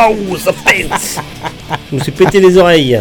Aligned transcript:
Waouh, 0.00 0.38
ça 0.38 0.52
pète 0.52 1.20
Je 1.90 1.96
me 1.96 2.00
suis 2.00 2.12
pété 2.12 2.40
les 2.40 2.56
oreilles. 2.56 2.98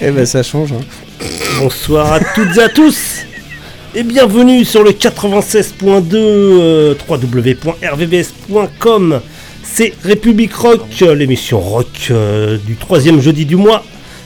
Eh 0.00 0.10
ben 0.10 0.26
ça 0.26 0.42
change. 0.42 0.72
Hein. 0.72 0.80
Bonsoir 1.58 2.12
à 2.12 2.20
toutes 2.20 2.58
et 2.58 2.62
à 2.62 2.68
tous 2.68 3.24
et 3.94 4.02
bienvenue 4.02 4.66
sur 4.66 4.82
le 4.82 4.90
96.2 4.90 6.14
euh, 6.14 6.94
www.rvbs.com 7.08 7.70
C'est 9.62 9.94
République 10.04 10.54
Rock, 10.54 11.00
l'émission 11.16 11.60
rock 11.60 12.08
euh, 12.10 12.58
du 12.58 12.76
troisième 12.76 13.22
jeudi 13.22 13.46
du 13.46 13.56
mois. 13.56 13.82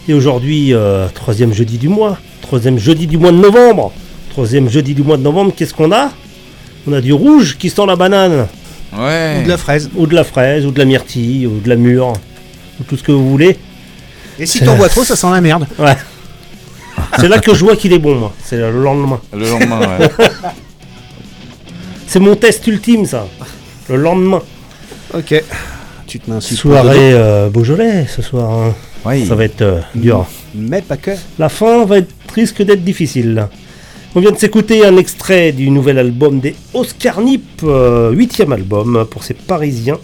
Et 0.09 0.15
aujourd'hui, 0.15 0.75
euh, 0.75 1.07
troisième 1.15 1.55
jeudi 1.55 1.79
du 1.79 1.89
mois, 1.89 2.19
troisième 2.41 2.81
jeudi 2.81 3.07
du 3.07 3.19
mois 3.19 3.31
de 3.31 3.37
novembre. 3.37 3.93
Troisième 4.31 4.69
jeudi 4.69 4.95
du 4.95 5.05
mois 5.05 5.19
de 5.19 5.23
novembre, 5.23 5.53
qu'est-ce 5.57 5.75
qu'on 5.75 5.93
a? 5.93 6.11
On 6.89 6.93
a 6.93 7.01
du 7.01 7.13
rouge 7.13 7.59
qui 7.59 7.71
sent 7.71 7.87
la 7.87 7.95
banane, 7.95 8.49
Ouais. 8.97 9.39
Ou 9.41 9.45
de 9.45 9.49
la 9.49 9.57
fraise. 9.57 9.91
ou 9.97 10.07
de 10.07 10.15
la 10.15 10.25
fraise, 10.25 10.67
ou 10.67 10.71
de 10.71 10.79
la 10.79 10.85
myrtille, 10.85 11.47
ou 11.47 11.61
de 11.61 11.69
la 11.69 11.77
mûre, 11.77 12.13
ou 12.81 12.85
tout 12.85 12.97
ce 12.97 13.03
que 13.03 13.13
vous 13.13 13.29
voulez. 13.31 13.57
Et 14.39 14.47
si 14.47 14.61
t'en 14.61 14.77
bois 14.77 14.89
trop, 14.89 15.05
ça 15.05 15.17
sent 15.17 15.31
la 15.31 15.41
merde. 15.41 15.67
Ouais. 15.79 15.97
C'est 17.19 17.29
là 17.29 17.39
que 17.39 17.55
je 17.55 17.65
vois 17.65 17.77
qu'il 17.77 17.93
est 17.93 17.99
bon, 17.99 18.15
moi. 18.17 18.33
C'est 18.45 18.57
le 18.57 18.71
lendemain. 18.83 19.21
Le 19.33 19.49
lendemain, 19.49 19.81
ouais. 19.81 20.09
C'est 22.07 22.21
mon 22.21 22.37
test 22.37 22.67
ultime, 22.67 23.07
ça. 23.07 23.27
Le 23.89 23.97
lendemain. 23.97 24.43
Ok. 25.15 25.43
Tu 26.07 26.21
te 26.21 26.31
mets 26.31 26.37
un 26.37 26.41
support 26.41 26.83
Soirée 26.83 27.13
euh, 27.15 27.49
Beaujolais 27.49 28.07
ce 28.07 28.21
soir. 28.23 28.51
hein. 28.51 28.75
Oui. 29.05 29.27
Ça 29.27 29.35
va 29.35 29.45
être 29.45 29.63
euh, 29.63 29.81
dur. 29.95 30.27
Mais 30.55 30.83
pas 30.83 30.97
que. 30.97 31.13
La 31.39 31.49
fin 31.49 31.85
va 31.87 31.99
être, 31.99 32.13
risque 32.35 32.63
d'être 32.63 32.85
difficile. 32.85 33.49
On 34.15 34.21
vient 34.21 34.31
de 34.31 34.37
s'écouter 34.37 34.85
un 34.85 34.99
extrait 34.99 35.53
du 35.53 35.71
nouvel 35.71 35.99
album 35.99 36.39
des 36.39 36.55
Oscar 36.75 37.23
Nip, 37.23 37.63
euh, 37.63 38.11
huitième 38.11 38.53
album 38.53 39.07
pour 39.11 39.25
ces 39.25 39.33
Parisiens, 39.33 39.99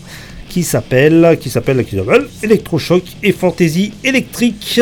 qui 0.49 0.63
s'appelle, 0.63 1.37
qui 1.39 1.51
s'appelle, 1.51 1.85
qui 1.85 1.97
s'appelle 1.97 2.25
Electrochoc 2.43 3.03
et 3.23 3.33
Fantaisie 3.33 3.93
électrique. 4.03 4.81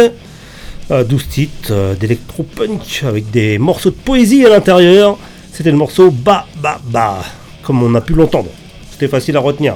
Euh, 0.93 1.03
12 1.03 1.29
titres 1.29 1.73
euh, 1.73 1.95
d'électro-punk 1.97 3.03
avec 3.05 3.29
des 3.33 3.59
morceaux 3.59 3.91
de 3.91 3.97
poésie 3.97 4.47
à 4.47 4.49
l'intérieur. 4.49 5.19
C'était 5.53 5.73
le 5.73 5.77
morceau 5.77 6.13
Ba 6.13 6.47
Ba 6.63 6.81
Ba, 6.85 7.25
comme 7.65 7.83
on 7.83 7.97
a 7.97 8.01
pu 8.01 8.13
l'entendre. 8.13 8.51
C'était 8.93 9.09
facile 9.09 9.37
à 9.37 9.41
retenir. 9.41 9.75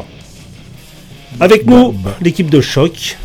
Avec 1.41 1.67
nous, 1.67 1.93
l'équipe 2.23 2.51
de 2.51 2.61
choc 2.61 3.19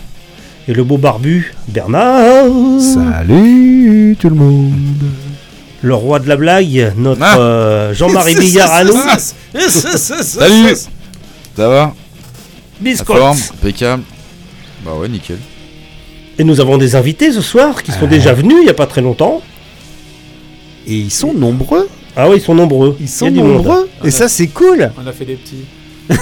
et 0.67 0.73
le 0.73 0.83
beau 0.83 0.97
barbu 0.97 1.53
Bernard. 1.67 2.49
Salut 2.79 4.17
tout 4.19 4.29
le 4.29 4.35
monde. 4.35 5.24
Le 5.81 5.93
roi 5.93 6.19
de 6.19 6.27
la 6.27 6.35
blague, 6.35 6.93
notre 6.97 7.21
Ah. 7.23 7.37
euh, 7.39 7.93
Jean-Marie 7.93 8.35
Bigard 8.39 8.71
à 8.71 8.83
nous, 8.83 8.97
Salut 9.69 10.75
Ça 11.55 11.69
va? 11.69 11.93
Biscotte. 12.79 13.17
forme 13.17 13.37
Impeccable. 13.53 14.03
Bah 14.83 14.91
ouais, 14.99 15.07
nickel. 15.07 15.37
Et 16.37 16.43
nous 16.43 16.59
avons 16.59 16.77
des 16.77 16.95
invités 16.95 17.31
ce 17.31 17.41
soir 17.41 17.81
qui 17.81 17.91
sont 17.91 18.07
déjà 18.07 18.33
venus 18.33 18.57
il 18.59 18.63
n'y 18.65 18.69
a 18.69 18.73
pas 18.73 18.87
très 18.87 19.01
longtemps. 19.01 19.41
Et 20.85 20.93
ils 20.95 21.11
sont 21.11 21.33
nombreux. 21.33 21.87
Ah 22.15 22.29
oui, 22.29 22.37
ils 22.37 22.41
sont 22.41 22.55
nombreux. 22.55 22.95
Ils 22.99 23.09
sont 23.09 23.31
nombreux. 23.31 23.89
Et 24.03 24.11
ça, 24.11 24.27
c'est 24.27 24.47
cool. 24.47 24.91
On 25.01 25.07
a 25.07 25.11
fait 25.13 25.25
des 25.25 25.35
petits. 25.35 25.65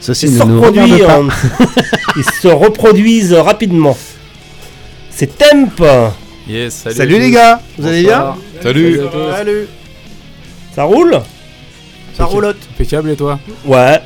Ceci 0.00 0.26
Ils 0.26 0.36
se 0.36 0.42
hein. 0.42 1.28
ils 2.16 2.24
se 2.24 2.48
reproduisent 2.48 3.32
rapidement. 3.32 3.96
C'est 5.10 5.38
Temp. 5.38 5.82
Yes, 6.48 6.74
salut. 6.74 6.96
Salut 6.96 7.18
les 7.18 7.30
gars. 7.30 7.60
Vous 7.78 7.86
allez 7.86 8.02
bien. 8.02 8.34
Salut. 8.62 9.00
Salut. 9.36 9.68
Ça 10.74 10.84
roule 10.84 11.20
Ça 12.16 12.24
roulotte. 12.24 12.56
Impeccable 12.74 13.10
et 13.10 13.16
toi 13.16 13.38
Ouais. 13.64 13.98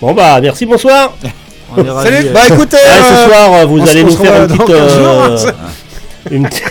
Bon 0.00 0.14
bah 0.14 0.40
merci, 0.40 0.66
bonsoir. 0.66 1.16
On 1.76 1.84
est 1.84 1.90
ravis, 1.90 2.10
Salut. 2.14 2.28
euh, 2.28 2.32
Bah 2.32 2.40
écoutez. 2.48 2.76
Ah, 2.82 3.02
ce 3.02 3.12
euh, 3.14 3.26
soir, 3.28 3.52
euh, 3.54 3.64
vous 3.66 3.80
on 3.80 3.86
allez 3.86 4.04
nous 4.04 4.16
faire 4.16 4.42
une 4.42 4.48
petite... 4.48 4.66
15 4.66 4.70
euh, 4.70 5.36
jours. 5.36 5.52
une 6.30 6.42
petite- 6.48 6.64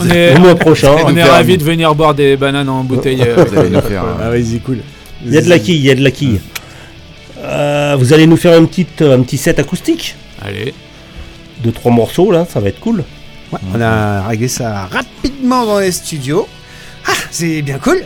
on 0.00 0.08
est, 0.08 0.34
le 0.34 0.40
mois 0.40 0.54
prochain. 0.54 0.94
on 1.04 1.14
est 1.16 1.22
ravis 1.22 1.58
de 1.58 1.64
venir 1.64 1.94
boire 1.94 2.14
des 2.14 2.36
bananes 2.36 2.68
en 2.68 2.84
bouteille. 2.84 3.20
euh, 3.22 3.44
Vous 3.44 3.58
allez 3.58 3.68
nous 3.70 3.80
faire 3.82 4.04
Ah 4.20 4.26
un... 4.26 4.30
ouais, 4.30 4.42
c'est 4.42 4.60
cool. 4.60 4.78
Il 5.26 5.32
y 5.34 5.36
a 5.38 5.42
de 5.42 5.48
la 5.48 5.58
quille, 5.58 5.76
il 5.76 5.84
y 5.84 5.90
a 5.90 5.94
de 5.94 6.02
la 6.02 6.10
quille. 6.10 6.40
Euh, 7.42 7.96
vous 7.98 8.12
allez 8.14 8.26
nous 8.26 8.36
faire 8.38 8.58
une 8.58 8.68
petite, 8.68 9.02
un 9.02 9.20
petit 9.22 9.36
set 9.36 9.58
acoustique 9.58 10.14
Allez. 10.40 10.72
de 11.62 11.70
trois 11.70 11.92
morceaux 11.92 12.30
là, 12.30 12.46
ça 12.50 12.60
va 12.60 12.68
être 12.68 12.80
cool. 12.80 13.04
Ouais, 13.52 13.58
on 13.74 13.80
a 13.80 14.22
réglé 14.26 14.48
ça 14.48 14.86
rapidement 14.86 15.66
dans 15.66 15.78
les 15.78 15.92
studios. 15.92 16.46
Ah, 17.06 17.12
c'est 17.30 17.62
bien 17.62 17.78
cool. 17.78 18.02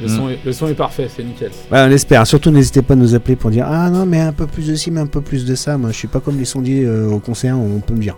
Le, 0.00 0.08
son 0.08 0.28
est, 0.28 0.38
le 0.44 0.52
son 0.52 0.68
est 0.68 0.74
parfait, 0.74 1.08
c'est 1.14 1.24
nickel. 1.24 1.50
Ouais, 1.72 1.80
on 1.80 1.90
espère. 1.90 2.26
Surtout, 2.26 2.50
n'hésitez 2.50 2.82
pas 2.82 2.92
à 2.92 2.96
nous 2.96 3.14
appeler 3.14 3.34
pour 3.34 3.50
dire 3.50 3.66
Ah 3.68 3.88
non, 3.88 4.04
mais 4.06 4.20
un 4.20 4.32
peu 4.32 4.46
plus 4.46 4.66
de 4.66 4.74
ci, 4.74 4.90
mais 4.90 5.00
un 5.00 5.06
peu 5.06 5.22
plus 5.22 5.44
de 5.46 5.54
ça. 5.54 5.78
Moi, 5.78 5.90
je 5.90 5.96
suis 5.96 6.08
pas 6.08 6.20
comme 6.20 6.38
les 6.38 6.44
sondiers 6.44 6.84
euh, 6.84 7.08
au 7.08 7.18
concert, 7.18 7.56
on 7.58 7.80
peut 7.80 7.94
me 7.94 8.00
dire. 8.02 8.16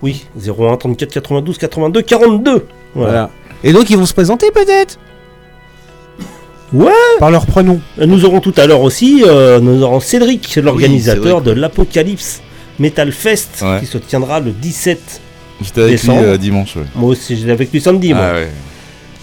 Oui, 0.00 0.24
01 0.36 0.76
34 0.78 1.12
92 1.12 1.58
82 1.58 2.02
42. 2.02 2.50
Voilà. 2.50 2.66
Voilà. 2.94 3.30
Et 3.62 3.72
donc, 3.72 3.90
ils 3.90 3.96
vont 3.98 4.06
se 4.06 4.14
présenter 4.14 4.50
peut-être? 4.52 4.98
Ouais. 6.72 6.90
Par 7.18 7.30
leur 7.30 7.44
prénom. 7.46 7.80
Nous 7.98 8.24
aurons 8.24 8.40
tout 8.40 8.54
à 8.56 8.66
l'heure 8.66 8.80
aussi, 8.80 9.22
euh, 9.26 9.60
nous 9.60 9.82
aurons 9.82 10.00
Cédric, 10.00 10.56
l'organisateur 10.56 11.42
de 11.42 11.50
l'Apocalypse 11.50 12.40
Metal 12.78 13.12
Fest, 13.12 13.62
Ouais. 13.62 13.80
qui 13.80 13.86
se 13.86 13.98
tiendra 13.98 14.40
le 14.40 14.50
17. 14.52 15.20
J'étais 15.62 15.82
avec 15.82 16.02
lui 16.02 16.10
euh, 16.10 16.36
dimanche, 16.36 16.76
ouais. 16.76 16.82
Moi 16.94 17.10
aussi, 17.10 17.36
j'étais 17.36 17.50
avec 17.52 17.72
lui 17.72 17.80
samedi, 17.80 18.12
moi. 18.14 18.22
Ah 18.24 18.32
ouais. 18.34 18.48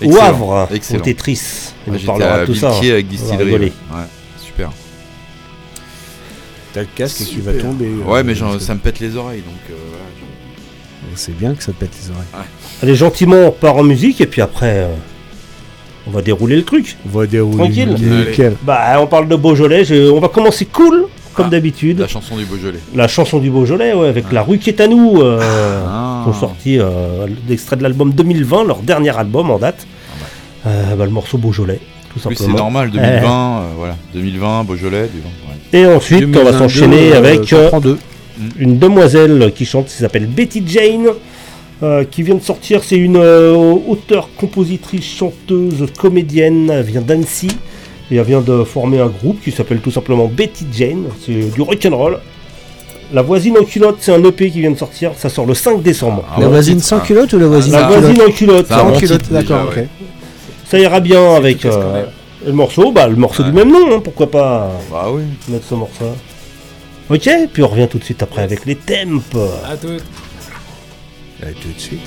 Au 0.02 0.06
Excellent. 0.06 0.26
Havre, 0.26 0.68
au. 0.72 0.98
Tetris. 1.00 1.42
Nous 1.88 1.94
J'étais 1.94 2.06
parlera 2.06 2.34
à 2.36 2.40
de 2.42 2.46
tout 2.46 2.56
ça. 2.56 2.70
Villequier 2.70 2.90
hein. 2.90 2.94
avec 2.94 3.06
On 3.06 3.10
va 3.10 3.16
Distillery. 3.18 3.44
rigoler. 3.46 3.66
Ouais, 3.92 3.98
Ouais, 3.98 4.04
super. 4.46 4.72
T'as 6.74 6.82
le 6.82 6.88
casque 6.96 7.22
et 7.22 7.26
tu 7.26 7.42
vas 7.42 7.54
tomber. 7.54 7.86
euh, 7.88 8.10
Ouais, 8.12 8.24
mais 8.24 8.36
ça 8.36 8.74
me 8.76 8.80
pète 8.80 9.00
les 9.00 9.16
oreilles, 9.16 9.42
donc 9.42 9.56
euh, 9.72 9.74
voilà. 9.90 10.04
je- 11.16 11.20
C'est 11.20 11.36
bien 11.38 11.54
que 11.56 11.64
ça 11.64 11.72
te 11.72 11.78
pète 11.80 11.92
les 12.02 12.10
oreilles. 12.12 12.46
Allez, 12.84 12.96
gentiment, 12.96 13.48
on 13.48 13.52
part 13.52 13.76
en 13.78 13.84
musique 13.84 14.22
et 14.22 14.28
puis 14.28 14.42
après, 14.42 14.84
euh, 14.84 14.94
on 16.08 16.12
va 16.12 16.22
dérouler 16.22 16.56
le 16.58 16.64
truc. 16.64 16.96
On 17.06 17.18
va 17.18 17.26
dérouler. 17.26 17.58
Tranquille. 17.58 17.96
Nickel. 18.00 18.56
Bah, 18.62 18.98
on 19.02 19.08
parle 19.08 19.28
de 19.28 19.36
Beaujolais. 19.36 19.84
je- 19.84 20.12
On 20.12 20.20
va 20.20 20.28
commencer 20.30 20.66
cool, 20.66 21.08
comme 21.34 21.48
Ah, 21.48 21.52
d'habitude. 21.52 22.00
La 22.00 22.08
chanson 22.08 22.36
du 22.38 22.46
Beaujolais. 22.46 22.80
La 22.96 23.08
chanson 23.08 23.40
du 23.40 23.50
Beaujolais, 23.50 23.94
ouais, 23.94 24.08
avec 24.10 24.32
La 24.32 24.42
rue 24.42 24.58
qui 24.58 24.70
est 24.70 24.82
à 24.82 24.88
nous. 24.88 25.22
euh, 25.22 25.40
Ah. 25.88 26.24
Ils 26.26 26.30
ont 26.30 26.34
sorti 26.34 26.80
euh, 26.80 27.28
l'extrait 27.48 27.76
de 27.78 27.84
l'album 27.84 28.12
2020, 28.12 28.66
leur 28.66 28.80
dernier 28.80 29.18
album 29.18 29.50
en 29.52 29.58
date. 29.60 29.88
Euh, 30.68 30.96
bah, 30.96 31.06
le 31.06 31.12
morceau 31.12 31.38
Beaujolais, 31.38 31.80
tout 32.14 32.20
Oui, 32.26 32.36
c'est 32.38 32.44
simplement. 32.44 32.58
normal, 32.58 32.92
2020, 32.92 33.06
euh, 33.62 33.62
voilà. 33.78 33.96
2020, 34.14 34.64
Beaujolais, 34.66 35.08
du 35.08 35.22
vent, 35.22 35.30
ouais. 35.48 35.80
Et 35.80 35.86
ensuite, 35.86 36.24
on 36.24 36.44
va 36.44 36.52
2022, 36.52 36.58
s'enchaîner 36.58 37.12
euh, 37.14 37.18
avec 37.18 37.54
euh, 37.54 37.80
deux. 37.80 37.98
une 38.58 38.78
demoiselle 38.78 39.54
qui 39.56 39.66
chante, 39.66 39.86
qui 39.88 39.94
s'appelle 39.94 40.28
Betty 40.28 40.62
Jane, 40.68 41.08
euh, 41.82 42.04
qui 42.04 42.24
vient 42.24 42.36
de 42.36 42.42
sortir. 42.42 42.84
C'est 42.84 42.98
une 42.98 43.16
euh, 43.16 43.54
auteure, 43.88 44.28
compositrice, 44.36 45.06
chanteuse, 45.06 45.86
comédienne. 45.98 46.70
Elle 46.70 46.84
vient 46.84 47.02
d'Annecy 47.02 47.48
et 48.12 48.16
elle 48.18 48.26
vient 48.26 48.42
de 48.42 48.64
former 48.64 49.00
un 49.00 49.08
groupe 49.08 49.42
qui 49.42 49.52
s'appelle 49.52 49.80
tout 49.80 49.92
simplement 49.92 50.28
Betty 50.28 50.66
Jane. 50.72 51.06
C'est 51.26 51.54
du 51.54 51.62
rock'n'roll. 51.62 52.20
La 53.12 53.22
voisine 53.24 53.58
en 53.58 53.64
culotte, 53.64 53.98
c'est 54.00 54.14
un 54.14 54.24
EP 54.24 54.52
qui 54.52 54.62
vient 54.62 54.72
de 54.72 54.78
sortir. 54.78 55.12
Ça 55.18 55.30
sort 55.30 55.46
le 55.46 55.56
5 55.56 55.82
décembre. 55.82 56.24
Ah 56.30 56.40
la 56.40 56.46
ouais, 56.46 56.52
voisine 56.52 56.80
sans 56.80 56.98
ah. 56.98 57.04
culotte 57.06 57.34
ou 57.34 57.40
la 57.40 57.48
voisine 57.48 57.74
La 57.74 57.80
ça- 57.80 57.86
en 57.86 57.90
culotte 57.90 58.04
voisine 58.04 58.22
en 58.22 58.32
culotte, 58.32 58.68
culotte, 59.00 59.32
d'accord, 59.32 59.70
ok. 59.76 59.84
ça 60.66 60.80
ira 60.80 61.00
bien 61.00 61.34
avec 61.36 61.66
euh, 61.66 62.06
le 62.46 62.54
morceau. 62.54 62.92
Bah, 62.92 63.08
le 63.08 63.16
morceau 63.16 63.44
du 63.44 63.52
même 63.52 63.72
nom, 63.72 63.96
hein, 63.96 64.00
pourquoi 64.04 64.30
pas 64.30 64.72
Bah 64.92 65.08
oui. 65.12 65.24
mettre 65.48 65.66
ce 65.66 65.74
morceau. 65.76 66.06
Ok, 67.10 67.28
puis 67.52 67.64
on 67.64 67.68
revient 67.68 67.88
tout 67.90 67.98
de 67.98 68.04
suite 68.04 68.22
après 68.22 68.44
avec 68.44 68.66
les 68.68 68.76
temps. 68.76 68.94
À 69.68 69.76
toutes. 69.76 70.04
Allez, 71.42 71.54
tout 71.54 71.72
de 71.76 71.80
suite. 71.80 72.02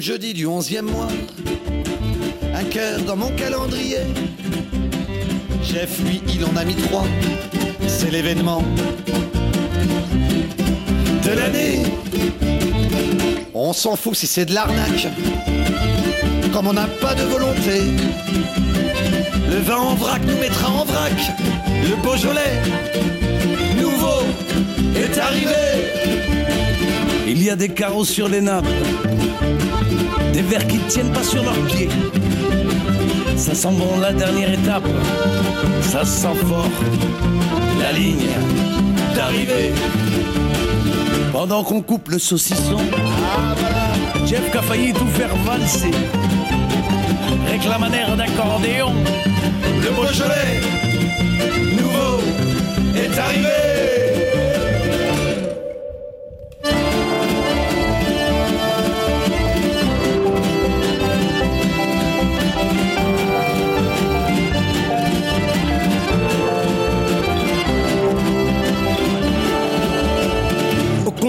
Jeudi 0.00 0.32
du 0.32 0.46
onzième 0.46 0.86
mois, 0.86 1.08
un 2.54 2.64
cœur 2.64 3.00
dans 3.00 3.16
mon 3.16 3.30
calendrier. 3.36 3.98
Chef, 5.62 6.00
lui, 6.04 6.22
il 6.34 6.44
en 6.44 6.56
a 6.56 6.64
mis 6.64 6.74
trois, 6.74 7.04
c'est 7.86 8.10
l'événement 8.10 8.62
de 11.24 11.30
l'année. 11.30 11.82
On 13.54 13.72
s'en 13.72 13.96
fout 13.96 14.14
si 14.14 14.26
c'est 14.26 14.46
de 14.46 14.54
l'arnaque, 14.54 15.08
comme 16.52 16.66
on 16.66 16.72
n'a 16.72 16.86
pas 16.86 17.14
de 17.14 17.22
volonté. 17.24 17.82
Le 19.50 19.58
vin 19.58 19.76
en 19.76 19.94
vrac 19.94 20.22
nous 20.26 20.38
mettra 20.38 20.70
en 20.70 20.84
vrac, 20.84 21.12
le 21.68 21.96
Beaujolais 22.02 22.62
nouveau 23.80 24.22
est 24.96 25.18
arrivé. 25.18 25.54
Il 27.26 27.42
y 27.42 27.50
a 27.50 27.56
des 27.56 27.68
carreaux 27.68 28.04
sur 28.04 28.28
les 28.28 28.40
nappes, 28.40 28.64
des 30.32 30.42
verres 30.42 30.66
qui 30.66 30.78
tiennent 30.88 31.12
pas 31.12 31.22
sur 31.22 31.42
leurs 31.42 31.60
pieds. 31.66 31.88
Ça 33.36 33.54
sent 33.54 33.72
bon 33.72 33.98
la 34.00 34.12
dernière 34.12 34.52
étape, 34.52 34.86
ça 35.80 36.04
sent 36.04 36.34
fort 36.46 36.70
la 37.80 37.92
ligne 37.92 38.28
d'arrivée. 39.14 39.72
Pendant 41.32 41.64
qu'on 41.64 41.82
coupe 41.82 42.08
le 42.08 42.18
saucisson, 42.18 42.78
Jeff 44.26 44.54
a 44.54 44.62
failli 44.62 44.92
tout 44.92 45.06
faire 45.06 45.34
valser, 45.44 45.90
réclame 47.50 47.84
un 47.84 47.92
air 47.92 48.16
d'accordéon. 48.16 48.92
Le 49.82 49.90
Beaujolais, 49.90 50.60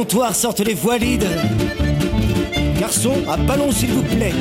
comptoir 0.04 0.36
sortent 0.36 0.60
les 0.60 0.74
valides. 0.74 1.26
Garçon, 2.78 3.14
à 3.30 3.38
ballon 3.38 3.72
s'il 3.72 3.92
vous 3.92 4.02
plaît. 4.04 4.34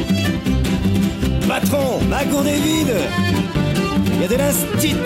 Patron, 1.47 2.01
ma 2.11 2.25
gourde 2.25 2.49
est 2.49 2.59
vide. 2.59 2.97
Y 4.21 4.25
a 4.25 4.29
de 4.29 4.35
l'instit. 4.35 4.97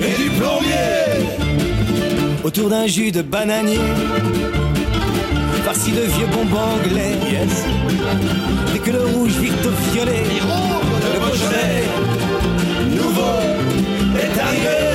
Et 0.00 0.22
du 0.22 0.30
plombier, 0.30 1.26
Autour 2.42 2.70
d'un 2.70 2.86
jus 2.86 3.12
de 3.12 3.20
bananier. 3.20 3.76
Farci 5.66 5.92
de 5.92 6.00
vieux 6.00 6.26
bonbons 6.32 6.70
anglais. 6.78 7.16
yes, 7.30 7.64
Dès 8.72 8.78
que 8.78 8.92
le 8.92 9.04
rouge 9.04 9.32
vire 9.32 9.52
au 9.66 9.92
violet. 9.92 10.22
le 11.12 11.20
Beaujolais, 11.20 11.84
nouveau, 12.96 13.40
est 14.18 14.40
arrivé. 14.40 14.89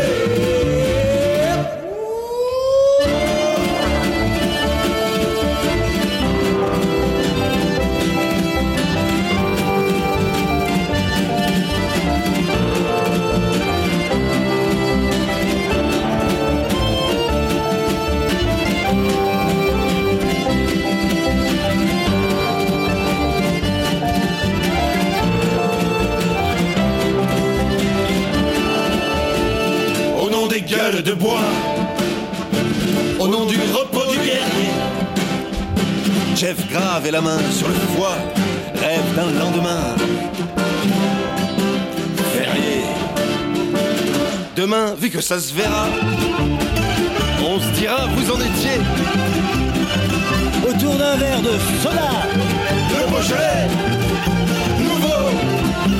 De 31.06 31.14
bois, 31.14 31.40
au 33.20 33.28
nom 33.28 33.46
du 33.46 33.58
repos 33.72 34.12
du 34.12 34.18
guerrier, 34.18 34.74
Jeff 36.36 36.58
grave 36.68 37.06
et 37.06 37.12
la 37.12 37.22
main 37.22 37.38
sur 37.52 37.68
le 37.68 37.76
foie, 37.96 38.18
rêve 38.74 39.16
d'un 39.16 39.32
lendemain 39.40 39.96
férié. 42.34 42.82
Demain, 44.56 44.96
vu 45.00 45.12
que 45.12 45.22
ça 45.22 45.40
se 45.40 45.54
verra, 45.54 45.86
on 47.48 47.60
se 47.60 47.80
dira 47.80 48.08
vous 48.08 48.32
en 48.32 48.40
étiez. 48.40 48.82
Autour 50.68 50.96
d'un 50.96 51.18
verre 51.18 51.42
de 51.42 51.52
soda. 51.84 52.10
Le 52.90 53.12
Beaujolais, 53.12 53.68
nouveau, 54.80 55.30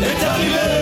est 0.02 0.26
arrivé. 0.26 0.75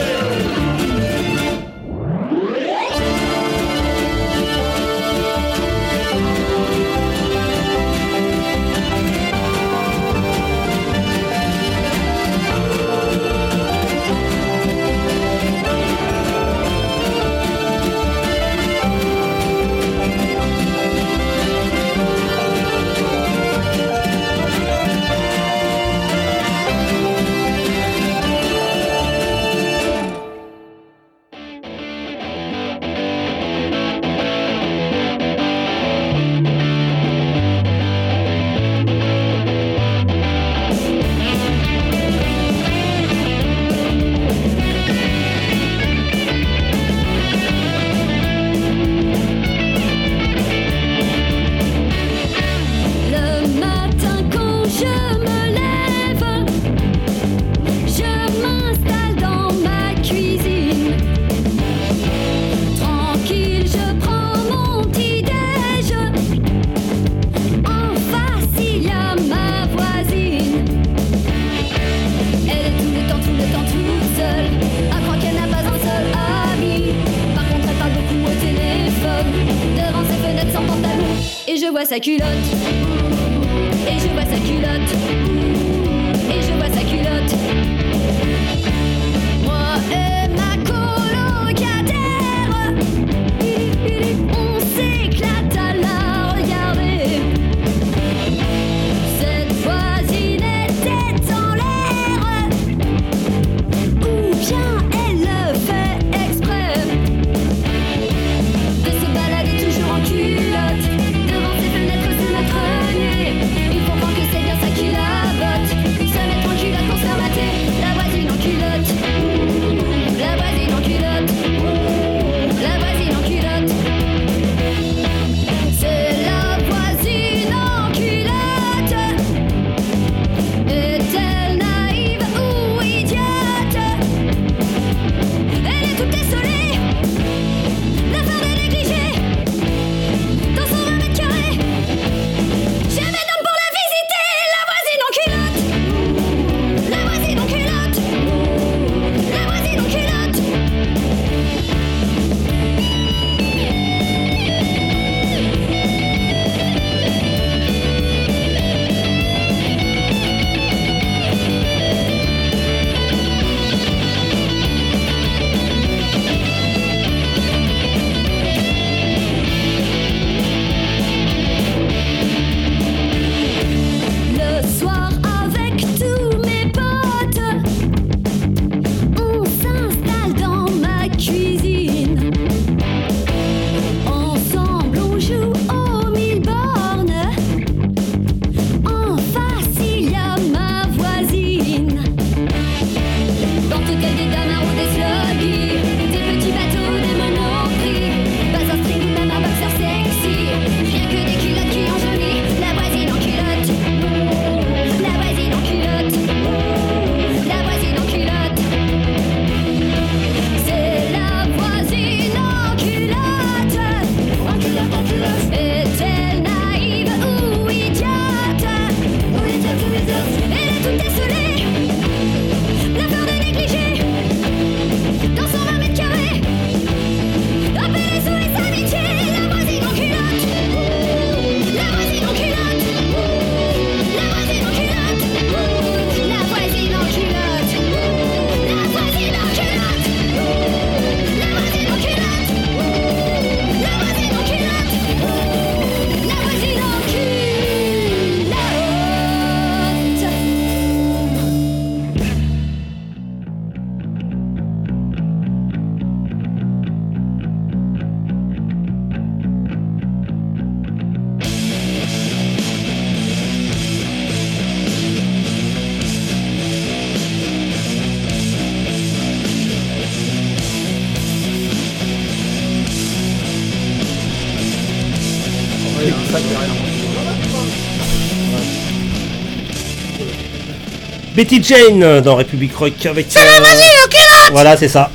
Betty 281.36 281.62
Jane 281.64 282.04
euh, 282.04 282.22
dans 282.22 282.36
République 282.36 282.76
Rock 282.76 283.06
avec. 283.06 283.26
C'est 283.30 283.40
la 283.40 283.60
voisine 283.60 283.86
en 284.06 284.10
culotte 284.10 284.52
Voilà, 284.52 284.78
c'est 284.78 284.88
ça. 284.88 285.10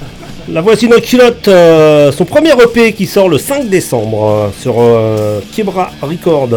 La 0.51 0.63
voisine 0.63 0.95
en 0.95 1.01
culotte, 1.01 1.47
euh, 1.49 2.11
son 2.11 2.25
premier 2.25 2.53
EP 2.53 2.93
qui 2.95 3.07
sort 3.07 3.29
le 3.29 3.37
5 3.39 3.69
décembre 3.69 4.25
euh, 4.25 4.49
sur 4.61 4.77
euh, 4.79 5.41
Kebra 5.55 5.91
Record. 6.01 6.49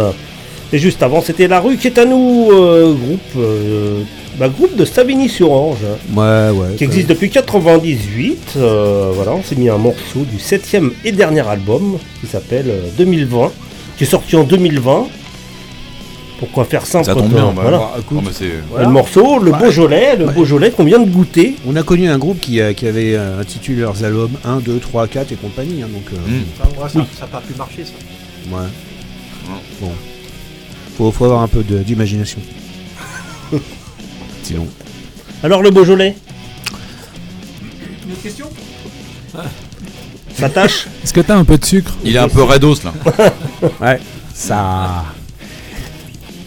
Et 0.74 0.78
juste 0.80 1.04
avant, 1.04 1.22
c'était 1.22 1.48
La 1.50 1.60
rue 1.60 1.76
qui 1.76 1.88
est 1.88 1.98
à 2.00 2.06
nous, 2.06 2.50
euh, 2.54 2.94
groupe, 2.94 3.20
euh, 3.38 4.04
bah, 4.38 4.48
groupe 4.48 4.78
de 4.78 4.86
Savigny-sur-Orge, 4.86 5.80
Ouais, 6.16 6.50
ouais. 6.58 6.76
qui 6.78 6.86
existe 6.86 7.08
depuis 7.10 7.30
98. 7.30 8.54
Euh, 8.56 9.12
voilà, 9.14 9.34
on 9.34 9.44
s'est 9.44 9.56
mis 9.56 9.68
un 9.68 9.78
morceau 9.78 10.20
du 10.32 10.40
septième 10.40 10.92
et 11.04 11.12
dernier 11.12 11.46
album 11.46 11.98
qui 12.22 12.28
s'appelle 12.28 12.70
euh, 12.70 12.88
2020, 12.98 13.52
qui 13.98 14.06
est 14.06 14.08
sorti 14.08 14.38
en 14.38 14.44
2020. 14.44 15.08
Pourquoi 16.42 16.66
faire 16.66 16.86
simple 16.86 17.06
Ça 17.06 17.14
tombe 17.16 17.30
bien, 17.32 17.46
bah, 17.54 17.62
voilà. 17.62 17.78
bah, 17.78 17.94
écoute. 18.00 18.18
non, 18.18 18.24
mais 18.26 18.34
c'est- 18.34 18.46
Et 18.46 18.84
Le 18.84 18.90
morceau, 18.90 19.38
le 19.40 19.52
Ouais. 19.52 19.60
Beaujolais, 19.60 20.16
le. 20.18 20.26
Beaujolais 20.26 20.72
qu'on 20.72 20.84
vient 20.84 21.00
de 21.00 21.10
goûter. 21.10 21.56
On 21.68 21.76
a 21.78 21.84
connu 21.84 22.10
un 22.10 22.18
groupe 22.18 22.40
qui, 22.42 22.60
euh, 22.60 22.74
qui 22.74 22.88
avait 22.88 23.14
euh, 23.16 23.40
intitulé 23.42 23.82
leurs 23.82 24.04
albums 24.04 24.32
1, 24.44 24.58
2, 24.58 24.80
3, 24.80 25.08
4 25.08 25.32
et 25.32 25.36
compagnie. 25.36 25.84
hein, 25.84 25.88
donc, 25.94 26.04
euh, 26.12 26.18
Mm. 26.28 26.44
Enfin, 26.60 26.84
ouais, 27.00 27.06
ça 27.18 27.22
n'a 27.22 27.28
pas 27.28 27.42
pu 27.42 27.54
marcher 27.56 27.86
ça. 27.86 27.92
ouais. 28.58 28.68
Bon. 29.80 29.92
Faut, 30.98 31.12
faut 31.12 31.26
avoir 31.26 31.42
un 31.44 31.48
peu 31.48 31.64
d'imagination. 31.64 32.40
Sinon. 34.44 34.68
Alors 35.44 35.62
le 35.62 35.70
Beaujolais, 35.72 36.16
Une 38.06 38.12
autre 38.14 38.22
question? 38.24 38.48
Ça 40.34 40.50
tâche 40.50 40.88
Est-ce 41.04 41.14
que 41.14 41.22
t'as 41.22 41.36
un 41.38 41.44
peu 41.46 41.58
de 41.58 41.66
sucre? 41.66 41.94
Il 42.04 42.16
est 42.16 42.20
un 42.20 42.28
peu 42.30 42.42
redos 42.44 42.76
là. 42.84 42.94
Ouais, 43.82 44.00
ça. 44.34 45.06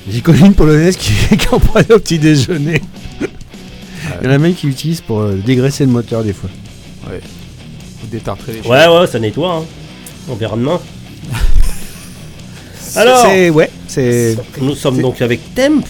J'ai 0.09 0.21
connu 0.21 0.41
une 0.41 0.55
polonaise 0.55 0.97
qui, 0.97 1.13
qui 1.37 1.49
en 1.51 1.59
prenait 1.59 1.93
au 1.93 1.99
petit 1.99 2.19
déjeuner. 2.19 2.81
Il 4.21 4.27
y 4.27 4.29
en 4.29 4.35
a 4.35 4.39
même 4.39 4.55
qui 4.55 4.69
utilisent 4.69 5.01
pour 5.01 5.21
euh, 5.21 5.35
dégraisser 5.35 5.85
le 5.87 5.91
moteur 5.91 6.23
des 6.23 6.33
fois. 6.33 6.51
Ou 7.07 8.07
détartrer 8.07 8.53
les 8.53 8.69
Ouais, 8.69 8.87
ouais, 8.87 9.07
ça 9.07 9.19
nettoie. 9.19 9.57
Hein. 9.57 9.65
On 10.29 10.35
verra 10.35 10.57
demain. 10.57 10.81
Alors, 12.97 13.25
C'est. 13.25 13.51
Ouais, 13.51 13.71
c'est. 13.89 14.37
nous 14.61 14.75
sommes 14.75 15.01
donc 15.01 15.23
avec 15.23 15.55
Temp. 15.55 15.85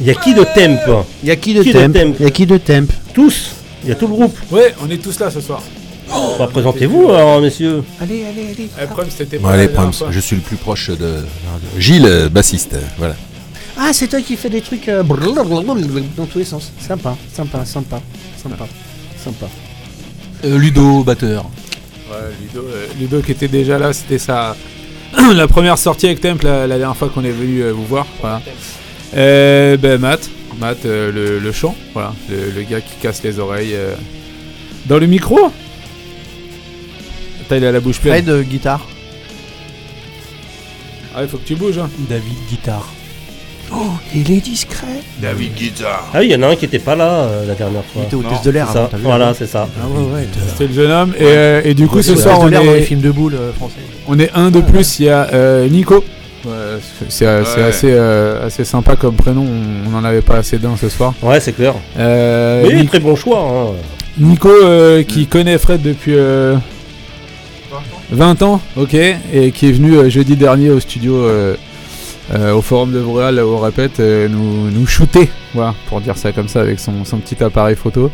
Il 0.00 0.06
y 0.06 0.10
a 0.10 0.14
qui 0.14 0.34
de 0.34 0.44
Temp? 0.44 1.04
Il 1.22 1.28
y 1.28 1.32
a 1.32 1.36
qui 1.36 1.54
de 1.54 1.62
Qui 1.62 1.72
de 1.72 1.78
temp? 1.80 1.92
Temp? 1.92 2.14
Il 2.20 2.22
y 2.22 2.26
a 2.26 2.30
qui 2.30 2.46
de 2.46 2.58
temp? 2.58 2.86
Tous 3.14 3.52
Il 3.82 3.88
y 3.88 3.92
a 3.92 3.94
tout 3.94 4.06
le 4.06 4.12
groupe. 4.12 4.36
Ouais, 4.50 4.74
on 4.82 4.90
est 4.90 5.02
tous 5.02 5.18
là 5.18 5.30
ce 5.30 5.40
soir. 5.40 5.62
Bah, 6.38 6.48
Présentez-vous, 6.52 7.10
alors, 7.10 7.40
messieurs. 7.40 7.82
Allez, 8.00 8.24
allez, 8.24 8.48
allez. 8.54 8.68
Eh, 8.82 8.86
Prums, 8.86 9.06
c'était 9.10 9.38
pas 9.38 9.42
Bon, 9.42 9.48
allez, 9.48 9.66
dernière 9.66 9.82
Prums, 9.82 9.92
fois. 9.92 10.08
je 10.10 10.20
suis 10.20 10.36
le 10.36 10.42
plus 10.42 10.56
proche 10.56 10.90
de, 10.90 11.24
Gilles, 11.78 12.06
euh, 12.06 12.28
bassiste. 12.28 12.74
euh, 12.74 12.80
Voilà. 12.98 13.14
Ah, 13.78 13.92
c'est 13.92 14.08
toi 14.08 14.20
qui 14.20 14.36
fais 14.36 14.48
des 14.50 14.60
trucs 14.62 14.88
euh, 14.88 15.02
dans 16.16 16.26
tous 16.26 16.38
les 16.38 16.44
sens. 16.44 16.72
Sympa, 16.80 17.16
sympa, 17.32 17.64
sympa, 17.64 18.00
sympa, 18.42 18.66
sympa. 19.22 19.46
Euh, 20.44 20.58
Ludo, 20.58 21.02
batteur. 21.04 21.44
Ouais, 22.10 22.16
Ludo, 22.40 22.66
euh, 22.66 22.86
Ludo 22.98 23.20
qui 23.20 23.32
était 23.32 23.48
déjà 23.48 23.78
là, 23.78 23.92
c'était 23.92 24.18
sa 24.18 24.56
la 25.34 25.46
première 25.48 25.76
sortie 25.78 26.06
avec 26.06 26.20
Temple 26.20 26.44
la, 26.46 26.66
la 26.66 26.78
dernière 26.78 26.96
fois 26.96 27.08
qu'on 27.08 27.24
est 27.24 27.30
venu 27.30 27.60
euh, 27.60 27.72
vous 27.72 27.84
voir. 27.84 28.06
Voilà. 28.20 28.40
Euh, 29.14 29.76
ben 29.76 29.98
Matt, 30.00 30.28
Matt 30.58 30.84
euh, 30.84 31.12
le, 31.12 31.38
le 31.38 31.52
chant, 31.52 31.74
voilà, 31.94 32.12
le, 32.30 32.50
le 32.50 32.62
gars 32.62 32.80
qui 32.80 32.94
casse 33.00 33.22
les 33.22 33.38
oreilles 33.38 33.74
euh, 33.74 33.94
dans 34.86 34.98
le 34.98 35.06
micro. 35.06 35.50
Il 37.50 37.64
a 37.64 37.72
la 37.72 37.80
bouche 37.80 38.00
pleine. 38.00 38.14
Fred, 38.24 38.28
euh, 38.28 38.42
guitare. 38.42 38.86
Ah, 41.14 41.22
il 41.22 41.28
faut 41.28 41.38
que 41.38 41.46
tu 41.46 41.54
bouges. 41.54 41.78
Hein. 41.78 41.88
David, 42.08 42.34
guitare. 42.50 42.86
Oh, 43.72 43.86
il 44.14 44.30
est 44.30 44.40
discret. 44.40 44.86
David 45.20 45.54
Guitar. 45.54 46.08
Ah 46.14 46.18
oui, 46.20 46.26
il 46.26 46.30
y 46.32 46.36
en 46.36 46.42
a 46.42 46.48
un 46.52 46.54
qui 46.54 46.66
était 46.66 46.78
pas 46.78 46.94
là 46.94 47.08
euh, 47.24 47.46
la 47.48 47.54
dernière 47.54 47.82
fois. 47.84 48.02
Il 48.02 48.06
était 48.06 48.14
hôtesse 48.14 48.30
Non, 48.30 48.42
de 48.44 48.50
l'air 48.52 48.66
C'est 48.68 48.72
ça. 48.74 48.78
avant, 48.78 48.88
t'as 48.88 48.96
vu 48.96 49.02
Voilà, 49.02 49.24
avant 49.26 49.34
c'est 49.36 49.46
ça. 49.48 49.68
Ah 49.82 49.86
ouais, 49.88 50.14
ouais. 50.20 50.28
C'était 50.52 50.68
le 50.68 50.72
jeune 50.74 50.90
homme. 50.92 51.14
Et, 51.18 51.22
euh, 51.24 51.60
et 51.64 51.74
du 51.74 51.88
coup, 51.88 52.00
ce 52.00 52.14
soir, 52.14 52.38
on 52.40 52.48
dans 52.48 52.60
les 52.62 52.68
est, 52.68 52.82
films 52.82 53.00
de 53.00 53.10
boules 53.10 53.34
euh, 53.34 53.52
français. 53.52 53.74
on 54.06 54.20
est 54.20 54.30
un 54.34 54.52
de 54.52 54.60
plus. 54.60 55.00
Il 55.00 55.06
y 55.06 55.08
a 55.08 55.28
euh, 55.32 55.68
Nico. 55.68 56.04
Ouais, 56.44 56.52
c'est 57.08 57.10
c'est 57.10 57.26
Ouais. 57.26 57.62
assez, 57.64 57.90
euh, 57.90 58.46
assez 58.46 58.64
sympa 58.64 58.94
comme 58.94 59.16
prénom. 59.16 59.44
On 59.86 59.90
n'en 59.90 60.04
avait 60.04 60.22
pas 60.22 60.36
assez 60.36 60.58
d'un 60.58 60.76
ce 60.76 60.88
soir. 60.88 61.14
Ouais, 61.20 61.40
c'est 61.40 61.52
clair. 61.52 61.74
Euh, 61.98 62.62
Oui, 62.68 62.74
Ni- 62.76 62.86
très 62.86 63.00
bon 63.00 63.16
choix. 63.16 63.40
hein. 63.40 63.72
Nico 64.16 64.48
euh, 64.48 65.02
qui 65.02 65.22
Mm. 65.22 65.26
connaît 65.26 65.58
Fred 65.58 65.82
depuis 65.82 66.14
euh, 66.14 66.54
20 68.10 68.42
ans, 68.42 68.60
ok, 68.76 68.94
et 68.94 69.52
qui 69.52 69.68
est 69.68 69.72
venu 69.72 69.96
euh, 69.96 70.08
jeudi 70.08 70.36
dernier 70.36 70.70
au 70.70 70.78
studio, 70.78 71.14
euh, 71.14 71.56
euh, 72.34 72.54
au 72.54 72.62
forum 72.62 72.92
de 72.92 73.00
Brual, 73.00 73.38
au 73.40 73.58
répète, 73.58 73.98
nous, 74.00 74.86
shooter, 74.86 75.28
voilà, 75.54 75.74
pour 75.88 76.00
dire 76.00 76.16
ça 76.16 76.32
comme 76.32 76.48
ça, 76.48 76.60
avec 76.60 76.78
son 76.78 77.18
petit 77.18 77.42
appareil 77.42 77.76
photo. 77.76 78.10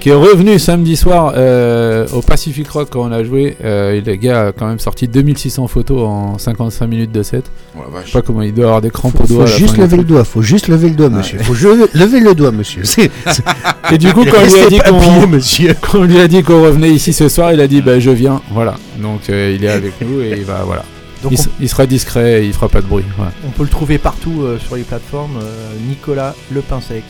Qui 0.00 0.10
est 0.10 0.14
revenu 0.14 0.58
samedi 0.60 0.96
soir 0.96 1.32
euh, 1.36 2.06
au 2.12 2.22
Pacific 2.22 2.68
Rock 2.68 2.88
quand 2.90 3.08
on 3.08 3.10
a 3.10 3.24
joué. 3.24 3.56
Euh, 3.64 3.94
et 3.94 4.00
le 4.00 4.14
gars 4.14 4.46
a 4.46 4.52
quand 4.52 4.68
même 4.68 4.78
sorti 4.78 5.08
2600 5.08 5.66
photos 5.66 6.02
en 6.06 6.38
55 6.38 6.86
minutes 6.86 7.10
de 7.10 7.22
set. 7.24 7.44
Oh 7.76 7.80
la 7.92 8.02
Je 8.02 8.06
sais 8.06 8.12
pas 8.12 8.22
comment 8.22 8.42
il 8.42 8.54
doit 8.54 8.66
avoir 8.66 8.80
des 8.80 8.90
crampes 8.90 9.16
Faut, 9.16 9.24
au 9.24 9.26
doigt. 9.26 9.46
faut 9.46 9.58
juste 9.58 9.76
lever 9.76 9.96
le 9.96 10.04
doigt, 10.04 10.24
faut 10.24 10.42
juste 10.42 10.68
lever 10.68 10.90
le 10.90 10.94
doigt, 10.94 11.08
monsieur. 11.10 11.38
Faut 11.40 11.54
je- 11.54 11.98
lever 11.98 12.20
le 12.20 12.34
doigt, 12.34 12.52
monsieur. 12.52 12.82
Et 13.90 13.98
du 13.98 14.12
coup, 14.12 14.24
quand 14.24 14.38
on 14.40 14.46
lui 14.46 14.60
a 14.60 14.68
dit 14.68 14.78
qu'on 14.78 14.98
appuyé, 14.98 15.26
monsieur. 15.26 15.74
Quand 15.80 15.98
on 15.98 16.04
lui 16.04 16.20
a 16.20 16.28
dit 16.28 16.42
qu'on 16.42 16.62
revenait 16.62 16.90
ici 16.90 17.12
ce 17.12 17.28
soir, 17.28 17.52
il 17.52 17.60
a 17.60 17.66
dit 17.66 17.80
bah 17.82 17.98
je 17.98 18.10
viens, 18.10 18.40
voilà. 18.52 18.76
Donc 19.00 19.28
euh, 19.30 19.54
il 19.56 19.64
est 19.64 19.68
avec 19.68 19.94
nous 20.00 20.20
et 20.20 20.34
il 20.36 20.44
va 20.44 20.62
voilà. 20.64 20.84
Donc 21.22 21.32
il, 21.58 21.68
sera 21.68 21.86
discret, 21.86 22.42
et 22.44 22.46
il 22.46 22.52
fera 22.52 22.68
pas 22.68 22.80
de 22.80 22.86
bruit. 22.86 23.04
on, 23.44 23.50
peut 23.50 23.64
le 23.64 23.68
trouver 23.68 23.98
partout 23.98 24.42
euh, 24.42 24.58
sur 24.58 24.76
les 24.76 24.82
plateformes. 24.82 25.38
euh, 25.42 25.72
Nicolas 25.88 26.36
Le 26.52 26.60
Pain 26.60 26.80
Sec. 26.80 27.02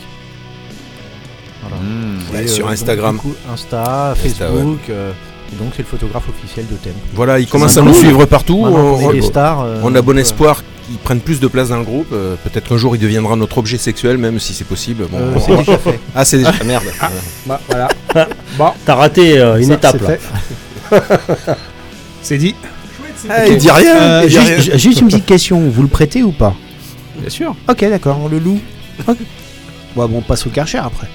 Voilà. 1.61 1.75
Mmh. 1.83 2.35
Ouais, 2.35 2.47
sur 2.47 2.67
Instagram. 2.69 3.15
du 3.15 3.21
coup, 3.21 3.35
Insta, 3.53 4.13
Facebook. 4.15 4.79
euh, 4.89 5.11
et 5.51 5.55
donc 5.55 5.73
c'est 5.75 5.81
le 5.81 5.87
photographe 5.87 6.29
officiel 6.29 6.65
de 6.67 6.75
Temp. 6.75 6.95
Voilà, 7.13 7.39
il 7.39 7.47
commence 7.47 7.75
à 7.77 7.81
nous 7.81 7.93
suivre 7.93 8.25
partout. 8.25 8.63
On, 8.65 9.11
des 9.11 9.21
stars. 9.21 9.61
euh, 9.61 9.81
on 9.83 9.93
a 9.95 10.01
bon 10.01 10.15
euh, 10.17 10.21
espoir 10.21 10.63
qu'il 10.87 10.97
prenne 10.97 11.19
plus 11.19 11.39
de 11.39 11.47
place 11.47 11.69
dans 11.69 11.77
le 11.77 11.83
groupe. 11.83 12.07
euh, 12.13 12.35
Peut-être 12.43 12.69
qu'un 12.69 12.77
jour 12.77 12.95
il 12.95 12.99
deviendra 12.99 13.35
notre 13.35 13.57
objet 13.57 13.77
sexuel, 13.77 14.17
même 14.17 14.39
si 14.39 14.53
c'est 14.53 14.63
possible. 14.67 15.05
Bon, 15.11 15.17
euh, 15.19 15.33
bon. 15.33 15.39
c'est 15.39 15.57
déjà 15.57 15.77
fait. 15.79 15.99
Ah, 16.15 16.23
c'est 16.25 16.37
déjà. 16.37 16.53
Merde. 16.65 16.83
Bah, 17.45 17.59
voilà. 17.67 17.87
T'as 18.85 18.95
raté 18.95 19.39
euh, 19.39 19.57
une 19.57 19.67
Ça, 19.67 19.73
étape 19.73 19.97
c'est 19.99 20.19
là. 20.91 21.01
C'est 22.21 22.37
dit. 22.37 22.55
Ah, 23.29 23.45
il 23.45 23.57
dit 23.57 23.69
rien. 23.69 23.97
Euh, 24.01 24.21
il 24.23 24.29
dit 24.29 24.35
juste, 24.35 24.47
rien. 24.47 24.59
ju- 24.61 24.79
juste 24.79 25.01
une 25.01 25.07
petite 25.07 25.25
question. 25.25 25.59
Vous 25.69 25.81
le 25.81 25.89
prêtez 25.89 26.23
ou 26.23 26.31
pas? 26.31 26.55
Bien 27.17 27.29
sûr. 27.29 27.53
Ok, 27.67 27.81
d'accord. 27.81 28.17
On 28.23 28.29
le 28.29 28.39
loue. 28.39 28.61
Ok. 29.09 29.17
Bon, 29.93 30.07
bon, 30.07 30.17
on 30.19 30.21
passe 30.21 30.47
au 30.47 30.49
Karcher 30.49 30.77
après. 30.77 31.07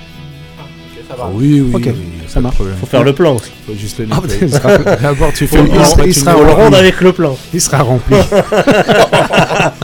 Ça 1.16 1.22
va. 1.24 1.30
oui, 1.32 1.60
oui, 1.60 1.70
Ok, 1.74 1.82
oui, 1.86 1.94
ça 2.26 2.40
marche. 2.40 2.54
problème. 2.56 2.76
Faut 2.80 2.86
faire 2.86 3.04
le 3.04 3.12
plan 3.12 3.36
aussi. 3.36 3.50
Faut 3.66 3.74
juste 3.74 3.98
le 4.00 4.06
Ah, 4.10 4.16
nettoyer. 4.16 4.38
il 4.42 4.50
sera- 4.52 4.78
D'abord 5.02 5.32
tu 5.32 5.46
fais 5.46 5.56
Il 5.58 5.64
le 5.64 6.06
il 6.08 6.14
sera 6.14 6.32
le 6.32 6.38
On 6.38 6.42
le 6.42 6.46
nettoies. 6.48 6.64
rend 6.64 6.72
avec 6.72 7.00
le 7.00 7.12
plan. 7.12 7.36
Il 7.52 7.60
sera 7.60 7.82
rempli. 7.82 8.16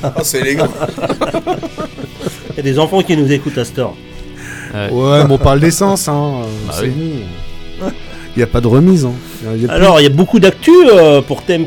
Ah, 0.03 0.15
c'est 0.23 0.41
élégant. 0.41 0.69
Il 2.51 2.57
y 2.57 2.61
a 2.61 2.63
des 2.63 2.79
enfants 2.79 3.03
qui 3.03 3.17
nous 3.17 3.31
écoutent 3.31 3.59
à 3.59 3.65
cette 3.65 3.79
heure. 3.79 3.95
Ouais, 4.93 5.25
mais 5.25 5.33
on 5.35 5.39
parle 5.39 5.61
d'essence, 5.61 6.09
hein. 6.09 6.43
euh, 6.43 6.45
Bah 6.69 6.75
c'est 6.79 6.85
oui. 6.85 7.25
bon. 7.81 7.87
Il 8.37 8.39
n'y 8.39 8.43
a 8.45 8.47
pas 8.47 8.61
de 8.61 8.69
remise, 8.69 9.05
hein. 9.05 9.13
Y 9.57 9.67
a 9.67 9.73
Alors, 9.73 10.01
il 10.01 10.05
y 10.05 10.07
a 10.07 10.11
beaucoup 10.11 10.39
d'actu 10.39 10.71
euh, 10.93 11.21
pour 11.21 11.43
Temp. 11.43 11.67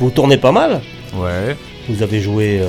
Vous 0.00 0.10
tournez 0.10 0.36
pas 0.36 0.50
mal. 0.52 0.80
Ouais. 1.14 1.56
Vous 1.88 2.02
avez 2.02 2.20
joué 2.20 2.58
euh, 2.60 2.66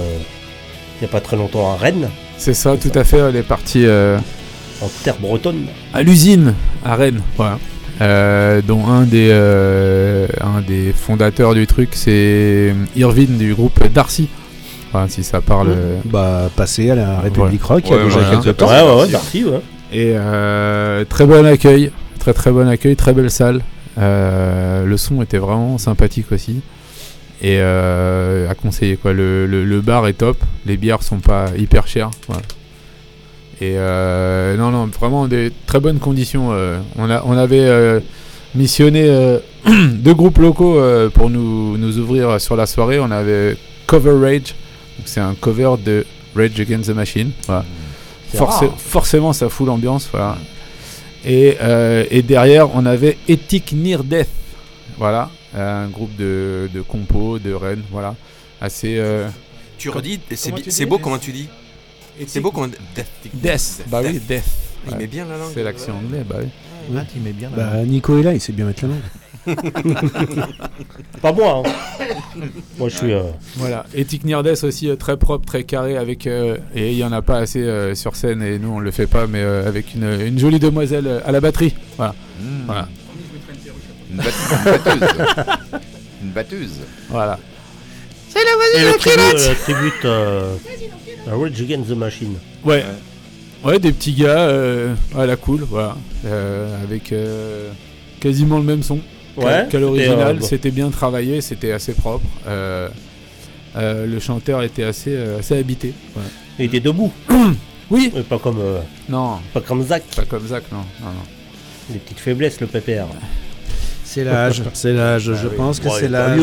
il 1.00 1.06
y 1.06 1.06
a 1.06 1.12
pas 1.12 1.20
très 1.22 1.36
longtemps 1.36 1.72
à 1.74 1.76
Rennes, 1.78 2.10
C'est 2.38 2.54
ça, 2.54 2.76
tout 2.78 2.92
à 2.98 3.04
fait. 3.04 3.18
Elle 3.18 3.36
est 3.36 3.42
partie 3.44 3.86
euh, 3.88 4.18
en 4.82 4.90
terre 5.04 5.16
bretonne. 5.20 5.66
à 5.94 6.02
l'usine 6.04 6.54
à 6.86 6.96
Rennes, 6.96 7.22
voilà. 7.36 7.60
Euh, 8.00 8.62
dont 8.62 8.86
un 8.88 9.04
des 9.04 9.30
euh, 9.32 10.28
un 10.42 10.62
des 10.62 10.94
fondateurs 10.94 11.56
du 11.56 11.66
truc, 11.66 11.90
c'est 11.94 12.76
Irvine 12.96 13.38
du 13.38 13.56
groupe 13.56 13.80
Darcy. 13.92 14.28
Voilà, 14.92 15.10
si 15.10 15.24
ça 15.24 15.42
parle. 15.42 15.70
euh, 15.70 15.98
Bah, 16.06 16.50
passé 16.56 16.92
à 16.92 16.96
la 16.96 17.20
République 17.20 17.64
Rock 17.64 17.84
il 17.88 17.92
y 17.92 17.96
a 17.96 18.04
déjà 18.04 18.20
voilà. 18.20 18.38
quelques 18.42 18.58
temps. 18.58 18.70
Ouais, 18.70 18.82
ouais, 18.84 19.02
ouais, 19.02 19.08
Darcy, 19.10 19.44
ouais. 19.46 19.62
Et 19.92 20.12
euh, 20.16 21.06
très 21.06 21.26
bon 21.26 21.46
accueil, 21.46 21.92
très 22.20 22.34
très 22.34 22.52
bon 22.52 22.68
accueil, 22.68 22.96
très 22.96 23.14
belle 23.14 23.32
salle. 23.32 23.62
Euh, 23.98 24.86
le 24.86 24.96
son 24.98 25.22
était 25.24 25.40
vraiment 25.40 25.78
sympathique 25.80 26.32
aussi. 26.32 26.62
Et 27.42 27.58
euh, 27.60 28.50
à 28.50 28.54
conseiller 28.56 28.96
quoi. 28.98 29.14
Le, 29.14 29.46
le- 29.48 29.66
le 29.66 29.82
bar 29.82 30.08
est 30.08 30.14
top, 30.14 30.38
les 30.68 30.78
bières 30.78 31.02
sont 31.04 31.18
pas 31.20 31.46
hyper 31.58 31.88
chères. 31.88 32.12
voilà. 32.28 32.44
Et 33.60 33.74
euh, 33.76 34.56
non, 34.56 34.70
non, 34.72 34.86
vraiment 34.86 35.28
des 35.28 35.52
très 35.66 35.80
bonnes 35.80 36.00
conditions. 36.00 36.50
euh. 36.52 36.80
on, 36.98 37.10
a, 37.10 37.24
on 37.26 37.36
avait 37.36 37.60
euh, 37.68 38.00
missionné 38.54 39.04
euh, 39.10 39.40
deux 39.94 40.14
groupes 40.14 40.38
locaux 40.38 40.78
euh, 40.80 41.10
pour 41.10 41.30
nous, 41.30 41.78
nous 41.78 41.98
ouvrir 41.98 42.40
sur 42.40 42.56
la 42.56 42.66
soirée. 42.68 43.00
On 43.00 43.10
avait 43.10 43.58
Cover 43.88 44.14
Rage, 44.22 44.54
c'est 45.06 45.20
un 45.22 45.34
cover 45.34 45.72
de 45.84 46.06
Rage 46.36 46.60
Against 46.60 46.90
the 46.92 46.94
Machine. 46.96 47.32
Voilà. 47.48 47.66
Rare. 48.36 48.64
forcément, 48.78 49.34
ça 49.34 49.50
fout 49.50 49.66
l'ambiance. 49.66 50.08
Voilà. 50.12 50.38
Et, 51.26 51.58
euh, 51.62 52.06
et 52.12 52.22
derrière, 52.22 52.76
on 52.76 52.86
avait 52.86 53.18
Ethic 53.28 53.72
Near 53.74 54.04
Death. 54.04 54.28
Voilà, 54.98 55.30
un 55.58 55.88
groupe 55.88 56.16
de, 56.16 56.70
de 56.74 56.82
compos 56.82 57.40
de 57.40 57.54
Rennes. 57.54 57.84
Voilà, 57.92 58.16
assez. 58.62 58.98
euh, 59.00 59.28
Tu 59.78 59.90
redis, 59.90 60.20
c'est 60.36 60.86
beau 60.86 60.98
comment 61.00 61.18
tu 61.18 61.32
dis? 61.32 61.48
C'est 62.26 62.40
beau 62.40 62.52
comme 62.52 62.72
Death. 62.96 63.08
Death, 63.34 63.84
bah 63.88 64.02
oui, 64.04 64.20
Death. 64.28 64.44
Il 64.90 64.96
met 64.98 65.08
bien 65.08 65.26
la 65.26 65.38
langue. 65.38 65.52
C'est 65.54 65.64
l'accent 65.64 65.94
anglais, 65.94 66.24
bah 66.28 66.38
oui. 66.40 66.48
Ouais, 66.96 67.02
il 67.16 67.22
met 67.22 67.34
bien. 67.34 67.50
la- 67.56 67.64
Bah, 67.66 67.84
Nico 67.86 68.18
est 68.18 68.24
là, 68.24 68.34
il 68.34 68.40
sait 68.40 68.54
bien 68.54 68.66
mettre 68.66 68.86
la 68.86 68.90
langue. 68.90 69.02
Pas 71.22 71.32
moi. 71.34 71.64
hein. 71.66 72.44
moi, 72.78 72.90
je 72.90 72.98
suis. 72.98 73.12
euh, 73.14 73.24
Voilà. 73.56 73.86
Et 73.94 74.06
Death 74.44 74.64
aussi 74.64 74.90
euh, 74.90 74.96
très 74.96 75.18
propre, 75.18 75.46
très 75.46 75.64
carré 75.64 75.98
avec 75.98 76.28
euh, 76.28 76.58
et 76.76 76.92
il 76.92 76.98
y 76.98 77.04
en 77.04 77.12
a 77.12 77.22
pas 77.22 77.38
assez 77.40 77.62
euh, 77.64 77.96
sur 77.96 78.16
scène 78.16 78.42
et 78.42 78.60
nous 78.60 78.70
on 78.70 78.80
le 78.80 78.92
fait 78.92 79.08
pas 79.08 79.26
mais 79.28 79.42
euh, 79.42 79.68
avec 79.68 79.94
une, 79.96 80.04
une 80.22 80.38
jolie 80.40 80.60
demoiselle 80.60 81.08
euh, 81.08 81.20
à 81.26 81.32
la 81.32 81.40
batterie. 81.42 81.76
Voilà. 81.98 82.14
Mmh. 82.42 82.46
Voilà. 82.66 82.88
Une, 84.12 84.18
bat- 84.18 84.24
une 84.24 84.72
batteuse. 84.72 85.10
une 86.24 86.30
batteuse. 86.32 86.80
Voilà. 87.10 87.40
Et 88.36 88.82
le 88.84 88.98
tribut, 88.98 89.22
euh, 89.36 89.54
tribute 89.64 90.06
euh, 90.06 90.56
à 91.28 91.36
Rage 91.36 91.62
Against 91.62 91.90
the 91.90 91.96
Machine. 91.96 92.36
Ouais. 92.64 92.84
Ouais, 93.64 93.80
des 93.80 93.92
petits 93.92 94.14
gars 94.14 94.48
euh, 94.50 94.94
à 95.18 95.26
la 95.26 95.36
cool, 95.36 95.62
voilà. 95.70 95.96
Euh, 96.26 96.84
avec 96.84 97.12
euh, 97.12 97.70
quasiment 98.20 98.58
le 98.58 98.64
même 98.64 98.84
son 98.84 99.00
qu'à- 99.40 99.46
Ouais, 99.46 99.68
qu'à 99.70 99.80
l'original. 99.80 100.42
C'était 100.44 100.72
bien 100.72 100.90
travaillé, 100.90 101.42
c'était 101.42 101.72
assez 101.72 101.94
propre. 101.94 102.26
Euh, 102.48 102.90
euh, 103.76 104.06
le 104.06 104.20
chanteur 104.20 104.62
était 104.64 104.84
assez, 104.84 105.16
euh, 105.16 105.40
assez 105.40 105.58
habité. 105.58 105.94
Il 106.60 106.66
était 106.66 106.80
debout. 106.80 107.12
Oui. 107.90 108.12
Et 108.18 108.20
pas 108.22 108.38
comme. 108.38 108.60
euh, 108.60 108.80
Non. 109.08 109.38
Pas 109.54 109.62
comme 109.62 109.82
Zach. 109.82 110.04
Pas 110.14 110.26
comme 110.26 110.46
Zach, 110.46 110.64
non. 110.74 110.80
non, 111.00 111.06
non. 111.08 111.24
Des 111.90 112.00
petites 112.00 112.20
faiblesses, 112.20 112.60
le 112.60 112.68
pépère. 112.68 113.06
C'est 114.04 114.26
l'âge, 114.26 114.62
c'est 114.74 114.92
l'âge. 114.92 115.24
Je 115.24 115.32
Ah 115.32 115.38
oui. 115.50 115.56
pense 115.56 115.80
que 115.80 115.90
c'est 115.98 116.10
l'âge. 116.10 116.38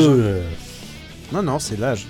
Non, 1.32 1.42
non, 1.42 1.58
c'est 1.58 1.78
l'âge. 1.78 2.06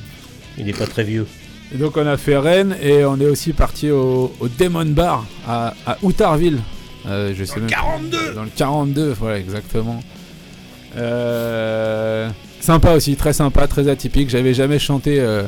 Il 0.59 0.69
est 0.69 0.77
pas 0.79 0.87
très 0.87 1.05
vieux. 1.05 1.27
Et 1.75 1.79
donc 1.79 1.97
on 1.97 2.07
a 2.07 2.17
fait 2.17 2.37
Rennes 2.37 2.77
et 2.83 3.05
on 3.05 3.19
est 3.19 3.27
aussi 3.27 3.53
parti 3.53 3.91
au, 3.91 4.33
au 4.39 4.49
Demon 4.49 4.85
Bar 4.87 5.25
à, 5.49 5.75
à 5.87 5.97
Outarville. 6.03 6.61
Euh, 7.07 7.33
je 7.37 7.45
sais 7.45 7.59
même 7.61 7.69
42 7.69 8.35
Dans 8.35 8.45
le 8.45 8.51
42, 8.55 9.13
voilà 9.19 9.39
exactement. 9.39 10.01
Euh, 10.97 12.29
sympa 12.61 12.93
aussi, 12.93 13.17
très 13.17 13.33
sympa, 13.33 13.67
très 13.67 13.89
atypique. 13.89 14.31
J'avais 14.31 14.55
jamais 14.55 14.79
chanté 14.79 15.19
euh, 15.21 15.43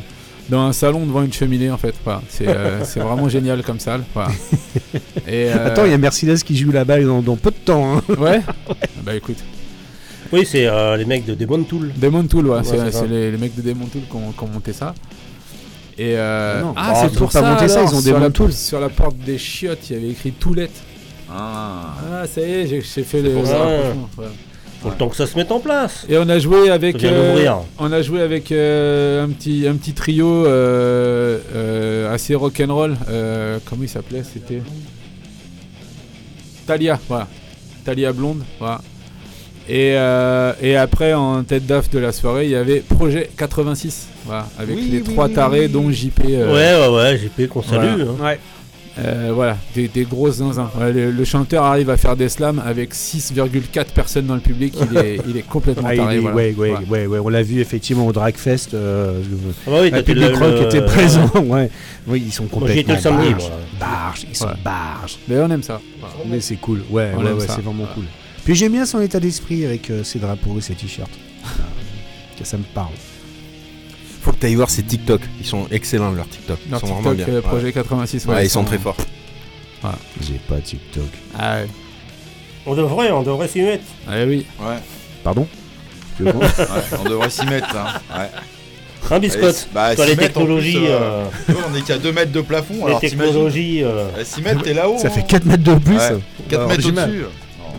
dans 0.49 0.61
un 0.63 0.73
salon 0.73 1.07
devant 1.07 1.23
une 1.23 1.33
cheminée 1.33 1.71
en 1.71 1.79
fait. 1.79 1.95
Voilà. 2.05 2.23
C'est 2.29 2.49
euh, 2.49 2.83
c'est 2.85 3.01
vraiment 3.01 3.29
génial 3.29 3.63
comme 3.63 3.79
salle. 3.81 4.03
Voilà. 4.15 4.31
Et, 5.29 5.51
euh, 5.53 5.67
Attends, 5.67 5.85
il 5.85 5.91
y 5.91 5.95
a 5.95 5.99
Mercedes 5.99 6.39
qui 6.45 6.57
joue 6.57 6.73
là-bas 6.73 7.01
dans, 7.03 7.21
dans 7.23 7.37
peu 7.37 7.51
de 7.51 7.57
temps. 7.65 7.97
hein. 7.99 8.03
Ouais 8.19 8.41
Bah 9.05 9.15
écoute. 9.15 9.39
Oui, 10.33 10.45
c'est 10.47 10.67
euh, 10.67 10.97
les 10.97 11.05
mecs 11.05 11.25
de 11.25 11.35
Demon 11.35 11.63
Tool. 11.63 11.93
Demon 11.97 12.25
Tool, 12.27 12.47
ouais, 12.49 12.59
Ouais, 12.59 12.91
c'est 12.91 13.07
les, 13.09 13.31
les 13.31 13.39
mecs 13.39 13.55
de 13.55 13.63
Demon 13.63 13.87
Tool 13.87 14.03
qui 14.11 14.17
ont, 14.17 14.33
qui 14.33 14.45
ont 14.45 14.49
monté 14.49 14.73
ça. 14.73 14.95
Et 15.99 16.15
euh, 16.17 16.61
Non. 16.63 16.75
ah, 16.77 16.93
Oh, 16.95 16.99
c'est 17.11 17.19
pour 17.19 17.33
ça, 17.33 17.43
monté 17.43 17.69
ça, 17.69 17.83
ils 17.83 17.95
ont 17.95 18.01
sur 18.01 18.13
Demon 18.13 18.21
la, 18.25 18.31
Tool. 18.31 18.53
Sur 18.53 18.81
la 18.81 18.89
porte 18.89 19.17
des 19.19 19.39
chiottes, 19.39 19.89
il 19.91 19.97
y 19.97 19.99
avait 19.99 20.11
écrit 20.11 20.33
Toulette. 20.33 20.83
Ah. 21.31 21.95
Ah, 22.13 22.27
ça 22.27 22.41
y 22.41 22.45
est, 22.45 22.67
j'ai 22.67 22.83
fait 23.03 23.23
le. 23.23 23.31
pour 23.31 23.47
ça. 23.47 23.67
le 24.85 24.91
temps 24.93 25.09
que 25.09 25.17
ça 25.17 25.27
se 25.27 25.37
mette 25.37 25.51
en 25.51 25.59
place. 25.61 26.07
Et 26.09 26.17
on 26.19 26.29
a 26.29 26.39
joué 26.39 26.71
avec, 26.71 27.03
euh, 27.03 27.51
on 27.79 27.91
a 27.93 28.03
joué 28.03 28.21
avec 28.21 28.53
euh, 28.53 29.25
un 29.25 29.29
petit, 29.31 29.67
un 29.67 29.75
petit 29.75 29.93
trio 29.95 30.47
euh, 30.47 31.39
euh, 31.55 32.15
assez 32.15 32.35
rock'n'roll. 32.35 32.97
Euh, 33.09 33.59
comment 33.65 33.83
il 33.83 33.89
s'appelait 33.89 34.23
C'était? 34.23 34.63
Talia, 36.67 36.99
voilà. 37.09 37.27
Talia 37.85 38.13
blonde, 38.13 38.43
voilà. 38.59 38.81
Et, 39.69 39.95
euh, 39.97 40.53
et 40.63 40.77
après, 40.77 41.13
en 41.15 41.43
tête 41.43 41.67
d'af 41.67 41.91
de 41.91 41.99
la 41.99 42.13
soirée, 42.13 42.45
il 42.45 42.51
y 42.53 42.55
avait 42.57 42.81
Projet 42.81 43.29
86, 43.37 44.07
voilà, 44.25 44.47
avec 44.59 44.77
Oui, 44.77 44.89
les 44.93 44.99
oui, 44.99 45.05
trois 45.05 45.29
tarés, 45.29 45.63
oui. 45.63 45.69
dont 45.69 45.91
JP. 45.91 46.21
euh, 46.31 46.53
Ouais, 46.55 46.89
ouais, 46.89 46.97
ouais, 46.97 47.19
JP 47.19 47.49
qu'on 47.49 47.63
salue. 47.63 48.03
voilà. 48.03 48.35
hein. 48.35 48.37
Euh, 48.99 49.31
voilà, 49.35 49.59
des, 49.75 49.89
des 49.89 50.05
grosses 50.05 50.37
zinzins. 50.37 50.71
Ouais, 50.81 50.91
le, 50.91 51.11
le 51.11 51.25
chanteur 51.27 51.65
arrive 51.65 51.91
à 51.91 51.99
faire 51.99 52.17
des 52.17 52.31
slams 52.31 52.63
avec 52.65 52.95
6,4 52.95 53.87
personnes 53.95 54.25
dans 54.25 54.37
le 54.37 54.41
public. 54.41 54.75
Il 54.91 54.97
est, 54.97 55.21
il 55.29 55.37
est 55.37 55.43
complètement 55.43 55.87
Ah, 55.89 55.95
il 55.95 55.99
taré. 56.01 56.17
est- 56.17 56.19
voilà. 56.21 56.37
ouais, 56.37 56.55
ouais, 56.57 56.71
Voilà. 56.71 56.87
ouais, 56.89 57.07
ouais, 57.07 57.19
on 57.23 57.29
l'a 57.29 57.43
vu 57.43 57.61
effectivement 57.61 58.07
au 58.07 58.13
Dragfest. 58.13 58.69
Euh, 58.73 59.21
le, 59.21 59.37
Ah 59.67 59.71
bah 59.71 59.77
oui, 59.83 59.91
t'as 59.91 59.99
le 59.99 60.03
public 60.03 60.29
le- 60.31 60.35
rock 60.39 60.61
le- 60.61 60.63
était 60.65 60.81
présent. 60.83 61.31
ouais. 61.45 61.69
Oui, 62.07 62.23
ils 62.25 62.33
sont 62.33 62.45
Moi, 62.45 62.53
complètement 62.53 62.95
le 62.95 63.01
samedi, 63.01 63.31
barges. 63.33 63.43
moi. 63.49 63.59
Barges, 63.81 64.27
ils 64.31 64.35
sont 64.37 64.47
Ouais. 64.47 64.53
barges. 64.65 65.19
Mais 65.29 65.39
on 65.41 65.51
aime 65.51 65.63
ça. 65.63 65.79
Voilà. 66.01 66.15
Mais 66.31 66.41
c'est 66.41 66.57
cool. 66.57 66.83
Ouais, 66.89 67.11
ouais, 67.15 67.23
ouais, 67.33 67.33
c'est 67.41 67.49
vraiment 67.61 67.73
Voilà. 67.75 67.93
cool. 67.97 68.05
Puis 68.47 68.55
j'aime 68.55 68.73
bien 68.73 68.87
son 68.87 69.01
état 69.03 69.21
d'esprit 69.21 69.67
avec 69.67 69.91
euh, 69.91 70.03
ses 70.05 70.19
drapeaux 70.19 70.57
et 70.59 70.63
ses 70.63 70.75
t-shirts. 70.75 71.11
que 72.39 72.45
ça 72.45 72.57
me 72.57 72.63
parle. 72.63 72.95
Faut 74.23 74.31
que 74.33 74.39
tu 74.39 74.47
ailles 74.47 74.55
voir 74.55 74.71
ces 74.71 74.83
TikTok. 74.83 75.21
Ils 75.41 75.47
sont 75.47 75.67
excellents 75.71 76.13
leurs 76.13 76.29
TikTok. 76.29 76.59
Ils 76.65 76.71
Leur 76.71 76.81
sont 76.81 76.87
TikTok, 76.87 77.03
vraiment 77.05 77.25
bien. 77.25 77.29
euh, 77.35 77.41
Ouais. 77.41 77.43
Projet 77.43 77.73
86. 77.73 78.25
Ouais, 78.27 78.47
ils 78.47 78.51
sont 78.51 78.65
très 78.65 78.79
forts. 78.79 78.97
Voilà. 79.83 79.99
J'ai 80.21 80.41
pas 80.49 80.57
TikTok. 80.61 81.05
Ah 81.39 81.57
ouais. 81.57 81.67
On 82.67 82.75
devrait, 82.75 83.11
on 83.13 83.23
devrait 83.23 83.49
s'y 83.49 83.61
mettre. 83.61 83.85
Ah 84.09 84.25
oui. 84.27 84.47
Ouais. 84.61 84.77
Pardon? 85.23 85.47
Ouais, 86.21 86.33
on 86.99 87.05
devrait 87.11 87.29
s'y 87.29 87.45
mettre. 87.45 87.77
Hein. 87.77 88.01
Ouais. 88.19 88.31
Un 89.15 89.19
biscotte. 89.19 89.69
Bah, 89.75 89.95
Toi, 89.95 90.07
les 90.07 90.17
technologies. 90.17 90.77
plus, 90.79 90.87
euh, 90.87 91.25
euh, 91.51 91.55
on 91.71 91.75
est 91.77 91.83
qu'à 91.83 91.99
2 91.99 92.11
mètres 92.11 92.33
de 92.33 92.41
plafond. 92.41 92.75
les 92.75 92.83
alors 92.85 93.01
technologies. 93.01 93.83
euh, 93.85 94.09
S'y 94.25 94.41
mettre, 94.41 94.63
t'es 94.63 94.73
là-haut. 94.73 94.99
Ça 94.99 95.09
hein. 95.09 95.11
fait 95.11 95.27
4 95.27 95.45
mètres 95.45 95.63
de 95.63 95.75
plus. 95.75 95.97
Ouais, 95.97 96.17
4 96.49 96.55
Alors, 96.55 96.69
mètres 96.71 96.89
au-dessus. 96.89 97.25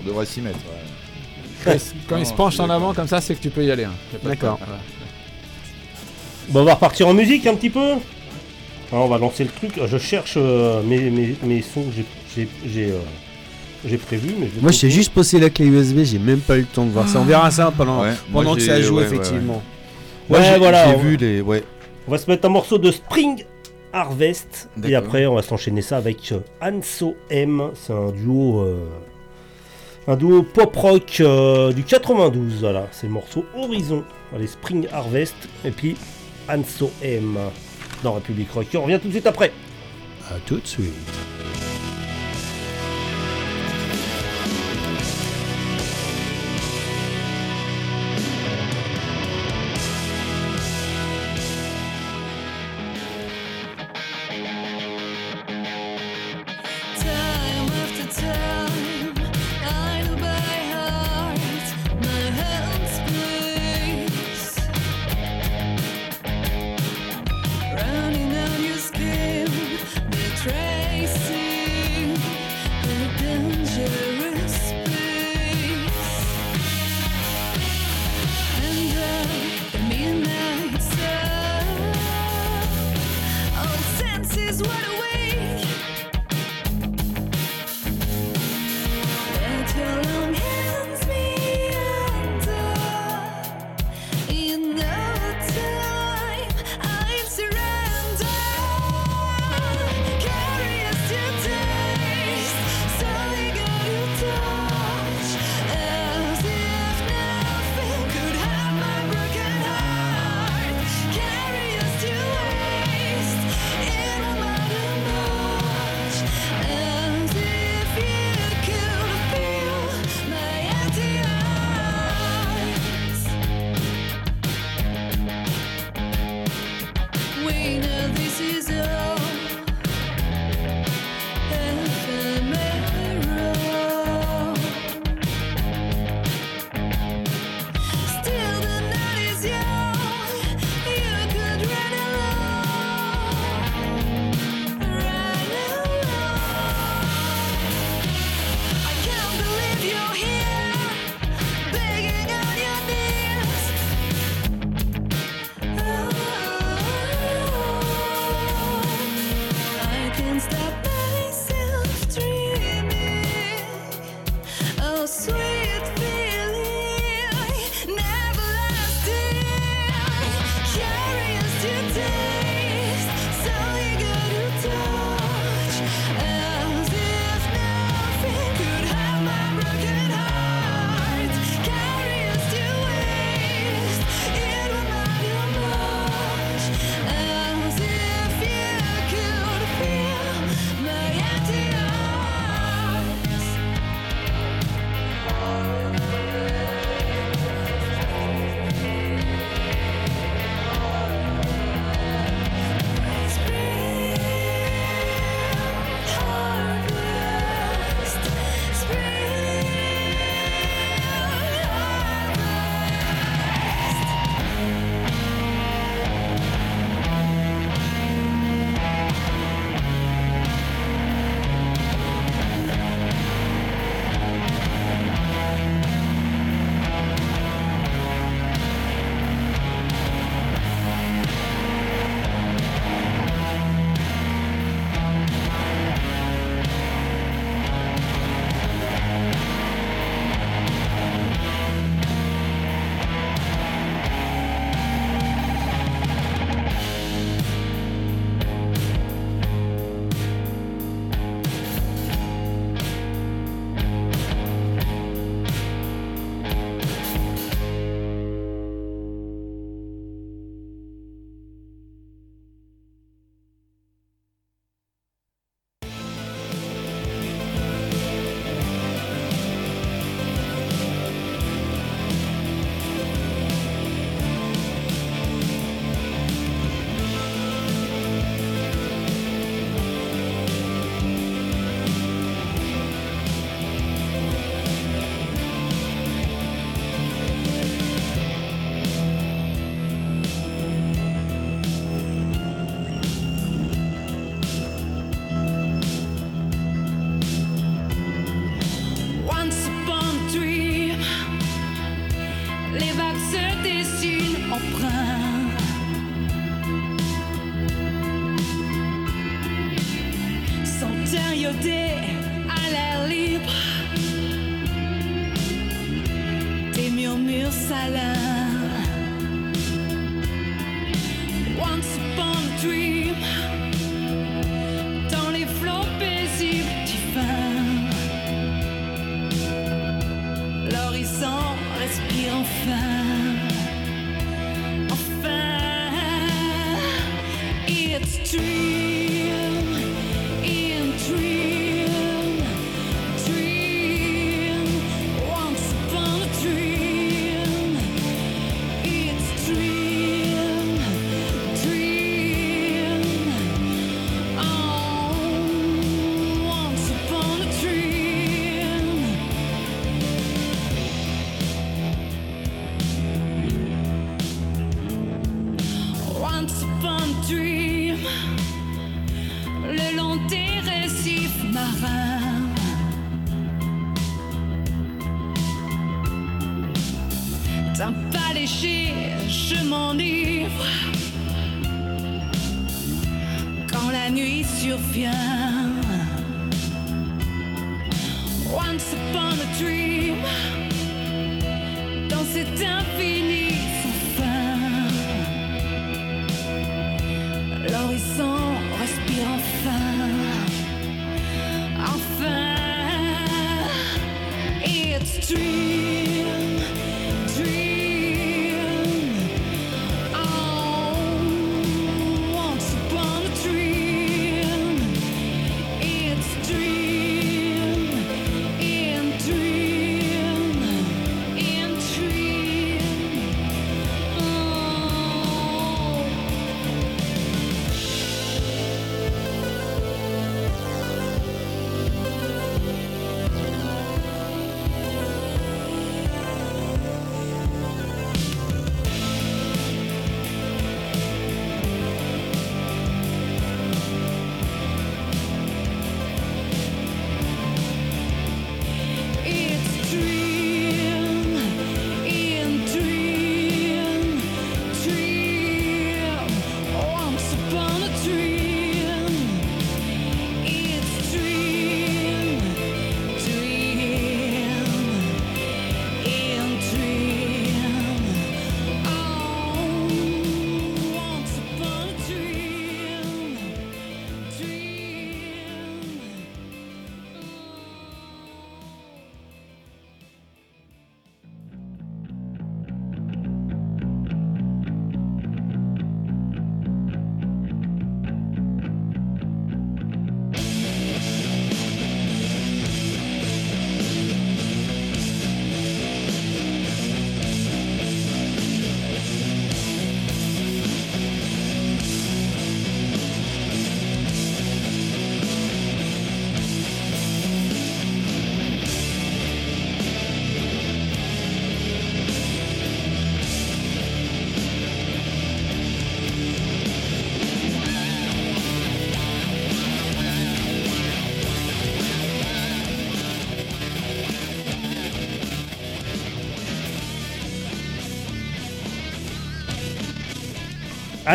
Devrait 0.07 0.25
s'y 0.25 0.41
mettre. 0.41 0.57
ouais. 0.57 1.63
Quand 1.63 1.71
il, 1.73 1.79
se- 1.79 1.93
quand 2.07 2.17
il 2.17 2.25
se 2.25 2.31
Non, 2.31 2.37
penche 2.37 2.59
en 2.59 2.69
avant 2.69 2.93
comme 2.93 3.07
ça, 3.07 3.19
c'est 3.21 3.35
que 3.35 3.41
tu 3.41 3.49
peux 3.49 3.63
y 3.63 3.71
aller. 3.71 3.83
hein. 3.85 3.93
D'accord. 4.23 4.59
Bon, 6.49 6.61
on 6.61 6.63
va 6.63 6.75
repartir 6.75 7.07
en 7.07 7.13
musique 7.13 7.45
un 7.45 7.55
petit 7.55 7.69
peu. 7.69 7.93
Ah, 8.91 8.97
on 8.97 9.07
va 9.07 9.17
lancer 9.17 9.43
le 9.43 9.49
truc. 9.49 9.73
Je 9.85 9.97
cherche 9.97 10.35
euh, 10.37 10.81
mes, 10.83 11.09
mes, 11.09 11.35
mes 11.43 11.61
sons 11.61 11.83
que 11.83 11.91
j'ai- 11.95 12.05
j'ai 12.35 12.47
j'ai, 12.65 12.91
euh, 12.91 12.99
j'ai 13.85 13.97
prévus. 13.97 14.33
Mais 14.39 14.47
je 14.55 14.61
Moi, 14.61 14.71
j'ai 14.71 14.89
juste 14.89 15.13
posé 15.13 15.39
la 15.39 15.49
clé 15.49 15.65
USB, 15.65 16.03
j'ai 16.03 16.19
même 16.19 16.39
pas 16.39 16.55
eu 16.57 16.61
le 16.61 16.65
temps 16.67 16.85
de 16.85 16.91
voir 16.91 17.07
ça. 17.09 17.19
On 17.19 17.25
verra 17.25 17.51
ça 17.51 17.73
pendant, 17.75 18.01
Ouais, 18.01 18.13
pendant 18.31 18.55
que 18.55 18.61
ça 18.61 18.79
joue, 18.81 18.95
ouais, 18.95 19.01
ouais, 19.01 19.07
effectivement. 19.07 19.61
Moi, 20.29 20.39
Ouais, 20.39 20.45
j'ai- 20.53 20.57
voilà, 20.57 20.87
J'ai 20.89 20.95
on- 20.95 20.99
vu 20.99 21.17
les. 21.17 21.41
Ouais. 21.41 21.63
On 22.07 22.11
va 22.11 22.17
se 22.17 22.29
mettre 22.29 22.45
un 22.45 22.49
morceau 22.51 22.77
de 22.77 22.91
Spring 22.91 23.43
Harvest 23.91 24.69
et 24.85 24.95
après 24.95 25.25
on 25.25 25.35
va 25.35 25.41
s'enchaîner 25.41 25.81
ça 25.81 25.97
avec 25.97 26.31
euh, 26.31 26.39
Anso 26.61 27.15
M. 27.29 27.71
C'est 27.73 27.91
un 27.93 28.11
duo, 28.11 28.61
euh, 28.61 28.85
un 30.07 30.15
duo 30.15 30.41
pop 30.41 30.75
rock 30.75 31.17
euh, 31.19 31.73
du 31.73 31.83
92. 31.83 32.61
Voilà, 32.61 32.87
c'est 32.91 33.07
le 33.07 33.13
morceau 33.13 33.45
Horizon. 33.55 34.03
Allez, 34.33 34.47
Spring 34.47 34.87
Harvest 34.91 35.35
et 35.65 35.71
puis 35.71 35.95
Anso 36.49 36.91
M 37.01 37.37
dans 38.03 38.13
République 38.13 38.51
Rock. 38.51 38.67
On 38.75 38.83
revient 38.83 38.99
tout 39.01 39.07
de 39.07 39.13
suite 39.13 39.27
après. 39.27 39.51
À 40.29 40.35
tout 40.45 40.57
de 40.57 40.67
suite. 40.67 41.36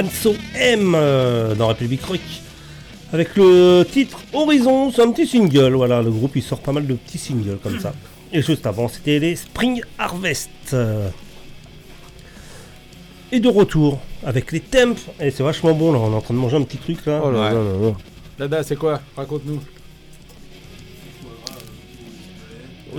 Anso 0.03 0.35
M 0.55 0.95
euh, 0.97 1.55
dans 1.55 1.69
République 1.69 2.05
Rock. 2.05 2.21
Avec 3.13 3.37
le 3.37 3.85
titre 3.91 4.21
Horizon, 4.33 4.91
c'est 4.91 5.03
un 5.03 5.13
petit 5.13 5.27
single. 5.27 5.75
Voilà, 5.75 6.03
le 6.03 6.11
groupe 6.11 6.35
il 6.35 6.43
sort 6.43 6.61
pas 6.61 6.73
mal 6.73 6.87
de 6.87 6.95
petits 6.95 7.19
singles 7.19 7.59
comme 7.63 7.79
ça. 7.79 7.93
Et 8.33 8.43
juste 8.43 8.67
avant, 8.67 8.89
c'était 8.89 9.19
les 9.19 9.37
Spring 9.37 9.83
Harvest. 9.99 10.75
Et 13.31 13.41
de 13.41 13.49
retour 13.49 14.01
avec 14.25 14.51
les 14.53 14.61
temps. 14.61 14.95
Et 15.21 15.31
c'est 15.31 15.43
vachement 15.43 15.73
bon 15.75 15.93
là, 15.93 15.99
on 15.99 16.13
est 16.13 16.17
en 16.17 16.21
train 16.21 16.35
de 16.35 16.39
manger 16.39 16.57
un 16.57 16.63
petit 16.63 16.79
truc 16.79 17.05
là. 17.07 17.21
Oh 17.25 17.31
là 17.31 17.53
là 17.53 17.63
là 17.63 17.73
là. 17.81 17.93
Dada, 18.39 18.63
c'est 18.63 18.77
quoi? 18.77 19.01
Raconte-nous. 19.17 19.61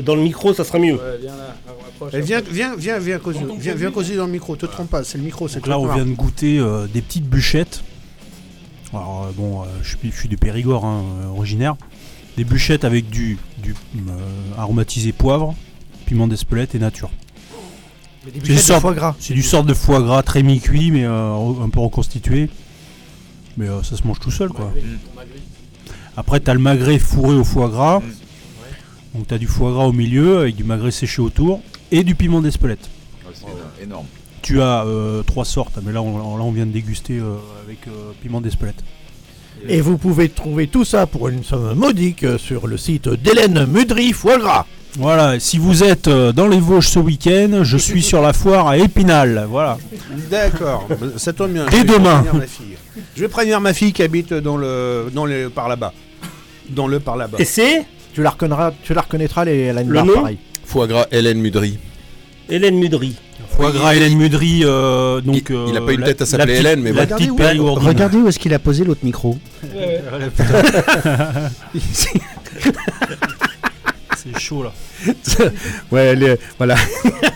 Dans 0.02 0.16
le 0.16 0.22
micro, 0.22 0.54
ça 0.54 0.64
sera 0.64 0.80
mieux. 0.80 0.94
Ouais, 0.96 1.18
viens 1.22 1.36
là, 1.36 1.56
approche. 1.88 2.12
Eh, 2.16 2.22
viens, 2.22 2.41
viens, 2.41 2.76
viens, 2.76 2.98
viens, 3.00 3.20
causer, 3.20 3.39
viens, 3.60 3.76
viens 3.76 3.91
causer 3.91 4.16
dans 4.16 4.26
le 4.26 4.32
micro. 4.32 4.56
Te 4.56 4.66
trompe 4.66 4.89
pas, 4.89 5.04
c'est 5.04 5.18
le 5.18 5.24
micro, 5.24 5.48
c'est 5.48 5.56
Donc 5.60 5.68
là, 5.68 5.80
on 5.80 5.94
vient 5.94 6.06
de 6.06 6.12
goûter 6.14 6.58
euh, 6.60 6.88
des 6.88 7.02
petites 7.02 7.26
bûchettes. 7.30 7.84
Alors, 8.91 9.28
euh, 9.28 9.32
bon, 9.36 9.62
euh, 9.62 9.66
je, 9.84 9.89
suis, 9.98 10.12
je 10.12 10.16
suis 10.16 10.30
du 10.30 10.38
Périgord, 10.38 10.86
hein, 10.86 11.04
originaire. 11.36 11.76
Des 12.38 12.44
bûchettes 12.44 12.84
avec 12.86 13.10
du, 13.10 13.38
du 13.62 13.76
euh, 13.96 14.12
aromatisé 14.58 15.12
poivre, 15.12 15.54
piment 16.06 16.28
d'Espelette 16.28 16.74
et 16.76 16.80
nature. 16.80 17.12
Mais 18.26 18.32
des 18.32 18.39
C'est 18.46 18.54
de 18.54 18.58
sorte- 18.60 18.82
foie 18.82 18.94
gras. 18.94 19.16
C'est 19.20 19.34
du 19.34 19.44
sort 19.44 19.64
de 19.64 19.74
foie 19.74 20.02
gras 20.02 20.24
très 20.24 20.41
mi-cuit, 20.44 20.89
mais 20.91 21.06
euh, 21.06 21.64
un 21.64 21.70
peu 21.70 21.80
reconstitué. 21.82 22.50
Mais 23.58 23.68
euh, 23.68 23.84
ça 23.84 23.96
se 23.98 24.08
mange 24.08 24.20
tout 24.20 24.32
seul, 24.32 24.50
quoi. 24.50 24.72
Après, 26.18 26.39
t'as 26.39 26.54
le 26.54 26.60
magret 26.60 26.98
fourré 27.00 27.36
au 27.36 27.44
foie 27.44 27.70
gras. 27.70 28.02
Donc, 29.14 29.28
t'as 29.28 29.38
du 29.38 29.47
foie 29.47 29.72
gras 29.72 29.86
au 29.86 29.93
milieu 29.93 30.39
avec 30.39 30.55
du 30.55 30.64
magret 30.64 30.91
séché 30.91 31.22
autour 31.22 31.61
et 31.91 32.03
du 32.03 32.16
piment 32.16 32.41
d'Espelette. 32.41 32.89
Ouais, 33.26 33.34
c'est 33.34 33.84
énorme. 33.84 34.05
Tu 34.41 34.61
as 34.61 34.84
euh, 34.86 35.24
trois 35.24 35.45
sortes, 35.45 35.80
mais 35.84 35.93
là 35.93 36.01
on, 36.01 36.18
là, 36.18 36.43
on 36.43 36.51
vient 36.51 36.66
de 36.66 36.72
déguster 36.72 37.18
euh, 37.20 37.36
avec 37.66 37.88
euh, 37.88 38.11
piment 38.22 38.41
d'Espelette. 38.41 38.84
Et 39.70 39.80
vous 39.80 39.97
pouvez 39.97 40.28
trouver 40.30 40.68
tout 40.68 40.84
ça 40.84 41.05
pour 41.05 41.30
une 41.30 41.43
somme 41.43 41.74
modique 41.76 42.24
euh, 42.24 42.38
sur 42.38 42.68
le 42.68 42.76
site 42.76 43.07
d'Hélène 43.07 43.66
Mudry 43.68 44.11
Foie 44.11 44.38
Gras. 44.39 44.66
Voilà, 44.97 45.39
si 45.39 45.57
vous 45.57 45.84
êtes 45.84 46.07
euh, 46.07 46.34
dans 46.34 46.47
les 46.47 46.59
Vosges 46.59 46.89
ce 46.89 46.99
week-end, 46.99 47.61
je 47.64 47.78
suis 47.78 48.03
sur 48.03 48.22
la 48.22 48.34
foire 48.34 48.68
à 48.68 48.78
Épinal. 48.78 49.45
Voilà. 49.49 49.78
D'accord, 50.30 50.88
ça 51.18 51.34
tombe 51.34 51.51
bien. 51.53 51.66
Dès 51.68 51.78
vais 51.78 51.93
demain. 51.93 52.16
prévenir 52.24 52.36
ma 52.36 52.47
fille. 52.47 52.78
Je 53.16 53.22
vais 53.22 53.28
prévenir 53.30 53.61
ma 53.61 53.74
fille 53.74 53.93
qui 53.93 54.03
habite 54.03 54.34
dans 54.34 54.57
le, 54.57 55.09
dans 55.14 55.26
le, 55.26 55.49
par 55.49 55.70
là-bas. 55.70 55.93
Dans-le 56.70 56.99
par 56.99 57.16
là-bas. 57.16 57.38
Et 57.39 57.45
c'est? 57.45 57.86
Tu 58.14 58.22
la 58.22 58.30
reconnaîtras, 58.30 58.72
tu 58.84 58.93
la 58.93 59.01
reconnaîtras 59.01 59.45
les, 59.45 59.57
elle 59.59 59.78
a 59.78 59.82
une 59.82 59.88
Le 59.89 59.93
barre 59.95 60.05
nom 60.05 60.14
pareille. 60.16 60.38
Foie 60.66 60.88
gras 60.88 61.07
Hélène 61.11 61.39
Mudry. 61.39 61.78
Hélène 62.49 62.76
Mudry. 62.78 63.16
Foie 63.49 63.72
gras 63.72 63.95
Hélène 63.95 64.18
Mudry, 64.18 64.61
euh, 64.64 65.20
donc. 65.22 65.47
Il- 65.49 65.55
il 65.70 65.78
a 65.78 65.82
euh, 65.82 65.86
pas 65.86 65.93
une 65.93 66.01
la- 66.01 66.07
tête 66.07 66.22
à 66.22 66.26
s'appeler 66.26 66.45
la 66.45 66.53
petite- 66.53 66.66
Hélène, 66.66 66.82
mais 66.82 66.91
la 66.91 67.05
bon. 67.05 67.16
petite 67.16 67.32
Regardez 67.32 67.32
où- 67.32 67.36
périgourdine. 67.36 67.88
Regardez 67.89 68.18
où 68.18 68.28
est-ce 68.28 68.39
qu'il 68.39 68.53
a 68.53 68.59
posé 68.59 68.84
l'autre 68.84 69.03
micro. 69.03 69.38
C'est 74.18 74.39
chaud 74.39 74.64
là. 74.64 74.72
ouais, 75.91 76.16
les- 76.16 76.38
voilà. 76.57 76.76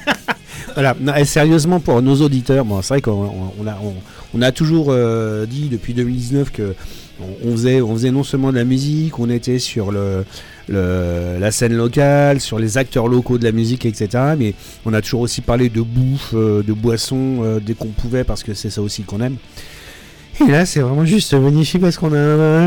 voilà. 0.74 0.96
Non, 1.00 1.16
et 1.16 1.26
sérieusement, 1.26 1.80
pour 1.80 2.02
nos 2.02 2.16
auditeurs, 2.22 2.64
bon, 2.66 2.82
c'est 2.82 2.94
vrai 2.96 3.02
qu'on 3.02 3.12
on- 3.12 3.54
on 3.60 3.68
a, 3.68 3.78
on, 3.84 3.94
on 4.34 4.42
a 4.42 4.52
toujours 4.52 4.88
euh, 4.90 5.46
dit 5.46 5.68
depuis 5.70 5.94
2019 5.94 6.52
que 6.52 6.76
on, 7.22 7.48
on 7.50 7.52
faisait, 7.54 7.82
on 7.82 7.94
faisait 7.94 8.12
non 8.12 8.24
seulement 8.24 8.52
de 8.52 8.58
la 8.58 8.64
musique, 8.64 9.18
on 9.20 9.30
était 9.30 9.60
sur 9.60 9.92
le, 9.92 10.26
le- 10.68 11.38
la 11.40 11.52
scène 11.52 11.74
locale, 11.74 12.40
sur 12.42 12.60
les 12.60 12.78
acteurs 12.78 13.08
locaux 13.08 13.38
de 13.38 13.44
la 13.44 13.52
musique, 13.52 13.86
etc. 13.86 14.36
Mais 14.38 14.54
on 14.86 14.94
a 14.94 15.02
toujours 15.02 15.22
aussi 15.22 15.42
parlé 15.42 15.70
de 15.70 15.82
bouffe, 15.82 16.32
euh, 16.34 16.64
de 16.64 16.74
boissons 16.74 17.40
euh, 17.44 17.60
dès 17.60 17.74
qu'on 17.74 17.88
pouvait, 17.88 18.24
parce 18.24 18.44
que 18.44 18.54
c'est 18.54 18.70
ça 18.70 18.82
aussi 18.82 19.04
qu'on 19.04 19.22
aime. 19.22 19.38
Et 20.40 20.52
là, 20.52 20.68
c'est 20.68 20.82
vraiment 20.82 21.06
juste 21.06 21.34
magnifique 21.34 21.82
parce 21.82 21.98
qu'on 21.98 22.14
a, 22.14 22.18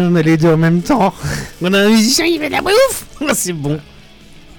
on 0.09 0.15
a 0.17 0.23
les 0.23 0.37
deux 0.37 0.49
en 0.53 0.57
même 0.57 0.83
temps. 0.83 1.15
On 1.63 1.73
a 1.73 1.79
un 1.83 1.89
musicien 1.91 2.27
qui 2.27 2.39
fait 2.39 2.49
de 2.49 2.53
la 2.55 2.63
bouffe. 2.63 3.07
c'est 3.35 3.53
bon. 3.53 3.79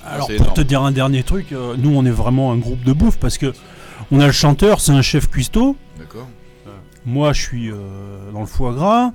Alors 0.05 0.27
pour 0.27 0.35
énorme. 0.35 0.53
te 0.53 0.61
dire 0.61 0.81
un 0.81 0.91
dernier 0.91 1.21
truc, 1.23 1.51
euh, 1.51 1.75
nous 1.77 1.91
on 1.95 2.05
est 2.05 2.09
vraiment 2.11 2.51
un 2.53 2.57
groupe 2.57 2.83
de 2.83 2.91
bouffe 2.93 3.17
parce 3.17 3.37
que 3.37 3.53
on 4.11 4.19
a 4.19 4.25
le 4.25 4.31
chanteur, 4.31 4.79
c'est 4.81 4.93
un 4.93 5.01
chef 5.01 5.29
cuistot. 5.29 5.75
D'accord. 5.99 6.27
Moi 7.05 7.33
je 7.33 7.41
suis 7.41 7.69
euh, 7.69 7.75
dans 8.33 8.39
le 8.39 8.45
foie 8.45 8.73
gras. 8.73 9.11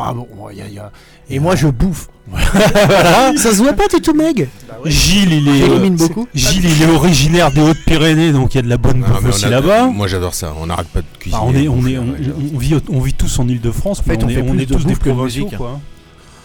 Enfin 0.00 0.14
bon, 0.14 0.50
y 0.50 0.60
a, 0.62 0.66
il 0.66 0.74
y 0.74 0.78
a- 0.78 0.90
Et 1.28 1.38
moi 1.38 1.56
je 1.56 1.68
bouffe. 1.68 2.08
Voilà. 2.30 3.32
Ça 3.36 3.52
se 3.52 3.56
voit 3.58 3.72
pas, 3.72 3.88
t'es 3.88 4.00
tout 4.00 4.14
meg. 4.14 4.48
Gilles 4.84 5.32
il 5.32 5.48
est, 5.48 5.58
J'élimine 5.58 5.94
euh, 5.94 5.96
beaucoup. 6.08 6.28
Gilles 6.34 6.64
il 6.64 6.82
est 6.82 6.90
originaire 6.90 7.50
des 7.50 7.60
Hautes-Pyrénées 7.60 8.32
donc 8.32 8.54
il 8.54 8.58
y 8.58 8.60
a 8.60 8.62
de 8.62 8.68
la 8.68 8.76
bonne 8.76 9.04
Ah, 9.06 9.12
bouffe 9.20 9.28
aussi 9.30 9.48
là-bas. 9.48 9.86
Moi 9.88 10.06
j'adore 10.06 10.34
ça, 10.34 10.54
on 10.60 10.66
n'arrête 10.66 10.88
pas 10.88 11.00
de 11.02 11.06
cuisiner. 11.18 11.36
Enfin, 11.42 11.52
on 11.52 11.54
est, 11.56 11.68
on 11.68 11.86
est, 11.86 11.98
on, 11.98 12.58
vit, 12.58 12.76
on 12.88 13.00
vit 13.00 13.14
tous 13.14 13.38
en 13.38 13.48
Ile-de-France, 13.48 14.00
En 14.00 14.02
fait, 14.04 14.16
mais 14.16 14.24
on, 14.24 14.26
on 14.26 14.30
est, 14.30 14.34
fait 14.34 14.42
on 14.42 14.50
plus 14.52 14.62
est 14.62 14.66
de 14.66 14.74
tous 14.74 14.84
des 14.84 14.94
provinciaux. 14.96 15.48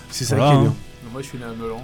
C'est 0.10 0.26
ça 0.26 0.36
Voilà, 0.36 0.51
qui 0.51 0.58
est 0.58 0.62
bien. 0.62 0.74
Moi, 1.14 1.22
je 1.22 1.28
suis 1.28 1.38
né 1.38 1.43
à 1.45 1.47
Melan. 1.62 1.82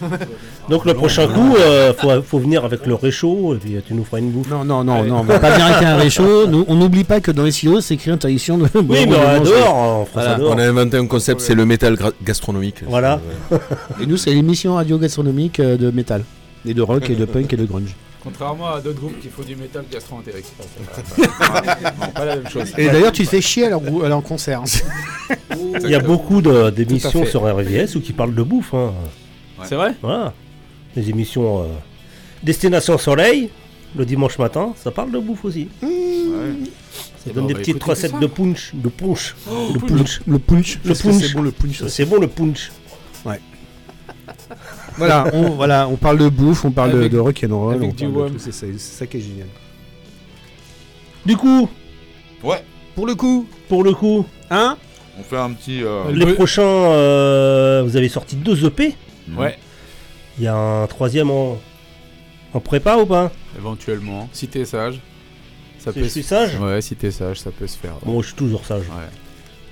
Donc 0.68 0.84
le 0.84 0.94
prochain 0.94 1.26
coup, 1.28 1.54
euh, 1.56 1.92
faut, 1.94 2.22
faut 2.22 2.38
venir 2.38 2.64
avec 2.64 2.86
le 2.86 2.94
réchaud 2.94 3.54
et 3.54 3.58
puis 3.58 3.76
euh, 3.76 3.80
tu 3.86 3.94
nous 3.94 4.04
feras 4.04 4.18
une 4.18 4.30
bouffe. 4.30 4.50
Non, 4.50 4.64
non, 4.64 4.82
non, 4.84 5.02
non, 5.04 5.18
on 5.20 5.22
va 5.22 5.38
pas 5.38 5.50
venir 5.52 5.66
avec 5.66 5.86
un 5.86 5.96
réchaud. 5.96 6.46
Nous, 6.46 6.64
on 6.68 6.74
n'oublie 6.74 7.04
pas 7.04 7.20
que 7.20 7.30
dans 7.30 7.44
les 7.44 7.52
silos, 7.52 7.80
c'est 7.80 7.94
écrit 7.94 8.10
interdiction 8.10 8.58
de. 8.58 8.64
Oui, 8.74 9.06
mais 9.08 9.12
euh, 9.16 9.40
dehors, 9.40 10.00
on 10.02 10.04
fera 10.06 10.22
ça 10.22 10.28
Voilà, 10.30 10.38
dehors. 10.38 10.54
on 10.54 10.58
a 10.58 10.64
inventé 10.64 10.96
un 10.96 11.06
concept, 11.06 11.40
c'est 11.40 11.54
le 11.54 11.64
métal 11.66 11.96
gastronomique. 12.24 12.82
Voilà. 12.86 13.20
C'est, 13.50 14.02
Et 14.02 14.06
nous, 14.06 14.16
c'est 14.16 14.30
l'émission 14.30 14.74
radio 14.74 14.98
gastronomique 14.98 15.60
euh, 15.60 15.76
de 15.76 15.90
métal. 15.90 16.24
Et 16.66 16.74
de 16.74 16.82
rock, 16.82 17.08
et 17.10 17.14
de 17.14 17.24
punk, 17.24 17.52
et 17.52 17.56
de 17.56 17.64
grunge. 17.64 17.94
Contrairement 18.24 18.66
à 18.74 18.80
d'autres 18.80 18.98
groupes 18.98 19.20
qui 19.20 19.28
font 19.28 19.42
du 19.44 19.54
métal 19.54 19.84
gastro-entérique. 19.92 20.46
pas 22.14 22.24
la 22.24 22.36
même 22.36 22.48
chose. 22.48 22.72
Et 22.76 22.86
d'ailleurs, 22.88 23.12
tu 23.12 23.24
te 23.24 23.28
fais 23.30 23.40
chier 23.40 23.66
à 23.66 23.70
leur, 23.70 23.80
grou- 23.80 24.02
à 24.02 24.08
leur 24.08 24.20
concert. 24.22 24.62
Il 25.84 25.88
y 25.90 25.94
a 25.94 26.00
beaucoup 26.00 26.42
d'émissions 26.42 27.24
sur 27.24 27.42
RVS 27.42 27.94
où 27.94 28.00
qui 28.00 28.12
parlent 28.12 28.34
de 28.34 28.42
bouffe. 28.42 28.74
hein. 28.74 28.92
C'est 29.64 29.74
vrai 29.76 29.94
Voilà. 30.02 30.32
Des 30.94 31.08
émissions 31.10 31.62
euh, 31.62 31.66
Destination 32.42 32.98
Soleil, 32.98 33.50
le 33.96 34.04
dimanche 34.04 34.38
matin, 34.38 34.72
ça 34.76 34.90
parle 34.90 35.10
de 35.10 35.18
bouffe 35.18 35.44
aussi. 35.44 35.68
Ça 35.80 35.86
Eh 37.28 37.32
donne 37.32 37.44
ben, 37.44 37.48
des 37.48 37.54
va 37.54 37.60
petites 37.60 37.82
recettes 37.82 38.18
de 38.20 38.26
punch. 38.26 38.70
De 38.74 38.88
punch. 38.88 39.34
Oh, 39.50 39.68
le 39.74 39.80
punch. 39.80 40.20
Le 40.26 40.38
punch. 40.38 40.78
Le 40.84 40.94
punch. 40.94 41.20
C'est 41.22 41.32
bon 41.34 41.42
le 41.42 41.50
punch. 41.50 41.82
C'est 41.88 42.04
bon 42.04 42.20
le 42.20 42.26
punch. 42.28 42.70
Voilà, 44.96 45.26
on, 45.34 45.50
voilà, 45.50 45.88
on 45.88 45.96
parle 45.96 46.18
de 46.18 46.28
bouffe, 46.28 46.64
on 46.64 46.70
parle 46.70 46.92
de, 46.92 46.98
Avec- 46.98 47.12
de 47.12 47.18
rock 47.18 47.44
and 47.48 47.54
roll. 47.58 47.74
avec 47.74 47.90
on 47.90 47.92
du 47.92 48.02
parle 48.04 48.12
de 48.14 48.18
wham. 48.18 48.30
tout, 48.32 48.38
C'est 48.38 48.52
ça, 48.52 48.66
c'est 48.72 48.78
ça 48.98 49.06
qui 49.06 49.18
est 49.18 49.20
génial. 49.20 49.46
Du 51.26 51.36
coup, 51.36 51.68
Ouais, 52.42 52.62
Pour 52.94 53.06
le 53.06 53.14
coup, 53.14 53.46
pour 53.68 53.82
le 53.84 53.92
coup, 53.92 54.24
hein? 54.50 54.76
On 55.18 55.22
fait 55.22 55.36
un 55.38 55.50
petit. 55.52 55.82
euh, 55.82 56.10
les 56.12 56.24
Le- 56.24 56.34
prochains, 56.34 56.62
euh, 56.62 57.82
vous 57.86 57.96
avez 57.96 58.08
sorti 58.08 58.36
deux 58.36 58.64
EP. 58.66 58.94
Ouais, 59.36 59.58
Il 60.38 60.44
y 60.44 60.46
a 60.46 60.54
un 60.54 60.86
troisième 60.86 61.30
en, 61.30 61.58
en 62.54 62.60
prépa 62.60 62.96
ou 62.96 63.06
pas? 63.06 63.32
Éventuellement. 63.58 64.28
Si 64.32 64.48
t'es 64.48 64.64
sage, 64.64 65.00
ça 65.78 65.92
Si 65.92 65.98
peut 65.98 66.04
je 66.04 66.10
suis 66.10 66.22
sage? 66.22 66.58
Ouais, 66.60 66.80
si 66.80 66.94
t'es 66.96 67.10
sage, 67.10 67.40
ça 67.40 67.50
peut 67.50 67.66
se 67.66 67.76
faire. 67.76 67.94
Bon, 68.04 68.20
je 68.22 68.28
suis 68.28 68.36
toujours 68.36 68.64
sage. 68.64 68.82
Ouais. 68.88 69.08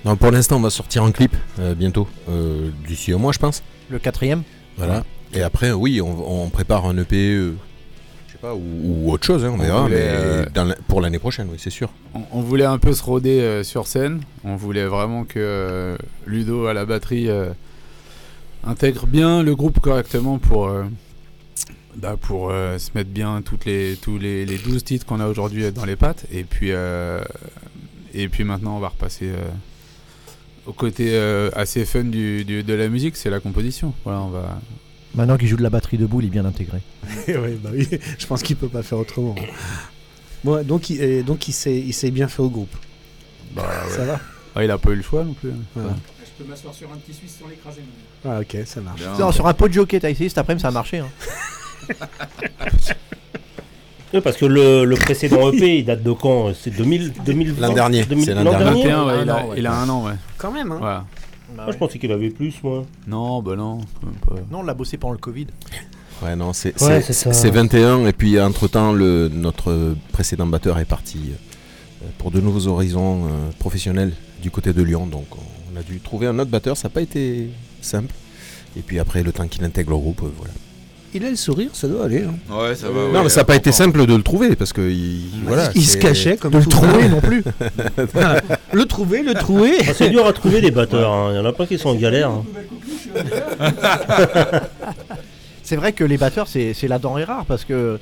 Non, 0.03 0.15
pour 0.15 0.31
l'instant, 0.31 0.57
on 0.57 0.61
va 0.61 0.69
sortir 0.69 1.03
un 1.03 1.11
clip 1.11 1.35
euh, 1.59 1.73
bientôt, 1.73 2.07
euh, 2.29 2.69
d'ici 2.87 3.11
un 3.11 3.17
mois, 3.17 3.31
je 3.31 3.39
pense. 3.39 3.63
Le 3.89 3.97
quatrième? 3.99 4.43
Voilà. 4.77 5.03
Et 5.33 5.41
après, 5.41 5.71
oui, 5.71 5.99
on, 6.01 6.43
on 6.45 6.49
prépare 6.49 6.85
un 6.85 6.97
EP, 6.97 7.15
euh, 7.33 7.55
je 8.27 8.33
sais 8.33 8.37
pas, 8.39 8.53
ou, 8.53 8.61
ou 8.83 9.11
autre 9.11 9.25
chose, 9.25 9.43
hein, 9.43 9.49
on 9.51 9.59
On 9.59 9.63
verra, 9.63 9.81
voulait, 9.83 9.95
mais 9.95 10.01
euh, 10.07 10.45
dans 10.53 10.65
la- 10.65 10.75
pour 10.87 11.01
l'année 11.01 11.17
prochaine, 11.19 11.47
oui, 11.51 11.57
c'est 11.59 11.71
sûr. 11.71 11.89
On, 12.13 12.21
on 12.31 12.41
voulait 12.41 12.65
un 12.65 12.77
peu 12.77 12.93
se 12.93 13.01
roder 13.03 13.39
euh, 13.41 13.63
sur 13.63 13.87
scène. 13.87 14.21
On 14.43 14.55
voulait 14.55 14.85
vraiment 14.85 15.23
que 15.23 15.39
euh, 15.39 15.97
Ludo 16.27 16.67
à 16.67 16.73
la 16.73 16.85
batterie 16.85 17.27
euh, 17.29 17.49
intègre 18.65 19.05
bien 19.07 19.43
le 19.43 19.55
groupe 19.55 19.79
correctement 19.79 20.37
pour, 20.39 20.67
euh, 20.67 20.83
bah, 21.95 22.17
pour 22.19 22.49
euh, 22.51 22.77
se 22.77 22.89
mettre 22.95 23.09
bien 23.09 23.41
toutes 23.41 23.65
les, 23.65 23.95
tous 24.01 24.17
les, 24.17 24.45
les 24.45 24.57
12 24.57 24.83
titres 24.83 25.05
qu'on 25.05 25.19
a 25.19 25.27
aujourd'hui 25.27 25.71
dans 25.71 25.85
les 25.85 25.95
pattes. 25.95 26.25
Et 26.31 26.43
puis, 26.43 26.69
euh, 26.71 27.21
et 28.13 28.27
puis 28.29 28.43
maintenant, 28.43 28.77
on 28.77 28.79
va 28.79 28.89
repasser 28.89 29.27
euh, 29.29 29.47
au 30.65 30.73
côté 30.73 31.09
euh, 31.13 31.49
assez 31.55 31.85
fun 31.85 32.03
du, 32.05 32.43
du- 32.45 32.63
de 32.63 32.73
la 32.73 32.87
musique, 32.89 33.15
c'est 33.17 33.29
la 33.29 33.39
composition. 33.39 33.93
Voilà, 34.03 34.21
on 34.21 34.29
va. 34.29 34.59
Maintenant 35.13 35.37
qu'il 35.37 35.47
joue 35.47 35.55
de 35.57 35.63
la 35.63 35.69
batterie 35.69 35.97
debout, 35.97 36.19
il 36.21 36.27
est 36.27 36.29
bien 36.29 36.45
intégré. 36.45 36.79
bah 37.27 37.69
oui, 37.73 37.87
je 38.19 38.25
pense 38.25 38.41
qu'il 38.43 38.55
peut 38.57 38.67
pas 38.67 38.83
faire 38.83 38.97
autrement. 38.97 39.35
Bon, 40.43 40.65
donc, 40.65 40.89
il, 40.89 41.23
donc 41.23 41.47
il 41.47 41.53
s'est 41.53 41.79
il 41.79 41.93
s'est 41.93 42.11
bien 42.11 42.27
fait 42.27 42.41
au 42.41 42.49
groupe. 42.49 42.75
Bah, 43.55 43.69
Ça 43.89 44.03
va? 44.05 44.19
Ouais, 44.55 44.65
il 44.65 44.71
a 44.71 44.77
pas 44.77 44.91
eu 44.91 44.95
le 44.95 45.01
choix 45.03 45.23
non 45.23 45.33
plus. 45.33 45.49
hein. 45.51 45.55
Ouais. 45.81 45.83
Je 46.37 46.43
peux 46.43 46.49
m'asseoir 46.49 46.73
sur 46.73 46.91
un 46.91 46.97
petit 46.97 47.13
suisse 47.13 47.37
sans 47.41 47.47
l'écraser. 47.47 47.81
Ah, 48.25 48.39
ok, 48.41 48.57
ça 48.65 48.81
marche. 48.81 48.99
bien. 49.01 49.13
Non, 49.17 49.31
sur 49.31 49.47
un 49.47 49.53
pot 49.53 49.67
de 49.69 49.73
jockey, 49.73 49.99
t'as 49.99 50.09
essayé 50.09 50.27
cet 50.29 50.37
après-midi, 50.37 50.61
ça 50.61 50.67
a 50.67 50.71
marché. 50.71 50.99
hein. 50.99 51.07
Oui, 54.13 54.21
parce 54.21 54.37
que 54.37 54.45
le, 54.45 54.85
le 54.85 54.95
précédent 54.95 55.51
EP, 55.53 55.79
il 55.79 55.85
date 55.85 56.03
de 56.03 56.11
quand? 56.11 56.53
C'est 56.53 56.69
2000, 56.71 57.13
2020 57.25 57.67
L'an 57.67 57.73
dernier, 57.73 58.05
2000 58.05 58.25
c'est 58.25 58.33
l'an 58.33 58.43
dernier. 58.43 58.57
dernier 58.65 58.83
21, 58.83 59.05
ouais, 59.05 59.13
un 59.13 59.23
il, 59.23 59.29
a, 59.29 59.45
il 59.57 59.67
a 59.67 59.73
un 59.81 59.89
an, 59.89 60.05
ouais. 60.05 60.13
Quand 60.37 60.51
même, 60.51 60.71
hein 60.71 60.77
Voilà. 60.79 61.05
Moi, 61.55 61.65
je 61.71 61.77
pensais 61.77 61.99
qu'il 61.99 62.11
avait 62.11 62.29
plus, 62.29 62.53
moi. 62.63 62.83
Non, 63.07 63.41
bah 63.41 63.55
non. 63.55 63.79
pas- 64.27 64.35
Non, 64.51 64.59
on 64.59 64.63
l'a 64.63 64.73
bossé 64.73 64.97
pendant 64.97 65.13
le 65.13 65.17
Covid. 65.19 65.47
Ouais, 66.23 66.35
non, 66.35 66.53
c'est 66.53 66.69
Ouais, 66.81 67.01
c'est- 67.01 67.13
c'est 67.13 67.13
ça. 67.13 67.33
c'est 67.33 67.49
21, 67.49 68.05
et 68.05 68.13
puis 68.13 68.39
entre-temps, 68.39 68.93
le, 68.93 69.27
notre 69.29 69.95
précédent 70.13 70.47
batteur 70.47 70.79
est 70.79 70.85
parti 70.85 71.19
euh, 71.31 72.07
pour 72.17 72.31
de 72.31 72.39
nouveaux 72.39 72.67
horizons 72.67 73.25
euh, 73.25 73.29
professionnels 73.59 74.13
du 74.41 74.49
côté 74.49 74.71
de 74.71 74.81
Lyon, 74.81 75.07
donc 75.07 75.25
on 75.75 75.79
a 75.79 75.83
dû 75.83 75.99
trouver 75.99 76.27
un 76.27 76.39
autre 76.39 76.49
batteur, 76.51 76.77
ça 76.77 76.87
n'a 76.87 76.93
pas 76.93 77.01
été 77.01 77.49
simple. 77.81 78.13
Et 78.77 78.81
puis 78.81 78.99
après, 78.99 79.23
le 79.23 79.31
temps 79.31 79.47
qu'il 79.47 79.63
intègre 79.63 79.91
le 79.91 79.97
groupe, 79.97 80.21
euh, 80.23 80.29
voilà. 80.37 80.53
Il 81.13 81.23
a 81.25 81.29
le 81.29 81.35
sourire, 81.37 81.69
ça 81.73 81.87
doit 81.87 82.05
aller. 82.05 82.23
hein. 82.23 82.35
Ouais, 82.53 82.75
ça 82.75 82.87
va. 82.89 82.93
non, 83.07 83.11
ouais, 83.13 83.23
mais 83.23 83.29
ça 83.29 83.41
n'a 83.41 83.45
pas 83.45 83.55
été 83.55 83.71
simple 83.71 84.05
de 84.05 84.15
le 84.15 84.21
trouver, 84.21 84.55
parce 84.57 84.73
que 84.73 84.81
il, 84.81 85.29
voilà, 85.45 85.69
il 85.73 85.85
se 85.85 85.97
cachait 85.97 86.35
comme 86.35 86.51
De 86.51 86.57
le 86.59 86.65
trouver 86.65 87.07
non 87.07 87.21
plus. 87.21 87.41
le 88.73 88.85
trouver, 88.85 89.23
le 89.23 89.33
trouver. 89.33 89.75
Ah, 89.87 89.93
c'est 89.93 90.09
dur 90.09 90.25
à 90.25 90.33
trouver 90.33 90.59
des 90.59 90.71
batteurs, 90.71 91.11
hein. 91.13 91.29
il 91.31 91.37
y 91.37 91.39
en 91.39 91.45
a 91.45 91.53
pas 91.53 91.65
qui 91.67 91.77
sont 91.77 91.89
en 91.89 91.95
galère. 91.95 92.31
hein. 92.31 92.43
C'est 95.63 95.77
vrai 95.77 95.93
que 95.93 96.03
les 96.03 96.17
batteurs, 96.17 96.47
c'est 96.47 96.73
c'est 96.75 96.87
la 96.87 96.99
denrée 96.99 97.23
rare 97.23 97.45
parce 97.47 97.65
que 97.65 97.97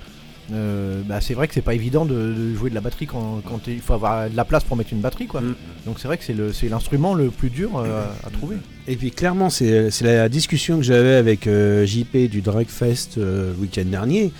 euh, 0.51 1.01
bah, 1.05 1.21
c'est 1.21 1.33
vrai 1.33 1.47
que 1.47 1.53
c'est 1.53 1.61
pas 1.61 1.73
évident 1.73 2.05
de, 2.05 2.33
de 2.33 2.55
jouer 2.55 2.69
de 2.69 2.75
la 2.75 2.81
batterie 2.81 3.05
quand, 3.07 3.41
quand 3.47 3.67
il 3.67 3.79
faut 3.79 3.93
avoir 3.93 4.29
de 4.29 4.35
la 4.35 4.45
place 4.45 4.63
pour 4.63 4.75
mettre 4.75 4.91
une 4.91 4.99
batterie. 4.99 5.27
quoi. 5.27 5.41
Mm. 5.41 5.55
Donc 5.85 5.99
c'est 5.99 6.07
vrai 6.07 6.17
que 6.17 6.23
c'est 6.51 6.69
l'instrument 6.69 7.13
le 7.13 7.29
plus 7.29 7.49
dur 7.49 7.77
euh, 7.77 8.05
à 8.25 8.29
trouver. 8.29 8.57
Et 8.87 8.95
puis 8.95 9.11
clairement, 9.11 9.49
c'est 9.49 9.89
la 10.01 10.29
discussion 10.29 10.77
que 10.77 10.83
j'avais 10.83 11.15
avec 11.15 11.47
euh, 11.47 11.85
JP 11.85 12.29
du 12.29 12.41
Dragfest 12.41 13.17
le 13.17 13.55
week-end 13.59 13.85
dernier, 13.85 14.33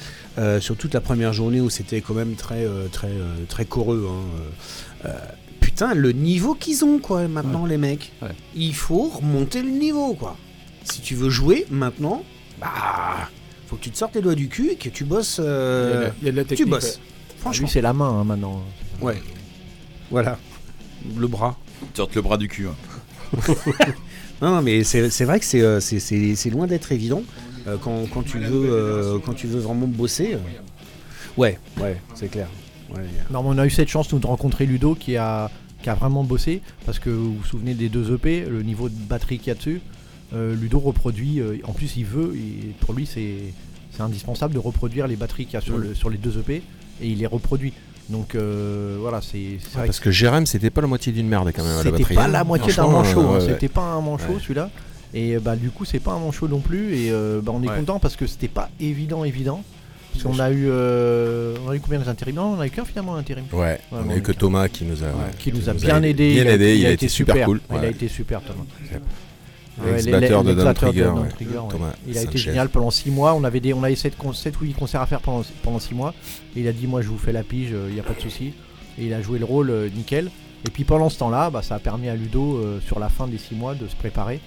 sur 0.60 0.76
toute 0.76 0.94
la 0.94 1.02
première 1.02 1.32
journée 1.32 1.62
où 1.62 1.70
c'était 1.70 2.02
quand 2.02 2.16
même 2.16 2.36
très, 2.36 2.66
très, 2.92 3.12
très 3.48 3.66
coreux. 3.66 4.10
hein, 5.06 5.10
putain, 5.60 5.94
le 5.94 6.12
niveau 6.12 6.54
qu'ils 6.56 6.84
ont, 6.84 7.00
quoi, 7.00 7.28
maintenant, 7.28 7.66
les 7.66 7.78
mecs. 7.78 8.12
Ouais. 8.22 8.30
Il 8.56 8.76
faut 8.76 9.08
remonter 9.08 9.62
le 9.62 9.70
niveau, 9.70 10.14
quoi. 10.14 10.36
Si 10.84 11.02
tu 11.02 11.16
veux 11.16 11.30
jouer 11.30 11.66
maintenant, 11.72 12.24
bah, 12.60 13.30
faut 13.74 13.80
que 13.80 13.84
tu 13.84 13.90
te 13.92 13.98
sortes 13.98 14.16
les 14.16 14.22
doigts 14.22 14.36
du 14.36 14.48
cul 14.50 14.70
et 14.72 14.76
que 14.76 14.90
tu 14.90 15.04
bosses. 15.04 15.38
Il 15.40 15.44
y 15.44 15.48
a 15.48 15.50
de 15.50 15.54
euh, 15.54 16.02
la- 16.08 16.14
il 16.22 16.26
y 16.26 16.30
a 16.30 16.32
de 16.32 16.38
la 16.38 16.44
tu 16.44 16.50
technique. 16.50 16.70
bosses. 16.70 17.00
Franchement. 17.40 17.66
Lui, 17.66 17.72
c'est 17.74 17.82
la 17.82 17.94
main 17.94 18.10
hein, 18.10 18.24
maintenant. 18.24 18.62
Ouais. 19.02 19.22
Voilà. 20.12 20.38
Le 21.18 21.28
bras. 21.28 21.58
Sorte 21.94 22.16
le 22.16 22.22
bras 22.22 22.38
du 22.38 22.48
cul. 22.48 22.68
hein. 22.68 22.76
Non, 24.42 24.56
non, 24.56 24.62
mais 24.62 24.84
c'est 24.84 25.24
vrai 25.24 25.40
que 25.40 25.46
c'est 25.46 25.62
euh, 25.62 25.80
c'est- 25.80 26.50
loin 26.50 26.68
d'être 26.68 26.92
évident 26.92 27.24
euh, 27.68 27.78
quand, 27.82 28.06
quand 28.14 28.24
tu 28.24 28.40
veux, 28.40 28.70
euh, 28.70 29.18
quand 29.26 29.34
tu 29.34 29.48
veux 29.48 29.60
vraiment 29.60 29.88
bosser. 29.88 30.34
euh. 30.34 30.38
Ouais, 31.38 31.58
ouais, 31.80 31.98
c'est 32.14 32.28
clair. 32.28 32.48
Ouais, 32.94 33.02
Non, 33.32 33.42
mais 33.42 33.50
on 33.50 33.58
a 33.58 33.66
eu 33.66 33.70
cette 33.70 33.88
chance 33.88 34.12
nous 34.12 34.20
de 34.20 34.28
rencontrer 34.28 34.66
Ludo 34.66 34.96
qui 34.96 35.16
a, 35.18 35.50
qui 35.82 35.90
a 35.90 35.96
vraiment 35.96 36.24
bossé 36.26 36.62
parce 36.86 37.00
que 37.00 37.10
vous 37.10 37.36
vous 37.38 37.44
souvenez 37.46 37.74
des 37.74 37.88
deux 37.90 38.14
EP, 38.14 38.42
le 38.42 38.64
niveau 38.64 38.90
de 38.90 38.96
batterie 38.96 39.38
qu'il 39.40 39.48
y 39.48 39.52
a 39.52 39.56
dessus. 39.56 39.82
Euh, 40.34 40.56
Ludo 40.56 40.80
reproduit. 40.80 41.40
euh, 41.40 41.58
en 41.66 41.74
plus, 41.74 41.96
il 41.98 42.06
veut. 42.06 42.34
pour 42.80 42.94
lui, 42.94 43.06
c'est 43.06 43.54
indispensable 44.00 44.54
de 44.54 44.60
reproduire 44.60 45.08
les 45.08 45.16
batteries 45.16 45.46
qu'il 45.46 45.54
y 45.54 45.58
a 45.58 45.62
sur, 45.62 45.78
Mm. 45.78 45.82
le, 45.82 45.96
sur 45.96 46.10
les 46.10 46.18
deux 46.18 46.40
EP 46.40 46.62
et 47.02 47.08
il 47.08 47.20
les 47.20 47.28
reproduit. 47.28 47.74
Donc 48.10 48.36
euh, 48.36 48.98
voilà, 49.00 49.22
c'est 49.22 49.58
vrai 49.74 49.86
Parce 49.86 50.00
que 50.00 50.12
Jérém, 50.12 50.46
c'était 50.46 50.70
pas 50.70 50.82
la 50.82 50.88
moitié 50.88 51.14
d'une 51.14 51.28
merde 51.28 51.52
quand 51.56 51.64
même 51.64 51.74
à 51.74 51.84
la 51.84 51.92
batterie. 51.92 52.04
c'était 52.04 52.16
pas 52.16 52.26
hein. 52.26 52.28
la 52.28 52.44
moitié 52.44 52.74
d'un 52.74 52.88
manchot, 52.88 53.22
hein, 53.22 53.26
ouais, 53.26 53.44
ouais. 53.44 53.50
c'était 53.54 53.70
pas 53.70 53.82
un 53.82 54.02
manchot 54.02 54.34
Ouais. 54.34 54.40
celui-là. 54.42 54.70
Et 55.14 55.38
bah 55.38 55.56
du 55.56 55.70
coup 55.70 55.86
c'est 55.86 56.00
pas 56.00 56.12
un 56.12 56.20
manchot 56.20 56.48
non 56.48 56.60
plus 56.60 56.96
et 56.96 57.12
euh, 57.12 57.40
bah, 57.42 57.52
on 57.56 57.62
est 57.62 57.68
content 57.68 58.00
parce 58.00 58.16
que 58.16 58.26
c'était 58.28 58.48
pas 58.48 58.70
évident 58.80 59.24
évident. 59.24 59.64
Parce 60.12 60.24
qu'on 60.26 60.40
a 60.40 60.52
eu 60.52 60.66
euh, 60.68 61.56
on 61.66 61.70
a 61.72 61.76
eu 61.76 61.80
combien 61.80 62.00
on 62.38 62.60
a 62.60 62.68
eu 62.68 62.70
qu'un 62.70 62.86
finalement 62.86 63.16
intérim. 63.16 63.46
Ouais, 63.52 63.80
on 63.92 64.10
a 64.10 64.16
eu 64.16 64.22
que 64.22 64.32
Thomas 64.32 64.68
qui 64.68 64.86
nous 64.86 65.04
a, 65.04 65.08
qui 65.40 65.52
nous 65.54 65.70
a 65.70 65.74
bien 65.74 66.04
aidé. 66.04 66.34
Bien 66.34 66.46
aidé, 66.46 66.78
il, 66.78 66.86
a 66.86 66.92
été 66.92 67.08
super 67.08 67.46
cool. 67.46 67.62
Il 67.72 67.78
a 67.78 67.88
été 67.88 68.08
super 68.08 68.42
Thomas. 68.42 68.66
De 69.82 69.90
l'ex-batteur 69.90 70.74
Trigger, 70.76 71.02
Dan 71.04 71.20
ouais. 71.20 71.30
Trigger, 71.30 71.52
ouais. 71.58 71.68
Thomas 71.70 71.94
Il 72.08 72.18
a 72.18 72.22
été 72.22 72.38
génial 72.38 72.70
pendant 72.70 72.92
6 72.92 73.10
mois. 73.12 73.34
On 73.34 73.44
avait 73.44 73.60
des, 73.60 73.74
on 73.74 73.84
avait 73.84 73.96
7, 73.96 74.14
7 74.34 74.62
ou 74.62 74.66
8 74.66 74.74
concerts 74.74 75.02
à 75.02 75.06
faire 75.08 75.20
pendant, 75.22 75.44
pendant 75.64 75.80
6 75.80 75.94
mois. 75.96 76.14
Et 76.56 76.62
il 76.62 76.68
a 76.68 76.72
dit 76.74 76.86
Moi, 76.88 77.02
je 77.02 77.08
vous 77.08 77.18
fais 77.18 77.32
la 77.32 77.44
pige, 77.44 77.70
il 77.88 77.94
n'y 77.94 78.00
a 78.00 78.04
pas 78.04 78.14
de 78.14 78.22
souci. 78.22 78.54
Et 79.00 79.06
il 79.08 79.14
a 79.14 79.22
joué 79.22 79.40
le 79.40 79.46
rôle 79.46 79.70
euh, 79.72 79.90
nickel. 79.90 80.30
Et 80.68 80.70
puis 80.70 80.84
pendant 80.84 81.10
ce 81.10 81.18
temps-là, 81.20 81.50
bah, 81.50 81.62
ça 81.62 81.76
a 81.76 81.80
permis 81.80 82.08
à 82.10 82.16
Ludo, 82.16 82.58
euh, 82.58 82.80
sur 82.86 83.00
la 83.00 83.10
fin 83.10 83.28
des 83.28 83.38
6 83.40 83.56
mois, 83.56 83.74
de 83.76 83.88
se 83.88 83.96
préparer 83.96 84.40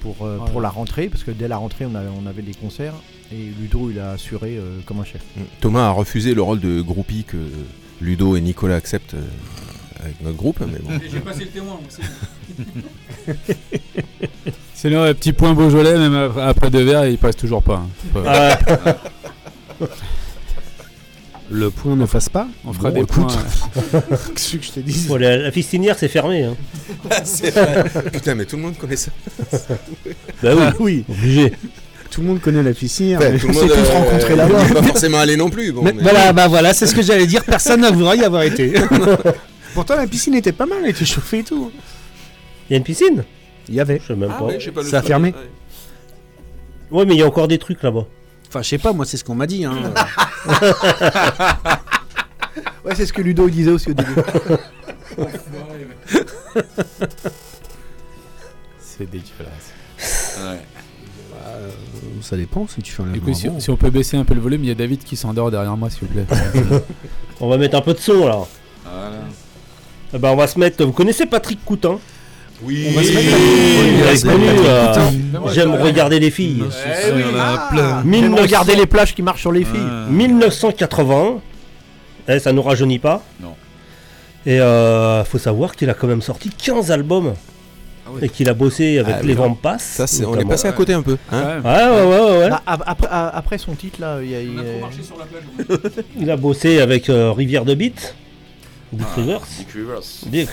pour, 0.00 0.16
euh, 0.22 0.38
Ouais. 0.38 0.50
pour 0.52 0.60
la 0.60 0.68
rentrée. 0.68 1.08
Parce 1.08 1.24
que 1.24 1.30
dès 1.30 1.48
la 1.48 1.56
rentrée, 1.56 1.86
on, 1.86 1.94
a- 1.94 2.02
on 2.22 2.26
avait 2.26 2.42
des 2.42 2.54
concerts. 2.54 2.94
Et 3.32 3.50
Ludo, 3.60 3.90
il 3.90 3.98
a 3.98 4.10
assuré 4.12 4.56
euh, 4.58 4.78
comme 4.86 5.00
un 5.00 5.04
chef. 5.04 5.22
Thomas 5.60 5.86
a 5.86 5.90
refusé 5.90 6.34
le 6.34 6.42
rôle 6.42 6.60
de 6.60 6.80
groupie 6.82 7.24
que 7.24 7.36
Ludo 8.00 8.36
et 8.36 8.40
Nicolas 8.40 8.76
acceptent 8.76 9.14
euh, 9.14 9.22
avec 10.00 10.20
notre 10.22 10.36
groupe, 10.36 10.60
mais 10.60 10.78
bon. 10.80 10.90
J'ai 11.12 11.20
passé 11.20 11.40
le 11.40 11.46
témoin. 11.50 11.78
Sinon, 14.74 15.02
un 15.02 15.14
petit 15.14 15.32
point 15.32 15.54
Beaujolais, 15.54 15.96
même 15.98 16.14
après- 16.40 16.70
deux 16.70 16.84
verres, 16.84 17.06
il 17.06 17.18
passe 17.18 17.36
toujours 17.36 17.62
pas. 17.62 17.82
hein. 18.16 18.22
Ah. 18.26 18.58
Le 21.50 21.70
point 21.70 21.96
ne 21.96 22.04
fasse 22.04 22.28
pas. 22.28 22.46
On 22.66 22.74
fera 22.74 22.90
Bon, 22.90 22.96
des 22.96 23.00
écoute. 23.00 23.26
points. 23.26 24.02
Qu'est-ce 24.34 24.56
que 24.58 24.62
je 24.62 24.70
te 24.70 24.80
dis 24.80 25.06
Bon, 25.08 25.16
la, 25.16 25.38
la 25.38 25.50
fistinière, 25.50 25.96
c'est 25.98 26.08
fermé. 26.08 26.44
hein. 26.44 26.54
C'est 27.24 27.50
vrai. 27.52 27.84
Putain, 28.12 28.34
mais 28.34 28.44
tout 28.44 28.56
le 28.56 28.62
monde 28.62 28.76
connaît 28.76 28.96
ça. 28.96 29.10
Bah 30.42 30.50
oui, 30.54 30.62
Ah 30.62 30.72
oui. 30.78 31.04
obligé. 31.08 31.52
Tout 32.10 32.20
le 32.20 32.26
monde 32.26 32.40
connaît 32.42 32.62
la 32.62 32.74
piscine. 32.74 33.16
Mais- 33.18 33.38
tout 33.38 33.48
le 33.48 33.54
monde, 33.54 33.70
euh, 33.70 33.76
il 34.66 34.70
est 34.70 34.74
pas 34.74 34.82
forcément 34.82 35.18
allé 35.20 35.36
non 35.36 35.48
plus. 35.48 35.72
Bon, 35.72 35.80
Mais 35.82 35.94
mais- 35.94 36.02
Voilà, 36.02 36.34
bah 36.34 36.48
voilà, 36.48 36.74
c'est 36.74 36.86
ce 36.86 36.94
que 36.94 37.00
j'allais 37.02 37.26
dire. 37.26 37.42
Personne 37.44 37.80
ne 37.80 37.88
voudra 37.88 38.14
y 38.14 38.24
avoir 38.24 38.42
été. 38.42 38.74
Pourtant, 39.78 39.94
la 39.94 40.08
piscine 40.08 40.34
était 40.34 40.50
pas 40.50 40.66
mal, 40.66 40.78
elle 40.82 40.90
était 40.90 41.04
chauffée 41.04 41.38
et 41.38 41.44
tout. 41.44 41.70
Il 42.68 42.72
y 42.72 42.74
a 42.74 42.78
une 42.78 42.82
piscine? 42.82 43.22
Il 43.68 43.76
y 43.76 43.80
avait. 43.80 44.00
Je 44.02 44.08
sais 44.08 44.16
même 44.16 44.32
Ah 44.34 44.40
pas. 44.42 44.50
le 44.50 44.82
Ça 44.82 44.98
a 44.98 45.02
fermé. 45.02 45.32
Ouais. 46.90 46.98
Ouais, 46.98 47.04
mais 47.06 47.14
il 47.14 47.18
y 47.18 47.22
a 47.22 47.26
encore 47.28 47.46
des 47.46 47.58
trucs 47.58 47.80
là-bas. 47.84 48.04
Enfin, 48.48 48.60
je 48.62 48.70
sais 48.70 48.78
pas, 48.78 48.92
moi, 48.92 49.06
c'est 49.06 49.16
ce 49.16 49.22
qu'on 49.22 49.36
m'a 49.36 49.46
dit. 49.46 49.64
Hein. 49.64 49.76
Ouais, 52.84 52.94
c'est 52.96 53.06
ce 53.06 53.12
que 53.12 53.22
Ludo 53.22 53.48
disait 53.48 53.70
aussi 53.70 53.90
au 53.90 53.94
début. 53.94 54.14
C'est 58.80 59.08
dégueulasse. 59.08 59.74
Ouais. 60.38 60.60
Euh, 61.46 61.70
ça 62.22 62.36
dépend 62.36 62.66
si 62.66 62.82
tu 62.82 62.92
fais 62.92 63.02
un 63.02 63.06
Du 63.12 63.20
coup, 63.20 63.32
si, 63.34 63.48
si 63.58 63.70
on 63.70 63.76
peut 63.76 63.90
baisser 63.90 64.16
un 64.16 64.24
peu 64.24 64.34
le 64.34 64.40
volume, 64.40 64.64
il 64.64 64.68
y 64.68 64.72
a 64.72 64.74
David 64.74 65.04
qui 65.04 65.16
s'endort 65.16 65.50
derrière 65.52 65.76
moi, 65.76 65.90
s'il 65.90 66.08
vous 66.08 66.14
plaît. 66.14 66.26
On 67.40 67.48
va 67.48 67.58
mettre 67.58 67.76
un 67.76 67.80
peu 67.82 67.92
de 67.94 67.98
son 67.98 68.26
là. 68.26 68.38
Voilà. 68.84 69.10
Eh 70.14 70.18
ben, 70.18 70.30
on 70.30 70.36
va 70.36 70.46
se 70.46 70.58
mettre. 70.58 70.82
Vous 70.84 70.92
connaissez 70.92 71.26
Patrick 71.26 71.64
Coutin? 71.64 71.98
Oui. 72.62 72.86
On 72.88 72.92
va 72.98 73.02
se 73.04 73.12
mettre. 73.12 74.36
Oui, 74.36 74.48
euh, 74.66 74.86
Coutin. 74.86 75.52
J'aime 75.52 75.74
regarder 75.74 76.18
les 76.18 76.30
filles. 76.30 76.62
Eh 76.64 77.12
oui, 77.12 77.22
il 77.30 77.36
y 77.36 77.38
en 77.38 77.40
a 77.40 77.68
plein. 77.70 77.94
Même 78.04 78.06
1900 78.22 78.42
regarder 78.42 78.74
les 78.76 78.86
plages 78.86 79.14
qui 79.14 79.22
marchent 79.22 79.40
sur 79.42 79.52
les 79.52 79.64
filles. 79.64 79.80
1980. 80.10 81.40
Eh, 82.28 82.38
ça 82.38 82.52
nous 82.52 82.62
rajeunit 82.62 82.98
pas. 82.98 83.22
Non. 83.40 83.54
Et 84.46 84.60
euh, 84.60 85.24
faut 85.24 85.38
savoir 85.38 85.74
qu'il 85.76 85.88
a 85.90 85.94
quand 85.94 86.06
même 86.06 86.22
sorti 86.22 86.50
15 86.50 86.90
albums. 86.90 87.34
Ah 88.06 88.10
ouais. 88.12 88.26
Et 88.26 88.28
qu'il 88.30 88.48
a 88.48 88.54
bossé 88.54 88.98
avec 88.98 89.16
Ah, 89.18 89.22
les 89.22 89.34
Vents 89.34 89.54
Passe. 89.54 89.82
Ça, 89.84 90.06
c'est, 90.06 90.24
on 90.24 90.34
est 90.38 90.44
passé 90.44 90.68
à 90.68 90.72
côté 90.72 90.94
un 90.94 91.02
peu. 91.02 91.16
Hein 91.30 91.60
Ouais. 91.62 91.70
Ouais, 91.70 92.06
ouais, 92.06 92.38
ouais. 92.38 92.50
Bah, 92.50 92.62
ap- 92.66 93.06
après, 93.10 93.58
son 93.58 93.74
titre 93.74 94.00
là, 94.00 94.18
il 94.22 94.30
y 94.30 94.34
a, 94.34 94.40
il 94.40 94.58
a 94.58 94.60
a- 94.62 94.64
trop 94.64 94.80
marché 94.80 95.02
sur 95.02 95.16
la 95.18 95.26
plage. 95.26 95.90
Il 96.18 96.30
a 96.30 96.36
bossé 96.36 96.80
avec 96.80 97.10
euh, 97.10 97.32
Rivière 97.32 97.64
de 97.66 97.74
Beat. 97.74 98.14
Dick 98.92 99.06
Ah, 99.10 99.14
Rivers. 99.20 99.40
Dick 99.58 99.68
Rivers. 99.74 100.00
Dick. 100.26 100.48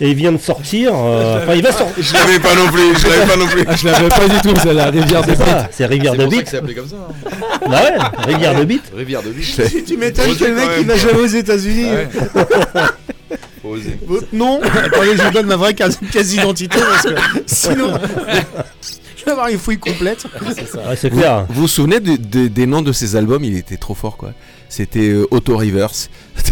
Et 0.00 0.10
il 0.10 0.14
vient 0.14 0.30
de 0.30 0.38
sortir. 0.38 0.92
euh, 0.94 1.42
Enfin, 1.42 1.54
il 1.54 1.62
va 1.62 1.72
sortir. 1.72 2.04
Je 2.04 2.12
l'avais 2.14 2.38
pas 2.38 2.54
non 2.54 2.68
plus, 2.70 2.96
je 3.00 3.08
l'avais 3.08 3.26
pas 3.26 3.36
non 3.36 3.46
plus. 3.48 3.64
Ah, 3.66 3.74
je 3.76 3.84
l'avais 3.88 4.08
pas 4.08 4.28
du 4.28 4.40
tout, 4.40 4.54
ça, 4.56 4.72
la 4.72 4.90
rivière 4.90 5.22
C'est 5.26 5.34
ça, 5.36 5.68
c'est 5.72 5.86
Rivière 5.86 6.12
C'est 6.16 6.26
de 6.26 6.30
ça 6.36 6.42
que 6.42 6.48
c'est 6.50 6.56
appelé 6.58 6.74
comme 6.74 6.88
ça. 6.88 6.96
hein. 6.96 7.68
Bah 7.68 7.80
ouais, 7.82 8.32
Rivière 8.32 8.54
de 8.58 8.64
Beat. 8.64 8.82
Rivière 8.96 9.22
de 9.24 9.30
Biche. 9.30 9.56
Tu 9.86 9.96
m'étonnes 9.96 10.36
que 10.36 10.44
le 10.44 10.54
mec 10.54 10.68
il 10.80 10.86
quoi. 10.86 10.96
jamais 10.96 11.18
aux 11.20 11.26
États-Unis. 11.26 11.90
Ouais. 11.90 12.08
Faut 13.62 13.70
oser. 13.70 13.98
Votre 14.06 14.28
nom 14.32 14.60
Attendez, 14.62 15.16
je 15.16 15.22
vous 15.22 15.30
donne 15.32 15.46
ma 15.46 15.56
vraie 15.56 15.74
carte- 15.74 15.98
pièce 16.12 16.28
d'identité 16.28 16.78
parce 16.78 17.02
que 17.02 17.42
sinon 17.46 17.92
je 19.16 19.24
vais 19.24 19.30
avoir 19.32 19.48
une 19.48 19.58
fouille 19.58 19.78
complète. 19.78 20.24
Ouais, 20.24 20.94
c'est 20.96 21.10
clair. 21.10 21.44
Vous 21.48 21.62
vous 21.62 21.68
souvenez 21.68 21.98
de- 21.98 22.16
de- 22.16 22.46
des 22.46 22.66
noms 22.66 22.82
de 22.82 22.92
ces 22.92 23.16
albums? 23.16 23.42
Il 23.42 23.56
était 23.56 23.76
trop 23.76 23.94
fort 23.94 24.16
quoi. 24.16 24.30
C'était 24.78 25.08
euh, 25.08 25.26
Auto 25.32 25.56
Reverse. 25.56 26.08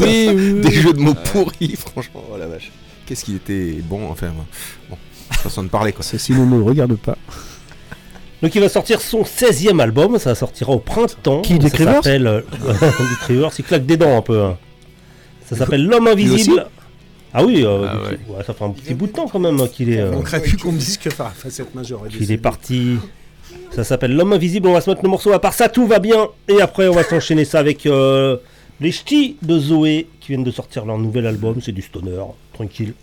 Des. 0.00 0.30
Oui, 0.30 0.62
oui. 0.64 0.72
Jeux 0.72 0.94
de 0.94 1.00
mots 1.00 1.12
pourris, 1.12 1.76
franchement. 1.76 2.24
Oh 2.32 2.38
la 2.38 2.46
vache. 2.46 2.72
Qu'est-ce 3.04 3.26
qu'il 3.26 3.36
était 3.36 3.74
bon, 3.82 4.08
enfin. 4.10 4.32
Bon, 4.88 4.96
façon 5.32 5.62
de 5.62 5.68
parler 5.68 5.92
quoi. 5.92 6.02
Ceci 6.02 6.32
ne 6.32 6.46
me 6.46 6.62
regarde 6.62 6.96
pas. 6.96 7.18
Donc 8.40 8.54
il 8.54 8.60
va 8.62 8.70
sortir 8.70 9.02
son 9.02 9.20
16e 9.24 9.80
album, 9.80 10.18
ça 10.18 10.34
sortira 10.34 10.72
au 10.72 10.78
printemps. 10.78 11.42
Qui, 11.42 11.58
Rivers 11.58 11.96
s'appelle, 11.96 12.26
euh, 12.26 12.40
Dick 12.62 13.18
Rivers, 13.28 13.50
il 13.58 13.64
claque 13.66 13.84
des 13.84 13.98
dents 13.98 14.16
un 14.16 14.22
peu. 14.22 14.40
hein. 14.42 14.56
Ça 15.44 15.54
s'appelle 15.54 15.84
L'homme 15.84 16.06
invisible. 16.06 16.66
Ah 17.34 17.44
oui, 17.44 17.64
euh, 17.66 17.86
Ah 17.86 17.96
ouais, 18.32 18.44
ça 18.46 18.54
fait 18.54 18.64
un 18.64 18.70
petit 18.70 18.94
bout 18.94 19.08
de 19.08 19.12
temps 19.12 19.28
quand 19.28 19.40
même 19.40 19.60
hein, 19.60 19.68
qu'il 19.70 19.90
est, 19.90 20.00
euh, 20.00 20.12
On 20.12 20.16
manquerait 20.16 20.40
plus 20.40 20.56
qu'on 20.56 20.72
me 20.72 20.78
dise 20.78 20.96
que 20.96 21.10
facette 21.10 21.74
majeure. 21.74 22.06
est 22.06 22.16
qu'il 22.16 22.32
est 22.32 22.38
parti. 22.38 22.96
Ça 23.70 23.84
s'appelle 23.84 24.14
L'homme 24.14 24.32
invisible, 24.32 24.68
on 24.68 24.72
va 24.74 24.80
se 24.80 24.90
mettre 24.90 25.02
le 25.02 25.08
morceau. 25.08 25.32
À 25.32 25.38
part 25.40 25.54
ça, 25.54 25.68
tout 25.68 25.86
va 25.86 25.98
bien. 25.98 26.28
Et 26.48 26.60
après, 26.60 26.88
on 26.88 26.92
va 26.92 27.04
s'enchaîner 27.04 27.44
ça 27.44 27.58
avec 27.58 27.86
euh, 27.86 28.36
les 28.80 28.92
ch'tis 28.92 29.36
de 29.42 29.58
Zoé 29.58 30.08
qui 30.20 30.28
viennent 30.28 30.44
de 30.44 30.50
sortir 30.50 30.84
leur 30.84 30.98
nouvel 30.98 31.26
album. 31.26 31.60
C'est 31.62 31.72
du 31.72 31.82
stoner, 31.82 32.22
tranquille. 32.52 32.94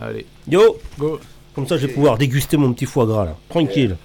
Allez, 0.00 0.26
Yo, 0.50 0.78
go. 0.98 1.20
comme 1.54 1.66
ça 1.68 1.76
je 1.76 1.86
vais 1.86 1.92
pouvoir 1.92 2.18
déguster 2.18 2.56
mon 2.56 2.72
petit 2.72 2.86
foie 2.86 3.06
gras 3.06 3.24
là, 3.26 3.36
tranquille. 3.48 3.96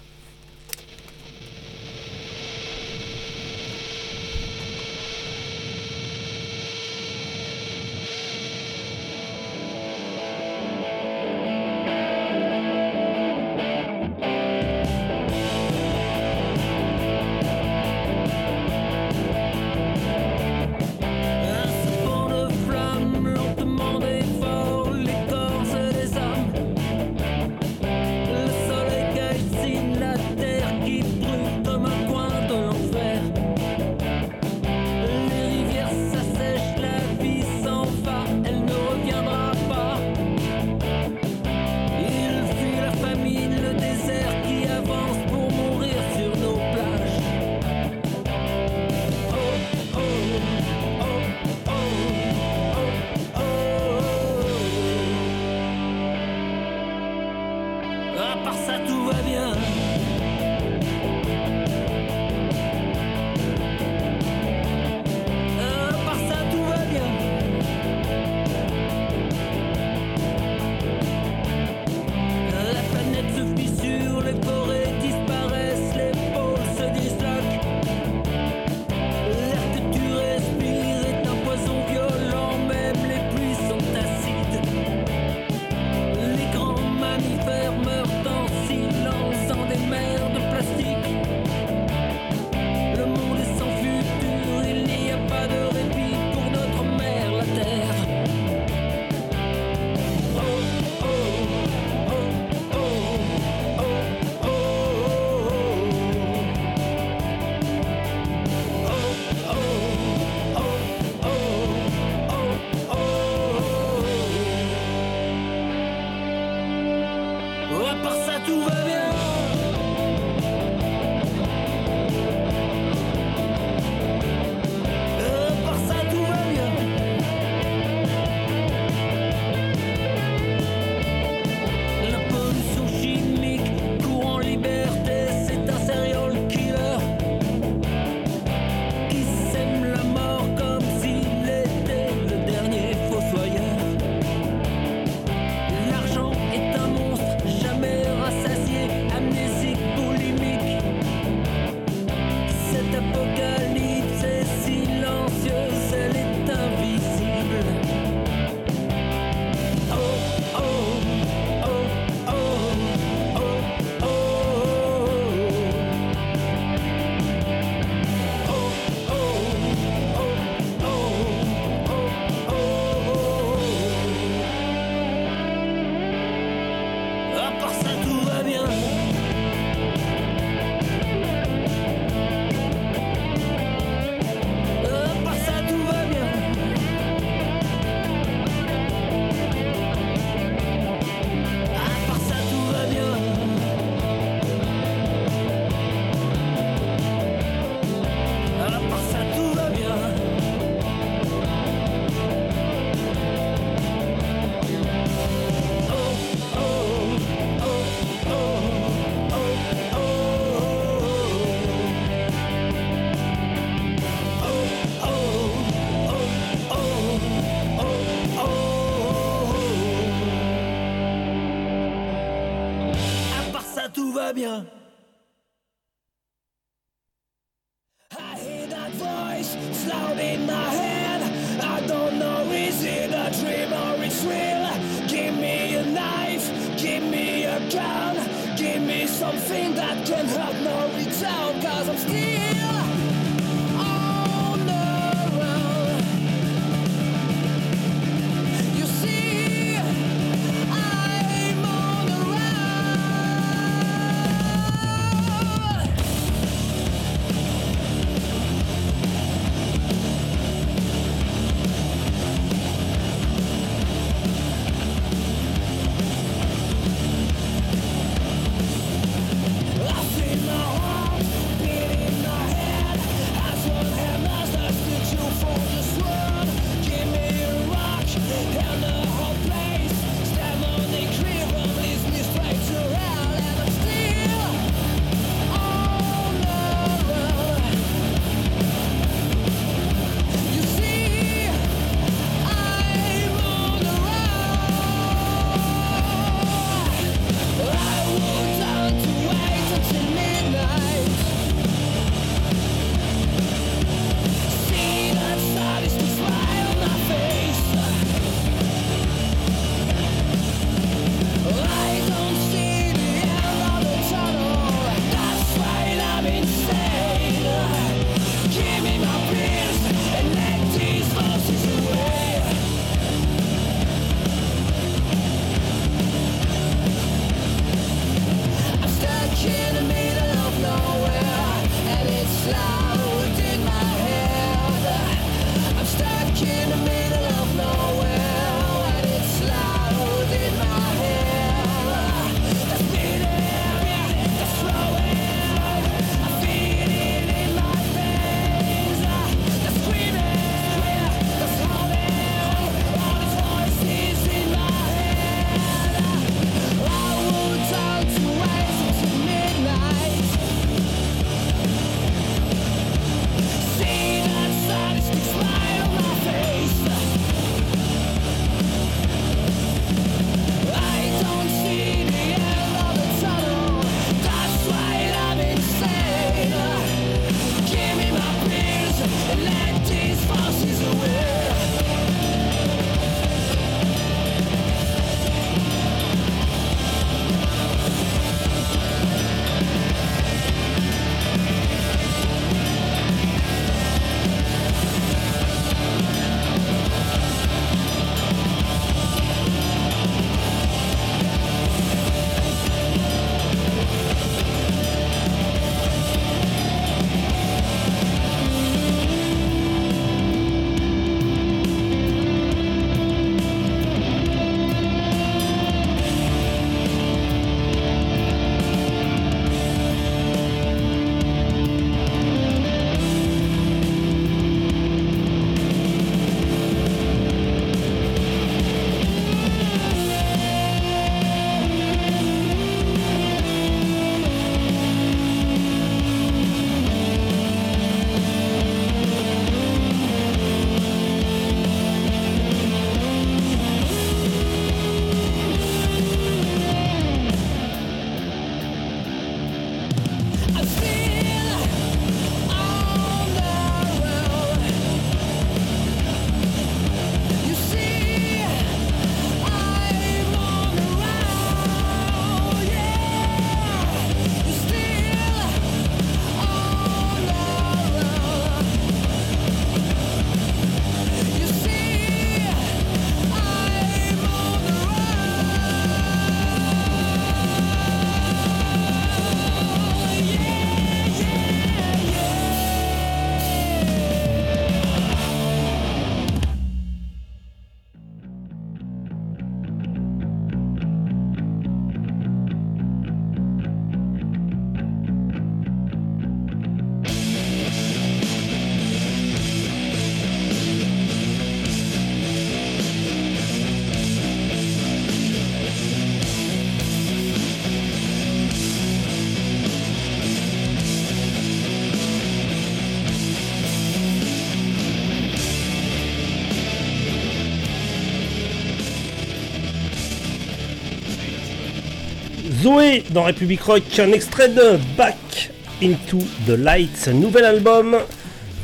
Zoé 522.70 523.04
dans 523.10 523.24
République 523.24 523.62
Rock, 523.64 523.82
un 523.98 524.12
extrait 524.12 524.48
de 524.50 524.78
Back 524.96 525.50
into 525.82 526.20
the 526.46 526.52
Lights, 526.52 527.08
un 527.08 527.14
nouvel 527.14 527.44
album 527.46 527.98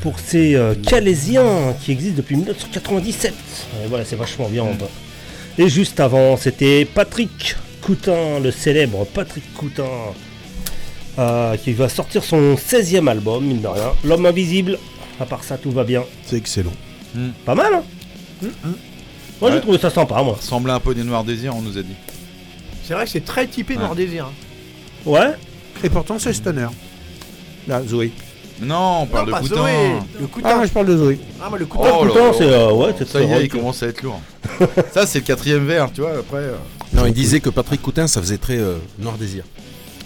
pour 0.02 0.20
ces 0.20 0.54
euh, 0.54 0.76
Calaisiens 0.76 1.74
qui 1.82 1.92
existent 1.92 2.18
depuis 2.18 2.36
1997. 2.36 3.34
Et 3.84 3.88
voilà, 3.88 4.06
c'est 4.06 4.16
vachement 4.16 4.48
bien. 4.48 4.66
Et 5.58 5.70
juste 5.70 6.00
avant, 6.00 6.38
c'était 6.38 6.86
Patrick 6.86 7.56
Coutin, 7.82 8.40
le 8.40 8.52
célèbre 8.52 9.06
Patrick 9.12 9.52
Coutin, 9.56 9.90
euh, 11.18 11.58
qui 11.58 11.74
va 11.74 11.90
sortir 11.90 12.24
son 12.24 12.56
16e 12.58 13.08
album, 13.10 13.44
mine 13.44 13.62
de 13.62 13.68
rien. 13.68 13.92
L'homme 14.04 14.28
invisible. 14.28 14.78
À 15.20 15.26
part 15.26 15.44
ça, 15.44 15.58
tout 15.58 15.72
va 15.72 15.84
bien. 15.84 16.04
C'est 16.28 16.38
excellent. 16.38 16.74
Pas 17.44 17.56
mal, 17.56 17.74
hein? 17.74 17.84
Moi, 19.42 19.50
j'ai 19.50 19.56
Ouais. 19.56 19.62
trouvé 19.62 19.78
ça 19.80 19.90
sympa, 19.90 20.22
moi. 20.22 20.36
Ressemblait 20.40 20.74
un 20.74 20.80
peu 20.80 20.94
des 20.94 21.04
Noirs 21.04 21.24
Désirs, 21.24 21.56
on 21.56 21.62
nous 21.62 21.78
a 21.78 21.82
dit. 21.82 21.96
C'est 22.88 22.94
vrai 22.94 23.06
que 23.06 23.12
c'est 23.12 23.26
très 23.26 23.48
typé 23.48 23.74
Ouais. 23.76 23.80
Noir 23.80 23.96
Désir. 23.96 24.26
hein. 24.26 24.32
Ouais. 25.06 25.32
Et 25.84 25.90
pourtant, 25.90 26.18
c'est 26.20 26.34
Stoner. 26.34 26.68
Là, 27.68 27.82
Zoé. 27.88 28.12
Non, 28.62 29.00
on 29.02 29.06
parle 29.08 29.30
Non, 29.30 29.38
de 29.38 29.42
Coutin. 29.42 29.56
Zoé, 29.56 29.72
le 30.22 30.28
Coutin. 30.28 30.50
Ah, 30.52 30.56
moi, 30.56 30.66
je 30.66 30.72
parle 30.72 30.86
de 30.88 30.98
Zoé. 30.98 31.20
Ah, 31.44 31.50
moi, 31.50 31.60
le 31.60 31.66
Oh 31.66 31.74
Coutin. 31.74 31.90
là 31.90 31.98
Coutin, 32.08 32.26
là. 32.28 32.32
c'est, 32.38 32.44
euh, 32.44 32.72
ouais, 32.72 32.94
c'est 32.98 33.08
Ça 33.08 33.22
y 33.22 33.32
est, 33.32 33.44
il 33.44 33.50
commence 33.50 33.84
à 33.84 33.88
être 33.88 34.02
lourd. 34.02 34.22
ça, 34.94 35.06
c'est 35.06 35.20
le 35.20 35.26
quatrième 35.26 35.66
verre, 35.66 35.90
tu 35.94 36.02
vois. 36.02 36.12
Après, 36.20 36.38
euh, 36.38 36.56
Non, 36.94 37.06
il 37.06 37.14
disait 37.14 37.40
que 37.42 37.50
Patrick 37.50 37.82
Coutin, 37.82 38.08
ça 38.08 38.22
faisait 38.22 38.38
très 38.38 38.58
euh, 38.58 38.76
Noir 39.00 39.16
Désir. 39.18 39.44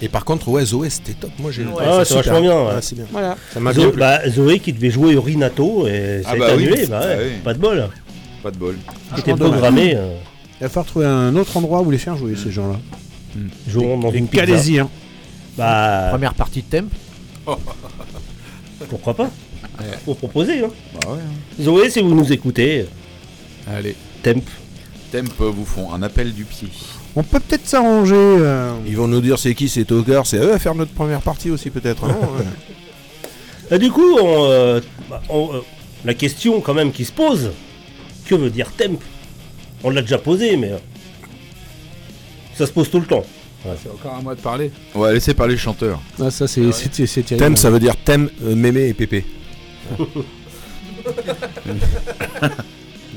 Et 0.02 0.08
par 0.10 0.24
contre, 0.26 0.48
ouais, 0.48 0.64
Zoé, 0.66 0.90
c'était 0.90 1.14
top. 1.14 1.30
Moi, 1.38 1.52
j'ai. 1.52 1.64
Ouais, 1.64 1.74
Ah, 1.82 1.92
ça 2.00 2.06
c'est 2.06 2.14
vachement 2.16 2.42
bien. 2.42 2.56
ouais. 2.58 2.66
Ouais, 2.76 2.82
c'est 2.82 2.96
bien. 2.96 3.06
Voilà. 3.12 3.36
Ça 3.54 3.60
m'a 3.60 3.72
Zo- 3.74 3.82
bien 3.82 3.90
plu. 3.92 4.00
bah, 4.00 4.30
Zoé 4.30 4.60
qui 4.60 4.74
devait 4.74 4.90
jouer 4.90 5.16
au 5.18 5.22
Rinato 5.22 5.88
et 5.88 6.22
ça 6.24 6.30
Ah 6.32 6.34
a 6.34 6.38
bah 6.38 6.46
été 6.54 6.56
oui. 6.58 6.68
annulé. 6.70 6.88
Bah, 6.88 7.00
ouais, 7.02 7.06
Ah 7.12 7.22
oui. 7.22 7.32
Pas 7.44 7.54
de 7.54 7.60
bol. 7.60 7.90
pas 8.42 8.52
de 8.52 8.58
bol. 8.58 8.76
C'était 9.18 9.34
dommage. 9.34 9.52
programmé. 9.52 9.94
euh, 9.96 10.14
Il 10.60 10.64
va 10.64 10.70
falloir 10.70 10.86
trouver 10.86 11.06
un 11.06 11.36
autre 11.36 11.56
endroit 11.58 11.82
où 11.82 11.90
les 11.92 11.98
faire 11.98 12.18
jouer, 12.18 12.36
ces 12.36 12.52
gens-là. 12.52 12.80
jouons 13.68 13.98
dans 13.98 14.12
Les 14.12 14.18
une 14.20 14.28
pizza. 14.28 14.46
Calaisiens. 14.46 14.90
Bah, 15.58 16.08
Première 16.12 16.34
partie 16.34 16.62
de 16.62 16.68
thème. 16.68 16.90
pourquoi 18.90 19.14
pas? 19.14 19.30
Faut 20.06 20.14
proposer. 20.14 20.64
Hein. 20.64 20.70
Bah 20.94 21.12
ouais. 21.14 21.64
Zoé, 21.64 21.90
si 21.90 22.02
vous 22.02 22.14
nous 22.14 22.32
écoutez, 22.34 22.86
Allez. 23.68 23.96
temp. 24.24 24.44
Temp 25.12 25.28
vous 25.40 25.66
font 25.66 25.94
un 25.94 26.02
appel 26.04 26.34
du 26.34 26.44
pied. 26.46 26.68
On 27.16 27.24
peut 27.24 27.40
peut-être 27.40 27.66
s'arranger. 27.68 28.14
euh, 28.16 28.74
Ils 28.86 28.96
vont 28.98 29.08
nous 29.08 29.22
dire 29.22 29.40
c'est 29.40 29.56
qui, 29.56 29.68
c'est 29.70 29.86
Toker, 29.86 30.26
c'est 30.26 30.38
eux 30.38 30.54
à 30.54 30.60
faire 30.60 30.76
notre 30.76 30.92
première 30.92 31.22
partie 31.22 31.50
aussi, 31.50 31.70
peut-être. 31.70 32.04
Ouais. 32.06 32.46
Et 33.76 33.80
du 33.80 33.92
coup, 33.92 34.18
on, 34.22 34.46
euh, 34.50 34.82
bah, 35.10 35.22
on, 35.30 35.50
euh, 35.54 35.60
la 36.06 36.14
question 36.14 36.60
quand 36.62 36.74
même 36.74 36.92
qui 36.92 37.06
se 37.06 37.12
pose, 37.12 37.52
que 38.26 38.36
veut 38.36 38.50
dire 38.50 38.72
temp 38.78 39.00
On 39.84 39.90
l'a 39.92 40.02
déjà 40.02 40.18
posé, 40.18 40.58
mais 40.58 40.72
euh, 40.74 40.78
ça 42.56 42.66
se 42.66 42.72
pose 42.72 42.90
tout 42.90 43.00
le 43.00 43.06
temps. 43.06 43.24
C'est 43.84 43.90
encore 43.90 44.16
à 44.16 44.22
moi 44.22 44.36
de 44.36 44.40
parler. 44.42 44.72
Ouais, 44.96 45.14
laissez 45.14 45.34
parler 45.34 45.54
le 45.56 45.60
chanteur. 45.60 46.00
Ah, 46.22 46.32
ça, 46.32 46.48
c'est 46.48 46.72
c'est- 46.72 47.06
c'est 47.06 47.24
terrible. 47.24 47.46
Thème, 47.46 47.58
ça 47.58 47.70
veut 47.70 47.80
dire 47.80 47.96
thème, 47.98 48.30
euh, 48.44 48.56
mémé 48.56 48.88
et 48.88 48.94
pépé. 48.94 49.26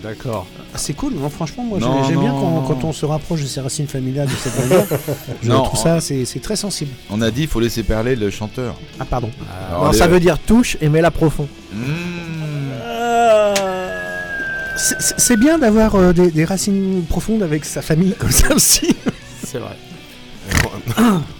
D'accord. 0.02 0.46
Ah, 0.74 0.78
c'est 0.78 0.94
cool, 0.94 1.12
non, 1.14 1.28
franchement, 1.30 1.62
moi 1.62 1.78
j'aime 2.08 2.18
bien 2.18 2.30
quand, 2.32 2.82
on 2.84 2.92
se 2.92 3.06
rapproche 3.06 3.42
de 3.42 3.46
ses 3.46 3.60
racines 3.60 3.86
familiales 3.86 4.26
de 4.26 4.32
cette 4.32 4.58
manière. 4.58 4.84
Je 5.42 5.48
Non, 5.48 5.62
trouve 5.62 5.78
ça, 5.78 6.00
c'est 6.00 6.24
c'est 6.24 6.40
très 6.40 6.56
sensible. 6.56 6.90
On 7.10 7.20
a 7.22 7.30
dit, 7.30 7.42
il 7.42 7.48
faut 7.48 7.60
laisser 7.60 7.84
parler 7.84 8.16
le 8.16 8.28
chanteur. 8.30 8.74
Ah, 8.98 9.04
pardon. 9.04 9.30
Alors, 9.68 9.84
Non, 9.84 9.90
les- 9.92 9.98
ça 9.98 10.08
veut 10.08 10.18
dire 10.18 10.38
touche 10.40 10.76
et 10.80 10.88
mets-la 10.88 11.12
profond. 11.12 11.46
Mmh. 11.72 11.84
C'est- 13.54 13.81
C'est 14.76 15.36
bien 15.36 15.58
d'avoir 15.58 15.94
euh, 15.94 16.12
des, 16.12 16.30
des 16.30 16.44
racines 16.44 17.04
profondes 17.08 17.42
avec 17.42 17.64
sa 17.64 17.82
famille 17.82 18.14
comme 18.18 18.30
ça 18.30 18.54
aussi. 18.54 18.94
C'est 19.44 19.58
vrai. 19.58 19.76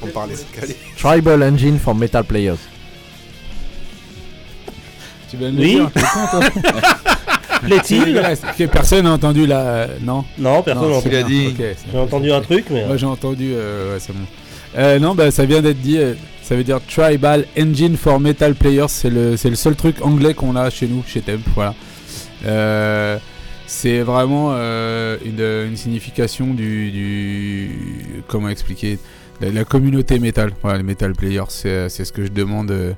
On 0.03 0.07
parlait 0.09 0.35
de 0.35 0.41
Calais. 0.61 0.76
Tribal 0.99 1.43
Engine 1.43 1.78
for 1.78 1.95
Metal 1.95 2.24
Players. 2.24 2.57
Tu 5.30 5.37
vas 5.39 5.51
me 5.51 5.59
Oui. 5.61 5.74
dire, 5.76 5.91
Plaît-il 7.62 8.68
personne 8.70 9.05
n'a 9.05 9.12
entendu 9.12 9.47
la. 9.47 9.61
euh, 9.61 9.87
Non? 10.03 10.24
Non, 10.39 10.62
personne 10.62 10.91
n'a 10.91 10.97
entendu. 10.97 11.24
Dit. 11.24 11.55
J'ai 11.93 11.99
entendu 11.99 12.33
un 12.33 12.41
truc, 12.41 12.66
mais. 12.70 12.87
Moi 12.87 12.97
j'ai 12.97 13.07
entendu, 13.07 13.53
euh, 13.55 13.95
ouais, 13.95 14.01
c'est 14.01 14.12
bon. 14.12 14.24
Euh, 14.76 14.99
non, 14.99 15.14
bah 15.14 15.30
ça 15.30 15.45
vient 15.45 15.61
d'être 15.62 15.80
dit, 15.80 15.99
euh, 15.99 16.14
ça 16.43 16.55
veut 16.57 16.64
dire 16.64 16.80
Tribal 16.89 17.47
Engine 17.59 17.97
for 17.97 18.18
Metal 18.20 18.55
Players, 18.55 18.87
c'est 18.89 19.11
le, 19.11 19.37
c'est 19.37 19.51
le 19.51 19.57
seul 19.57 19.76
truc 19.76 19.97
anglais 20.03 20.35
qu'on 20.35 20.57
a 20.57 20.70
chez 20.70 20.87
nous, 20.89 21.03
chez 21.07 21.20
Temp, 21.20 21.41
voilà. 21.55 21.74
Euh, 22.45 23.18
c'est 23.66 24.01
vraiment 24.01 24.51
euh, 24.53 25.16
une, 25.24 25.76
signification 25.76 26.53
du, 26.55 27.70
Comment 28.28 28.49
expliquer 28.49 28.99
la, 29.40 29.51
la 29.51 29.64
communauté 29.64 30.18
métal, 30.18 30.53
voilà, 30.62 30.78
les 30.78 30.84
Metal 30.84 31.12
Players, 31.12 31.45
c'est 31.49 31.88
ce 31.88 32.12
que 32.12 32.24
je 32.24 32.30
demande 32.30 32.70
euh, 32.70 32.93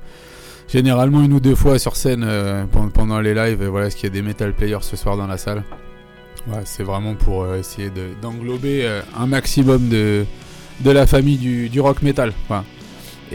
généralement 0.69 1.23
une 1.23 1.33
ou 1.33 1.41
deux 1.41 1.55
fois 1.55 1.79
sur 1.79 1.97
scène 1.97 2.27
pendant, 2.93 3.21
les 3.21 3.35
lives, 3.35 3.65
voilà, 3.65 3.87
est-ce 3.87 3.97
qu'il 3.97 4.05
y 4.05 4.13
a 4.13 4.15
des 4.15 4.23
Metal 4.23 4.53
Players 4.53 4.83
ce 4.83 4.97
soir 4.97 5.17
dans 5.17 5.27
la 5.27 5.39
salle. 5.39 5.63
C'est 6.65 6.83
vraiment 6.83 7.15
pour 7.15 7.55
essayer 7.55 7.89
de- 7.89 8.11
d'englober 8.21 8.87
un 9.17 9.27
maximum 9.27 9.89
de, 9.89 10.27
de 10.81 10.91
la 10.91 11.07
famille 11.07 11.39
du, 11.39 11.69
du 11.71 11.81
rock 11.81 12.03
metal. 12.03 12.33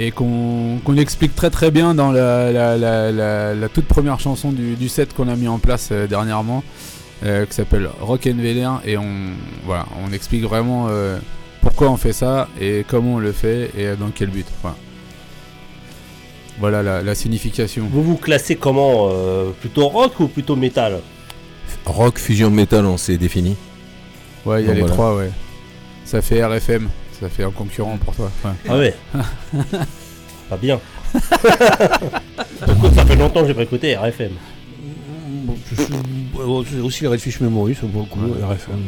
Et 0.02 0.12
qu'on 0.12 0.80
qu'on 0.86 0.96
explique 0.96 1.36
très 1.36 1.50
très 1.50 1.72
bien 1.72 1.94
dans 1.94 2.12
la, 2.12 2.52
la- 2.54 2.78
la- 2.78 3.12
la- 3.12 3.54
la 3.54 3.70
toute 3.70 3.86
première 3.86 4.20
chanson 4.20 4.52
du, 4.54 4.76
du 4.76 4.88
set 4.88 5.14
qu'on 5.14 5.28
a 5.28 5.36
mis 5.36 5.50
en 5.50 5.60
place 5.60 5.90
euh, 5.92 6.08
dernièrement, 6.08 6.64
euh, 7.26 7.46
qui 7.46 7.54
s'appelle 7.54 7.90
Rock 8.00 8.26
and 8.28 8.38
Vénère. 8.42 8.80
Et 8.86 8.98
on, 8.98 9.06
voilà, 9.66 9.86
on 10.08 10.14
explique 10.14 10.44
vraiment 10.44 10.88
euh, 10.90 11.18
pourquoi 11.62 11.90
on 11.92 11.98
fait 11.98 12.14
ça 12.14 12.48
et 12.62 12.86
comment 12.88 13.16
on 13.16 13.20
le 13.20 13.34
fait 13.34 13.72
et 13.78 13.96
dans 13.98 14.10
quel 14.16 14.30
but. 14.30 14.46
Voilà, 14.62 14.78
Voilà 16.60 16.82
la, 16.84 17.02
la 17.04 17.16
signification. 17.16 17.88
Vous 17.92 18.02
vous 18.04 18.16
classez 18.16 18.56
comment 18.56 19.10
euh, 19.12 19.50
Plutôt 19.60 19.90
rock 19.90 20.18
ou 20.22 20.28
plutôt 20.28 20.56
métal? 20.56 21.00
Rock, 21.86 22.20
fusion, 22.20 22.50
métal, 22.50 22.86
on 22.86 22.98
s'est 22.98 23.18
défini. 23.18 23.58
Ouais, 24.46 24.62
il 24.64 24.68
y 24.68 24.72
a 24.72 24.74
Donc 24.74 24.76
les 24.76 24.82
voilà. 24.82 24.94
trois, 24.96 25.16
ouais. 25.18 25.30
Ça 26.06 26.22
fait 26.22 26.42
RFM, 26.44 26.88
ça 27.20 27.30
fait 27.30 27.44
un 27.44 27.52
concurrent 27.52 27.98
pour 27.98 28.16
toi. 28.16 28.32
ouais. 28.46 28.52
Ah 28.70 28.78
ouais 28.78 28.94
Pas 30.50 30.58
bien. 30.58 30.80
Écoute, 31.14 32.94
ça 32.96 33.06
fait 33.06 33.16
longtemps 33.16 33.42
que 33.42 33.48
j'ai 33.48 33.54
pas 33.54 33.64
écouté 33.64 33.96
RFM. 33.96 34.32
C'est 36.68 36.80
aussi 36.80 37.02
les 37.04 37.08
Redfish 37.08 37.40
Memory, 37.42 37.76
ça 37.76 37.82
vaut 37.86 38.02
le 38.02 38.06
coup. 38.06 38.20
RFM. 38.44 38.80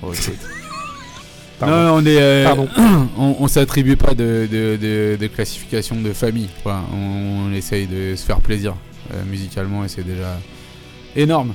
Pardon. 1.58 1.76
Non, 1.76 1.94
on 1.94 2.06
est, 2.06 2.20
euh, 2.20 2.44
Pardon. 2.44 2.68
on, 3.18 3.36
on 3.40 3.48
s'attribue 3.48 3.96
pas 3.96 4.14
de, 4.14 4.48
de, 4.50 4.76
de- 4.80 5.16
de 5.20 5.26
classification 5.28 6.00
de 6.00 6.12
famille. 6.12 6.48
On 6.66 7.52
essaye 7.54 7.86
de 7.86 8.16
se 8.16 8.24
faire 8.24 8.40
plaisir 8.40 8.74
euh, 9.14 9.22
musicalement 9.24 9.84
et 9.84 9.88
c'est 9.88 10.02
déjà 10.04 10.38
énorme. 11.16 11.54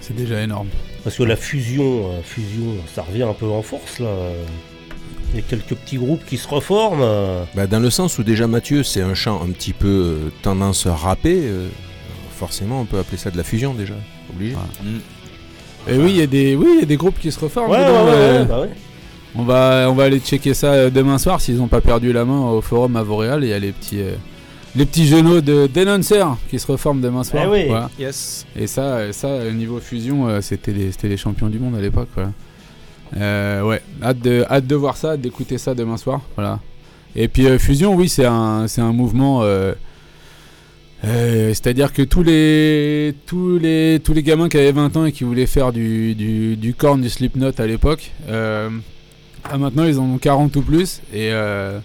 C'est 0.00 0.16
déjà 0.16 0.40
énorme. 0.42 0.68
Parce 1.04 1.16
que 1.16 1.22
la 1.22 1.36
fusion, 1.36 1.82
euh, 2.10 2.22
fusion, 2.22 2.74
ça 2.94 3.02
revient 3.02 3.22
un 3.22 3.32
peu 3.32 3.46
en 3.46 3.62
force 3.62 3.98
là. 4.00 4.08
Il 5.32 5.36
y 5.36 5.38
a 5.38 5.42
quelques 5.48 5.74
petits 5.76 5.96
groupes 5.96 6.24
qui 6.26 6.36
se 6.36 6.48
reforment. 6.48 7.02
euh. 7.02 7.44
Bah, 7.54 7.66
dans 7.66 7.78
le 7.78 7.88
sens 7.90 8.18
où 8.18 8.24
déjà 8.24 8.46
Mathieu, 8.48 8.82
c'est 8.82 9.00
un 9.00 9.14
chant 9.14 9.40
un 9.42 9.50
petit 9.52 9.72
peu 9.72 9.86
euh, 9.88 10.32
tendance 10.42 10.86
râpée. 10.86 11.40
euh, 11.44 11.68
forcément, 12.36 12.80
on 12.80 12.84
peut 12.84 12.98
appeler 12.98 13.16
ça 13.16 13.30
de 13.30 13.36
la 13.36 13.44
fusion 13.44 13.72
déjà. 13.74 13.94
Obligé. 14.34 14.56
Et 15.88 15.96
oui, 15.96 16.10
il 16.10 16.16
y 16.16 16.22
a 16.22 16.26
des, 16.26 16.56
oui, 16.56 16.66
il 16.74 16.80
y 16.80 16.82
a 16.82 16.86
des 16.86 16.96
groupes 16.96 17.18
qui 17.18 17.30
se 17.32 17.38
reforment. 17.38 17.70
Ouais, 17.70 17.78
dedans, 17.78 18.04
ouais, 18.04 18.10
ouais, 18.10 18.16
euh, 18.16 18.40
ouais, 18.42 18.46
bah 18.46 18.60
ouais. 18.62 18.70
On 19.36 19.44
va, 19.44 19.86
on 19.88 19.94
va 19.94 20.04
aller 20.04 20.18
checker 20.18 20.52
ça 20.54 20.72
euh, 20.72 20.90
demain 20.90 21.16
soir 21.18 21.40
s'ils 21.40 21.56
n'ont 21.58 21.68
pas 21.68 21.80
perdu 21.80 22.12
la 22.12 22.24
main 22.24 22.50
au 22.50 22.60
forum 22.60 22.96
à 22.96 23.02
Vauréal. 23.04 23.44
Il 23.44 23.50
y 23.50 23.52
a 23.52 23.58
les 23.58 23.70
petits, 23.72 24.00
euh, 24.00 24.14
les 24.76 24.86
petits 24.86 25.06
genoux 25.06 25.40
de 25.40 25.68
Denoncer 25.72 26.24
qui 26.48 26.58
se 26.58 26.66
reforment 26.70 27.00
demain 27.00 27.24
soir. 27.24 27.44
Eh 27.46 27.50
oui. 27.50 27.64
Voilà. 27.68 27.90
Yes. 27.98 28.46
Et 28.56 28.66
ça, 28.66 29.12
ça, 29.12 29.50
niveau 29.50 29.80
fusion, 29.80 30.28
euh, 30.28 30.40
c'était 30.40 30.72
les, 30.72 30.92
c'était 30.92 31.08
les 31.08 31.16
champions 31.16 31.48
du 31.48 31.58
monde 31.58 31.74
à 31.76 31.80
l'époque. 31.80 32.08
Voilà. 32.14 32.30
Euh, 33.16 33.62
ouais, 33.62 33.82
hâte 34.02 34.20
de, 34.20 34.44
hâte 34.48 34.66
de 34.66 34.74
voir 34.76 34.96
ça, 34.96 35.16
d'écouter 35.16 35.58
ça 35.58 35.74
demain 35.74 35.96
soir. 35.96 36.20
Voilà. 36.36 36.60
Et 37.16 37.26
puis 37.26 37.46
euh, 37.48 37.58
fusion, 37.58 37.94
oui, 37.96 38.08
c'est 38.08 38.26
un, 38.26 38.68
c'est 38.68 38.80
un 38.80 38.92
mouvement. 38.92 39.42
euh, 39.42 39.72
euh, 41.04 41.48
C'est-à-dire 41.48 41.92
que 41.92 42.02
tous 42.02 42.22
les, 42.22 43.14
tous 43.26 43.58
les, 43.58 44.00
tous 44.04 44.12
les 44.12 44.22
gamins 44.22 44.48
qui 44.48 44.58
avaient 44.58 44.70
20 44.70 44.96
ans 44.96 45.04
et 45.06 45.12
qui 45.12 45.24
voulaient 45.24 45.46
faire 45.46 45.72
du, 45.72 46.14
du, 46.14 46.56
du 46.56 46.74
corn, 46.74 47.00
du 47.00 47.08
slipknot 47.10 47.50
à 47.58 47.66
l'époque, 47.66 48.12
maintenant 48.28 49.84
ils 49.84 49.98
en 49.98 50.04
ont 50.04 50.18
40 50.18 50.54
ou 50.56 50.62
plus 50.62 51.00
et, 51.12 51.30
euh, 51.32 51.80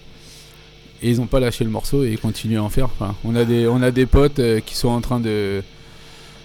et 1.05 1.11
ils 1.11 1.17
n'ont 1.19 1.27
pas 1.27 1.39
lâché 1.39 1.63
le 1.63 1.69
morceau 1.69 2.03
et 2.03 2.09
ils 2.11 2.17
continuent 2.19 2.57
à 2.59 2.63
en 2.63 2.69
faire. 2.69 2.85
Enfin, 2.85 3.13
on, 3.23 3.35
a 3.35 3.45
des, 3.45 3.67
on 3.67 3.81
a 3.83 3.91
des 3.91 4.05
potes 4.07 4.39
euh, 4.39 4.59
qui 4.65 4.75
sont 4.75 4.89
en 4.89 5.01
train 5.01 5.19
de, 5.19 5.61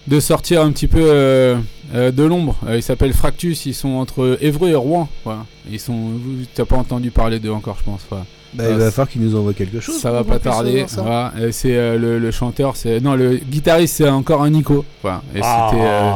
de 0.06 0.20
sortir 0.20 0.60
un 0.62 0.70
petit 0.70 0.86
peu 0.88 1.00
euh, 1.02 1.56
euh, 1.94 2.10
de 2.10 2.22
l'ombre. 2.24 2.56
Euh, 2.68 2.76
ils 2.76 2.82
s'appellent 2.82 3.14
Fractus, 3.14 3.64
ils 3.66 3.74
sont 3.74 3.90
entre 3.90 4.36
Évreux 4.42 4.68
et 4.68 4.74
Rouen. 4.74 5.08
Voilà. 5.24 5.46
Ils 5.70 5.80
sont, 5.80 5.94
vous 5.94 6.42
n'avez 6.56 6.68
pas 6.68 6.76
entendu 6.76 7.10
parler 7.10 7.38
d'eux 7.38 7.52
encore, 7.52 7.76
je 7.78 7.84
pense. 7.84 8.02
Voilà. 8.10 8.24
Bah, 8.52 8.64
il 8.68 8.76
va 8.78 8.90
falloir 8.90 9.08
qu'il 9.08 9.22
nous 9.22 9.36
envoie 9.36 9.54
quelque 9.54 9.78
chose. 9.78 9.98
Ça 10.00 10.10
va 10.10 10.24
pas 10.24 10.40
tarder. 10.40 10.84
Voilà. 10.96 11.32
C'est 11.52 11.76
euh, 11.76 11.96
le, 11.96 12.18
le 12.18 12.30
chanteur, 12.32 12.74
c'est 12.76 13.00
non 13.00 13.14
le 13.14 13.36
guitariste, 13.36 13.94
c'est 13.98 14.08
encore 14.08 14.42
un 14.42 14.50
Nico. 14.50 14.84
Voilà. 15.02 15.22
Et 15.36 15.40
Ah. 15.42 15.68
c'était 15.70 15.84
euh, 15.84 16.10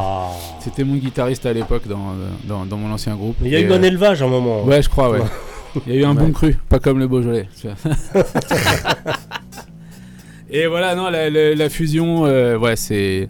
c'était 0.59 0.83
mon 0.83 0.95
guitariste 0.95 1.45
à 1.45 1.53
l'époque 1.53 1.87
dans, 1.87 2.13
dans, 2.43 2.65
dans 2.65 2.77
mon 2.77 2.91
ancien 2.93 3.15
groupe. 3.15 3.37
Mais 3.39 3.47
il 3.49 3.53
y 3.53 3.55
a 3.55 3.59
eu 3.61 3.71
un 3.71 3.81
euh, 3.81 3.87
élevage 3.87 4.21
à 4.21 4.25
un 4.25 4.27
moment. 4.27 4.63
Ouais, 4.65 4.81
je 4.81 4.89
crois, 4.89 5.09
ouais. 5.11 5.19
Il 5.87 5.93
y 5.93 5.97
a 5.97 6.01
eu 6.01 6.05
un 6.05 6.15
Ouais. 6.15 6.23
bon 6.25 6.31
cru, 6.31 6.57
pas 6.69 6.79
comme 6.79 6.99
le 6.99 7.07
Beaujolais. 7.07 7.47
tu 7.59 7.67
vois. 7.67 7.75
Et 10.49 10.67
voilà, 10.67 10.95
non, 10.95 11.09
la, 11.09 11.29
la- 11.29 11.55
la 11.55 11.69
fusion, 11.69 12.25
euh, 12.25 12.57
ouais, 12.57 12.75
c'est. 12.75 13.29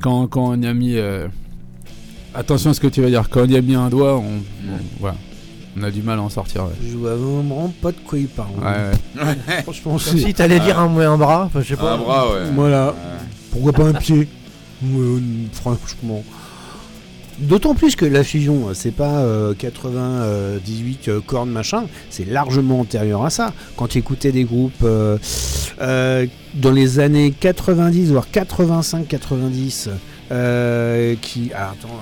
Quand, 0.00 0.26
quand 0.26 0.48
on 0.52 0.60
y 0.62 0.66
a 0.66 0.74
mis. 0.74 0.96
euh, 0.96 1.28
Attention 2.34 2.70
à 2.70 2.74
ce 2.74 2.80
que 2.80 2.86
tu 2.86 3.02
vas 3.02 3.08
dire. 3.08 3.28
Quand 3.28 3.40
on 3.42 3.46
y 3.46 3.56
a 3.56 3.60
mis 3.60 3.74
un 3.74 3.88
doigt, 3.88 4.16
on, 4.16 4.22
on- 4.22 4.78
voilà. 5.00 5.16
on 5.78 5.82
a 5.82 5.90
du 5.90 6.00
mal 6.02 6.18
à 6.18 6.22
en 6.22 6.28
sortir. 6.30 6.64
ouais. 6.64 6.72
Je 6.82 6.96
vois 6.96 7.14
vraiment 7.16 7.72
pas 7.82 7.92
de 7.92 7.98
quoi 8.06 8.18
il 8.18 8.28
parle. 8.28 8.50
Ouais, 8.58 9.22
ouais. 9.22 9.36
Franchement, 9.64 9.98
Comme 9.98 10.18
si 10.18 10.32
t'allais 10.32 10.60
dire 10.60 10.78
un, 10.78 10.96
un 10.98 11.18
bras, 11.18 11.44
enfin, 11.46 11.60
je 11.60 11.68
sais 11.68 11.76
pas. 11.76 11.92
Un 11.94 11.98
bras, 11.98 12.32
ouais. 12.32 12.50
Voilà. 12.54 12.94
Pourquoi 13.52 13.72
pas 13.72 13.84
un 13.88 13.92
pied? 13.94 14.28
Ouais, 14.82 15.20
Franchement. 15.52 16.22
D'autant 17.40 17.74
plus 17.74 17.96
que 17.96 18.04
la 18.04 18.22
fusion, 18.22 18.68
c'est 18.74 18.90
pas 18.94 19.20
euh, 19.20 19.54
98 19.54 21.08
euh, 21.08 21.20
cornes 21.24 21.50
machin, 21.50 21.84
c'est 22.10 22.28
largement 22.28 22.80
antérieur 22.80 23.24
à 23.24 23.30
ça. 23.30 23.52
Quand 23.76 23.88
tu 23.88 23.98
écoutais 23.98 24.30
des 24.30 24.44
groupes 24.44 24.72
euh, 24.84 25.16
euh, 25.80 26.26
dans 26.54 26.70
les 26.72 26.98
années 26.98 27.32
90 27.38 28.10
voire 28.10 28.26
85-90 28.32 29.88
euh, 30.32 31.14
qui 31.20 31.50
ah, 31.54 31.72
attends 31.72 32.00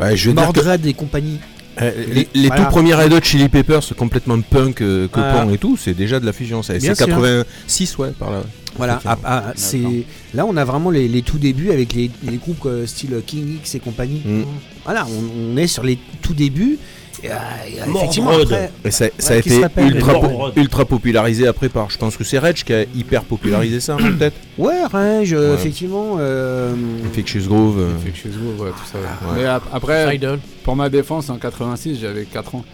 Ouais, 0.00 0.16
je 0.16 0.30
dire 0.30 0.42
Mordred 0.42 0.86
et 0.86 0.94
compagnie. 0.94 1.38
Les 1.80 2.28
les 2.34 2.48
Voilà. 2.48 2.64
tout 2.64 2.70
premiers 2.70 2.94
Red 2.94 3.12
Hot 3.12 3.20
Chili 3.22 3.48
Peppers, 3.48 3.94
complètement 3.96 4.38
punk 4.40 4.76
que 4.76 5.08
Voilà. 5.12 5.32
punk 5.32 5.54
et 5.54 5.58
tout, 5.58 5.76
c'est 5.78 5.94
déjà 5.94 6.20
de 6.20 6.26
la 6.26 6.32
fusion. 6.32 6.62
C'est 6.62 6.80
sûr. 6.80 6.94
86, 6.94 7.96
ouais, 7.98 8.10
par 8.18 8.30
là. 8.30 8.42
Voilà, 8.76 9.00
ah, 9.04 9.18
ah, 9.24 9.52
c'est 9.56 10.04
là 10.32 10.46
on 10.46 10.56
a 10.56 10.64
vraiment 10.64 10.90
les, 10.90 11.08
les 11.08 11.22
tout 11.22 11.38
débuts 11.38 11.70
avec 11.70 11.92
les, 11.92 12.10
les 12.22 12.36
groupes 12.36 12.64
euh, 12.66 12.86
style 12.86 13.20
King 13.26 13.56
X 13.56 13.74
et 13.74 13.80
compagnie. 13.80 14.22
Mm. 14.24 14.42
Voilà, 14.84 15.06
on, 15.06 15.52
on 15.52 15.56
est 15.56 15.66
sur 15.66 15.82
les 15.82 15.98
tout 16.22 16.34
débuts. 16.34 16.78
Et, 17.22 17.30
euh, 17.30 17.34
euh, 17.34 17.94
effectivement, 17.96 18.30
après, 18.30 18.70
Et 18.82 18.90
ça, 18.90 19.06
a 19.28 19.36
été 19.36 19.60
ultra, 19.76 20.14
po- 20.20 20.84
popularisé 20.86 21.46
après 21.46 21.68
par. 21.68 21.90
Je 21.90 21.98
pense 21.98 22.16
que 22.16 22.24
c'est 22.24 22.38
Reg 22.38 22.54
qui 22.54 22.72
a 22.72 22.84
hyper 22.94 23.24
popularisé 23.24 23.80
ça, 23.80 23.96
non, 23.96 24.16
peut-être. 24.16 24.36
ouais, 24.56 24.78
Ouais. 24.94 25.54
effectivement. 25.54 26.16
euh, 26.18 26.74
Infectious 27.06 27.46
Groove. 27.46 27.78
euh, 27.80 27.90
je 28.06 28.18
suis 28.18 28.28
ouais, 28.30 28.70
tout 28.70 28.86
ça. 28.90 28.98
ouais. 28.98 29.04
Ouais. 29.04 29.36
Mais 29.42 29.44
ap- 29.44 29.68
après, 29.70 30.16
Idol. 30.16 30.38
pour 30.64 30.76
ma 30.76 30.88
défense, 30.88 31.28
en 31.28 31.36
86, 31.36 31.98
j'avais 32.00 32.24
4 32.24 32.54
ans. 32.54 32.64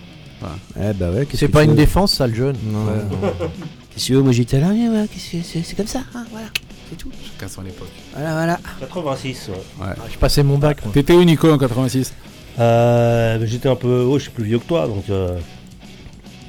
eh 0.78 0.92
bah 0.94 1.11
ouais, 1.11 1.26
C'est 1.34 1.49
pas 1.49 1.64
une 1.64 1.74
défense, 1.74 2.12
ça, 2.14 2.28
le 2.28 2.34
jeune. 2.34 2.57
Non, 2.70 2.84
Ouais. 2.84 2.92
non. 3.11 3.49
Qu'est-ce 3.97 4.09
que 4.12 4.14
moi 4.18 4.32
j'étais 4.32 4.61
là, 4.61 4.68
ouais, 4.68 5.07
c'est 5.16 5.76
comme 5.76 5.86
ça, 5.86 6.01
hein, 6.14 6.24
voilà, 6.30 6.47
c'est 6.90 6.97
tout. 6.97 7.09
Chacun 7.32 7.49
son 7.51 7.62
époque. 7.64 7.88
Voilà, 8.12 8.32
voilà. 8.34 8.61
86, 8.80 9.49
ouais. 9.49 9.55
Ouais. 9.86 9.92
Ah, 9.99 10.03
Je 10.12 10.18
passais 10.18 10.42
mon 10.42 10.59
bac. 10.59 10.84
moi. 10.84 10.92
T'étais 10.92 11.14
où, 11.14 11.24
Nico, 11.24 11.51
en 11.51 11.57
86 11.59 12.12
Euh, 12.59 13.38
j'étais 13.47 13.68
un 13.70 13.74
peu. 13.76 14.05
Oh, 14.09 14.18
je 14.18 14.24
suis 14.24 14.30
plus 14.32 14.44
vieux 14.44 14.59
que 14.59 14.66
toi, 14.66 14.86
donc. 14.86 15.05
euh, 15.11 15.38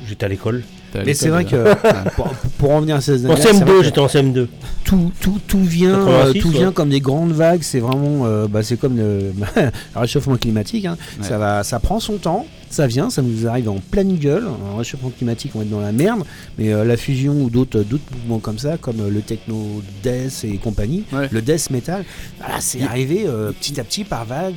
j'étais 0.07 0.25
à 0.25 0.29
l'école. 0.29 0.63
Mais 1.05 1.13
c'est 1.13 1.29
vrai 1.29 1.45
que 1.45 1.73
pour, 2.15 2.27
pour 2.57 2.71
en 2.71 2.81
venir 2.81 2.95
à 2.95 3.01
ces 3.01 3.25
En 3.25 3.31
années, 3.31 3.41
vrai 3.41 3.51
CM2, 3.53 3.65
que 3.79 3.83
j'étais 3.83 3.99
en 3.99 4.07
CM2. 4.07 4.47
tout, 4.83 5.11
tout, 5.21 5.39
tout 5.47 5.63
vient, 5.63 5.99
86, 6.05 6.09
euh, 6.09 6.41
tout 6.41 6.47
ouais. 6.49 6.57
vient 6.57 6.71
comme 6.71 6.89
des 6.89 7.01
grandes 7.01 7.33
vagues. 7.33 7.61
C'est 7.61 7.79
vraiment, 7.79 8.25
euh, 8.25 8.47
bah, 8.47 8.63
c'est 8.63 8.77
comme 8.77 8.97
le, 8.97 9.31
le 9.55 9.71
réchauffement 9.99 10.37
climatique. 10.37 10.85
hein. 10.85 10.97
Ouais. 11.21 11.27
Ça 11.27 11.37
va, 11.37 11.63
ça 11.63 11.79
prend 11.79 11.99
son 11.99 12.17
temps. 12.17 12.45
Ça 12.69 12.85
vient, 12.87 13.09
ça 13.09 13.21
nous 13.21 13.47
arrive 13.47 13.69
en 13.69 13.77
pleine 13.91 14.17
gueule. 14.17 14.45
En 14.71 14.77
réchauffement 14.77 15.09
climatique, 15.09 15.51
on 15.55 15.59
va 15.59 15.63
être 15.65 15.71
dans 15.71 15.79
la 15.79 15.91
merde. 15.91 16.23
Mais 16.57 16.73
euh, 16.73 16.83
la 16.83 16.97
fusion 16.97 17.33
ou 17.41 17.49
d'autres, 17.49 17.83
mouvements 18.17 18.39
comme 18.39 18.59
ça, 18.59 18.77
comme 18.77 18.99
euh, 18.99 19.09
le 19.09 19.21
techno 19.21 19.81
death 20.03 20.43
et 20.43 20.57
compagnie, 20.57 21.03
Ouais. 21.13 21.29
le 21.31 21.41
death 21.41 21.69
metal, 21.69 22.03
voilà, 22.39 22.59
c'est 22.59 22.79
Il- 22.79 22.83
arrivé 22.85 23.23
euh, 23.25 23.51
petit 23.53 23.79
à 23.79 23.83
petit 23.83 24.03
par 24.03 24.25
vague. 24.25 24.55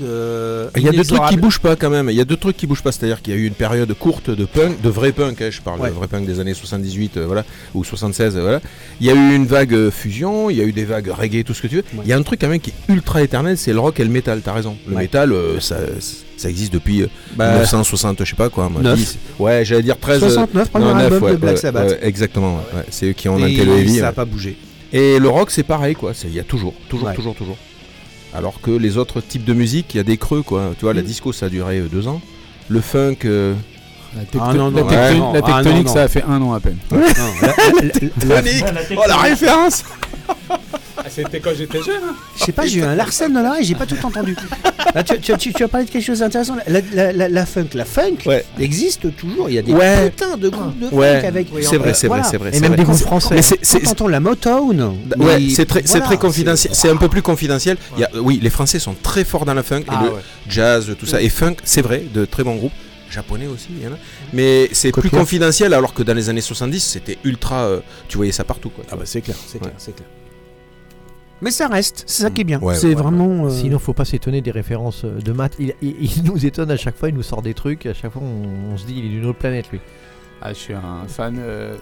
Il 0.77 0.83
y 0.83 0.89
a 0.89 0.93
deux 0.93 1.05
trucs 1.05 1.27
qui 1.29 1.37
bougent 1.37 1.61
pas 1.61 1.77
quand 1.77 1.91
même. 1.91 2.11
Il 2.11 2.17
y 2.17 2.21
a 2.21 2.25
deux 2.25 2.37
trucs 2.37 2.57
qui 2.57 2.67
bougent 2.67 2.83
pas. 2.83 2.93
C'est-à-dire 2.93 3.23
qu'il 3.23 3.33
y 3.33 3.37
a 3.37 3.41
eu 3.41 3.47
une 3.47 3.55
période 3.55 3.93
courte 3.95 4.31
de 4.31 4.45
punk, 4.45 4.81
de 4.83 4.89
vrai 4.89 5.13
punk. 5.13 5.41
hein, 5.43 5.51
je 5.51 5.61
parle 5.61 5.81
Ouais. 5.81 5.89
de 5.91 5.95
vrai 5.95 6.07
punk 6.09 6.27
des 6.27 6.41
années 6.41 6.55
78, 6.55 7.17
euh, 7.17 7.27
voilà, 7.27 7.45
ou 7.75 7.85
76, 7.85 8.37
euh, 8.37 8.41
voilà. 8.43 8.61
Il 9.01 9.07
y 9.07 9.11
a 9.11 9.15
eu 9.15 9.35
une 9.37 9.47
vague 9.47 9.91
fusion. 9.91 10.51
Il 10.51 10.57
y 10.57 10.61
a 10.61 10.65
eu 10.65 10.73
des 10.73 10.85
vagues 10.85 11.09
reggae, 11.11 11.45
tout 11.45 11.55
ce 11.55 11.63
que 11.63 11.69
tu 11.69 11.77
veux. 11.77 11.85
Ouais. 11.95 12.03
Il 12.05 12.09
y 12.09 12.13
a 12.13 12.17
un 12.17 12.23
truc 12.23 12.41
quand 12.41 12.49
même 12.49 12.61
qui 12.61 12.71
est 12.71 12.93
ultra 12.93 13.23
éternel, 13.23 13.57
c'est 13.57 13.73
le 13.73 13.79
rock 13.81 14.01
et 14.01 14.05
le 14.05 14.11
métal. 14.11 14.41
T'as 14.45 14.53
raison. 14.53 14.77
Le 14.89 14.97
métal, 14.97 15.33
ça, 15.61 15.77
ça 16.41 16.49
existe 16.51 16.72
depuis 16.72 17.03
euh, 17.03 17.07
Bah, 17.36 17.51
1960, 17.53 18.24
je 18.24 18.30
sais 18.30 18.36
pas 18.36 18.49
quoi. 18.49 18.68
moi, 18.68 18.82
Neuf. 18.82 18.97
10. 18.99 19.18
Ouais, 19.38 19.64
j'allais 19.64 19.82
dire 19.82 19.99
13. 19.99 20.22
euh, 20.22 20.28
69, 20.28 20.70
premier 20.70 20.84
non, 20.86 20.95
neuf, 20.95 21.05
album 21.05 21.22
ouais, 21.22 21.32
de 21.32 21.36
Black 21.36 21.59
Sabbath. 21.59 21.99
exactement. 22.03 22.57
ouais. 22.74 22.82
C'est 22.91 23.07
eux 23.11 23.12
qui 23.12 23.28
ont 23.28 23.36
inventé 23.36 23.64
le 23.64 23.72
heavy. 23.78 23.97
ça 23.97 24.03
n'a 24.03 24.12
pas 24.12 24.24
bougé. 24.24 24.57
Et 24.93 25.18
le 25.18 25.28
rock, 25.28 25.51
c'est 25.51 25.62
pareil, 25.62 25.95
quoi. 25.95 26.12
Il 26.24 26.34
y 26.34 26.41
a 26.41 26.45
toujours, 26.45 26.74
toujours, 26.88 27.12
toujours, 27.12 27.34
toujours. 27.34 27.57
Alors 28.34 28.61
que 28.61 28.70
les 28.70 28.97
autres 28.97 29.20
types 29.20 29.45
de 29.45 29.53
musique, 29.55 29.95
il 29.95 29.97
y 29.99 30.01
a 30.01 30.05
des 30.05 30.16
creux, 30.16 30.43
quoi. 30.43 30.72
Tu 30.78 30.84
vois, 30.84 30.95
la 30.95 31.03
Mm. 31.03 31.07
disco, 31.07 31.32
ça 31.32 31.47
a 31.47 31.49
duré 31.49 31.78
euh, 31.78 31.88
deux 31.91 32.07
ans. 32.09 32.20
Le 32.68 32.80
funk, 32.80 33.16
euh, 33.24 33.55
La, 34.17 34.23
tecto- 34.23 34.39
Ah 34.43 34.53
non, 34.55 34.71
non, 34.71 34.77
la, 34.79 34.83
ouais, 34.85 34.91
tectonique- 34.91 35.19
non, 35.21 35.33
la 35.33 35.41
ah 35.45 35.63
tectonique, 35.63 35.89
ça 35.89 36.03
a 36.03 36.09
fait 36.09 36.25
un 36.29 36.43
an 36.43 36.53
à 36.53 36.61
peine. 36.61 36.77
Non, 36.91 36.99
la- 36.99 37.07
la- 38.27 38.43
la- 38.43 38.81
Oh, 38.97 39.03
la 39.07 39.17
référence 39.17 39.85
Ah, 41.03 41.05
C'était 41.09 41.41
quand 41.41 41.51
j'étais 41.57 41.79
jeune. 41.83 42.03
hein. 42.05 42.15
Je 42.39 42.45
sais 42.45 42.53
pas, 42.53 42.67
j'ai 42.67 42.81
eu 42.81 42.83
un 42.83 42.95
Larsen 42.95 43.33
dans 43.33 43.41
l'oreille, 43.43 43.65
j'ai 43.65 43.75
pas 43.75 43.87
tout 43.87 43.97
entendu. 44.05 44.37
Là, 44.95 45.03
tu, 45.03 45.19
tu- 45.19 45.37
tu- 45.39 45.53
tu 45.53 45.65
as 45.65 45.69
parlé 45.69 45.87
de 45.87 45.91
quelque 45.91 46.05
chose 46.05 46.19
d'intéressant. 46.19 46.57
La, 46.67 46.81
la- 46.93 47.13
la- 47.13 47.29
la 47.29 47.47
funk, 47.47 47.69
la 47.75 47.85
funk 47.85 48.17
Ouais. 48.27 48.45
existe 48.59 49.17
toujours. 49.17 49.49
Il 49.49 49.55
y 49.55 49.59
a 49.59 49.63
des 49.63 49.73
Ouais. 49.73 50.11
putains 50.11 50.37
de 50.37 50.49
groupes 50.49 50.79
de 50.79 50.95
Ouais, 50.95 51.21
funk 51.21 51.27
avec. 51.29 51.49
c'est 51.63 51.77
vrai, 51.79 51.95
c'est 51.95 52.09
vrai, 52.09 52.23
c'est 52.29 52.37
vrai. 52.37 52.51
Et 52.53 52.61
même 52.61 52.73
vrai. 52.73 52.77
des 52.79 52.85
groupes 52.85 52.99
français. 53.01 53.35
Mais 53.37 53.43
c'est- 53.43 53.81
t'entends 53.81 54.09
la 54.09 54.21
Motown, 54.21 54.81
Ouais, 55.19 55.39
mais 55.41 55.49
c'est 55.51 55.65
très, 55.67 55.83
confidentiel. 56.19 56.75
C'est 56.75 56.91
un 56.91 56.97
peu 56.97 57.09
plus 57.09 57.23
confidentiel. 57.23 57.77
Il 57.97 58.01
y 58.01 58.05
a, 58.05 58.11
oui, 58.21 58.39
les 58.43 58.51
Français 58.51 58.79
sont 58.79 58.95
très 59.01 59.25
forts 59.25 59.47
dans 59.47 59.55
la 59.55 59.63
funk, 59.63 59.83
Ah 59.89 60.01
et 60.03 60.05
le 60.07 60.11
ouais. 60.17 60.21
jazz, 60.49 60.95
tout 60.99 61.07
ça. 61.07 61.23
Et 61.23 61.29
funk, 61.31 61.55
c'est 61.65 61.83
vrai, 61.83 62.03
de 62.13 62.25
très 62.25 62.43
bons 62.45 62.57
groupes. 62.57 62.73
Japonais 63.11 63.47
aussi, 63.49 63.69
il 63.71 63.83
y 63.83 63.87
en 63.89 63.93
a. 63.93 63.99
Mais 64.33 64.69
c'est 64.73 64.93
plus 64.93 65.11
confidentiel, 65.11 65.75
alors 65.75 65.93
que 65.95 66.03
dans 66.03 66.15
les 66.15 66.29
années 66.29 66.41
70, 66.41 66.81
c'était 66.81 67.19
ultra. 67.25 67.65
euh, 67.65 67.81
tu 68.09 68.17
voyais 68.17 68.33
ça 68.33 68.45
partout, 68.45 68.71
quoi. 68.71 68.85
Ah 68.91 68.97
bah 68.97 69.03
c'est 69.05 69.21
clair, 69.21 69.37
c'est 69.47 69.59
clair, 69.59 69.73
Ouais. 69.73 69.77
c'est 69.79 69.95
clair. 69.97 70.09
Mais 71.43 71.51
ça 71.51 71.69
reste, 71.69 72.05
c'est 72.07 72.23
ça 72.23 72.31
qui 72.31 72.43
est 72.43 72.45
bien. 72.45 72.61
Ouais, 72.61 72.75
c'est 72.75 72.89
ouais, 72.89 72.95
vraiment. 72.95 73.47
euh, 73.47 73.51
Sinon, 73.51 73.79
faut 73.79 73.95
pas 73.95 74.05
s'étonner 74.05 74.43
des 74.43 74.51
références 74.51 75.05
euh, 75.07 75.19
de 75.21 75.33
maths. 75.33 75.55
Il, 75.59 75.75
il- 75.81 75.97
il 76.19 76.23
nous 76.25 76.45
étonne 76.45 76.71
à 76.71 76.77
chaque 76.77 76.97
fois, 76.99 77.09
il 77.09 77.15
nous 77.15 77.23
sort 77.23 77.41
des 77.41 77.55
trucs. 77.55 77.87
À 77.87 77.95
chaque 77.95 78.13
fois, 78.13 78.21
on, 78.23 78.73
on 78.75 78.77
se 78.77 78.85
dit, 78.85 78.95
il 78.99 79.07
est 79.07 79.09
d'une 79.09 79.25
autre 79.25 79.39
planète, 79.39 79.71
lui. 79.73 79.81
Ah, 80.43 80.53
je 80.53 80.59
suis 80.59 80.75
un 80.75 81.07
fan 81.09 81.37
euh, 81.39 81.77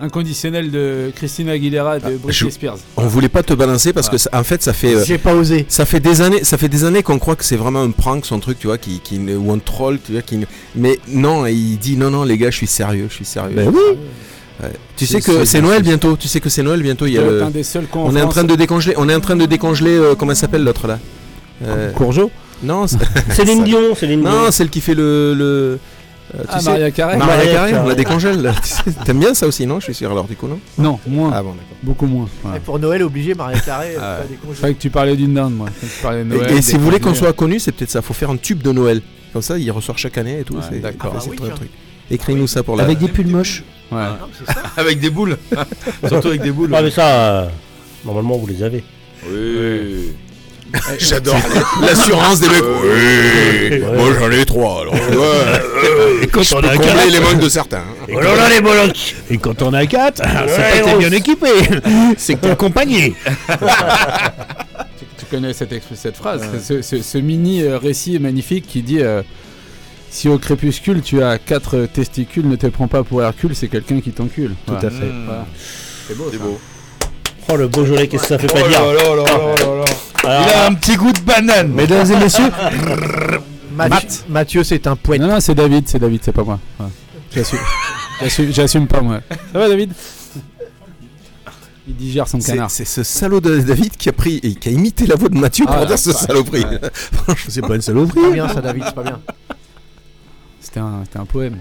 inconditionnel 0.00 0.70
de 0.70 1.12
Christina 1.14 1.52
Aguilera 1.52 1.96
et 1.98 2.00
de 2.00 2.16
Britney 2.16 2.32
je- 2.32 2.48
Spears. 2.50 2.78
On 2.96 3.06
voulait 3.06 3.28
pas 3.28 3.42
te 3.42 3.54
balancer 3.54 3.92
parce 3.92 4.08
que 4.08 4.18
ça- 4.18 4.30
en 4.32 4.42
fait 4.42 4.62
ça 4.62 4.72
fait 4.72 4.94
euh, 4.96 5.04
J'ai 5.04 5.18
pas 5.18 5.34
osé. 5.34 5.64
ça 5.68 5.84
fait 5.86 6.00
des 6.00 6.20
années 6.20 6.42
ça 6.44 6.58
fait 6.58 6.68
des 6.68 6.84
années 6.84 7.02
qu'on 7.02 7.18
croit 7.18 7.36
que 7.36 7.44
c'est 7.44 7.56
vraiment 7.56 7.82
un 7.82 7.90
prank 7.90 8.26
son 8.26 8.40
truc 8.40 8.58
tu 8.58 8.66
vois 8.66 8.78
qui, 8.78 9.00
qui 9.00 9.18
ou 9.18 9.52
un 9.52 9.58
troll 9.58 9.98
tu 10.04 10.12
vois 10.12 10.22
qui 10.22 10.40
mais 10.74 10.98
non 11.08 11.46
il 11.46 11.76
dit 11.78 11.96
non 11.96 12.10
non 12.10 12.24
les 12.24 12.36
gars 12.36 12.50
je 12.50 12.56
suis 12.56 12.66
sérieux 12.66 13.06
je 13.08 13.14
suis 13.14 13.24
sérieux. 13.24 13.54
Ben 13.54 13.68
oui. 13.68 13.80
Ouais. 14.62 14.68
Tu 14.96 15.06
sais 15.06 15.20
que 15.20 15.44
c'est 15.44 15.60
Noël 15.60 15.82
bientôt 15.82 16.16
tu 16.16 16.26
sais 16.28 16.40
que 16.40 16.48
c'est 16.48 16.62
Noël 16.62 16.82
bientôt 16.82 17.06
il 17.06 17.12
y 17.14 17.18
a 17.18 17.22
le- 17.22 17.50
des 17.52 17.62
seuls 17.62 17.86
on 17.94 18.14
est 18.16 18.22
en 18.22 18.28
train 18.28 18.44
de 18.44 18.54
décongeler 18.56 18.94
on 18.96 19.08
est 19.08 19.14
en 19.14 19.20
train 19.20 19.36
de 19.36 19.46
décongeler 19.46 19.92
euh, 19.96 20.14
comment 20.16 20.32
elle 20.32 20.36
s'appelle 20.36 20.64
l'autre 20.64 20.86
là? 20.88 20.98
Euh, 21.64 21.92
Courgeot? 21.92 22.30
Non 22.64 22.86
c'est- 22.88 22.98
Céline 23.34 23.62
Dion, 23.64 23.94
Céline 23.94 24.20
Dion. 24.22 24.30
non 24.30 24.50
celle 24.50 24.68
qui 24.68 24.80
fait 24.80 24.94
le, 24.94 25.34
le 25.34 25.78
euh, 26.34 26.42
tu 26.42 26.48
Ah, 26.50 26.60
sais- 26.60 26.70
Maria 26.70 26.90
Carré 26.90 27.16
Maria 27.16 27.36
Maria 27.36 27.52
Carré, 27.52 27.74
on 27.78 27.86
la 27.88 27.94
décongèle. 27.94 28.52
T'aimes 29.04 29.18
bien 29.20 29.34
ça 29.34 29.46
aussi, 29.46 29.66
non? 29.66 29.80
Je 29.80 29.84
suis 29.84 29.94
sûr, 29.94 30.10
alors 30.10 30.24
du 30.24 30.36
coup, 30.36 30.48
non? 30.48 30.58
Non, 30.78 30.98
moins. 31.06 31.30
Ah 31.34 31.42
bon, 31.42 31.50
d'accord. 31.50 31.76
Beaucoup 31.82 32.06
moins. 32.06 32.28
ouais. 32.44 32.56
Et 32.56 32.60
pour 32.60 32.78
Noël, 32.78 33.02
obligé, 33.02 33.34
Maria 33.34 33.58
Carré, 33.66 33.94
Ah. 33.98 34.18
pas 34.22 34.28
des 34.28 34.36
congés. 34.36 34.60
Fallait 34.60 34.74
que 34.74 34.80
tu 34.80 34.90
parlais 34.90 35.16
d'une 35.16 35.34
dinde, 35.34 35.54
moi. 35.54 35.68
Fallait 35.70 35.88
que 35.88 35.94
tu 35.96 36.02
parlais 36.02 36.24
de 36.24 36.34
Et- 36.34 36.38
Noël, 36.38 36.52
et, 36.58 36.62
si 36.62 36.76
vous 36.76 36.84
voulez 36.84 37.00
qu'on 37.00 37.14
soit 37.14 37.32
connu, 37.32 37.58
c'est 37.60 37.72
peut-être 37.72 37.90
ça. 37.90 38.02
Faut 38.02 38.14
faire 38.14 38.30
un 38.30 38.36
tube 38.36 38.62
de 38.62 38.72
Noël. 38.72 39.02
Comme 39.32 39.42
ça, 39.42 39.58
il 39.58 39.70
ressort 39.70 39.96
chaque 39.98 40.18
année 40.18 40.40
et 40.40 40.44
tout. 40.44 40.54
Ouais, 40.56 40.78
d'accord. 40.78 41.14
c'est 41.18 41.26
Ah 41.26 41.30
oui, 41.30 41.36
très 41.36 41.46
tiens. 41.46 41.54
truc. 41.56 41.70
Écris-nous 42.10 42.46
ça 42.46 42.62
pour 42.62 42.76
la. 42.76 42.84
Avec 42.84 42.98
des 42.98 43.08
pulls 43.08 43.28
moches. 43.28 43.62
Ouais. 43.90 43.98
Non, 43.98 44.28
ça. 44.46 44.54
Avec 44.76 45.00
des 45.00 45.08
boules. 45.10 45.36
Surtout 46.06 46.28
avec 46.28 46.42
des 46.42 46.50
boules. 46.50 46.70
Ah, 46.74 46.82
mais 46.82 46.90
ça, 46.90 47.06
euh, 47.08 47.46
normalement, 48.04 48.36
vous 48.36 48.46
les 48.46 48.62
avez. 48.62 48.82
Oui. 49.26 50.12
J'adore 50.98 51.36
l'assurance 51.82 52.40
des 52.40 52.48
mecs. 52.48 52.62
Oui, 52.62 53.80
moi 53.96 54.08
j'en 54.18 54.30
ai 54.30 54.44
trois. 54.44 54.82
Alors, 54.82 54.94
ouais, 54.94 56.26
quand 56.32 56.42
je 56.42 56.54
on 56.54 56.60
peux 56.60 56.68
a 56.68 56.76
combler 56.76 56.86
quatre. 56.92 57.10
les 57.10 57.20
manques 57.20 57.40
de 57.40 57.48
certains. 57.48 57.84
Et 58.08 58.14
on 58.16 58.18
a 58.20 58.48
les 58.48 58.60
bolocs 58.60 59.14
Et 59.30 59.38
quand 59.38 59.60
on 59.62 59.72
a 59.74 59.84
4, 59.86 60.16
c'est 60.16 60.22
pas 60.24 60.78
que 60.78 60.84
t'es 60.84 60.94
on- 60.94 60.98
bien 60.98 61.12
équipé, 61.12 61.48
c'est 62.16 62.34
que 62.34 62.40
t'es 62.40 62.50
accompagné. 62.50 63.14
Tu 65.18 65.24
connais 65.30 65.52
cette, 65.52 66.16
phrase, 66.16 66.42
ce, 66.62 66.82
ce- 66.82 67.02
ce 67.02 67.18
mini 67.18 67.62
euh, 67.62 67.78
récit 67.78 68.18
magnifique 68.18 68.66
qui 68.66 68.82
dit 68.82 69.00
euh, 69.00 69.22
Si 70.10 70.28
au 70.28 70.38
crépuscule 70.38 71.00
tu 71.02 71.22
as 71.22 71.38
quatre 71.38 71.86
testicules, 71.92 72.48
ne 72.48 72.56
te 72.56 72.66
prends 72.66 72.88
pas 72.88 73.02
pour 73.02 73.22
Hercule, 73.22 73.54
c'est 73.54 73.68
quelqu'un 73.68 74.00
qui 74.00 74.10
t'encule. 74.10 74.54
Tout 74.66 74.74
à 74.74 74.90
fait. 74.90 75.04
Mmh. 75.04 75.24
Voilà. 75.26 75.46
C'est 76.08 76.16
beau. 76.16 76.28
C'est 76.30 76.38
ça. 76.38 76.42
beau. 76.44 76.60
Oh, 77.48 77.56
le 77.56 77.68
Beaujolais, 77.68 78.08
qu'est-ce 78.08 78.22
que 78.22 78.28
ça 78.28 78.38
fait 78.38 78.46
Oh 78.50 78.54
pas 78.54 78.60
là 78.62 78.68
dire 78.68 78.80
là 78.80 78.92
là 78.92 79.14
là 79.14 79.24
là 79.24 79.84
là. 79.84 79.84
Alors, 80.24 80.46
Il 80.48 80.52
a 80.52 80.66
un 80.66 80.74
petit 80.74 80.96
goût 80.96 81.12
de 81.12 81.20
banane. 81.20 81.68
Mesdames 81.72 82.10
et 82.10 82.16
messieurs, 82.16 82.50
Mathieu, 83.74 84.08
Mathieu, 84.28 84.64
c'est 84.64 84.86
un 84.86 84.96
poète. 84.96 85.20
Non, 85.20 85.28
non, 85.28 85.40
c'est 85.40 85.54
David, 85.54 85.88
c'est 85.88 85.98
David, 85.98 86.20
c'est 86.24 86.32
pas 86.32 86.44
moi. 86.44 86.58
Ouais. 86.78 86.86
J'assume. 87.34 87.58
J'assume- 88.20 88.52
J'assume 88.52 88.86
pas 88.86 89.00
moi. 89.00 89.20
Ça 89.52 89.58
va, 89.58 89.68
David? 89.68 89.92
Il 91.88 91.96
digère 91.96 92.28
son 92.28 92.38
C'est 92.40 92.52
canard. 92.52 92.70
c'est 92.70 92.84
ce 92.84 93.02
salaud 93.02 93.40
de 93.40 93.58
David 93.58 93.96
qui 93.96 94.08
a 94.08 94.12
pris 94.12 94.38
et 94.44 94.54
qui 94.54 94.68
a 94.68 94.72
imité 94.72 95.04
la 95.04 95.16
voix 95.16 95.28
de 95.28 95.36
Mathieu 95.36 95.64
Ah, 95.68 95.72
pour 95.72 95.80
dire 95.80 95.90
là, 95.90 95.96
ce 95.96 96.10
ouais. 96.10 96.14
saloperie. 96.16 96.64
Ouais. 96.64 96.78
Franchement, 96.92 97.50
c'est 97.50 97.60
pas 97.66 97.74
une 97.74 97.80
saloperie. 97.82 98.20
C'est 98.22 98.28
pas 98.28 98.34
bien 98.34 98.48
ça, 98.48 98.60
David, 98.60 98.82
c'est 98.86 98.94
pas 98.94 99.02
bien. 99.02 99.20
C'était 100.60 100.80
un, 100.80 101.00
c'était 101.04 101.18
un 101.18 101.24
poème. 101.24 101.56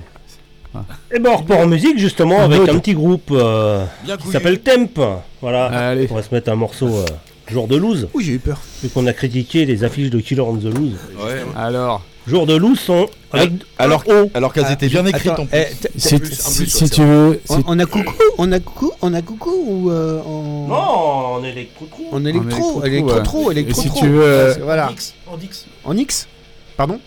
Et 1.14 1.20
ben 1.20 1.32
on 1.34 1.38
repart 1.38 1.60
en 1.62 1.68
musique 1.68 1.98
justement 1.98 2.38
En 2.38 2.44
avec 2.52 2.68
un 2.70 2.80
petit 2.80 2.94
groupe 2.94 3.30
euh, 3.32 3.84
qui 4.22 4.28
s'appelle 4.32 4.60
Temp. 4.62 5.00
Voilà. 5.42 5.66
Allez. 5.90 6.08
On 6.12 6.16
va 6.16 6.24
se 6.24 6.34
mettre 6.34 6.50
un 6.52 6.56
morceau 6.56 6.88
euh, 6.88 7.06
Jour 7.48 7.68
de 7.68 7.76
loose. 7.76 8.08
Oui, 8.14 8.24
j'ai 8.24 8.34
eu 8.34 8.40
peur. 8.40 8.58
Vu 8.82 8.88
qu'on 8.90 9.06
a 9.08 9.14
critiqué 9.14 9.66
les 9.66 9.84
affiches 9.84 10.10
de 10.10 10.20
Killer 10.20 10.42
on 10.42 10.56
the 10.56 10.64
Loose. 10.66 10.94
Ouais. 11.24 11.42
Alors. 11.58 12.02
Jour 12.28 12.46
de 12.46 12.56
loose 12.56 12.80
sont 12.80 13.08
avec 13.34 13.52
Alors, 13.80 14.04
alors 14.36 14.54
qu'elles 14.54 14.72
étaient 14.72 14.88
bien 14.90 15.04
écrites 15.08 15.32
en 15.40 15.48
plus. 15.48 15.58
eh, 15.58 15.74
t- 15.74 15.90
Si, 15.98 16.20
t- 16.20 16.26
si- 16.36 16.70
si 16.70 16.88
tu 16.92 17.02
veux. 17.04 17.42
On, 17.50 17.64
on 17.66 17.80
a 17.80 17.86
coucou, 17.88 18.14
on 18.38 18.52
a 18.52 18.60
coucou, 18.60 18.92
on 19.02 19.14
a 19.16 19.22
coucou 19.24 19.50
ou 19.68 19.90
euh, 19.90 20.22
en... 20.22 20.68
Non, 20.68 20.76
en 20.76 21.44
électro 21.44 21.88
En 22.12 22.24
électro, 22.24 22.84
électro-trou, 22.86 22.86
électro-tro, 22.86 23.46
ouais. 23.48 23.54
électro 23.54 23.82
Et 23.82 23.86
si 23.86 23.92
tu 24.00 24.08
veux, 24.08 24.22
euh, 24.24 24.54
Voilà. 24.62 24.90
En 24.90 24.92
Dix. 24.92 25.14
En 25.26 25.38
Dix. 25.38 25.66
En 25.84 25.98
X 25.98 26.28
Pardon 26.78 27.00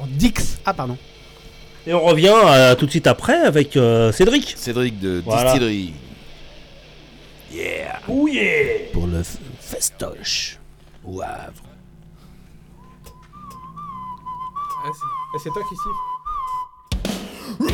En 0.00 0.06
Dix. 0.10 0.58
Ah, 0.64 0.72
pardon. 0.72 0.96
Et 1.86 1.92
on 1.94 2.04
revient 2.04 2.32
euh, 2.32 2.74
tout 2.76 2.86
de 2.86 2.90
suite 2.90 3.06
après 3.06 3.34
avec 3.36 3.76
euh, 3.76 4.12
Cédric. 4.12 4.54
Cédric 4.56 4.98
de 5.00 5.20
Voilà. 5.24 5.52
Distillerie. 5.52 5.94
Yeah. 7.52 8.00
Oh 8.08 8.28
yeah. 8.28 8.88
Pour 8.92 9.06
le 9.06 9.20
f- 9.20 9.38
festoche. 9.60 10.58
Au 11.04 11.20
Havre. 11.20 11.62
Ah, 14.84 14.88
c'est 14.92 15.00
ah, 15.34 15.38
c'est 15.42 15.50
toi 15.50 15.62
qui 15.68 15.74
siffle. 15.76 17.72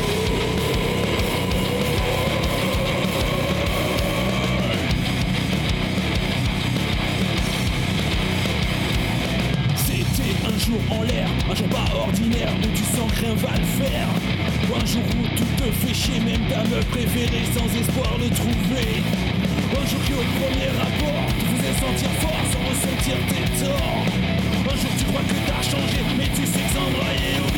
Jour 10.69 10.81
en 10.91 11.03
l'air, 11.03 11.27
un 11.49 11.55
jour 11.55 11.67
pas 11.69 11.85
ordinaire 11.95 12.53
où 12.61 12.67
tu 12.77 12.83
sens 12.83 13.11
que 13.11 13.25
rien 13.25 13.33
va 13.35 13.57
le 13.57 13.69
faire. 13.81 14.07
Un 14.69 14.85
jour 14.85 15.01
où 15.17 15.23
tout 15.35 15.51
te 15.57 15.71
fait 15.81 15.93
chier, 15.93 16.19
même 16.19 16.45
ta 16.47 16.63
meuf 16.69 16.85
préférée 16.93 17.45
sans 17.55 17.65
espoir 17.73 18.13
de 18.19 18.29
trouver. 18.35 19.01
Un 19.73 19.85
jour 19.89 20.01
qui 20.05 20.13
au 20.13 20.25
premier 20.37 20.69
rapport 20.77 21.25
te 21.39 21.45
faisait 21.49 21.73
sentir 21.73 22.11
fort 22.21 22.43
sans 22.53 22.63
ressentir 22.69 23.17
tes 23.29 23.45
torts. 23.65 24.05
Un 24.69 24.75
jour 24.77 24.93
tu 24.99 25.05
crois 25.05 25.25
que 25.25 25.37
t'as 25.47 25.63
changé, 25.63 26.01
mais 26.17 26.29
tu 26.35 26.45
sais 26.45 26.61
que 26.61 26.73
sans 26.77 26.89
brailler 26.93 27.48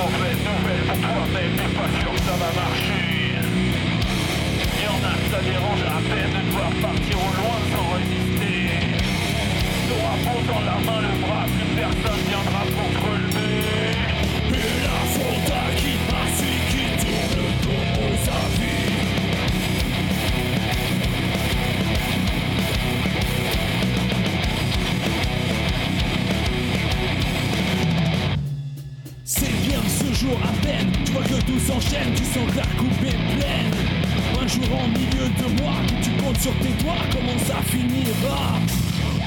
Mauvaise 0.00 0.40
nouvelle 0.48 0.84
pour 0.88 0.96
toi, 0.96 1.26
mais 1.34 1.48
t'es 1.56 1.74
pas 1.76 2.00
sûr 2.00 2.12
que 2.12 2.20
ça 2.20 2.32
va 2.32 2.50
marcher. 2.56 3.36
Y'en 4.82 4.96
a 4.96 5.12
que 5.12 5.28
ça 5.30 5.42
dérange 5.42 5.82
à 5.82 6.00
peine 6.08 6.32
de 6.32 6.46
devoir 6.46 6.70
partir 6.80 7.16
au 7.18 7.30
loin 7.36 7.58
sans 7.70 7.86
résister. 7.96 8.80
T'auras 9.88 10.16
beau 10.24 10.60
la 10.64 10.78
main 10.86 11.00
le 11.02 11.20
bras, 11.20 11.44
plus 11.44 11.76
personne 11.76 12.22
viendra 12.30 12.62
pour 12.64 12.88
te 12.94 13.10
relever. 13.10 13.49
Bien 30.20 30.26
ce 30.26 30.26
jour 30.26 30.38
à 30.44 30.52
peine, 30.66 30.90
tu 31.04 31.12
vois 31.12 31.22
que 31.22 31.40
tout 31.44 31.58
s'enchaîne, 31.58 32.12
tu 32.14 32.24
sens 32.24 32.50
que 32.50 32.56
la 32.56 32.66
coupe 32.78 33.02
est 33.04 33.20
pleine. 33.36 33.72
Un 34.40 34.46
jour 34.46 34.68
en 34.72 34.88
milieu 34.88 35.28
de 35.28 35.44
que 35.44 36.04
tu 36.04 36.10
comptes 36.22 36.40
sur 36.40 36.52
tes 36.58 36.82
doigts, 36.82 37.04
comment 37.12 37.38
ça 37.46 37.56
finira? 37.66 38.58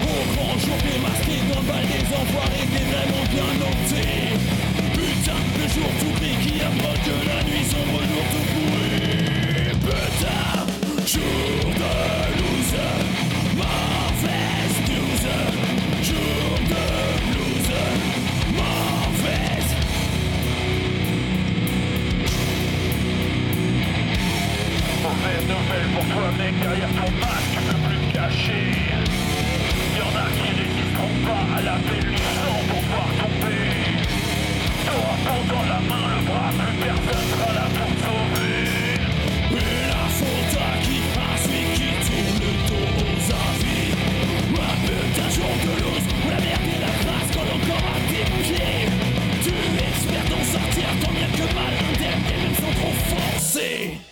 Au 0.02 0.36
grand 0.36 0.58
jour 0.60 0.78
démasqué 0.84 1.38
dans 1.50 1.62
le 1.62 1.68
bal 1.68 1.86
des 1.88 2.06
enfoirés, 2.14 2.68
t'es 2.72 2.86
vraiment 2.92 3.26
bien 3.32 3.50
noté. 3.62 4.06
Putain, 4.94 5.40
le 5.58 5.66
jour 5.70 5.90
tout 6.00 6.14
gris 6.20 6.38
qui 6.44 6.62
approche 6.62 7.04
de 7.06 7.16
la 7.28 7.44
nuit, 7.44 7.66
sombre 7.70 8.00
jour 8.02 8.26
tout 8.32 8.48
pourri. 8.54 8.98
Putain, 9.84 10.66
jour 11.06 11.74
de 11.74 12.23
pour 25.94 26.06
toi, 26.06 26.28
mec, 26.38 26.54
derrière 26.60 26.90
ton 26.90 27.12
masque, 27.22 27.54
tu 27.54 27.60
peux 27.68 27.82
plus 27.86 28.00
te 28.02 28.14
cacher. 28.18 28.66
Y'en 29.98 30.12
a 30.18 30.28
qui 30.38 30.50
résisteront 30.58 31.18
pas 31.28 31.44
à 31.58 31.62
l'appel 31.62 32.04
du 32.10 32.18
sang 32.18 32.60
pour 32.70 32.82
voir 32.90 33.10
tomber. 33.22 33.66
T'auras 34.86 35.18
beau 35.26 35.42
dans 35.54 35.66
la 35.74 35.80
main 35.90 36.06
le 36.14 36.20
bras, 36.28 36.50
plus 36.58 36.74
personne 36.82 37.28
sera 37.32 37.54
là 37.54 37.66
pour 37.78 37.92
te 37.94 38.02
sauver. 38.06 38.64
Et 39.54 39.82
la 39.94 40.06
faute 40.18 40.56
à 40.58 40.72
qui 40.84 41.00
À 41.14 41.38
celui 41.38 41.64
qui 41.78 41.90
tourne 42.06 42.40
le 42.42 42.52
dos 42.70 42.90
aux 43.06 43.26
avis 43.46 43.90
Un 44.58 44.76
putain 44.86 45.30
jour 45.30 45.54
de 45.64 45.74
loose 45.82 46.08
Où 46.10 46.30
la 46.30 46.40
merde 46.42 46.70
et 46.74 46.82
la 46.82 46.94
crasse 47.02 47.30
collent 47.34 47.56
encore 47.60 47.86
à 47.86 48.00
tes 48.10 48.26
pieds 48.42 48.90
Tu 49.44 49.54
espères 49.88 50.26
t'en 50.26 50.44
sortir 50.44 50.90
tant 51.04 51.12
bien 51.12 51.30
que 51.38 51.48
mal 51.54 51.74
et 52.00 52.16
même 52.26 52.56
sans 52.56 52.74
trop 52.80 52.96
forcer 53.16 54.03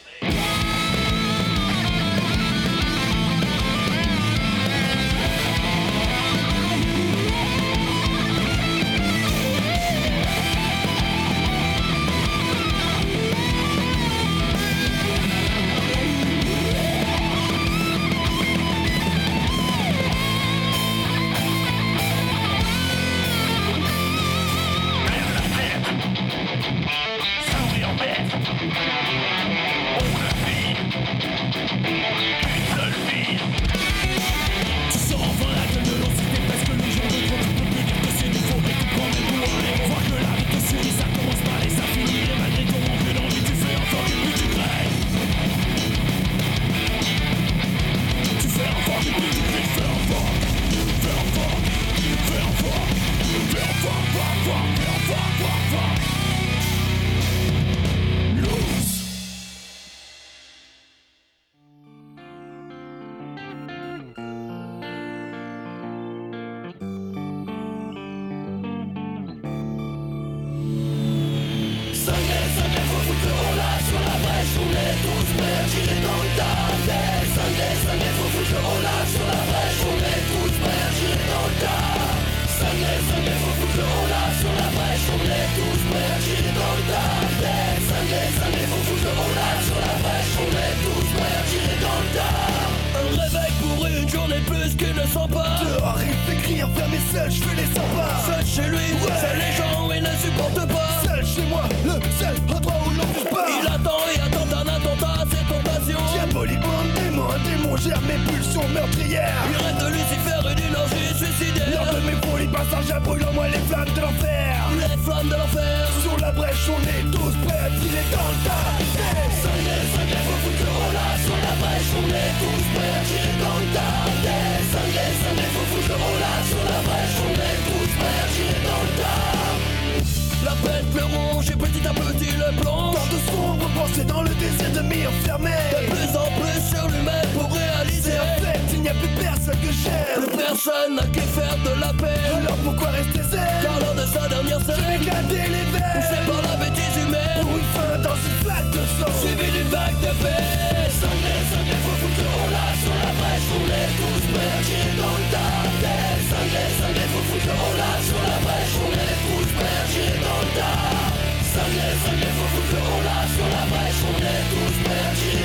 Sanglé, 162.21 162.29
sanglé, 162.29 162.29
faut 162.35 162.49
foutre 162.53 162.71
le 162.71 162.81
rola 162.81 163.17
sur 163.33 163.47
la 163.49 163.63
brèche 163.71 164.01
On 164.05 164.17
est 164.21 164.43
tous 164.51 164.77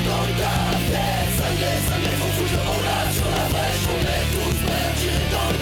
dans 0.09 0.25
le 0.27 0.35
le 2.53 2.63
rola 2.69 2.99
sur 3.17 3.29
la 3.33 3.45
brèche 3.53 3.85
On 3.89 4.03
est 4.05 4.27
tous 4.35 4.59
dans 5.33 5.49
le 5.53 5.61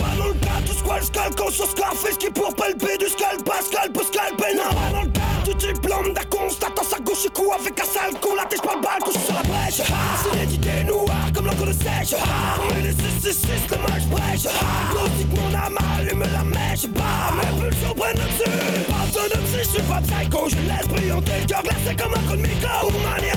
pas 0.00 0.14
le 0.16 0.30
tout 0.66 0.74
scalp, 1.04 1.34
scarface 1.66 2.16
Qui 2.18 2.30
pour 2.30 2.54
palper 2.54 2.96
du 2.98 3.06
scalp, 3.06 3.44
pas 3.44 3.62
scalp, 3.62 3.96
scalper 4.02 4.54
Non, 4.56 5.19
tu 5.58 5.72
diplôme 5.72 6.12
d'un 6.12 6.24
constat 6.24 6.68
Dans 6.76 6.82
sa 6.82 6.98
gauche, 6.98 7.26
coup 7.34 7.52
avec 7.52 7.78
un 7.80 7.84
sale 7.84 8.14
coup 8.20 8.34
La 8.36 8.44
tête, 8.44 8.62
pas 8.62 8.74
le 8.74 9.04
couche 9.04 9.22
sur 9.22 9.34
la 9.34 9.42
brèche 9.42 9.82
Ah, 9.88 10.18
C'est 10.32 10.46
l'idée 10.46 10.84
noire 10.86 11.30
comme 11.34 11.46
l'encre 11.46 11.66
de 11.66 11.72
sèche. 11.72 12.14
On 12.14 12.78
est 12.78 12.82
les 12.82 12.92
666, 12.92 13.70
le 13.70 13.76
match 13.82 14.04
brèche 14.10 14.46
Ah, 14.48 14.94
mon 15.34 15.54
âme 15.54 15.78
allume 15.98 16.24
la 16.32 16.44
mèche. 16.44 16.86
Bah, 16.88 17.34
mes 17.36 17.70
pulsions 17.70 17.94
prennent 17.94 18.16
le 18.16 18.24
dessus. 18.24 18.84
Pas 18.86 19.28
de 19.28 19.40
psy, 19.44 19.58
je 19.58 19.68
suis 19.68 19.82
pas 19.82 20.00
psycho. 20.00 20.48
Je 20.48 20.56
laisse 20.56 20.88
briller 20.88 21.12
le 21.14 21.46
cœur 21.46 21.62
glacé 21.62 21.96
comme 21.96 22.14
un 22.14 22.28
coup 22.28 22.36
de 22.36 22.42
micro 22.42 22.90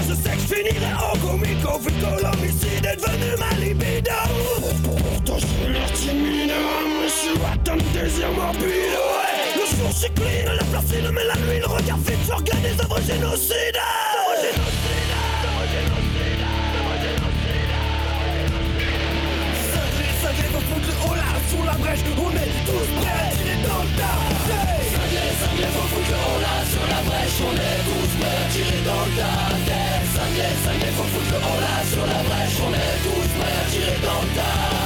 je 0.08 0.14
sais 0.16 0.36
que 0.36 0.42
je 0.42 0.56
finirai 0.56 0.94
au 1.14 1.18
comico. 1.18 1.80
Vu 1.80 1.92
que 1.92 2.88
est 2.88 2.96
devenu 2.96 3.38
ma 3.40 3.56
libido. 3.60 4.12
Pourtant 4.84 5.40
je 5.40 5.46
suis 5.46 5.74
je 7.04 7.10
suis 7.10 7.40
atteint 7.52 7.76
de 7.76 8.00
désir 8.00 8.28
jour 9.92 10.10
clean, 10.16 10.54
la 10.56 10.64
placide 10.66 11.10
Mais 11.14 11.24
la 11.26 11.36
nuit, 11.36 11.60
le 11.60 11.68
regard 11.68 11.98
Œuvres 12.80 13.02
génocides 13.02 13.80
Cinglé, 19.74 20.10
cinglé, 20.22 20.48
faut 20.52 20.62
foutre 20.62 20.88
le 20.88 21.16
là 21.16 21.24
la 21.66 21.74
brèche, 21.78 22.00
on 22.16 22.32
est 22.32 22.54
tous 22.66 22.90
prêts 23.00 23.20
à 23.20 23.36
tirer 23.36 23.58
dans 23.64 23.84
le 23.84 23.90
tas 23.98 24.20
faut 25.74 25.88
foutre 25.92 26.10
le 26.10 26.16
haut 26.16 26.42
Sur 26.72 26.86
la 26.88 27.02
brèche, 27.04 27.40
on 27.42 27.54
est 27.54 27.80
tous 27.88 28.12
prêts. 28.20 28.38
À 28.38 28.52
tirer 28.52 28.82
dans 28.86 29.06
le 29.06 29.12
tas 29.18 29.54
faut 30.96 31.10
foutre 31.12 31.34
le 31.34 31.40
Sur 31.92 32.06
la 32.08 32.20
brèche, 32.24 32.58
on 32.66 32.74
est 32.74 32.98
tous 33.04 33.28
prêts. 33.38 33.58
À 33.58 33.70
tirer 33.70 33.98
dans 34.04 34.22
le 34.22 34.28
tas 34.36 34.83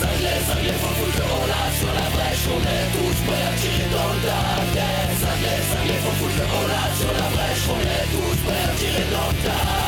Cinglé, 0.00 0.32
cinglé, 0.48 0.72
faut 0.80 0.94
foutre 0.96 1.18
le 1.18 1.24
haut 1.28 1.46
là 1.46 1.62
Sur 1.78 1.92
la 1.92 2.08
brèche, 2.16 2.44
on 2.48 2.60
est 2.74 2.86
tous 2.96 3.18
prêts 3.26 3.44
à 3.44 3.52
tirer 3.60 3.88
dans 3.92 4.08
le 4.08 4.20
tas 4.24 4.56
Cinglé, 5.20 5.54
cinglé, 5.70 5.94
faut 6.00 6.16
foutre 6.18 6.38
le 6.40 6.46
haut 6.48 6.68
là 6.72 6.82
Sur 6.98 7.12
la 7.12 7.28
brèche, 7.34 7.64
on 7.68 7.80
est 7.84 8.06
tous 8.08 8.36
prêts 8.46 8.64
à 8.64 8.72
tirer 8.80 9.06
dans 9.12 9.28
le 9.28 9.38
tas 9.44 9.79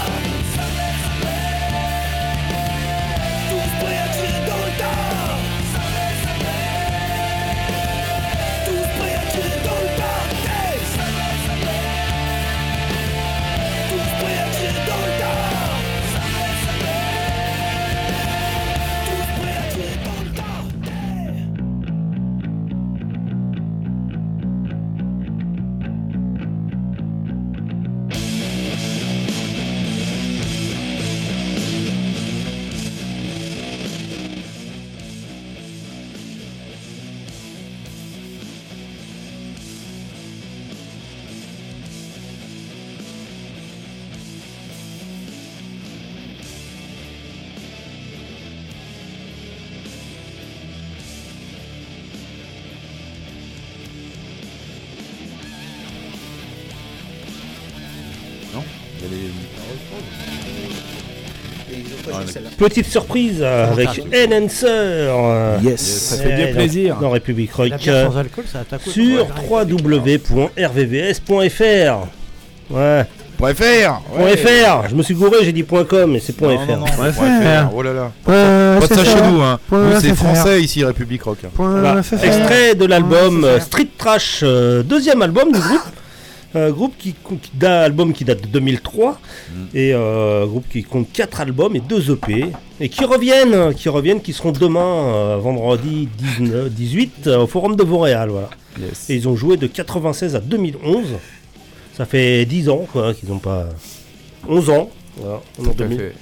Petite 62.68 62.86
surprise 62.86 63.38
euh, 63.40 63.72
avec 63.72 63.88
Enhancer. 63.88 64.66
euh, 64.66 65.58
Yes. 65.62 65.80
Ça 65.80 66.16
fait 66.22 66.36
bien 66.36 66.46
euh, 66.46 66.52
plaisir. 66.54 66.96
Dans 67.00 67.10
République 67.10 67.52
Rock. 67.52 67.68
La 67.70 67.76
bière 67.76 68.10
sans 68.12 68.18
alcool, 68.18 68.44
ça 68.50 68.60
attaque 68.60 68.86
aussi. 68.86 69.14
Sur 69.14 69.26
Ouais. 69.50 69.64
www.rvvs.fr. 70.72 72.06
Ouais. 72.70 73.04
Point 73.38 73.54
.fr 73.54 74.00
Point 74.14 74.36
.fr. 74.36 74.88
Je 74.90 74.94
me 74.94 75.02
suis 75.02 75.14
gouré, 75.14 75.38
j'ai 75.42 75.52
dit 75.52 75.64
point 75.64 75.84
.com, 75.84 76.12
mais 76.12 76.20
c'est 76.20 76.34
point 76.36 76.54
Non, 76.54 76.60
.fr. 76.60 76.70
non, 76.70 76.76
non, 76.78 76.84
Point 76.86 77.10
point 77.12 77.40
.fr. 77.40 77.68
.fr. 77.68 77.74
Oh 77.74 77.82
là 77.82 77.92
là. 77.92 78.12
Point 78.24 78.78
Pas 78.80 78.86
de 78.86 78.94
ça 78.94 79.04
chez 79.04 79.20
nous, 79.22 79.40
hein. 79.42 79.58
Point 79.68 79.90
Nous, 79.94 80.00
c'est 80.00 80.14
FR. 80.14 80.24
français 80.24 80.62
ici, 80.62 80.84
République 80.84 81.22
Rock. 81.24 81.38
Point 81.54 81.80
Voilà. 81.80 82.02
FR. 82.02 82.22
Extrait 82.24 82.74
de 82.76 82.84
l'album 82.84 83.42
euh. 83.44 83.58
Street 83.58 83.88
Trash, 83.98 84.40
euh, 84.44 84.82
deuxième 84.84 85.22
album 85.22 85.50
du 85.50 85.58
groupe. 85.58 85.80
Euh, 86.54 86.70
groupe 86.70 86.92
qui, 86.98 87.14
qui 87.14 87.50
d'un 87.54 87.80
album 87.80 88.12
qui 88.12 88.24
date 88.24 88.42
de 88.42 88.46
2003 88.46 89.18
et 89.72 89.94
euh, 89.94 90.44
groupe 90.46 90.68
qui 90.68 90.82
compte 90.82 91.10
4 91.10 91.40
albums 91.40 91.74
et 91.76 91.80
2 91.80 92.12
EP 92.12 92.46
et 92.78 92.88
qui 92.90 93.04
reviennent, 93.04 93.72
qui 93.74 93.88
reviennent, 93.88 94.20
qui 94.20 94.34
seront 94.34 94.52
demain 94.52 94.80
euh, 95.14 95.36
vendredi 95.38 96.08
19, 96.38 96.70
18 96.70 97.26
euh, 97.26 97.38
au 97.38 97.46
Forum 97.46 97.74
de 97.74 97.82
Vauréal, 97.82 98.28
voilà. 98.28 98.50
Yes. 98.78 99.08
Et 99.08 99.16
ils 99.16 99.28
ont 99.28 99.36
joué 99.36 99.56
de 99.56 99.66
96 99.66 100.36
à 100.36 100.40
2011. 100.40 101.06
Ça 101.96 102.04
fait 102.04 102.44
10 102.44 102.68
ans 102.68 102.86
quoi 102.92 103.14
qu'ils 103.14 103.30
n'ont 103.30 103.38
pas 103.38 103.68
11 104.46 104.70
ans. 104.70 104.90
Voilà, 105.16 105.40
en 105.58 105.62
Tout 105.62 105.70
à 105.70 105.74
2000. 105.74 105.98
fait. 105.98 106.14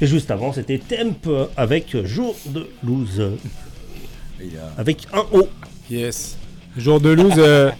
Et 0.00 0.06
juste 0.06 0.30
avant, 0.30 0.52
c'était 0.52 0.78
Temp 0.78 1.28
avec 1.56 1.96
Jour 2.04 2.36
de 2.46 2.68
Lose 2.84 3.22
avec 4.76 5.06
un 5.12 5.24
O. 5.32 5.48
Yes. 5.90 6.36
Jour 6.76 7.00
de 7.00 7.08
loose, 7.10 7.32
euh, 7.38 7.70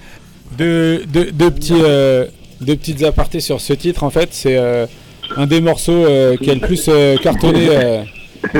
deux, 0.56 1.04
deux- 1.06 1.30
deux 1.32 1.50
petits, 1.50 1.72
euh, 1.74 2.26
deux 2.60 2.76
petites 2.76 3.02
apartés 3.02 3.40
sur 3.40 3.60
ce 3.60 3.72
titre. 3.72 4.02
En 4.04 4.10
fait, 4.10 4.28
c'est 4.32 4.56
euh, 4.56 4.86
un 5.36 5.46
des 5.46 5.60
morceaux 5.60 5.92
euh, 5.92 6.36
qui 6.36 6.50
a 6.50 6.54
le 6.54 6.60
plus 6.60 6.86
euh, 6.88 7.16
cartonné 7.18 7.68
euh, 7.70 8.02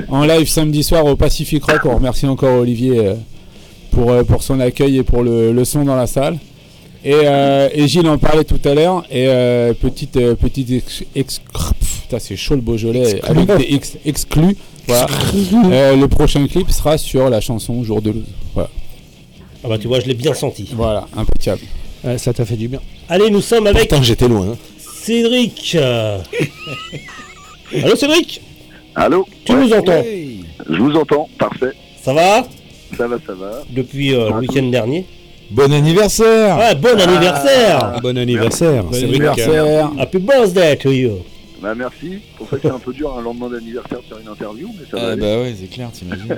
en 0.08 0.24
live 0.24 0.48
samedi 0.48 0.82
soir 0.82 1.04
au 1.06 1.16
Pacific 1.16 1.64
Rock. 1.64 1.80
On 1.84 1.96
remercie 1.96 2.26
encore 2.26 2.60
Olivier 2.60 2.98
euh, 2.98 3.14
pour, 3.90 4.10
euh, 4.10 4.22
pour 4.24 4.42
son 4.42 4.60
accueil 4.60 4.98
et 4.98 5.02
pour 5.02 5.22
le, 5.22 5.52
le 5.52 5.64
son 5.64 5.84
dans 5.84 5.96
la 5.96 6.06
salle. 6.06 6.38
Et, 7.04 7.12
euh, 7.14 7.68
et 7.72 7.86
Gilles 7.86 8.08
en 8.08 8.18
parlait 8.18 8.44
tout 8.44 8.60
à 8.64 8.74
l'heure. 8.74 9.04
Et 9.10 9.26
euh, 9.28 9.72
petite, 9.72 10.16
euh, 10.16 10.34
petite 10.34 10.70
ex, 10.70 11.04
ex- 11.14 11.40
putain, 12.02 12.18
c'est 12.18 12.36
chaud 12.36 12.56
le 12.56 12.60
Beaujolais 12.60 13.02
Exclu. 13.12 13.20
avec 13.30 13.56
des 13.56 13.74
ex- 13.74 13.96
exclus. 14.04 14.56
Voilà. 14.88 15.06
Euh, 15.70 15.96
le 15.96 16.08
prochain 16.08 16.46
clip 16.48 16.70
sera 16.70 16.98
sur 16.98 17.28
la 17.30 17.40
chanson 17.40 17.82
Jour 17.84 18.02
de 18.02 18.10
loose. 18.10 18.24
Voilà. 18.54 18.70
Ah 19.62 19.68
bah 19.68 19.78
tu 19.78 19.86
vois, 19.88 20.00
je 20.00 20.06
l'ai 20.06 20.14
bien 20.14 20.34
senti. 20.34 20.68
Voilà, 20.74 21.06
impeccable. 21.16 21.60
Ça 22.18 22.32
t'a 22.32 22.44
fait 22.44 22.56
du 22.56 22.68
bien. 22.68 22.80
Allez, 23.08 23.30
nous 23.30 23.40
sommes 23.40 23.66
avec 23.66 23.88
Pourtant, 23.88 24.02
j'étais 24.04 24.28
loin. 24.28 24.50
hein. 24.52 24.56
Cédric. 24.78 25.76
Allô 27.84 27.96
Cédric? 27.96 28.40
Allô? 28.94 29.26
Tu 29.44 29.52
nous 29.54 29.72
entends? 29.72 30.02
Je 30.68 30.76
vous 30.76 30.94
entends, 30.96 31.28
parfait. 31.38 31.72
Ça 32.02 32.12
va? 32.12 32.46
Ça 32.96 33.06
va, 33.06 33.16
ça 33.26 33.34
va. 33.34 33.62
Depuis 33.70 34.14
euh, 34.14 34.30
le 34.30 34.36
week-end 34.40 34.62
dernier 34.70 35.04
Bon 35.50 35.70
anniversaire 35.72 36.56
Ah, 36.60 36.74
bon 36.74 36.98
anniversaire 37.00 38.00
Bon 38.02 38.16
anniversaire. 38.18 38.84
Bon 38.84 38.92
Cédric, 38.92 39.20
anniversaire 39.22 39.90
Happy 39.98 40.18
birthday 40.18 40.76
to 40.76 40.90
you 40.92 41.18
Bah 41.62 41.74
merci. 41.74 42.18
Pour 42.36 42.48
ça 42.48 42.56
c'est 42.60 42.70
un 42.70 42.78
peu 42.78 42.92
dur 42.92 43.14
un 43.18 43.22
lendemain 43.22 43.48
d'anniversaire 43.48 43.98
de 44.00 44.04
faire 44.04 44.18
une 44.22 44.28
interview, 44.28 44.68
mais 44.78 44.84
ça 44.90 44.96
va. 44.96 45.08
Ah 45.08 45.12
aller. 45.12 45.20
bah 45.20 45.40
ouais, 45.42 45.54
c'est 45.58 45.68
clair, 45.70 45.90
t'imagines. 45.92 46.34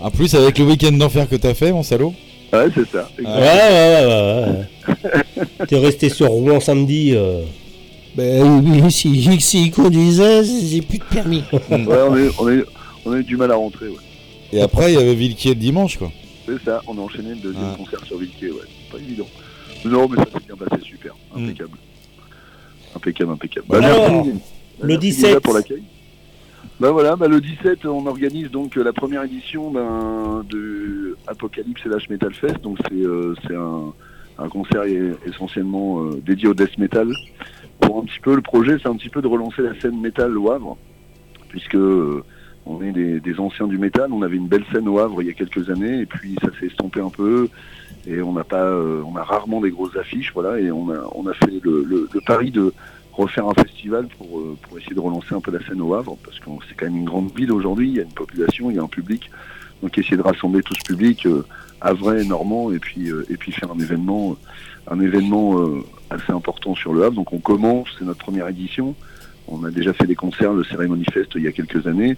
en 0.00 0.10
plus, 0.10 0.34
avec 0.34 0.58
le 0.58 0.64
week-end 0.64 0.92
d'enfer 0.92 1.28
que 1.28 1.36
t'as 1.36 1.54
fait, 1.54 1.72
mon 1.72 1.82
salaud. 1.82 2.12
Ouais, 2.52 2.66
c'est 2.74 2.88
ça. 2.88 3.08
Ouais, 3.18 3.24
ouais, 3.24 4.06
ouais, 4.06 4.06
ouais, 4.06 5.04
ouais. 5.38 5.66
T'es 5.68 5.78
resté 5.78 6.08
sur 6.08 6.28
Rouen 6.28 6.60
samedi. 6.60 7.12
euh. 7.14 7.42
Ben 8.16 8.62
oui, 8.64 8.90
si, 8.90 9.40
si 9.42 9.70
conduisait, 9.70 10.42
j'ai 10.44 10.80
plus 10.80 10.98
de 10.98 11.04
permis. 11.04 11.42
ouais, 11.52 11.60
on, 11.70 12.16
est, 12.16 12.30
on, 12.38 12.48
est, 12.50 12.64
on 13.04 13.12
a 13.12 13.18
eu 13.18 13.24
du 13.24 13.36
mal 13.36 13.50
à 13.52 13.56
rentrer, 13.56 13.88
ouais. 13.88 13.96
Et 14.52 14.62
après, 14.62 14.92
il 14.92 14.94
y 14.94 15.02
avait 15.02 15.14
Villequier 15.14 15.50
le 15.50 15.56
dimanche, 15.56 15.98
quoi. 15.98 16.10
C'est 16.46 16.62
ça, 16.64 16.80
on 16.86 16.96
a 16.96 17.00
enchaîné 17.00 17.30
le 17.30 17.36
deuxième 17.36 17.76
concert 17.76 18.00
sur 18.06 18.16
Villequier, 18.18 18.52
ouais. 18.52 18.60
Pas 18.90 18.98
évident. 18.98 19.26
Non, 19.84 20.08
mais 20.08 20.16
ça 20.16 20.24
s'est 20.32 20.46
bien 20.46 20.56
passé, 20.56 20.82
super. 20.82 21.14
Impeccable. 21.36 21.76
Impeccable, 22.94 23.32
impeccable. 23.32 23.66
Bah, 23.68 23.78
Alors, 23.82 24.10
merci. 24.24 24.30
le 24.80 24.86
Merci 24.88 24.98
17. 25.08 25.24
déjà 25.26 25.40
pour 25.40 25.52
l'accueil. 25.54 25.82
Bah 26.78 26.90
voilà, 26.90 27.16
bah 27.16 27.26
le 27.26 27.40
17, 27.40 27.86
on 27.86 28.06
organise 28.06 28.50
donc 28.50 28.76
euh, 28.76 28.84
la 28.84 28.92
première 28.92 29.22
édition 29.22 29.70
ben, 29.70 30.44
de 30.50 31.16
Apocalypse 31.26 31.80
et 31.86 31.88
Lash 31.88 32.08
Metal 32.10 32.34
Fest. 32.34 32.60
Donc 32.62 32.76
c'est 32.86 33.00
euh, 33.02 33.34
un, 33.50 33.94
un 34.38 34.48
concert 34.50 34.82
essentiellement 35.26 36.02
euh, 36.02 36.20
dédié 36.24 36.48
au 36.48 36.54
death 36.54 36.76
metal. 36.76 37.10
Pour 37.80 37.98
un 38.00 38.04
petit 38.04 38.20
peu, 38.20 38.34
le 38.34 38.42
projet, 38.42 38.76
c'est 38.82 38.88
un 38.88 38.96
petit 38.96 39.08
peu 39.08 39.22
de 39.22 39.26
relancer 39.26 39.62
la 39.62 39.78
scène 39.80 39.98
métal 39.98 40.36
au 40.36 40.50
Havre, 40.50 40.76
puisque 41.48 41.76
euh, 41.76 42.22
on 42.66 42.82
est 42.82 42.92
des, 42.92 43.40
anciens 43.40 43.68
du 43.68 43.78
métal. 43.78 44.12
On 44.12 44.20
avait 44.20 44.36
une 44.36 44.48
belle 44.48 44.64
scène 44.70 44.86
au 44.86 44.98
Havre 44.98 45.22
il 45.22 45.28
y 45.28 45.30
a 45.30 45.34
quelques 45.34 45.70
années, 45.70 46.00
et 46.00 46.06
puis 46.06 46.36
ça 46.42 46.48
s'est 46.60 46.66
estompé 46.66 47.00
un 47.00 47.10
peu. 47.10 47.48
Et 48.06 48.20
on 48.20 48.32
n'a 48.34 48.44
pas, 48.44 48.70
on 48.70 49.16
a 49.16 49.22
rarement 49.22 49.62
des 49.62 49.70
grosses 49.70 49.96
affiches, 49.96 50.30
voilà. 50.34 50.60
Et 50.60 50.70
on 50.70 50.90
a, 50.90 50.98
on 51.14 51.26
a 51.26 51.32
fait 51.32 51.60
le- 51.62 51.82
le 52.12 52.20
pari 52.20 52.50
de 52.50 52.72
refaire 53.16 53.46
un 53.46 53.54
festival 53.54 54.06
pour, 54.18 54.38
euh, 54.38 54.56
pour 54.62 54.78
essayer 54.78 54.94
de 54.94 55.00
relancer 55.00 55.34
un 55.34 55.40
peu 55.40 55.50
la 55.50 55.64
scène 55.66 55.80
au 55.80 55.94
Havre, 55.94 56.16
parce 56.24 56.38
que 56.38 56.50
c'est 56.68 56.74
quand 56.76 56.86
même 56.86 56.96
une 56.96 57.04
grande 57.04 57.32
ville 57.34 57.52
aujourd'hui, 57.52 57.88
il 57.88 57.96
y 57.96 58.00
a 58.00 58.02
une 58.02 58.08
population, 58.12 58.70
il 58.70 58.76
y 58.76 58.78
a 58.78 58.82
un 58.82 58.88
public. 58.88 59.30
Donc 59.82 59.96
essayer 59.98 60.16
de 60.16 60.22
rassembler 60.22 60.62
tout 60.62 60.74
ce 60.74 60.82
public 60.82 61.26
euh, 61.26 61.44
havrais, 61.80 62.24
normand, 62.24 62.72
et 62.72 62.78
puis, 62.78 63.10
euh, 63.10 63.26
et 63.28 63.36
puis 63.36 63.52
faire 63.52 63.70
un 63.70 63.78
événement, 63.78 64.32
euh, 64.32 64.92
un 64.92 65.00
événement 65.00 65.60
assez 66.10 66.32
important 66.32 66.74
sur 66.74 66.92
le 66.92 67.04
Havre. 67.04 67.16
Donc 67.16 67.32
on 67.32 67.38
commence, 67.38 67.88
c'est 67.98 68.04
notre 68.04 68.20
première 68.20 68.48
édition. 68.48 68.94
On 69.48 69.64
a 69.64 69.70
déjà 69.70 69.92
fait 69.92 70.06
des 70.06 70.14
concerts, 70.14 70.52
le 70.52 70.64
Cérémonie 70.64 71.04
Fest, 71.12 71.32
il 71.34 71.42
y 71.42 71.48
a 71.48 71.52
quelques 71.52 71.86
années. 71.86 72.16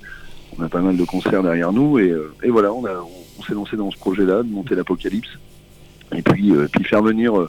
On 0.59 0.63
a 0.63 0.69
pas 0.69 0.81
mal 0.81 0.97
de 0.97 1.05
concerts 1.05 1.43
derrière 1.43 1.73
nous, 1.73 1.99
et, 1.99 2.15
et 2.43 2.51
voilà, 2.51 2.73
on, 2.73 2.83
on, 2.85 3.43
s'est 3.43 3.55
lancé 3.55 3.77
dans 3.77 3.91
ce 3.91 3.99
projet-là, 3.99 4.43
de 4.43 4.51
monter 4.51 4.75
l'Apocalypse, 4.75 5.29
et 6.15 6.23
puis, 6.23 6.53
puis 6.73 6.85
faire 6.85 7.03
venir 7.03 7.49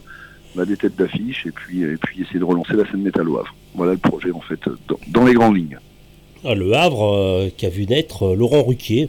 euh, 0.56 0.56
bah, 0.56 0.64
des 0.64 0.76
têtes 0.76 0.96
d'affiche, 0.96 1.46
et 1.46 1.50
puis, 1.52 1.82
et 1.82 1.96
puis 1.96 2.22
essayer 2.22 2.38
de 2.40 2.44
relancer 2.44 2.74
la 2.74 2.84
scène 2.90 3.02
métal 3.02 3.28
au 3.28 3.38
Havre. 3.38 3.54
Voilà 3.74 3.92
le 3.92 3.98
projet, 3.98 4.30
en 4.32 4.40
fait, 4.40 4.58
dans, 4.88 4.96
dans 5.08 5.24
les 5.26 5.34
grandes 5.34 5.56
lignes. 5.56 5.78
Ah, 6.44 6.54
le 6.54 6.72
Havre 6.74 7.14
euh, 7.14 7.48
qui 7.56 7.66
a 7.66 7.68
vu 7.68 7.86
naître 7.86 8.24
euh, 8.28 8.34
Laurent 8.34 8.62
Ruquier. 8.62 9.08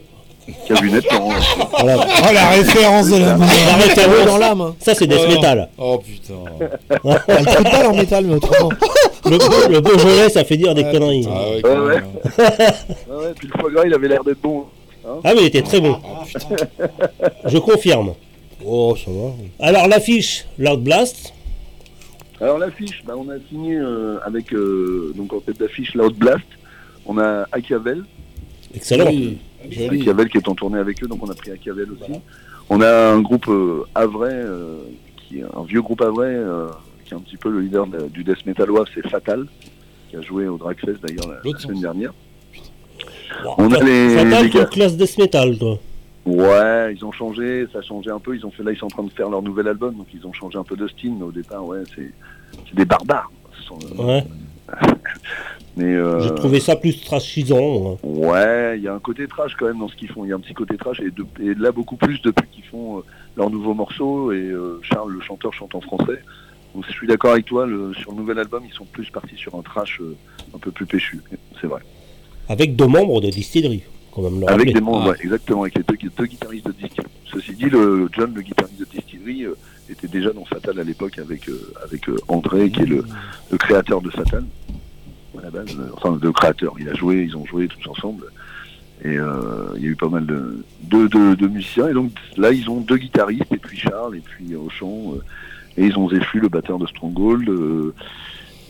Qui 0.66 0.74
a 0.74 0.82
vu 0.82 0.92
naître 0.92 1.08
Laurent 1.14 1.32
Voilà. 1.80 2.06
Oh, 2.30 2.34
la 2.34 2.50
référence 2.50 3.10
de 3.10 3.18
la 3.18 3.38
mort. 3.38 3.48
La 3.68 3.76
référence. 3.78 4.26
Dans 4.26 4.38
l'âme. 4.38 4.74
Ça, 4.80 4.94
c'est 4.96 5.08
death 5.08 5.20
Oh. 5.28 5.32
metal. 5.32 5.70
Oh 5.78 6.00
putain. 6.00 6.68
Elle 7.28 7.46
trouve 7.46 7.64
pas 7.64 7.88
en 7.90 7.96
métal, 7.96 8.26
mais 8.26 8.36
autrement. 8.36 8.70
Le, 9.24 9.38
Beau- 9.38 9.72
le 9.72 9.80
Beaujolais, 9.82 10.30
ça 10.30 10.44
fait 10.44 10.58
dire 10.58 10.74
des 10.74 10.84
conneries. 10.84 11.28
Ah 11.30 11.50
ouais, 11.52 11.80
Ouais. 11.80 12.02
Ah 12.40 13.14
puis 13.38 13.48
le 13.54 13.62
foie 13.62 13.70
gras, 13.72 13.84
il 13.86 13.94
avait 13.94 14.08
l'air 14.08 14.24
d'être 14.24 14.42
bon. 14.42 14.66
hein. 15.06 15.10
Ah, 15.24 15.34
mais 15.36 15.42
il 15.42 15.46
était 15.46 15.62
très 15.62 15.80
bon. 15.80 15.98
Je 17.46 17.58
confirme. 17.60 18.14
Oh, 18.66 18.96
ça 18.96 19.12
va. 19.12 19.34
Alors, 19.60 19.88
l'affiche 19.88 20.46
Loud 20.58 20.84
Blast. 20.84 21.34
Alors 22.40 22.58
l'affiche, 22.58 23.04
bah, 23.06 23.14
on 23.16 23.30
a 23.30 23.36
signé 23.50 23.76
euh, 23.78 24.18
avec 24.26 24.52
euh, 24.52 25.14
donc 25.16 25.32
en 25.32 25.40
tête 25.42 25.60
d'affiche 25.60 25.94
Loud 25.94 26.16
Blast. 26.16 26.44
On 27.06 27.20
a 27.20 27.46
Achiavel, 27.52 28.04
Excellent. 28.74 29.06
Oui. 29.12 29.38
Achiavel 29.64 30.28
qui 30.28 30.38
est 30.38 30.48
en 30.50 30.56
tournée 30.56 30.80
avec 30.80 31.04
eux, 31.04 31.08
donc 31.08 31.22
on 31.22 31.30
a 31.30 31.36
pris 31.36 31.52
Achiavel 31.52 31.90
aussi. 31.92 32.20
On 32.70 32.82
a 32.82 33.12
un 33.12 33.22
groupe 33.22 33.48
euh, 33.48 33.84
havrais, 33.94 34.34
euh, 34.34 34.80
qui 35.18 35.40
est 35.40 35.44
un 35.44 35.64
vieux 35.66 35.84
groupe 35.84 36.02
euh, 36.02 36.70
qui 37.06 37.14
est 37.14 37.18
un 37.18 37.20
petit 37.20 37.38
peu 37.38 37.50
le 37.52 37.60
leader 37.62 37.86
de- 37.86 38.08
du 38.08 38.24
death 38.24 38.44
metal 38.48 38.72
wave, 38.72 38.88
c'est 38.96 39.08
Fatal, 39.08 39.46
qui 40.10 40.16
a 40.16 40.22
joué 40.22 40.48
au 40.48 40.58
Dragfest 40.58 40.98
d'ailleurs 41.06 41.28
la, 41.44 41.60
semaine 41.60 41.82
dernière. 41.82 42.14
Wow. 43.46 43.54
On 43.60 43.72
a 43.72 43.84
les- 43.84 44.16
Fatal 44.16 44.44
les 44.46 44.50
comme 44.50 44.62
gars. 44.62 44.68
classe 44.68 44.98
death 44.98 45.18
metal, 45.20 45.58
toi. 45.60 45.78
Ouais, 46.26 46.93
ils 46.95 47.03
ont 47.03 47.11
changé, 47.11 47.65
ça 47.73 47.80
a 47.80 47.81
changé 47.81 48.10
un 48.11 48.19
peu. 48.19 48.35
Ils 48.35 48.45
ont 48.45 48.52
fait 48.52 48.64
là, 48.64 48.72
ils 48.72 48.77
sont 48.77 48.85
en 48.85 48.89
train 48.89 49.03
de 49.03 49.10
faire 49.11 49.30
leur 49.30 49.41
nouvel 49.41 49.68
album, 49.68 49.95
donc 49.95 50.07
ils 50.14 50.26
ont 50.27 50.34
changé 50.34 50.57
un 50.57 50.64
peu 50.64 50.76
de 50.76 50.88
style. 50.88 51.14
Mais 51.18 51.23
au 51.23 51.31
départ, 51.31 51.65
ouais, 51.65 51.80
c'est 51.95 52.11
des 52.76 52.85
barbares. 52.85 53.31
Ce 53.57 53.64
sont, 53.64 53.80
euh, 53.99 54.03
Ouais. 54.03 54.23
mais 55.76 55.85
euh, 55.95 56.19
J'ai 56.22 56.34
trouvé 56.35 56.60
ça 56.60 56.76
plus 56.76 57.02
trashisant. 57.02 57.98
Ouais, 58.03 58.77
il 58.77 58.84
y 58.84 58.88
a 58.88 58.93
un 58.93 58.99
côté 58.99 59.27
trash 59.27 59.56
quand 59.57 59.65
même 59.65 59.80
dans 59.80 59.88
ce 59.89 59.95
qu'ils 59.95 60.10
font. 60.10 60.23
Il 60.23 60.30
y 60.30 60.31
a 60.31 60.35
un 60.35 60.39
petit 60.39 60.53
côté 60.53 60.77
trash 60.77 60.99
et, 60.99 61.11
de- 61.11 61.26
et 61.41 61.53
là 61.56 61.72
beaucoup 61.72 61.95
plus 61.98 62.22
depuis 62.22 62.48
qu'ils 62.52 62.64
font 62.65 62.99
euh, 62.99 63.02
leur 63.35 63.49
nouveau 63.49 63.73
morceau 63.73 64.31
et 64.31 64.38
euh, 64.38 64.80
Charles 64.84 65.11
le 65.11 65.22
chanteur 65.22 65.53
chante 65.53 65.73
en 65.76 65.81
français. 65.81 66.22
Donc 66.73 66.85
je 66.88 66.91
suis 66.93 67.07
d'accord 67.07 67.31
avec 67.31 67.45
toi, 67.45 67.65
le- 67.65 67.93
sur 67.95 68.11
le 68.11 68.18
nouvel 68.18 68.39
album 68.39 68.64
ils 68.65 68.73
sont 68.73 68.85
plus 68.85 69.10
partis 69.10 69.35
sur 69.35 69.56
un 69.56 69.61
trash 69.61 69.99
euh, 69.99 70.15
un 70.56 70.57
peu 70.60 70.72
plus 70.72 70.85
péchu, 70.85 71.19
c'est 71.60 71.68
vrai. 71.68 71.81
Avec 72.48 72.76
deux 72.77 72.88
membres 72.88 73.19
de 73.19 73.30
distillerie, 73.30 73.84
quand 74.14 74.22
même. 74.24 74.40
le 74.40 74.48
Avec 74.48 74.58
rappeler. 74.60 74.74
des 74.74 74.82
membres, 74.82 75.04
Ah. 75.06 75.10
ouais, 75.12 75.18
exactement, 75.24 75.62
avec 75.64 75.76
les 75.78 75.84
deux, 75.84 75.98
deux 76.18 76.26
guitaristes 76.26 76.66
de 76.68 76.72
distillerie. 76.72 77.10
Ceci 77.32 77.54
dit, 77.54 77.66
le 77.70 78.10
John, 78.14 78.34
le 78.34 78.42
guitariste 78.42 78.80
de 78.80 78.86
distillerie, 78.86 79.46
euh, 79.46 79.56
était 79.90 80.08
déjà 80.08 80.32
dans 80.32 80.46
Fatal 80.46 80.80
à 80.80 80.84
l'époque 80.84 81.18
avec, 81.20 81.48
euh, 81.50 81.74
avec 81.84 82.08
euh, 82.10 82.16
André, 82.28 82.70
qui 82.70 82.82
est 82.82 82.86
le, 82.86 83.04
le 83.52 83.58
créateur 83.58 84.02
de 84.02 84.10
Fatal. 84.10 84.46
À 85.38 85.42
la 85.44 85.50
base, 85.50 85.76
euh, 85.80 85.90
enfin, 85.94 86.18
le 86.22 86.32
créateur, 86.32 86.76
il 86.80 86.90
a 86.90 86.94
joué, 86.94 87.24
ils 87.24 87.36
ont 87.38 87.46
joué 87.46 87.68
tous 87.68 87.90
ensemble. 87.90 88.26
Et 89.04 89.18
euh, 89.18 89.70
il 89.78 89.82
y 89.84 89.86
a 89.86 89.90
eu 89.90 89.96
pas 89.96 90.10
mal 90.10 90.26
de, 90.26 90.64
de, 90.84 91.08
de- 91.08 91.36
de 91.36 91.48
musiciens. 91.48 91.88
Et 91.88 91.94
donc 91.94 92.12
là, 92.38 92.52
ils 92.52 92.70
ont 92.70 92.82
deux 92.82 92.98
guitaristes, 92.98 93.52
et 93.52 93.58
puis 93.58 93.78
Charles, 93.78 94.18
et 94.18 94.22
puis 94.22 94.56
au 94.56 94.70
chant. 94.70 95.14
euh, 95.16 95.22
et 95.78 95.86
ils 95.86 95.98
ont 95.98 96.10
Zéfu, 96.10 96.40
le 96.40 96.50
batteur 96.50 96.78
de 96.78 96.86
Stronghold. 96.86 97.48
euh, 97.50 97.94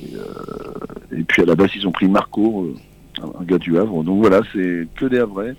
et, 0.03 0.15
euh, 0.15 1.17
et 1.19 1.23
puis 1.23 1.41
à 1.41 1.45
la 1.45 1.55
base, 1.55 1.71
ils 1.75 1.85
ont 1.87 1.91
pris 1.91 2.07
Marco, 2.07 2.63
euh, 2.63 2.75
un, 3.19 3.43
gars 3.43 3.57
du 3.57 3.77
Havre. 3.77 4.03
Donc 4.03 4.19
voilà, 4.19 4.41
c'est 4.53 4.87
que 4.95 5.05
des 5.05 5.19
Havrais. 5.19 5.55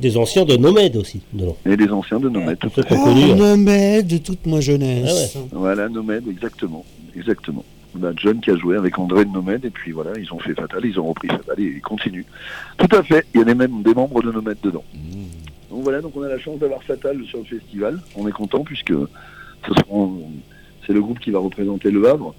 Des 0.00 0.16
anciens 0.16 0.44
de 0.44 0.56
Nomad 0.56 0.96
aussi. 0.96 1.20
Et 1.66 1.76
les 1.76 1.88
anciens 1.90 2.18
de 2.18 2.28
Nomad. 2.28 2.58
tout 2.58 2.70
à 2.80 2.82
fait. 2.82 2.94
a 2.94 2.98
Oh, 2.98 3.08
hein. 3.08 3.36
Nomade 3.36 4.06
de 4.06 4.18
toute 4.18 4.46
ma 4.46 4.60
jeunesse. 4.60 5.36
Voilà, 5.52 5.88
Nomad, 5.88 6.26
exactement. 6.28 6.84
Exactement. 7.14 7.64
Bah, 7.94 8.10
John 8.16 8.40
qui 8.40 8.50
a 8.50 8.56
joué 8.56 8.76
avec 8.76 8.98
André 8.98 9.24
de 9.26 9.30
Nomad, 9.30 9.64
et 9.64 9.70
puis 9.70 9.92
voilà, 9.92 10.12
ils 10.18 10.32
ont 10.32 10.38
fait 10.38 10.54
Fatal, 10.54 10.80
ils 10.84 10.98
ont 10.98 11.06
repris 11.08 11.28
Fatal 11.28 11.60
et 11.60 11.64
ils 11.76 11.80
continuent. 11.82 12.24
Tout 12.78 12.96
à 12.96 13.02
fait, 13.02 13.26
il 13.34 13.38
y 13.40 13.42
a 13.42 13.44
des, 13.44 13.54
même 13.54 13.82
des 13.82 13.92
membres 13.94 14.22
de 14.22 14.32
Nomad 14.32 14.56
dedans. 14.62 14.84
Donc 15.70 15.82
voilà, 15.82 16.00
donc 16.00 16.16
on 16.16 16.22
a 16.22 16.28
la 16.28 16.38
chance 16.38 16.58
d'avoir 16.58 16.82
Fatal 16.82 17.22
sur 17.26 17.38
le 17.38 17.44
festival. 17.44 18.00
On 18.16 18.26
est 18.26 18.32
content 18.32 18.64
puisque 18.64 18.92
ce 18.94 19.74
seront- 19.74 20.22
c'est 20.86 20.94
le 20.94 21.00
groupe 21.02 21.20
qui 21.20 21.30
va 21.30 21.38
représenter 21.38 21.90
le 21.90 22.08
Havre. 22.08 22.34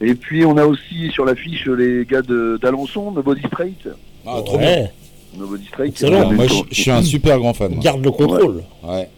Et 0.00 0.14
puis 0.14 0.44
on 0.44 0.56
a 0.58 0.66
aussi 0.66 1.10
sur 1.10 1.24
l'affiche 1.24 1.66
les 1.66 2.04
gars 2.04 2.22
de- 2.22 2.58
d'Alençon, 2.60 3.10
Nobody 3.12 3.42
Straight. 3.46 3.88
Ah, 4.26 4.40
trop 4.44 4.56
Ouais. 4.58 4.90
bien. 5.34 5.40
Nobody 5.40 5.66
Straight. 5.66 5.90
Excellent. 5.90 6.32
Moi, 6.32 6.46
je, 6.70 6.74
suis 6.82 6.90
un 6.90 7.02
super 7.02 7.38
grand 7.38 7.54
fan. 7.54 7.78
Garde 7.80 8.04
le 8.04 8.10
contrôle. 8.10 8.62
Ouais. 8.82 8.90
Ouais. 8.90 9.08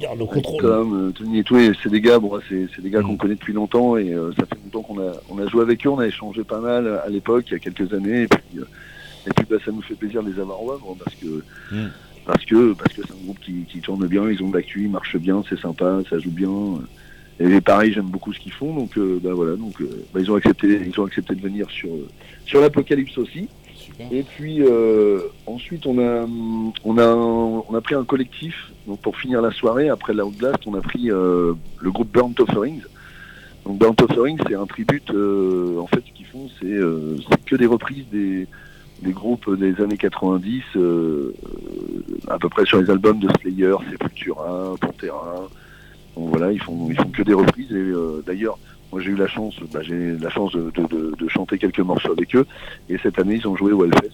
Garde 0.00 0.18
le 0.18 0.24
contrôle. 0.26 0.60
Tom, 0.60 1.08
euh, 1.08 1.12
Tony 1.12 1.38
et 1.38 1.44
tout, 1.44 1.56
c'est 1.82 1.88
des 1.88 2.00
gars, 2.00 2.18
bon, 2.18 2.32
c'est 2.48 2.66
c'est 2.74 2.82
des 2.82 2.90
gars 2.90 3.00
qu'on 3.02 3.16
connaît 3.16 3.34
depuis 3.36 3.52
longtemps 3.52 3.96
et 3.96 4.12
euh, 4.12 4.32
ça 4.38 4.44
fait 4.46 4.56
longtemps 4.64 4.82
qu'on 4.82 4.98
a, 5.00 5.12
on 5.30 5.38
a 5.38 5.46
joué 5.48 5.62
avec 5.62 5.86
eux, 5.86 5.90
on 5.90 5.98
a 6.00 6.06
échangé 6.06 6.42
pas 6.42 6.58
mal 6.58 7.00
à 7.04 7.08
l'époque, 7.08 7.44
il 7.48 7.52
y 7.52 7.56
a 7.56 7.58
quelques 7.60 7.92
années, 7.92 8.22
et 8.22 8.26
puis, 8.26 8.58
euh, 8.58 8.64
et 9.26 9.30
puis 9.30 9.46
bah, 9.48 9.56
ça 9.64 9.70
nous 9.70 9.82
fait 9.82 9.94
plaisir 9.94 10.22
de 10.24 10.32
les 10.32 10.40
avoir 10.40 10.62
au 10.62 10.72
Havre 10.72 10.96
parce 11.02 11.14
que 11.16 11.44
Mm. 11.72 11.88
parce 12.26 12.44
que 12.44 12.72
parce 12.72 12.92
que 12.92 13.02
c'est 13.06 13.12
un 13.12 13.24
groupe 13.24 13.38
qui, 13.40 13.64
qui 13.70 13.78
tourne 13.80 14.04
bien, 14.06 14.28
ils 14.28 14.42
ont 14.42 14.48
de 14.50 14.56
l'actu, 14.56 14.82
ils 14.84 14.90
marchent 14.90 15.16
bien, 15.16 15.42
c'est 15.48 15.58
sympa, 15.60 16.00
ça 16.10 16.18
joue 16.18 16.30
bien. 16.32 16.50
Et 17.40 17.60
pareil, 17.60 17.92
j'aime 17.92 18.06
beaucoup 18.06 18.32
ce 18.32 18.38
qu'ils 18.38 18.52
font, 18.52 18.72
donc 18.74 18.96
euh, 18.96 19.18
bah 19.22 19.34
voilà, 19.34 19.56
donc 19.56 19.80
euh, 19.80 20.04
bah, 20.12 20.20
ils 20.20 20.30
ont 20.30 20.36
accepté, 20.36 20.80
ils 20.86 21.00
ont 21.00 21.04
accepté 21.04 21.34
de 21.34 21.40
venir 21.40 21.68
sur 21.68 21.88
euh, 21.88 22.06
sur 22.46 22.60
l'Apocalypse 22.60 23.18
aussi. 23.18 23.48
Super. 23.74 24.12
Et 24.12 24.22
puis 24.22 24.62
euh, 24.62 25.20
ensuite 25.46 25.84
on 25.86 25.98
a 25.98 26.26
on 26.84 26.98
a 26.98 27.06
on 27.06 27.74
a 27.74 27.80
pris 27.80 27.96
un 27.96 28.04
collectif 28.04 28.70
donc 28.86 29.00
pour 29.00 29.16
finir 29.16 29.42
la 29.42 29.50
soirée 29.50 29.88
après 29.88 30.14
la 30.14 30.24
Blast 30.24 30.60
on 30.66 30.74
a 30.74 30.80
pris 30.80 31.10
euh, 31.10 31.54
le 31.80 31.90
groupe 31.90 32.12
Burnt 32.12 32.38
Offerings. 32.38 32.82
Donc 33.66 33.78
Burnt 33.78 34.00
Offerings 34.02 34.38
c'est 34.46 34.54
un 34.54 34.66
tribute 34.66 35.10
euh, 35.10 35.78
en 35.80 35.88
fait 35.88 36.02
ce 36.06 36.12
qu'ils 36.12 36.26
font 36.26 36.48
c'est 36.60 36.66
euh, 36.66 37.16
c'est 37.28 37.44
que 37.44 37.56
des 37.56 37.66
reprises 37.66 38.04
des 38.12 38.46
des 39.02 39.12
groupes 39.12 39.52
des 39.58 39.80
années 39.82 39.96
90 39.96 40.62
euh, 40.76 40.80
euh, 40.80 41.32
à 42.28 42.38
peu 42.38 42.48
près 42.48 42.64
sur 42.64 42.80
les 42.80 42.88
albums 42.90 43.18
de 43.18 43.28
Slayer, 43.40 43.74
Sepultura, 43.90 44.74
Pantera. 44.80 45.48
Donc 46.16 46.28
voilà 46.30 46.52
ils 46.52 46.60
font 46.62 46.88
ils 46.90 46.96
font 46.96 47.08
que 47.10 47.22
des 47.22 47.34
reprises 47.34 47.70
et 47.72 47.74
euh, 47.74 48.22
d'ailleurs 48.26 48.58
moi 48.92 49.00
j'ai 49.02 49.10
eu 49.10 49.16
la 49.16 49.26
chance 49.26 49.54
bah, 49.72 49.80
j'ai 49.82 50.12
la 50.18 50.30
chance 50.30 50.52
de, 50.52 50.70
de- 50.70 50.86
de- 50.86 51.14
de 51.16 51.28
chanter 51.28 51.58
quelques 51.58 51.80
morceaux 51.80 52.12
avec 52.12 52.34
eux 52.36 52.46
et 52.88 52.96
cette 52.98 53.18
année, 53.18 53.36
ils 53.36 53.48
ont 53.48 53.56
joué 53.56 53.72
au 53.72 53.84
Hellfest. 53.84 54.12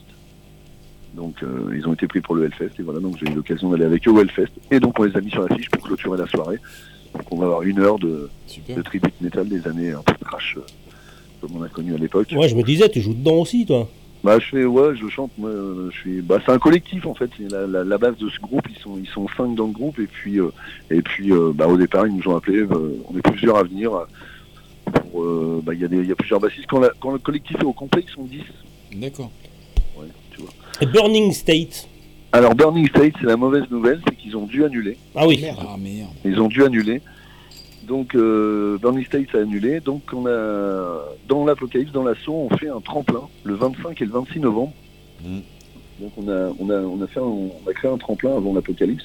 Donc, 1.14 1.42
euh, 1.42 1.74
ils 1.76 1.86
ont 1.88 1.92
été 1.92 2.06
pris 2.06 2.20
pour 2.20 2.36
le 2.36 2.44
Hellfest. 2.44 2.70
Et 2.78 2.82
voilà, 2.82 3.00
donc 3.00 3.16
j'ai 3.18 3.28
eu 3.30 3.34
l'occasion 3.34 3.68
d'aller 3.70 3.84
avec 3.84 4.06
eux 4.06 4.12
au 4.12 4.20
Hellfest. 4.20 4.52
Et 4.70 4.78
donc, 4.78 4.98
on 4.98 5.02
les 5.02 5.16
a 5.16 5.20
mis 5.20 5.30
sur 5.30 5.42
l'affiche 5.46 5.68
pour 5.68 5.82
clôturer 5.82 6.16
la 6.16 6.26
soirée. 6.28 6.58
Donc, 7.12 7.24
on 7.32 7.36
va 7.36 7.46
avoir 7.46 7.62
une 7.62 7.80
heure 7.80 7.98
de, 7.98 8.30
de 8.76 8.82
tribute 8.82 9.20
metal 9.20 9.48
des 9.48 9.66
années 9.66 9.90
un 9.90 10.02
peu 10.02 10.14
trash, 10.24 10.56
euh, 10.56 10.60
comme 11.40 11.56
on 11.56 11.62
a 11.64 11.68
connu 11.68 11.94
à 11.94 11.98
l'époque. 11.98 12.28
Ouais, 12.32 12.48
je 12.48 12.54
me 12.54 12.62
disais, 12.62 12.88
tu 12.88 13.00
joues 13.00 13.12
dedans 13.12 13.38
aussi, 13.40 13.66
toi. 13.66 13.88
Bah 14.22 14.38
je 14.38 14.44
fais 14.46 14.64
ouais 14.66 14.94
je 14.96 15.08
chante 15.08 15.30
moi 15.38 15.48
euh, 15.48 15.88
je 15.92 15.96
suis 15.98 16.20
bah 16.20 16.38
c'est 16.44 16.52
un 16.52 16.58
collectif 16.58 17.06
en 17.06 17.14
fait 17.14 17.30
c'est 17.38 17.50
la, 17.50 17.66
la, 17.66 17.84
la 17.84 17.96
base 17.98 18.16
de 18.18 18.28
ce 18.28 18.38
groupe 18.38 18.66
ils 18.68 18.78
sont 18.78 18.98
ils 18.98 19.08
sont 19.08 19.26
cinq 19.34 19.54
dans 19.54 19.66
le 19.66 19.72
groupe 19.72 19.98
et 19.98 20.06
puis 20.06 20.38
euh, 20.38 20.50
et 20.90 21.00
puis 21.00 21.32
euh, 21.32 21.52
bah 21.54 21.66
au 21.66 21.78
départ 21.78 22.06
ils 22.06 22.14
nous 22.14 22.28
ont 22.28 22.36
appelé 22.36 22.58
euh, 22.58 23.02
on 23.08 23.16
est 23.16 23.22
plusieurs 23.22 23.56
à 23.56 23.62
venir 23.62 23.92
pour 24.84 25.22
euh, 25.22 25.62
bah 25.64 25.72
il 25.72 25.80
y 25.80 25.84
a 25.84 25.88
des 25.88 25.96
il 25.98 26.06
y 26.08 26.12
a 26.12 26.16
plusieurs 26.16 26.38
bassistes 26.40 26.66
quand, 26.68 26.80
la- 26.80 26.92
quand 27.00 27.12
le 27.12 27.18
collectif 27.18 27.56
est 27.60 27.64
au 27.64 27.72
complet 27.72 28.04
ils 28.06 28.12
sont 28.12 28.24
10 28.24 28.40
D'accord. 28.96 29.30
ouais 29.98 30.08
tu 30.32 30.42
vois 30.42 30.50
Et 30.82 30.86
Burning 30.86 31.32
State. 31.32 31.88
alors 32.32 32.54
Burning 32.54 32.88
State 32.88 33.14
c'est 33.20 33.26
la 33.26 33.38
mauvaise 33.38 33.64
nouvelle 33.70 34.00
c'est 34.06 34.16
qu'ils 34.16 34.36
ont 34.36 34.44
dû 34.46 34.64
annuler 34.64 34.98
Ah 35.14 35.26
oui. 35.26 35.42
Ah 35.58 35.76
merde. 35.78 36.10
ils 36.26 36.38
ont 36.40 36.48
dû 36.48 36.62
annuler 36.62 37.00
donc 37.86 38.14
euh, 38.14 38.78
Burning 38.78 39.04
State 39.04 39.34
a 39.34 39.38
annulé 39.38 39.80
donc 39.80 40.02
on 40.12 40.26
a 40.26 41.02
dans 41.28 41.44
l'Apocalypse 41.44 41.92
dans 41.92 42.02
l'assaut 42.04 42.48
on 42.50 42.56
fait 42.56 42.68
un 42.68 42.80
tremplin 42.80 43.22
le 43.44 43.54
25 43.54 44.00
et 44.00 44.04
le 44.04 44.10
26 44.12 44.40
novembre 44.40 44.72
Donc 46.00 46.12
on 46.16 46.28
a, 46.28 46.50
on 46.58 46.70
a, 46.70 46.78
on 46.80 47.02
a 47.02 47.06
fait, 47.06 47.20
un- 47.20 47.22
on 47.24 47.52
a 47.68 47.72
créé 47.74 47.90
un 47.90 47.98
tremplin 47.98 48.34
avant 48.34 48.54
l'apocalypse. 48.54 49.04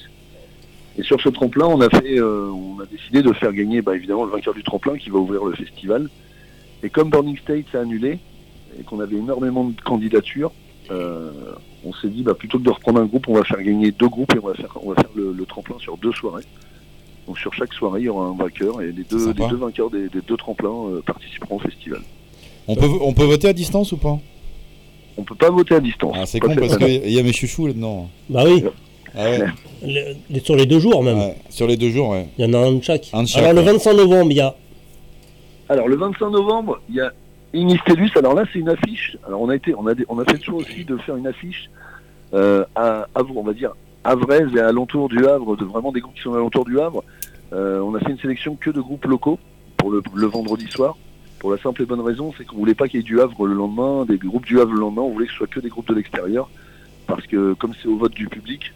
Et 0.98 1.02
sur 1.02 1.20
ce 1.20 1.28
tremplin, 1.28 1.66
on 1.66 1.82
a 1.82 1.90
fait, 1.90 2.18
euh, 2.18 2.48
on 2.50 2.80
a 2.80 2.86
décidé 2.86 3.22
de 3.22 3.30
faire 3.34 3.52
gagner, 3.52 3.82
bah, 3.82 3.94
évidemment, 3.94 4.24
le 4.24 4.30
vainqueur 4.30 4.54
du 4.54 4.62
tremplin 4.62 4.96
qui 4.96 5.10
va 5.10 5.18
ouvrir 5.18 5.44
le 5.44 5.52
festival. 5.54 6.08
Et 6.82 6.88
comme 6.88 7.10
Burning 7.10 7.36
State 7.36 7.66
s'est 7.70 7.76
annulé 7.76 8.18
et 8.80 8.82
qu'on 8.82 9.00
avait 9.00 9.16
énormément 9.16 9.64
de 9.64 9.78
candidatures, 9.82 10.52
euh, 10.90 11.30
on 11.84 11.92
s'est 11.92 12.08
dit, 12.08 12.22
bah, 12.22 12.32
plutôt 12.32 12.58
que 12.58 12.64
de 12.64 12.70
reprendre 12.70 12.98
un 12.98 13.04
groupe, 13.04 13.28
on 13.28 13.34
va 13.34 13.44
faire 13.44 13.62
gagner 13.62 13.90
deux 13.90 14.08
groupes 14.08 14.34
et 14.34 14.38
on 14.42 14.46
va 14.46 14.54
faire, 14.54 14.74
on 14.82 14.88
va 14.92 14.94
faire 14.94 15.10
le, 15.14 15.32
le 15.34 15.44
tremplin 15.44 15.76
sur 15.78 15.98
deux 15.98 16.12
soirées. 16.12 16.44
Donc 17.26 17.38
sur 17.38 17.52
chaque 17.52 17.72
soirée, 17.72 18.00
il 18.02 18.04
y 18.04 18.08
aura 18.08 18.26
un 18.26 18.34
vainqueur 18.36 18.80
et 18.82 18.92
les 18.92 19.02
deux, 19.04 19.18
Sympa. 19.18 19.42
les 19.44 19.48
deux 19.50 19.56
vainqueurs 19.56 19.90
des, 19.90 20.08
des 20.08 20.20
deux 20.26 20.36
tremplins 20.36 20.68
euh, 20.88 21.02
participeront 21.04 21.56
au 21.56 21.58
festival. 21.58 22.00
On 22.68 22.76
peut, 22.76 22.88
on 23.00 23.12
peut 23.12 23.24
voter 23.24 23.48
à 23.48 23.52
distance 23.52 23.92
ou 23.92 23.96
pas? 23.96 24.18
On 25.18 25.22
peut 25.22 25.34
pas 25.34 25.50
voter 25.50 25.74
à 25.74 25.80
distance. 25.80 26.14
Ah, 26.18 26.26
c'est 26.26 26.40
con 26.40 26.54
parce 26.54 26.76
qu'il 26.76 27.10
y 27.10 27.18
a 27.18 27.22
mes 27.22 27.32
chouchous 27.32 27.66
là-dedans. 27.68 28.08
Bah 28.28 28.42
oui. 28.44 28.62
Ah 29.16 29.24
ouais. 29.30 29.40
Le- 29.82 30.14
les- 30.30 30.40
sur 30.40 30.56
les 30.56 30.66
deux 30.66 30.78
jours 30.78 31.02
même. 31.02 31.18
Ouais, 31.18 31.36
Sur 31.48 31.66
les 31.66 31.76
deux 31.76 31.90
jours, 31.90 32.10
ouais. 32.10 32.28
Il 32.38 32.44
y 32.44 32.48
en 32.48 32.52
a 32.54 32.58
un 32.66 32.72
de 32.72 32.82
chaque. 32.82 33.08
Un 33.12 33.22
de 33.22 33.28
chaque, 33.28 33.42
Alors 33.42 33.54
le 33.54 33.60
ouais. 33.60 33.72
25 33.72 33.92
novembre, 33.94 34.30
il 34.30 34.36
y 34.36 34.40
a. 34.40 34.54
Alors 35.68 35.88
le 35.88 35.96
25 35.96 36.30
novembre, 36.30 36.80
il 36.88 36.96
y 36.96 37.00
a 37.00 37.12
Inistellus. 37.54 38.10
Alors 38.16 38.34
là, 38.34 38.44
c'est 38.52 38.58
une 38.58 38.68
affiche. 38.68 39.16
Alors 39.26 39.40
on 39.40 39.48
a 39.48 39.56
été, 39.56 39.74
on 39.74 39.86
a, 39.86 39.94
des- 39.94 40.04
on 40.08 40.18
a 40.18 40.24
fait 40.24 40.36
le 40.36 40.42
choix 40.42 40.56
aussi 40.56 40.84
de 40.84 40.96
faire 40.98 41.16
une 41.16 41.26
affiche 41.26 41.70
euh, 42.34 42.64
à 42.74 43.06
Havre, 43.14 43.36
on 43.36 43.42
va 43.42 43.52
dire 43.54 43.72
Havrez 44.06 44.46
et 44.54 44.60
à 44.60 44.72
l'entour 44.72 45.08
du 45.08 45.26
Havre, 45.26 45.56
de 45.56 45.64
vraiment 45.64 45.92
des 45.92 46.00
groupes 46.00 46.14
qui 46.14 46.22
sont 46.22 46.34
à 46.34 46.38
l'entour 46.38 46.64
du 46.64 46.78
Havre. 46.80 47.02
Euh, 47.52 47.80
on 47.80 47.94
a 47.94 48.00
fait 48.00 48.10
une 48.10 48.18
sélection 48.18 48.56
que 48.56 48.70
de 48.70 48.80
groupes 48.80 49.04
locaux 49.04 49.38
pour 49.76 49.90
le, 49.90 50.02
le 50.14 50.26
vendredi 50.26 50.66
soir. 50.68 50.96
Pour 51.38 51.50
la 51.50 51.58
simple 51.58 51.82
et 51.82 51.86
bonne 51.86 52.00
raison, 52.00 52.32
c'est 52.36 52.44
qu'on 52.44 52.56
voulait 52.56 52.74
pas 52.74 52.88
qu'il 52.88 53.00
y 53.00 53.02
ait 53.02 53.04
du 53.04 53.20
Havre 53.20 53.46
le 53.46 53.54
lendemain, 53.54 54.04
des 54.04 54.16
groupes 54.16 54.46
du 54.46 54.60
Havre 54.60 54.72
le 54.72 54.80
lendemain. 54.80 55.02
On 55.02 55.10
voulait 55.10 55.26
que 55.26 55.32
ce 55.32 55.38
soit 55.38 55.46
que 55.46 55.60
des 55.60 55.68
groupes 55.68 55.88
de 55.88 55.94
l'extérieur, 55.94 56.48
parce 57.06 57.26
que 57.26 57.52
comme 57.54 57.72
c'est 57.80 57.88
au 57.88 57.96
vote 57.96 58.14
du 58.14 58.28
public, 58.28 58.72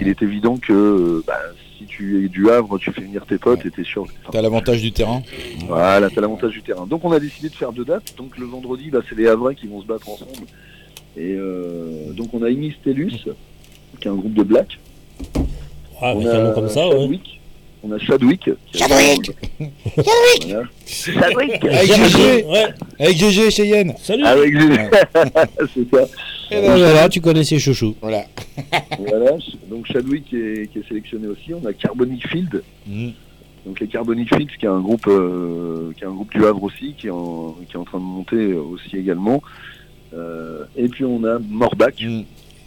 il 0.00 0.08
est 0.08 0.22
évident 0.22 0.56
que 0.56 0.72
euh, 0.72 1.24
bah, 1.26 1.38
si 1.76 1.86
tu 1.86 2.24
es 2.24 2.28
du 2.28 2.50
Havre, 2.50 2.78
tu 2.78 2.92
fais 2.92 3.02
venir 3.02 3.26
tes 3.26 3.38
potes 3.38 3.64
et 3.66 3.70
t'es 3.70 3.84
sûr. 3.84 4.06
T'as 4.30 4.42
l'avantage 4.42 4.80
du 4.80 4.92
terrain. 4.92 5.22
Voilà, 5.66 6.08
t'as 6.08 6.20
l'avantage 6.20 6.52
du 6.52 6.62
terrain. 6.62 6.86
Donc 6.86 7.04
on 7.04 7.12
a 7.12 7.20
décidé 7.20 7.48
de 7.48 7.54
faire 7.54 7.72
deux 7.72 7.84
dates. 7.84 8.14
Donc 8.16 8.38
le 8.38 8.46
vendredi, 8.46 8.90
bah, 8.90 9.00
c'est 9.08 9.16
les 9.16 9.26
Havrais 9.26 9.54
qui 9.54 9.66
vont 9.66 9.82
se 9.82 9.86
battre 9.86 10.08
ensemble. 10.08 10.46
Et 11.16 11.34
euh, 11.36 12.12
donc 12.12 12.32
on 12.32 12.42
a 12.42 12.50
Inistellus, 12.50 13.28
qui 14.00 14.08
est 14.08 14.10
un 14.10 14.14
groupe 14.16 14.34
de 14.34 14.42
black. 14.42 14.78
Ah, 16.00 16.10
avec 16.10 16.26
on 16.26 16.30
un 16.30 16.42
nom 16.44 16.52
comme 16.54 16.68
ça, 16.68 16.86
ouais. 16.88 16.92
Chadwick. 17.00 17.40
On 17.86 17.92
a 17.92 17.98
Chadwick. 17.98 18.40
qui 18.40 18.50
est- 18.50 18.78
Chadwick 18.78 19.32
Voilà. 20.46 20.62
Chadwick 20.86 21.64
Avec 21.64 21.92
GG 21.92 22.46
Avec 22.98 23.16
GG 23.18 23.50
Cheyenne 23.50 23.94
Salut 24.02 24.24
Avec 24.24 24.58
GG 24.58 24.76
C'est 25.74 25.90
ça. 25.96 26.06
Et 26.50 26.60
ben 26.60 26.76
voilà, 26.76 27.08
tu 27.08 27.20
connais 27.20 27.44
ses 27.44 27.58
chouchous. 27.58 27.94
Voilà. 28.02 28.24
voilà, 28.98 29.30
donc 29.70 29.86
Chadwick 29.86 30.24
qui 30.26 30.36
est, 30.36 30.70
qui 30.72 30.78
est 30.78 30.88
sélectionné 30.88 31.26
aussi. 31.28 31.52
On 31.54 31.64
a 31.66 31.72
Carbonic 31.72 32.26
Field. 32.28 32.62
Mhm. 32.86 33.12
Donc 33.66 33.80
les 33.80 33.86
Carbonic 33.86 34.28
Fields, 34.34 34.50
qui 34.58 34.66
est 34.66 34.68
un 34.68 34.80
groupe, 34.80 35.06
euh, 35.06 35.92
qui 35.96 36.04
est 36.04 36.06
un 36.06 36.12
groupe 36.12 36.30
du 36.32 36.44
Havre 36.44 36.62
aussi, 36.64 36.94
qui 36.98 37.06
est 37.06 37.10
en, 37.10 37.56
qui 37.68 37.74
est 37.74 37.78
en 37.78 37.84
train 37.84 37.98
de 37.98 38.04
monter 38.04 38.52
aussi 38.52 38.96
également. 38.96 39.42
Euh, 40.14 40.64
et 40.76 40.86
puis 40.88 41.04
on 41.04 41.24
a 41.24 41.38
Morbach, 41.38 41.94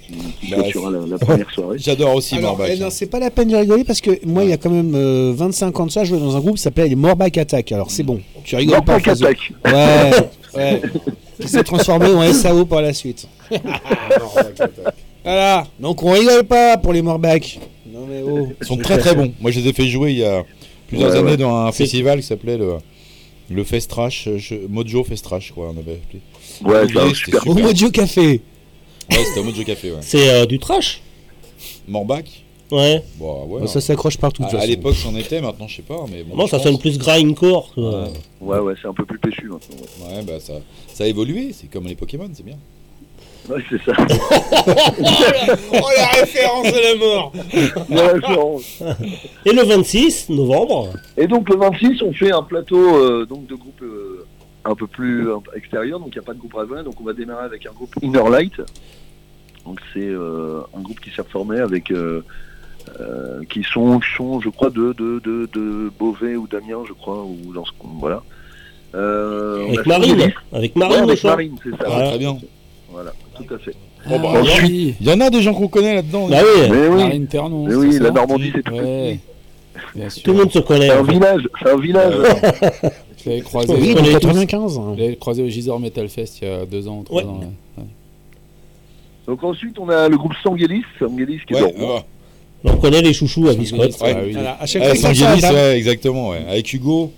qui, 0.07 0.49
Bah, 0.51 0.57
clôturera 0.61 0.91
la, 0.91 0.99
la 1.05 1.17
première 1.17 1.49
soirée. 1.51 1.77
J'adore 1.79 2.15
aussi 2.15 2.35
Alors, 2.35 2.57
Morbach. 2.57 2.69
eh 2.75 2.79
non, 2.79 2.89
c'est 2.89 3.05
pas 3.07 3.19
la 3.19 3.29
peine 3.31 3.49
de 3.49 3.55
rigoler 3.57 3.83
parce 3.83 4.01
que 4.01 4.25
moi, 4.25 4.43
il 4.43 4.49
y 4.49 4.53
a 4.53 4.57
quand 4.57 4.69
même 4.69 4.93
euh, 4.95 5.33
25 5.35 5.79
ans 5.79 5.85
de 5.85 5.91
ça, 5.91 6.03
je 6.03 6.09
jouais 6.09 6.19
dans 6.19 6.35
un 6.35 6.39
groupe 6.39 6.55
qui 6.55 6.61
s'appelait 6.61 6.87
les 6.87 6.95
Morback 6.95 7.37
Attack. 7.37 7.71
Alors 7.71 7.91
c'est 7.91 8.03
bon, 8.03 8.19
tu 8.43 8.55
rigoles 8.55 8.75
pas. 8.83 8.93
Morback 8.93 9.05
Fazo. 9.05 9.25
Attack. 9.25 9.51
Ouais, 9.65 10.11
ouais. 10.55 10.81
Qui 11.41 11.47
s'est 11.47 11.63
transformé 11.63 12.07
en 12.07 12.33
SAO 12.33 12.65
par 12.65 12.81
la 12.81 12.93
suite. 12.93 13.27
voilà, 15.23 15.67
donc 15.79 16.01
on 16.03 16.11
rigole 16.11 16.43
pas 16.43 16.77
pour 16.77 16.93
les 16.93 17.01
Morback. 17.01 17.59
Non 17.91 18.05
mais 18.07 18.21
oh. 18.27 18.47
Ils 18.61 18.67
sont 18.67 18.77
très 18.77 18.97
très 18.97 19.15
bons. 19.15 19.31
Moi, 19.39 19.51
je 19.51 19.59
les 19.59 19.69
ai 19.69 19.73
fait 19.73 19.87
jouer 19.87 20.11
il 20.13 20.17
y 20.19 20.23
a 20.25 20.43
plusieurs 20.87 21.11
Ouais, 21.11 21.17
années 21.17 21.31
ouais. 21.31 21.37
dans 21.37 21.55
un 21.55 21.71
festival 21.71 22.19
qui 22.21 22.25
s'appelait 22.27 22.57
le, 22.57 22.73
le 23.49 23.63
Fest 23.63 23.89
Trash, 23.89 24.27
euh, 24.27 24.37
je- 24.37 24.55
Mojo 24.69 25.03
Fest 25.03 25.23
Trash, 25.25 25.51
quoi, 25.51 25.67
on 25.75 25.79
avait 25.79 25.99
appelé. 25.99 26.21
Ouais, 26.63 27.13
super- 27.13 27.47
Au 27.47 27.53
Mojo 27.53 27.89
Café. 27.91 28.41
Ouais, 29.11 29.23
c'était 29.23 29.39
au 29.39 29.43
Mojo 29.43 29.63
Café, 29.63 29.91
ouais. 29.91 29.97
C'est 30.01 30.29
euh, 30.29 30.45
du 30.45 30.59
trash? 30.59 31.01
Morbach 31.87 32.25
Ouais. 32.69 33.01
Bon, 33.15 33.45
ouais. 33.45 33.61
Bah, 33.61 33.67
ça 33.67 33.79
s'accroche 33.79 34.17
partout, 34.17 34.41
de 34.41 34.47
À, 34.47 34.49
toute 34.49 34.57
à 34.57 34.61
façon. 34.61 34.71
l'époque, 34.71 34.95
c'en 34.95 35.15
était, 35.15 35.39
maintenant, 35.39 35.69
je 35.69 35.77
sais 35.77 35.81
pas. 35.83 36.03
Mais 36.11 36.23
bon, 36.23 36.35
Non, 36.35 36.45
je 36.47 36.51
ça 36.51 36.57
pense- 36.57 36.65
sonne 36.67 36.77
plus 36.79 36.97
grindcore. 36.97 37.71
Ouais. 37.77 38.11
Ouais, 38.41 38.59
ouais, 38.59 38.73
c'est 38.81 38.89
un 38.89 38.93
peu 38.93 39.05
plus 39.05 39.17
péchu 39.19 39.43
maintenant. 39.47 39.77
Ouais, 40.09 40.21
bah 40.23 40.39
ça, 40.41 40.53
ça 40.93 41.05
a 41.05 41.07
évolué, 41.07 41.51
c'est 41.53 41.67
comme 41.67 41.85
les 41.87 41.95
Pokémon, 41.95 42.29
c'est 42.33 42.43
bien. 42.45 42.57
Ouais, 43.49 43.63
c'est 43.69 43.81
ça. 43.85 43.93
oh 45.71 45.87
la 45.95 46.07
référence 46.19 46.67
de 46.67 46.83
la 46.83 46.95
mort 46.95 47.31
La 47.89 48.07
référence. 48.09 48.83
Et 49.45 49.53
le 49.53 49.63
26 49.63 50.27
novembre? 50.29 50.89
Et 51.15 51.27
donc 51.27 51.47
le 51.49 51.55
26, 51.55 52.01
on 52.01 52.11
fait 52.11 52.31
un 52.33 52.43
plateau 52.43 52.97
euh, 52.97 53.25
donc 53.25 53.47
de 53.47 53.55
groupe 53.55 53.81
euh, 53.81 54.25
un 54.65 54.75
peu 54.75 54.87
plus 54.87 55.29
extérieur, 55.55 55.99
donc 55.99 56.09
il 56.11 56.17
n'y 56.17 56.23
a 56.23 56.23
pas 56.23 56.33
de 56.33 56.39
groupe 56.39 56.53
Raven, 56.55 56.83
donc 56.83 56.99
on 56.99 57.05
va 57.05 57.13
démarrer 57.13 57.45
avec 57.45 57.65
un 57.65 57.71
groupe 57.71 57.95
Inner 58.01 58.29
Light. 58.29 58.53
Donc 59.67 59.79
c'est 59.93 59.99
euh, 59.99 60.61
un 60.77 60.81
groupe 60.81 60.99
qui 61.01 61.09
s'est 61.11 61.21
reformé 61.21 61.59
avec 61.59 61.91
euh, 61.91 62.21
euh, 63.01 63.41
qui 63.49 63.63
sont, 63.63 63.99
qui 63.99 64.07
sont 64.15 64.39
je 64.39 64.47
crois 64.49 64.69
de, 64.69 64.93
de, 64.93 65.19
de, 65.19 65.49
de 65.53 65.91
Beauvais 65.99 66.35
ou 66.37 66.47
d'Amiens 66.47 66.83
je 66.87 66.93
crois 66.93 67.23
ou 67.25 67.53
dans 67.53 67.65
ce 67.65 67.71
voilà. 67.99 68.23
Euh, 68.95 69.65
Avec 69.67 69.81
fait 69.81 69.89
Marine. 69.89 70.33
Avec 70.53 70.75
Marine 70.77 70.95
Ouais, 70.95 71.01
avec. 71.11 71.23
Marine, 71.25 71.55
c'est 71.61 71.71
ça. 71.71 71.89
Voilà. 71.89 72.07
Très 72.09 72.17
bien. 72.17 72.37
Voilà, 72.89 73.11
tout 73.35 73.53
à 73.53 73.57
fait. 73.57 73.75
Bon, 74.07 74.19
bah, 74.21 74.39
Ensuite, 74.39 74.95
il 75.01 75.05
y 75.05 75.11
en 75.11 75.19
a 75.19 75.29
des 75.29 75.41
gens 75.41 75.53
qu'on 75.53 75.67
connaît 75.67 75.95
là-dedans. 75.95 76.29
Bah 76.29 76.37
oui. 76.41 76.67
mais 76.71 76.87
oui, 76.87 77.03
Marine 77.03 77.27
Ternon, 77.27 77.65
mais 77.67 77.75
oui 77.75 77.99
la 77.99 78.11
Normandie 78.11 78.51
c'est 78.55 78.63
tout 78.63 78.73
Ouais. 78.73 79.19
Tout 80.23 80.31
le 80.31 80.37
monde 80.37 80.51
se 80.51 80.59
connaît. 80.59 80.87
C'est 80.87 80.93
un 80.93 81.03
village, 81.03 81.49
c'est 81.61 81.69
un 81.69 81.77
village. 81.77 82.13
Je 83.23 83.29
l'avais 83.29 83.41
croisé, 83.41 83.73
Oui, 83.73 83.93
On 83.95 83.99
en 83.99 84.03
connaît 84.03 84.13
tous. 84.13 84.19
95. 84.27 84.79
je 84.95 85.01
l'avais 85.01 85.15
croisé 85.17 85.43
au 85.43 85.47
Gisors 85.49 85.79
Metal 85.81 86.07
Fest 86.07 86.39
il 86.41 86.47
y 86.47 86.51
a 86.51 86.65
deux 86.65 86.87
ans, 86.87 87.03
trois 87.03 87.23
Ouais. 87.23 87.27
ans. 87.29 87.41
ouais. 87.77 87.83
Donc 89.27 89.43
ensuite 89.43 89.77
on 89.79 89.89
a 89.89 90.07
le 90.07 90.17
groupe 90.17 90.33
Sanguelis, 90.41 90.83
Sanguelis 90.97 91.41
qui 91.45 91.53
est 91.53 91.61
Ouais, 91.61 91.75
ouais. 91.75 92.03
On 92.63 92.77
connaît 92.77 93.01
les 93.01 93.13
chouchous 93.13 93.47
à 93.47 93.53
Biscotte. 93.53 93.99
Ouais. 94.01 94.13
Ah 94.15 94.21
oui. 94.25 94.31
Voilà, 94.33 94.57
à 94.59 94.65
chaque 94.65 94.81
Ouais, 94.81 94.95
fois 94.95 95.13
ça, 95.13 95.53
ouais, 95.53 95.77
exactement, 95.77 96.29
ouais. 96.29 96.43
Avec 96.49 96.73
Hugo, 96.73 97.11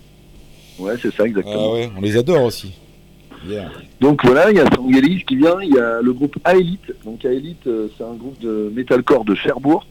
Ouais, 0.79 0.93
c'est 1.01 1.13
ça 1.13 1.25
exactement. 1.25 1.71
ah 1.71 1.73
ouais, 1.73 1.89
on 1.97 2.01
les 2.01 2.17
adore 2.17 2.43
aussi. 2.43 2.71
Yeah. 3.47 3.69
Donc 4.01 4.25
voilà, 4.25 4.49
il 4.51 4.57
y 4.57 4.59
a 4.59 4.65
Sangelis 4.75 5.23
qui 5.25 5.37
vient, 5.37 5.61
il 5.61 5.73
y 5.73 5.79
a 5.79 6.01
le 6.01 6.11
groupe 6.11 6.35
Aelite. 6.45 6.93
Donc 7.05 7.23
Aelite, 7.23 7.67
euh, 7.67 7.87
c'est 7.97 8.03
un 8.03 8.13
groupe 8.15 8.39
de 8.39 8.71
metalcore 8.75 9.23
de 9.23 9.33
Cherbourg. 9.35 9.85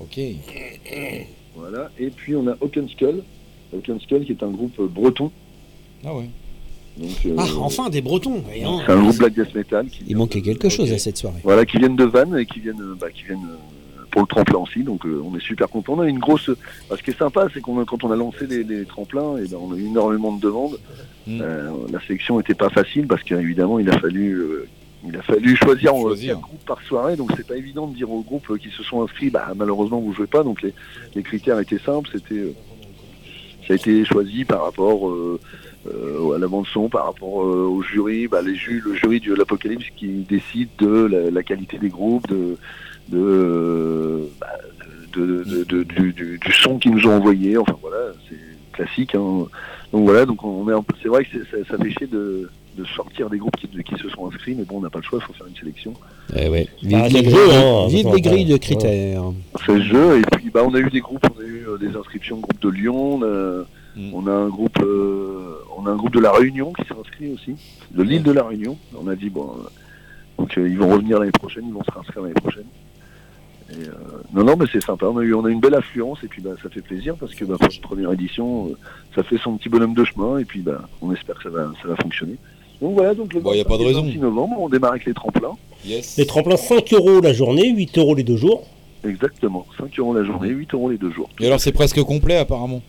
Ok. 0.00 0.18
Voilà. 1.54 1.90
Et 1.98 2.08
puis 2.10 2.34
on 2.34 2.46
a 2.48 2.56
Oaken 2.60 2.88
Skull. 2.88 3.22
Oaken 3.76 4.00
Skull 4.00 4.24
qui 4.24 4.32
est 4.32 4.42
un 4.42 4.50
groupe 4.50 4.80
breton. 4.80 5.30
Ah 6.04 6.14
ouais. 6.14 6.28
Donc, 6.98 7.10
euh, 7.26 7.34
Ah, 7.38 7.44
enfin 7.60 7.88
des 7.90 8.00
Bretons. 8.02 8.42
c'est 8.52 8.92
un 8.92 9.00
groupe 9.02 9.16
black 9.18 9.34
death 9.34 9.54
metal. 9.54 9.86
Qui 9.86 10.02
Il 10.08 10.16
manquait 10.16 10.40
de- 10.40 10.44
quelque 10.46 10.68
chose 10.68 10.92
à 10.92 10.98
cette 10.98 11.16
soirée. 11.16 11.40
Voilà, 11.44 11.64
qui 11.64 11.78
viennent 11.78 11.96
de 11.96 12.04
Vannes 12.04 12.36
et 12.38 12.46
qui 12.46 12.60
viennent, 12.60 12.80
euh, 12.80 12.94
bah, 13.00 13.10
qui 13.14 13.22
viennent 13.24 13.38
euh, 13.48 14.02
pour 14.10 14.22
le 14.22 14.26
tremplin 14.26 14.58
aussi. 14.58 14.82
Donc 14.82 15.06
euh, 15.06 15.22
on 15.24 15.36
est 15.36 15.40
super 15.42 15.68
contents. 15.68 15.94
On 15.96 16.00
a 16.00 16.08
une 16.08 16.18
grosse. 16.18 16.50
bah, 16.90 16.96
ce 16.98 17.02
qui 17.02 17.10
est 17.10 17.18
sympa, 17.18 17.46
c'est 17.54 17.60
qu'on 17.60 17.84
quand 17.84 18.02
on 18.04 18.10
a 18.10 18.16
lancé 18.16 18.46
les, 18.46 18.64
les 18.64 18.84
tremplins, 18.84 19.36
et 19.38 19.46
ben, 19.48 19.58
on 19.60 19.72
a 19.72 19.76
eu 19.76 19.86
énormément 19.86 20.32
de 20.32 20.40
demandes. 20.40 20.78
Mm. 21.26 21.40
Euh, 21.42 21.70
la 21.92 22.00
sélection 22.00 22.38
n'était 22.38 22.54
pas 22.54 22.70
facile 22.70 23.06
parce 23.06 23.22
qu'évidemment 23.22 23.78
il 23.78 23.88
a 23.90 23.98
fallu. 23.98 24.32
euh, 24.34 24.66
il 25.06 25.14
a 25.16 25.22
fallu 25.22 25.54
choisir, 25.54 25.92
quatre 25.92 26.40
groupes 26.40 26.64
par 26.66 26.82
soirée, 26.82 27.14
donc 27.14 27.30
c'est 27.36 27.46
pas 27.46 27.56
évident 27.56 27.86
de 27.86 27.94
dire 27.94 28.10
aux 28.10 28.22
groupes 28.22 28.58
qui 28.58 28.68
se 28.70 28.82
sont 28.82 29.00
inscrits, 29.00 29.30
bah 29.30 29.52
malheureusement 29.54 30.00
vous 30.00 30.12
jouez 30.12 30.26
pas, 30.26 30.42
donc 30.42 30.60
les, 30.60 30.74
les 31.14 31.22
critères 31.22 31.60
étaient 31.60 31.78
simples, 31.78 32.10
c'était 32.12 32.34
euh, 32.40 32.52
ça 33.68 33.74
a 33.74 33.76
été 33.76 34.04
choisi 34.04 34.44
par 34.44 34.64
rapport 34.64 35.08
euh, 35.08 35.38
euh, 35.86 36.34
à 36.34 36.38
la 36.38 36.48
bande 36.48 36.66
son, 36.66 36.88
par 36.88 37.06
rapport 37.06 37.42
euh, 37.42 37.66
au 37.68 37.82
jury, 37.82 38.26
bah, 38.26 38.42
les 38.42 38.54
ju 38.54 38.82
le 38.84 38.94
jury 38.94 39.20
de 39.20 39.34
l'Apocalypse 39.34 39.86
qui 39.96 40.08
décide 40.28 40.68
de 40.78 41.06
la, 41.06 41.30
la 41.30 41.42
qualité 41.42 41.78
des 41.78 41.88
groupes, 41.88 42.26
de, 42.28 42.56
de, 43.08 43.18
euh, 43.18 44.24
bah, 44.40 44.46
de- 45.14 45.44
de- 45.44 45.64
de- 45.64 45.82
du, 45.84 46.12
du- 46.12 46.38
du 46.38 46.52
son 46.52 46.78
qu'ils 46.78 46.92
nous 46.94 47.06
ont 47.06 47.16
envoyé. 47.16 47.56
Enfin 47.56 47.76
voilà, 47.80 48.12
c'est 48.28 48.36
classique. 48.72 49.14
hein. 49.14 49.46
Donc 49.92 50.04
voilà, 50.04 50.26
donc 50.26 50.44
on 50.44 50.68
est 50.68 50.72
un 50.74 50.82
peu. 50.82 50.94
C'est 51.02 51.08
vrai 51.08 51.24
que 51.24 51.38
ça, 51.50 51.56
ça 51.70 51.78
fait 51.82 51.90
chier 51.90 52.06
de, 52.06 52.50
de 52.76 52.84
sortir 52.94 53.30
des 53.30 53.38
groupes 53.38 53.56
qui, 53.56 53.66
qui 53.68 53.94
se 54.02 54.08
sont 54.10 54.28
inscrits, 54.28 54.54
mais 54.54 54.64
bon, 54.64 54.76
on 54.78 54.80
n'a 54.82 54.90
pas 54.90 54.98
le 54.98 55.04
choix, 55.04 55.18
il 55.22 55.26
faut 55.26 55.32
faire 55.32 55.46
une 55.46 55.56
sélection. 55.56 55.94
Eh 56.36 56.48
ouais. 56.48 56.68
Ah, 56.68 56.76
Vive 56.82 57.02
c'est 57.06 57.08
les 57.12 57.22
grilles- 57.22 57.54
hein, 57.54 57.86
vive 57.88 58.06
attends, 58.06 58.14
les 58.16 58.20
grilles 58.20 58.44
de 58.44 58.52
ouais. 58.52 58.58
critères. 58.58 59.22
C'est 59.64 59.74
le 59.76 59.82
jeu, 59.82 60.18
et 60.18 60.22
puis 60.36 60.50
bah, 60.50 60.60
on 60.66 60.74
a 60.74 60.78
eu 60.78 60.90
des 60.90 61.00
groupes, 61.00 61.24
on 61.34 61.40
a 61.40 61.44
eu 61.44 61.64
euh, 61.68 61.78
des 61.78 61.96
inscriptions 61.96 62.36
de 62.36 62.42
groupe 62.42 62.60
de 62.60 62.68
Lyon, 62.68 63.14
on 63.22 63.64
a, 63.98 64.14
on 64.14 64.26
a 64.26 64.32
un 64.32 64.48
groupe 64.48 64.78
euh, 64.80 65.58
on 65.76 65.86
a 65.86 65.90
un 65.90 65.96
groupe 65.96 66.14
de 66.14 66.20
la 66.20 66.32
Réunion 66.32 66.72
qui 66.72 66.84
s'est 66.86 66.94
inscrit 66.98 67.32
aussi, 67.32 67.54
de 67.90 68.02
l'île 68.02 68.22
de 68.22 68.32
la 68.32 68.44
Réunion. 68.44 68.76
On 68.96 69.08
a 69.08 69.14
dit 69.14 69.30
bon 69.30 69.50
euh, 69.58 69.68
donc 70.38 70.56
euh, 70.56 70.68
ils 70.68 70.78
vont 70.78 70.88
revenir 70.88 71.18
l'année 71.18 71.32
prochaine, 71.32 71.64
ils 71.66 71.72
vont 71.72 71.82
se 71.82 71.90
réinscrire 71.90 72.22
l'année 72.22 72.34
prochaine. 72.34 72.66
Et, 73.70 73.86
euh, 73.86 73.92
non 74.32 74.44
non 74.44 74.56
mais 74.56 74.64
c'est 74.72 74.82
sympa, 74.82 75.06
on 75.06 75.18
a 75.18 75.22
eu 75.22 75.34
on 75.34 75.44
a 75.44 75.50
une 75.50 75.60
belle 75.60 75.74
affluence 75.74 76.18
et 76.22 76.28
puis 76.28 76.40
bah, 76.40 76.52
ça 76.62 76.70
fait 76.70 76.80
plaisir 76.80 77.16
parce 77.16 77.34
que 77.34 77.44
bah, 77.44 77.56
pour 77.58 77.68
une 77.70 77.80
première 77.80 78.12
édition, 78.12 78.68
euh, 78.68 78.76
ça 79.14 79.22
fait 79.22 79.36
son 79.36 79.56
petit 79.56 79.68
bonhomme 79.68 79.94
de 79.94 80.04
chemin 80.04 80.38
et 80.38 80.44
puis 80.44 80.60
bah, 80.60 80.88
on 81.02 81.12
espère 81.12 81.36
que 81.36 81.42
ça 81.42 81.50
va 81.50 81.70
ça 81.82 81.88
va 81.88 81.96
fonctionner. 81.96 82.36
Donc 82.80 82.94
voilà, 82.94 83.12
donc 83.12 83.34
le 83.34 83.40
Bon, 83.40 83.52
y 83.52 83.60
a 83.60 83.64
pas 83.64 83.76
de 83.76 83.82
25 83.82 83.84
et 83.84 83.86
raison. 83.88 84.02
26 84.04 84.18
novembre, 84.18 84.56
on 84.60 84.68
démarre 84.68 84.92
avec 84.92 85.04
les 85.04 85.14
tremplins. 85.14 85.56
Les 85.84 86.26
tremplins 86.26 86.56
5 86.56 86.92
euros 86.94 87.20
la 87.20 87.32
journée, 87.32 87.70
8 87.70 87.98
euros 87.98 88.14
les 88.14 88.22
deux 88.22 88.36
jours. 88.36 88.64
Exactement, 89.04 89.66
5 89.78 89.98
euros 89.98 90.14
la 90.14 90.24
journée, 90.24 90.48
8 90.48 90.74
euros 90.74 90.90
les 90.90 90.98
deux 90.98 91.10
jours. 91.10 91.28
Et 91.40 91.46
alors 91.46 91.60
c'est 91.60 91.72
presque 91.72 92.00
complet 92.02 92.36
apparemment. 92.36 92.82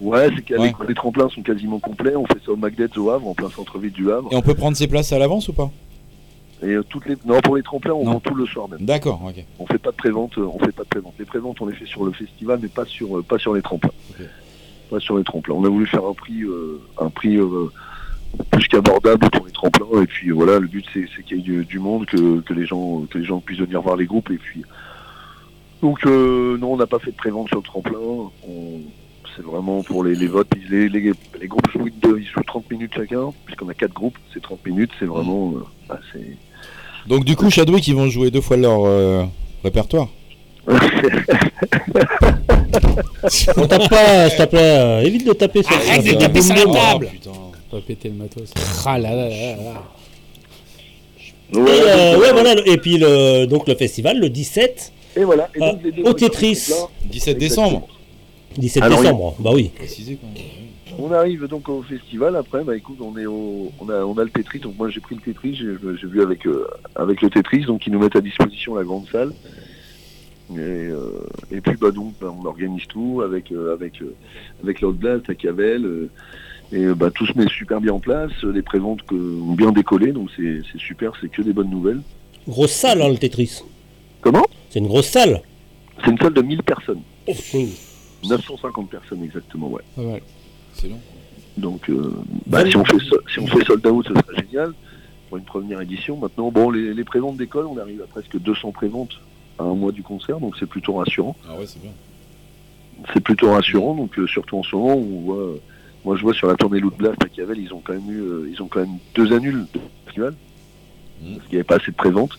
Ouais, 0.00 0.28
c'est 0.34 0.42
que 0.42 0.54
Ouais. 0.54 0.72
les, 0.80 0.88
les 0.88 0.94
tremplins 0.94 1.28
sont 1.28 1.42
quasiment 1.42 1.78
complets. 1.80 2.14
On 2.14 2.24
fait 2.26 2.38
ça 2.44 2.52
au 2.52 2.56
Magdet 2.56 2.96
au 2.96 3.10
Havre, 3.10 3.26
en 3.28 3.34
plein 3.34 3.50
centre-ville 3.50 3.92
du 3.92 4.10
Havre. 4.12 4.28
Et 4.32 4.36
on 4.36 4.42
peut 4.42 4.54
prendre 4.54 4.76
ses 4.76 4.86
places 4.86 5.12
à 5.12 5.18
l'avance 5.18 5.48
ou 5.48 5.52
pas? 5.52 5.70
Et 6.62 6.70
euh, 6.74 6.82
toutes 6.88 7.06
les 7.06 7.16
non 7.24 7.40
pour 7.40 7.56
les 7.56 7.62
tremplins, 7.62 7.92
on 7.92 8.04
vend 8.04 8.20
tout 8.20 8.34
le 8.34 8.44
soir 8.46 8.68
même. 8.68 8.80
D'accord, 8.84 9.20
ok. 9.24 9.44
On 9.60 9.66
fait 9.66 9.78
pas 9.78 9.90
de 9.92 9.96
prévente, 9.96 10.36
euh, 10.38 10.48
on 10.52 10.58
fait 10.58 10.72
pas 10.72 10.82
de 10.82 10.88
prévente. 10.88 11.14
Les 11.18 11.24
préventes, 11.24 11.60
on 11.60 11.66
les 11.66 11.74
fait 11.74 11.86
sur 11.86 12.04
le 12.04 12.10
festival, 12.12 12.58
mais 12.60 12.68
pas 12.68 12.84
sur 12.84 13.18
euh, 13.18 13.22
pas 13.22 13.38
sur 13.38 13.54
les 13.54 13.62
tremplins. 13.62 13.90
Pas 14.90 14.98
sur 15.00 15.18
les 15.18 15.24
tremplins. 15.24 15.54
On 15.54 15.64
a 15.64 15.68
voulu 15.68 15.86
faire 15.86 16.04
un 16.04 16.14
prix 16.14 16.42
un 17.00 17.10
prix 17.10 17.38
plus 18.50 18.66
qu'abordable 18.68 19.28
pour 19.30 19.46
les 19.46 19.52
tremplins. 19.52 20.02
Et 20.02 20.06
puis 20.06 20.30
voilà, 20.30 20.58
le 20.58 20.66
but 20.66 20.84
c'est 20.92 21.06
c'est 21.14 21.22
qu'il 21.22 21.36
y 21.36 21.40
ait 21.40 21.42
du, 21.42 21.64
du 21.64 21.78
monde, 21.78 22.06
que, 22.06 22.40
que 22.40 22.52
les 22.54 22.66
gens 22.66 23.02
que 23.10 23.18
les 23.18 23.24
gens 23.24 23.38
puissent 23.40 23.60
venir 23.60 23.80
voir 23.82 23.96
les 23.96 24.06
groupes. 24.06 24.30
Et 24.30 24.38
puis 24.38 24.62
donc 25.82 26.04
euh, 26.06 26.56
non, 26.58 26.72
on 26.72 26.76
n'a 26.76 26.86
pas 26.88 26.98
fait 26.98 27.12
de 27.12 27.16
prévente 27.16 27.48
sur 27.48 27.58
le 27.58 27.62
tremplin. 27.64 27.98
On- 28.00 28.80
c'est 29.38 29.44
vraiment 29.46 29.82
pour 29.82 30.04
les, 30.04 30.14
les 30.14 30.26
votes. 30.26 30.48
Les, 30.68 30.88
les, 30.90 31.12
les 31.40 31.46
groupes 31.48 31.70
jouent, 31.72 31.88
de- 31.88 32.18
ils 32.18 32.26
jouent 32.26 32.42
30 32.46 32.70
minutes 32.70 32.92
chacun, 32.94 33.32
puisqu'on 33.46 33.68
a 33.70 33.74
4 33.74 33.92
groupes, 33.94 34.18
c'est 34.34 34.42
30 34.42 34.66
minutes, 34.66 34.90
c'est 34.98 35.06
vraiment. 35.06 35.54
euh, 35.56 35.64
bah, 35.88 35.98
c'est- 36.12 36.36
Donc 37.08 37.24
du 37.24 37.36
coup 37.36 37.48
Chadwick 37.50 37.86
ils 37.88 37.94
vont 37.94 38.08
jouer 38.08 38.30
deux 38.30 38.40
fois 38.42 38.56
leur 38.58 38.84
euh, 38.84 39.24
répertoire. 39.64 40.08
On 43.56 43.66
tape 43.66 43.88
pas, 43.88 44.28
s'il 44.28 44.38
te 44.38 44.44
plaît, 44.46 44.58
euh, 44.78 45.00
évite 45.02 45.26
de 45.26 45.32
taper 45.32 45.62
sur 45.62 45.74
Arrête 45.74 46.04
de 46.04 46.12
taper 46.14 46.42
sur 46.42 46.54
la 46.54 46.64
table 46.64 47.08
Pas 47.70 47.80
péter 47.86 48.08
le 48.10 48.14
matos. 48.16 48.52
Ah 48.84 48.98
là 48.98 49.14
là 49.14 49.28
là 49.28 49.56
là. 49.56 49.82
Et, 51.50 51.56
euh, 51.56 52.18
ouais, 52.18 52.32
voilà, 52.32 52.54
et 52.66 52.76
puis 52.76 52.98
le, 52.98 53.46
donc 53.46 53.66
le 53.68 53.74
festival 53.74 54.20
le 54.20 54.28
17 54.28 54.92
Et 55.16 55.24
voilà, 55.24 55.48
et 55.54 55.62
euh, 55.62 55.72
donc 55.72 55.80
les 55.82 55.92
deux 55.92 56.02
au 56.02 56.12
Tetris. 56.12 56.70
17 57.06 57.38
décembre. 57.38 57.88
17 58.58 58.82
Alors, 58.82 59.00
décembre, 59.00 59.36
bah 59.38 59.50
oui. 59.54 59.70
On 60.98 61.12
arrive 61.12 61.46
donc 61.46 61.68
au 61.68 61.82
festival. 61.82 62.34
Après, 62.36 62.64
bah 62.64 62.76
écoute, 62.76 62.98
on 63.00 63.16
est 63.16 63.26
au, 63.26 63.70
on 63.80 63.88
a, 63.88 64.04
on 64.04 64.16
a 64.18 64.24
le 64.24 64.30
Tetris. 64.30 64.58
Donc 64.58 64.76
moi, 64.76 64.88
j'ai 64.90 65.00
pris 65.00 65.14
le 65.14 65.20
Tetris. 65.20 65.54
J'ai 65.54 65.74
j'ai 66.00 66.06
vu 66.06 66.20
avec 66.22 66.46
euh, 66.46 66.66
avec 66.96 67.22
le 67.22 67.30
Tetris, 67.30 67.64
donc 67.66 67.86
ils 67.86 67.92
nous 67.92 68.00
mettent 68.00 68.16
à 68.16 68.20
disposition 68.20 68.74
la 68.74 68.84
grande 68.84 69.06
salle. 69.10 69.32
Et, 70.50 70.56
euh, 70.58 71.10
et 71.52 71.60
puis 71.60 71.76
bah 71.78 71.90
donc, 71.90 72.14
bah, 72.20 72.34
on 72.36 72.44
organise 72.46 72.86
tout 72.88 73.20
avec 73.24 73.52
euh, 73.52 73.74
avec 73.74 74.00
euh, 74.02 74.14
avec 74.62 74.80
Lord 74.80 74.94
Blast, 74.94 75.36
Cavel. 75.36 75.84
euh, 75.84 76.10
et 76.72 76.86
bah 76.94 77.10
tout 77.10 77.26
se 77.26 77.36
met 77.38 77.46
super 77.48 77.80
bien 77.80 77.92
en 77.92 78.00
place. 78.00 78.32
Les 78.42 78.62
préventes 78.62 79.02
que- 79.02 79.14
ont 79.14 79.54
bien 79.54 79.72
décollé, 79.72 80.12
donc 80.12 80.30
c'est 80.36 80.60
c'est 80.72 80.80
super. 80.80 81.12
C'est 81.20 81.28
que 81.30 81.42
des 81.42 81.52
bonnes 81.52 81.70
nouvelles. 81.70 82.00
Grosse 82.48 82.72
salle, 82.72 83.02
hein, 83.02 83.08
le 83.10 83.18
Tetris. 83.18 83.62
Comment? 84.20 84.44
C'est 84.70 84.78
une 84.80 84.86
grosse 84.88 85.08
salle. 85.08 85.42
C'est 86.04 86.10
une 86.10 86.18
salle 86.18 86.32
de 86.34 86.42
1000 86.42 86.62
personnes. 86.62 87.00
Oh, 87.26 87.32
oui. 87.54 87.74
950 88.24 88.90
personnes 88.90 89.22
exactement, 89.22 89.68
ouais. 89.68 89.82
Pas 89.96 90.02
mal. 90.02 90.20
C'est 90.74 90.88
long. 90.88 91.00
Donc, 91.56 91.88
euh, 91.90 92.12
bah, 92.46 92.64
si, 92.70 92.76
on 92.76 92.84
fait, 92.84 92.98
so- 93.00 93.20
si 93.32 93.38
on 93.40 93.46
fait 93.46 93.64
sold 93.64 93.84
out, 93.86 94.06
ce 94.06 94.14
serait 94.14 94.46
génial 94.46 94.72
pour 95.28 95.38
une 95.38 95.44
première 95.44 95.80
édition. 95.80 96.16
Maintenant, 96.16 96.50
bon, 96.50 96.70
les, 96.70 96.94
les 96.94 97.04
préventes 97.04 97.36
d'école, 97.36 97.66
on 97.66 97.76
arrive 97.78 98.00
à 98.02 98.06
presque 98.06 98.38
200 98.38 98.72
préventes 98.72 99.20
à 99.58 99.64
un 99.64 99.74
mois 99.74 99.90
du 99.92 100.02
concert, 100.02 100.38
donc 100.40 100.54
c'est 100.58 100.66
plutôt 100.68 100.94
rassurant. 100.94 101.36
Ah 101.48 101.56
ouais 101.58 101.66
c'est 101.66 101.82
bien. 101.82 101.90
C'est 103.12 103.20
plutôt 103.20 103.50
rassurant, 103.52 103.94
donc 103.94 104.18
euh, 104.18 104.26
surtout 104.26 104.56
en 104.58 104.62
ce 104.62 104.74
moment, 104.76 104.94
on 104.96 105.20
voit, 105.20 105.36
euh, 105.36 105.60
moi 106.04 106.16
je 106.16 106.22
vois 106.22 106.34
sur 106.34 106.46
la 106.48 106.54
tournée 106.54 106.80
Loot 106.80 106.96
Blast 106.96 107.22
à 107.24 107.28
Cavel, 107.28 107.58
ils 107.58 107.72
ont 107.74 107.80
quand 107.84 107.92
même 107.94 108.10
eu, 108.10 108.20
euh, 108.20 108.48
ils 108.52 108.60
ont 108.62 108.66
quand 108.68 108.80
même 108.80 108.98
deux 109.14 109.32
annuls 109.32 109.66
de 109.74 109.80
festival, 110.04 110.34
parce 111.20 111.40
qu'il 111.46 111.50
n'y 111.50 111.56
avait 111.56 111.64
pas 111.64 111.76
assez 111.76 111.90
de 111.90 111.96
préventes. 111.96 112.38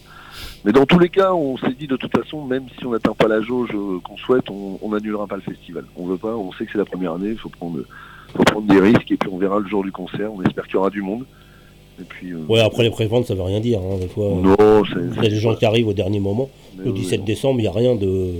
Mais 0.65 0.71
dans 0.73 0.85
tous 0.85 0.99
les 0.99 1.09
cas, 1.09 1.33
on 1.33 1.57
s'est 1.57 1.73
dit 1.79 1.87
de 1.87 1.95
toute 1.95 2.11
façon, 2.15 2.43
même 2.45 2.63
si 2.77 2.85
on 2.85 2.91
n'atteint 2.91 3.13
pas 3.13 3.27
la 3.27 3.41
jauge 3.41 3.69
euh, 3.73 3.99
qu'on 4.03 4.17
souhaite, 4.17 4.49
on, 4.49 4.77
on 4.81 4.93
annulera 4.93 5.25
pas 5.27 5.35
le 5.37 5.41
festival. 5.41 5.85
On 5.95 6.05
veut 6.05 6.17
pas, 6.17 6.35
on 6.35 6.51
sait 6.53 6.65
que 6.65 6.71
c'est 6.73 6.77
la 6.77 6.85
première 6.85 7.13
année, 7.13 7.29
il 7.29 7.37
faut 7.37 7.49
prendre, 7.49 7.79
faut 8.35 8.43
prendre 8.43 8.67
des 8.67 8.79
risques 8.79 9.09
et 9.11 9.17
puis 9.17 9.29
on 9.31 9.37
verra 9.37 9.59
le 9.59 9.67
jour 9.67 9.83
du 9.83 9.91
concert. 9.91 10.31
On 10.33 10.41
espère 10.43 10.65
qu'il 10.65 10.73
y 10.75 10.77
aura 10.77 10.89
du 10.89 11.01
monde. 11.01 11.25
Et 12.01 12.03
puis, 12.03 12.31
euh, 12.31 12.37
Ouais, 12.49 12.59
après 12.61 12.83
les 12.83 12.89
préventes, 12.89 13.25
ça 13.25 13.35
veut 13.35 13.41
rien 13.41 13.59
dire. 13.59 13.79
Hein, 13.79 13.97
des 13.99 14.07
fois, 14.07 14.29
Non, 14.41 14.83
c'est- 14.85 14.99
il 15.17 15.23
y 15.23 15.27
a 15.27 15.29
des 15.29 15.35
gens 15.39 15.55
qui 15.55 15.65
arrivent 15.65 15.87
au 15.87 15.93
dernier 15.93 16.19
moment. 16.19 16.49
Mais 16.77 16.85
Le 16.85 16.91
oui, 16.91 16.99
17 17.01 17.19
non. 17.21 17.25
décembre, 17.25 17.59
il 17.59 17.63
n'y 17.63 17.67
a 17.67 17.71
rien 17.71 17.95
de. 17.95 18.31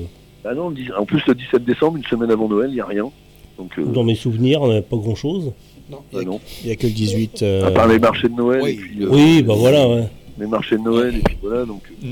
bah 0.43 0.53
non, 0.53 0.73
en 0.97 1.05
plus 1.05 1.21
le 1.27 1.35
17 1.35 1.63
décembre, 1.65 1.97
une 1.97 2.03
semaine 2.05 2.31
avant 2.31 2.47
Noël, 2.49 2.69
il 2.69 2.75
n'y 2.75 2.81
a 2.81 2.85
rien. 2.85 3.09
Donc, 3.57 3.71
euh, 3.77 3.83
Dans 3.85 4.03
mes 4.03 4.15
souvenirs, 4.15 4.61
pas 4.89 4.95
grand 4.97 5.15
chose. 5.15 5.51
Non, 5.91 5.97
bah 6.13 6.21
non. 6.23 6.39
Il 6.63 6.67
n'y 6.67 6.71
a 6.71 6.75
que 6.75 6.85
le 6.87 6.93
18. 6.93 7.41
euh, 7.43 7.65
À 7.67 7.71
part 7.71 7.87
les 7.87 7.97
marchés 7.99 8.29
de 8.29 8.33
Noël. 8.35 8.65
et 8.67 8.75
puis, 8.75 9.03
euh, 9.03 9.07
Oui, 9.09 9.41
bah 9.43 9.55
voilà, 9.57 9.87
ouais. 9.89 10.03
Les 10.39 10.47
marchés 10.47 10.77
de 10.77 10.81
Noël, 10.81 11.15
et 11.17 11.21
puis 11.21 11.37
voilà. 11.41 11.65
Donc, 11.65 11.81
euh, 12.03 12.07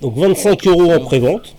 Donc 0.00 0.16
25 0.16 0.66
euros 0.66 0.90
en 0.92 1.00
pré-vente, 1.00 1.56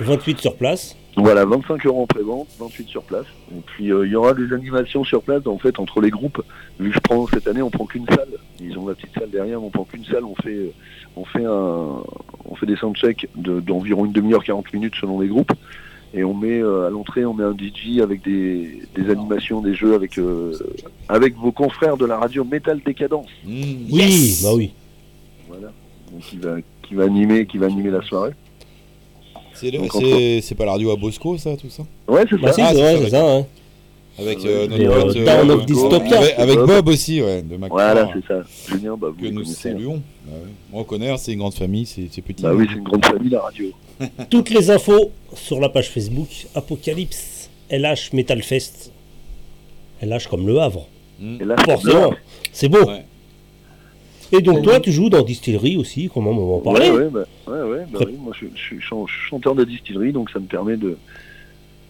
28 0.00 0.38
sur 0.40 0.54
place. 0.56 0.96
Voilà, 1.16 1.44
25 1.44 1.84
euros 1.86 2.02
en 2.02 2.06
prévente, 2.06 2.46
28 2.60 2.88
sur 2.88 3.02
place. 3.02 3.26
Et 3.52 3.60
puis 3.66 3.90
euh, 3.92 4.06
il 4.06 4.12
y 4.12 4.16
aura 4.16 4.34
des 4.34 4.52
animations 4.52 5.02
sur 5.04 5.22
place, 5.22 5.46
en 5.46 5.58
fait, 5.58 5.78
entre 5.80 6.00
les 6.00 6.10
groupes. 6.10 6.40
Vu 6.78 6.90
que 6.90 6.94
je 6.94 7.00
prends 7.00 7.26
cette 7.26 7.48
année, 7.48 7.62
on 7.62 7.70
prend 7.70 7.86
qu'une 7.86 8.06
salle. 8.06 8.28
Ils 8.60 8.78
ont 8.78 8.86
la 8.86 8.94
petite 8.94 9.14
salle 9.14 9.30
derrière, 9.30 9.62
on 9.62 9.70
prend 9.70 9.84
qu'une 9.84 10.04
salle. 10.04 10.24
On 10.24 10.34
fait, 10.36 10.50
euh, 10.54 10.70
on 11.16 11.24
fait 11.24 11.44
un, 11.44 12.02
on 12.48 12.54
fait 12.54 12.66
des 12.66 12.76
soundchecks 12.76 13.28
de- 13.36 13.58
d'environ 13.60 14.04
une 14.06 14.12
demi-heure, 14.12 14.44
40 14.44 14.72
minutes 14.72 14.94
selon 15.00 15.20
les 15.20 15.28
groupes. 15.28 15.52
Et 16.14 16.22
on 16.24 16.34
met 16.34 16.60
euh, 16.62 16.86
à 16.86 16.90
l'entrée, 16.90 17.24
on 17.26 17.34
met 17.34 17.44
un 17.44 17.52
DJ 17.54 18.00
avec 18.00 18.22
des, 18.22 18.80
des 18.94 19.10
animations, 19.10 19.60
des 19.60 19.74
jeux 19.74 19.94
avec, 19.94 20.18
euh, 20.18 20.52
avec 21.08 21.34
vos 21.36 21.52
confrères 21.52 21.96
de 21.96 22.06
la 22.06 22.16
radio 22.16 22.44
Metal 22.44 22.80
Décadence. 22.84 23.26
Oui, 23.90 24.38
bah 24.42 24.50
oui. 24.54 24.72
Qui 26.20 26.36
va, 26.38 26.56
qui 26.86 26.94
va 26.94 27.04
animer, 27.04 27.46
qui 27.46 27.58
va 27.58 27.66
animer 27.66 27.90
la 27.90 28.02
soirée. 28.02 28.32
C'est 29.54 29.70
le- 29.70 29.78
Donc, 29.78 29.92
c'est 29.92 30.40
c'est 30.40 30.54
pas 30.54 30.64
la 30.66 30.72
radio 30.72 30.90
à 30.92 30.96
Bosco 30.96 31.36
ça 31.36 31.56
tout 31.56 31.68
ça? 31.70 31.82
Ouais, 32.06 32.24
c'est 32.30 32.38
Bah 32.40 32.52
si, 32.52 32.60
c'est 32.62 32.74
vrai, 32.74 32.98
c'est 33.02 33.10
ça, 33.10 33.24
ouais. 33.24 33.44
Avec 34.20 34.38
Ouais, 34.38 34.44
euh, 34.46 34.66
notre 34.66 34.82
euh, 34.82 35.02
pote, 35.04 35.16
Down 35.24 35.50
euh, 35.50 35.54
of 35.54 35.66
Dystopia. 35.66 36.18
Avec, 36.18 36.38
avec 36.38 36.56
Bob. 36.56 36.66
Bob 36.66 36.88
aussi, 36.88 37.22
ouais, 37.22 37.42
de 37.42 37.56
Macron. 37.56 37.76
Voilà, 37.76 38.10
c'est 38.12 38.26
ça. 38.26 38.42
Julien, 38.68 38.96
bah, 38.96 39.08
vous 39.10 39.14
Que 39.20 39.24
le 39.26 39.30
nous 39.30 39.42
hein. 39.48 39.54
saluons. 39.56 40.02
Bah 40.26 40.32
ouais. 40.32 40.50
Moi, 40.72 40.80
on 40.82 40.84
connaît, 40.84 41.16
c'est 41.18 41.32
une 41.32 41.38
grande 41.38 41.54
famille, 41.54 41.86
c'est 41.86 42.08
c'est 42.10 42.22
petit. 42.22 42.42
Bah 42.42 42.52
oui, 42.54 42.66
c'est 42.68 42.78
une 42.78 42.84
grande 42.84 43.04
famille, 43.04 43.30
la 43.30 43.40
radio. 43.40 43.66
Toutes 44.30 44.50
les 44.50 44.70
infos 44.70 45.12
sur 45.34 45.60
la 45.60 45.68
page 45.68 45.88
Facebook 45.90 46.28
Apocalypse 46.54 47.48
LH 47.70 48.12
Metal 48.12 48.42
Fest. 48.42 48.92
LH 50.02 50.28
comme 50.30 50.46
le 50.46 50.60
Havre. 50.60 50.86
C'est 51.20 51.64
Forcément, 51.64 52.14
c'est 52.52 52.68
beau. 52.68 52.88
Et 54.32 54.42
donc 54.42 54.62
toi, 54.62 54.80
tu 54.80 54.92
joues 54.92 55.08
dans 55.08 55.22
Distillerie 55.22 55.76
aussi, 55.76 56.10
comment 56.12 56.30
on 56.30 56.46
va 56.46 56.54
en 56.56 56.60
parler 56.60 56.90
Ouais, 56.90 57.04
ouais, 57.04 57.08
bah, 57.10 57.24
ouais, 57.46 57.62
ouais, 57.62 57.86
bah 57.90 57.98
oui, 58.06 58.18
moi 58.20 58.32
je, 58.38 58.46
je 58.54 58.60
suis 58.60 58.80
chan- 58.80 59.06
je 59.06 59.12
suis 59.12 59.28
chanteur 59.28 59.54
de 59.54 59.64
distillerie, 59.64 60.12
donc 60.12 60.30
ça 60.30 60.38
me 60.38 60.44
permet 60.46 60.76
de 60.76 60.98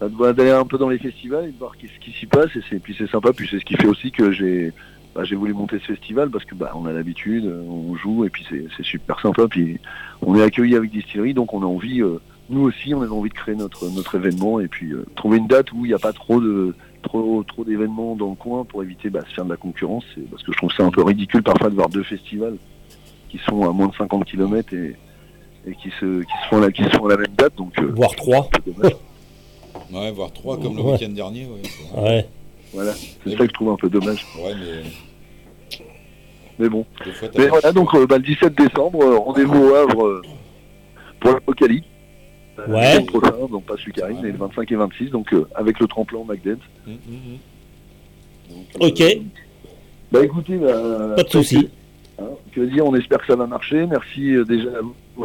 bah, 0.00 0.32
d'aller 0.32 0.50
un 0.50 0.64
peu 0.64 0.78
dans 0.78 0.88
les 0.88 0.98
festivals 0.98 1.46
et 1.46 1.52
de 1.52 1.58
voir 1.58 1.72
ce 1.80 2.04
qui 2.04 2.12
s'y 2.12 2.26
passe. 2.26 2.50
Et 2.70 2.78
puis 2.78 2.94
c'est 2.96 3.10
sympa, 3.10 3.32
puis 3.32 3.48
c'est 3.50 3.58
ce 3.58 3.64
qui 3.64 3.74
fait 3.74 3.88
aussi 3.88 4.12
que 4.12 4.30
j'ai 4.30 4.72
bah, 5.14 5.24
j'ai 5.24 5.34
voulu 5.34 5.52
monter 5.52 5.80
ce 5.80 5.86
festival 5.92 6.30
parce 6.30 6.44
que 6.44 6.54
bah, 6.54 6.70
on 6.76 6.86
a 6.86 6.92
l'habitude, 6.92 7.52
on 7.68 7.96
joue 7.96 8.24
et 8.24 8.30
puis 8.30 8.46
c'est, 8.48 8.84
super 8.84 9.18
sympa. 9.20 9.48
Puis 9.48 9.80
on 10.22 10.36
est 10.36 10.42
accueilli 10.42 10.76
avec 10.76 10.92
distillerie, 10.92 11.34
donc 11.34 11.52
on 11.54 11.62
a 11.62 11.66
envie, 11.66 12.02
euh, 12.02 12.20
nous 12.50 12.62
aussi, 12.62 12.94
on 12.94 13.02
avait 13.02 13.10
envie 13.10 13.30
de 13.30 13.34
créer 13.34 13.56
notre 13.56 13.90
notre 13.90 14.14
événement 14.14 14.60
et 14.60 14.68
puis 14.68 14.92
euh, 14.92 15.04
trouver 15.16 15.38
une 15.38 15.48
date 15.48 15.72
où 15.72 15.84
il 15.84 15.88
n'y 15.88 15.94
a 15.94 15.98
pas 15.98 16.12
trop 16.12 16.40
de 16.40 16.74
trop 17.02 17.42
trop 17.44 17.64
d'événements 17.64 18.16
dans 18.16 18.30
le 18.30 18.34
coin 18.34 18.64
pour 18.64 18.82
éviter 18.82 19.10
bah, 19.10 19.20
de 19.22 19.28
se 19.28 19.34
faire 19.34 19.44
de 19.44 19.50
la 19.50 19.56
concurrence. 19.56 20.04
Parce 20.30 20.42
que 20.42 20.52
je 20.52 20.56
trouve 20.56 20.72
ça 20.72 20.84
un 20.84 20.90
peu 20.90 21.02
ridicule 21.02 21.42
parfois 21.42 21.70
de 21.70 21.74
voir 21.74 21.88
deux 21.88 22.02
festivals 22.02 22.56
qui 23.28 23.38
sont 23.38 23.62
à 23.68 23.72
moins 23.72 23.88
de 23.88 23.94
50 23.94 24.24
km 24.24 24.72
et, 24.74 24.96
et 25.66 25.74
qui, 25.74 25.90
se, 26.00 26.22
qui, 26.22 26.32
se 26.42 26.48
font 26.48 26.58
à 26.58 26.60
la, 26.60 26.72
qui 26.72 26.82
se 26.84 26.90
font 26.90 27.06
à 27.06 27.10
la 27.10 27.16
même 27.16 27.34
date. 27.36 27.54
Donc, 27.56 27.78
euh, 27.78 27.92
Voire 27.94 28.14
trois. 28.16 28.48
Ouais, 29.90 30.12
voire 30.12 30.32
trois 30.32 30.58
comme 30.58 30.76
le 30.76 30.82
week-end 30.82 31.08
dernier. 31.10 31.46
Ouais. 31.96 32.26
Voilà, 32.72 32.92
c'est 32.92 33.30
ça 33.30 33.38
que 33.38 33.44
je 33.44 33.54
trouve 33.54 33.70
un 33.70 33.76
peu 33.76 33.88
dommage. 33.88 34.26
Ouais, 34.38 34.54
mais 34.54 35.80
Mais 36.58 36.68
bon. 36.68 36.84
fois, 37.14 37.28
Mais 37.36 37.48
voilà, 37.48 37.72
donc 37.72 37.94
euh, 37.94 38.06
bah, 38.06 38.18
le 38.18 38.24
17 38.24 38.54
décembre, 38.54 39.02
euh, 39.02 39.18
rendez-vous 39.18 39.68
au 39.68 39.74
Havre 39.74 40.06
euh, 40.06 40.22
pour 41.20 41.32
l'Apocalypse. 41.32 41.86
Le 42.66 42.74
Ouais. 42.74 43.04
prochain, 43.04 43.34
donc 43.50 43.64
pas 43.64 43.76
celui 43.76 43.92
qui 43.92 44.02
arrive, 44.02 44.16
mais 44.22 44.32
le 44.32 44.38
25 44.38 44.72
et 44.72 44.76
26, 44.76 45.10
donc 45.10 45.32
euh, 45.32 45.46
avec 45.54 45.78
le 45.78 45.86
tremplin 45.86 46.18
McDead. 46.28 46.58
Hum, 46.86 46.94
hum, 47.08 47.14
hum. 48.50 48.56
Donc, 48.56 48.82
euh, 48.82 48.88
Ok. 48.88 49.18
Bah 50.10 50.24
écoutez, 50.24 50.56
bah, 50.56 51.14
Pas 51.16 51.22
de 51.22 51.28
souci. 51.28 51.68
hein, 52.18 52.24
que 52.52 52.60
dire, 52.62 52.84
on 52.86 52.94
espère 52.96 53.18
que 53.18 53.26
ça 53.26 53.36
va 53.36 53.46
marcher. 53.46 53.86
Merci 53.86 54.34
euh, 54.34 54.44
déjà 54.44 54.70
à 54.70 54.80
vous 54.82 55.24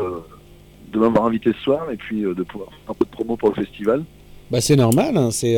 de 0.92 1.00
m'avoir 1.00 1.26
invité 1.26 1.52
ce 1.54 1.60
soir 1.64 1.90
et 1.92 1.96
puis 1.98 2.22
de 2.22 2.44
pouvoir 2.44 2.70
faire 2.70 2.80
un 2.90 2.94
peu 2.94 3.06
de 3.06 3.10
promo 3.10 3.36
pour 3.36 3.50
le 3.50 3.56
festival. 3.56 4.04
Bah, 4.52 4.62
c'est 4.62 4.76
normal, 4.76 5.18
hein, 5.18 5.32
c'est, 5.32 5.54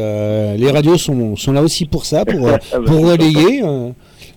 les 0.58 0.72
radios 0.72 0.98
sont, 0.98 1.36
sont 1.36 1.52
là 1.52 1.62
aussi 1.62 1.86
pour 1.86 2.06
ça, 2.06 2.24
pour, 2.24 2.48
Ah 2.50 2.58
bah, 2.72 2.80
pour 2.86 3.06
relayer. 3.10 3.62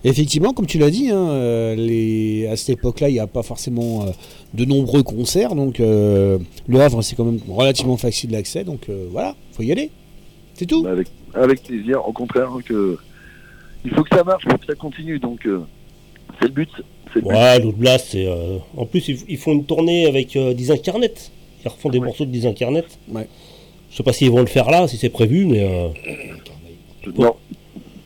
Effectivement, 0.03 0.53
comme 0.53 0.65
tu 0.65 0.77
l'as 0.79 0.89
dit, 0.89 1.09
hein, 1.09 1.29
euh, 1.29 1.75
les, 1.75 2.47
à 2.47 2.55
cette 2.55 2.69
époque-là, 2.77 3.09
il 3.09 3.13
n'y 3.13 3.19
a 3.19 3.27
pas 3.27 3.43
forcément 3.43 4.03
euh, 4.03 4.11
de 4.53 4.65
nombreux 4.65 5.03
concerts, 5.03 5.55
donc 5.55 5.79
euh, 5.79 6.37
le 6.67 6.79
Havre, 6.81 7.01
c'est 7.01 7.15
quand 7.15 7.25
même 7.25 7.39
relativement 7.47 7.97
facile 7.97 8.31
d'accès, 8.31 8.63
donc 8.63 8.89
euh, 8.89 9.07
voilà, 9.11 9.35
faut 9.53 9.63
y 9.63 9.71
aller. 9.71 9.89
C'est 10.55 10.65
tout. 10.65 10.85
Avec, 10.87 11.07
avec 11.33 11.63
plaisir, 11.63 12.07
au 12.07 12.11
contraire, 12.13 12.49
hein, 12.51 12.59
que 12.65 12.97
il 13.85 13.91
faut 13.91 14.03
que 14.03 14.15
ça 14.15 14.23
marche, 14.23 14.43
il 14.45 14.51
faut 14.51 14.57
que 14.57 14.65
ça 14.65 14.75
continue, 14.75 15.19
donc 15.19 15.45
euh, 15.45 15.59
c'est 16.39 16.47
le 16.47 16.53
but. 16.53 16.69
Le 17.15 17.21
but. 17.21 17.27
Ouais, 17.27 17.59
l'autre 17.59 17.77
blast, 17.77 18.07
c'est. 18.11 18.25
euh, 18.27 18.57
En 18.77 18.85
plus, 18.85 19.07
ils, 19.07 19.19
ils 19.29 19.37
font 19.37 19.53
une 19.53 19.63
tournée 19.65 20.05
avec 20.05 20.35
euh, 20.35 20.53
Disincarnet. 20.53 21.13
Ils 21.63 21.67
refont 21.69 21.89
des 21.89 21.99
morceaux 21.99 22.25
de 22.25 22.31
Disincarnet. 22.31 22.83
Ouais. 23.11 23.27
Je 23.89 23.97
sais 23.97 24.03
pas 24.03 24.13
s'ils 24.13 24.29
vont 24.29 24.41
le 24.41 24.45
faire 24.45 24.69
là, 24.69 24.87
si 24.87 24.97
c'est 24.97 25.09
prévu, 25.09 25.45
mais. 25.45 25.63
euh, 25.63 25.87
Non, 27.17 27.35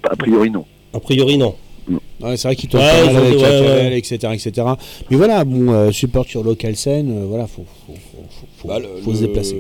a 0.03 0.15
priori 0.15 0.49
non. 0.51 0.65
A 0.93 0.99
priori, 0.99 1.37
non. 1.37 1.55
Ouais, 1.89 2.37
c'est 2.37 2.47
vrai 2.47 2.55
Ouais, 2.77 2.83
pas 3.05 3.05
mal 3.05 3.17
avec 3.17 3.35
des- 3.35 3.41
la 3.41 3.49
Cavell, 3.49 3.91
ouais. 3.91 3.97
etc., 3.97 4.17
etc. 4.33 4.67
Mais 5.09 5.17
voilà, 5.17 5.43
bon, 5.43 5.71
euh, 5.73 5.91
support 5.91 6.25
sur 6.25 6.43
local 6.43 6.75
scène, 6.75 7.11
euh, 7.11 7.25
voilà, 7.27 7.47
faut, 7.47 7.65
faut, 7.87 7.93
faut, 8.57 8.67
Bah, 8.69 8.79
le- 8.79 9.01
faut 9.03 9.13
se 9.13 9.21
déplacer. 9.21 9.57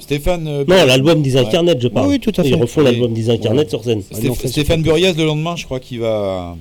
Stéphane. 0.00 0.48
euh, 0.48 0.64
Non, 0.66 0.84
l'album 0.84 1.22
Disincarnet, 1.22 1.76
je 1.78 1.86
parle. 1.86 2.08
Oui, 2.08 2.14
oui, 2.14 2.20
tout 2.20 2.32
à 2.40 2.42
fait. 2.42 2.48
Ils 2.50 2.54
refont 2.56 2.80
l'album 2.80 3.14
sur 3.68 3.84
scène. 3.84 4.02
Stéph- 4.12 4.46
Stéphane 4.48 4.82
Burias, 4.82 5.12
le 5.16 5.24
lendemain, 5.24 5.54
je 5.54 5.64
crois 5.64 5.78
qu'il 5.78 6.00
va 6.00 6.56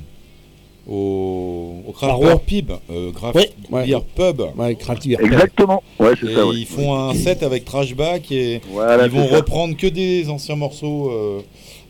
au, 0.87 1.73
au 1.87 1.91
Craft 1.91 2.43
Pub. 2.47 2.71
euh, 2.91 3.11
Craft 3.11 3.35
Ouais. 3.71 3.85
Beer 3.85 4.01
Pub. 4.15 4.41
Ouais, 4.57 4.75
Craft 4.75 5.07
Beer. 5.07 5.17
Exactement, 5.23 5.81
ouais, 5.99 6.11
c'est 6.19 6.31
Et 6.31 6.35
ça. 6.35 6.45
ouais. 6.45 6.55
ils 6.57 6.65
font 6.65 6.93
un 6.95 7.13
set 7.15 7.43
avec 7.43 7.65
Trashback 7.65 8.31
et 8.31 8.61
Voilà, 8.71 9.05
ils 9.05 9.11
vont 9.11 9.25
reprendre 9.27 9.75
que 9.75 9.87
des 9.87 10.29
anciens 10.29 10.55
morceaux 10.55 11.09
euh, 11.09 11.39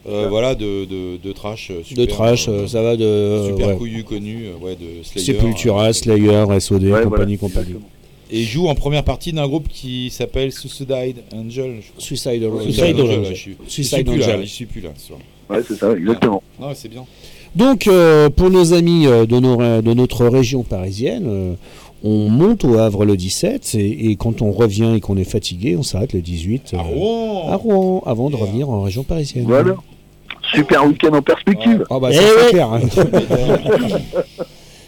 euh, 0.10 0.28
voilà, 0.30 0.56
de, 0.56 0.86
de, 0.86 1.18
de 1.18 1.32
trash. 1.32 1.70
euh, 1.72 1.80
De 1.80 1.84
super, 1.84 2.08
trash, 2.08 2.48
euh, 2.50 2.66
ça 2.68 2.82
va 2.82 2.96
de. 2.98 3.44
super 3.50 3.80
ouais. 3.80 4.04
connus, 4.04 4.46
euh, 4.48 4.64
ouais, 4.66 4.76
de 4.76 5.04
Slayer. 5.04 5.26
Sepultura, 5.26 5.88
euh, 5.90 5.94
Slayer, 5.94 6.46
SOD, 6.60 6.84
Ouais, 6.86 7.04
compagnie, 7.04 7.36
voilà, 7.36 7.54
compagnie. 7.56 7.76
Et 8.34 8.44
jouent 8.44 8.68
en 8.68 8.76
première 8.76 9.04
partie 9.04 9.34
d'un 9.34 9.48
groupe 9.48 9.68
qui 9.68 10.10
s'appelle 10.10 10.52
Suicide 10.54 10.92
Angel. 11.36 11.82
Suicide 11.98 12.44
Angel. 12.46 12.62
Suicide 12.72 13.00
Angel. 13.00 13.26
je 13.30 13.34
suis- 13.34 13.58
Suicide 13.68 14.06
plus 14.08 14.18
là, 14.20 14.26
Angel. 14.28 14.42
Je 14.44 14.50
suis 14.50 14.66
plus 14.66 14.82
là. 14.82 14.90
ce 14.98 15.08
soir. 15.08 15.20
Ouais, 15.50 15.60
c'est 15.68 15.76
ça, 15.76 15.92
exactement. 15.94 16.42
Non, 16.60 16.68
c'est 16.74 16.88
bien. 16.90 17.06
Donc, 17.56 17.88
euh, 17.88 18.30
pour 18.30 18.50
nos 18.50 18.74
amis 18.74 19.04
de, 19.06 19.40
nos- 19.40 19.82
de 19.82 19.94
notre 19.94 20.26
région 20.28 20.64
parisienne, 20.64 21.26
euh, 21.28 21.54
on 22.04 22.30
monte 22.30 22.64
au 22.64 22.78
Havre 22.78 23.04
le 23.04 23.18
17 23.18 23.76
et, 23.76 24.10
et 24.12 24.16
quand 24.16 24.42
on 24.42 24.52
revient 24.54 24.94
et 24.96 25.02
qu'on 25.02 25.18
est 25.18 25.26
fatigué, 25.26 25.76
on 25.78 25.84
s'arrête 25.84 26.14
le 26.14 26.22
18 26.22 26.72
euh, 26.74 26.78
À 26.78 26.82
Rouen 26.84 27.50
à 27.50 27.56
Rouen, 27.58 28.04
avant 28.06 28.30
de 28.30 28.38
revenir 28.38 28.70
en 28.70 28.82
région 28.84 29.04
parisienne. 29.04 29.44
Voilà. 29.46 29.76
Super 30.54 30.86
week-end 30.86 31.14
en 31.14 31.22
perspective. 31.22 31.86
Ah 31.90 32.00
bah 32.00 32.10
Eh 32.12 32.16
ça, 32.16 32.22
c'est 32.22 32.44
ouais. 32.46 32.50
clair. 32.52 32.72
hein. 32.74 32.80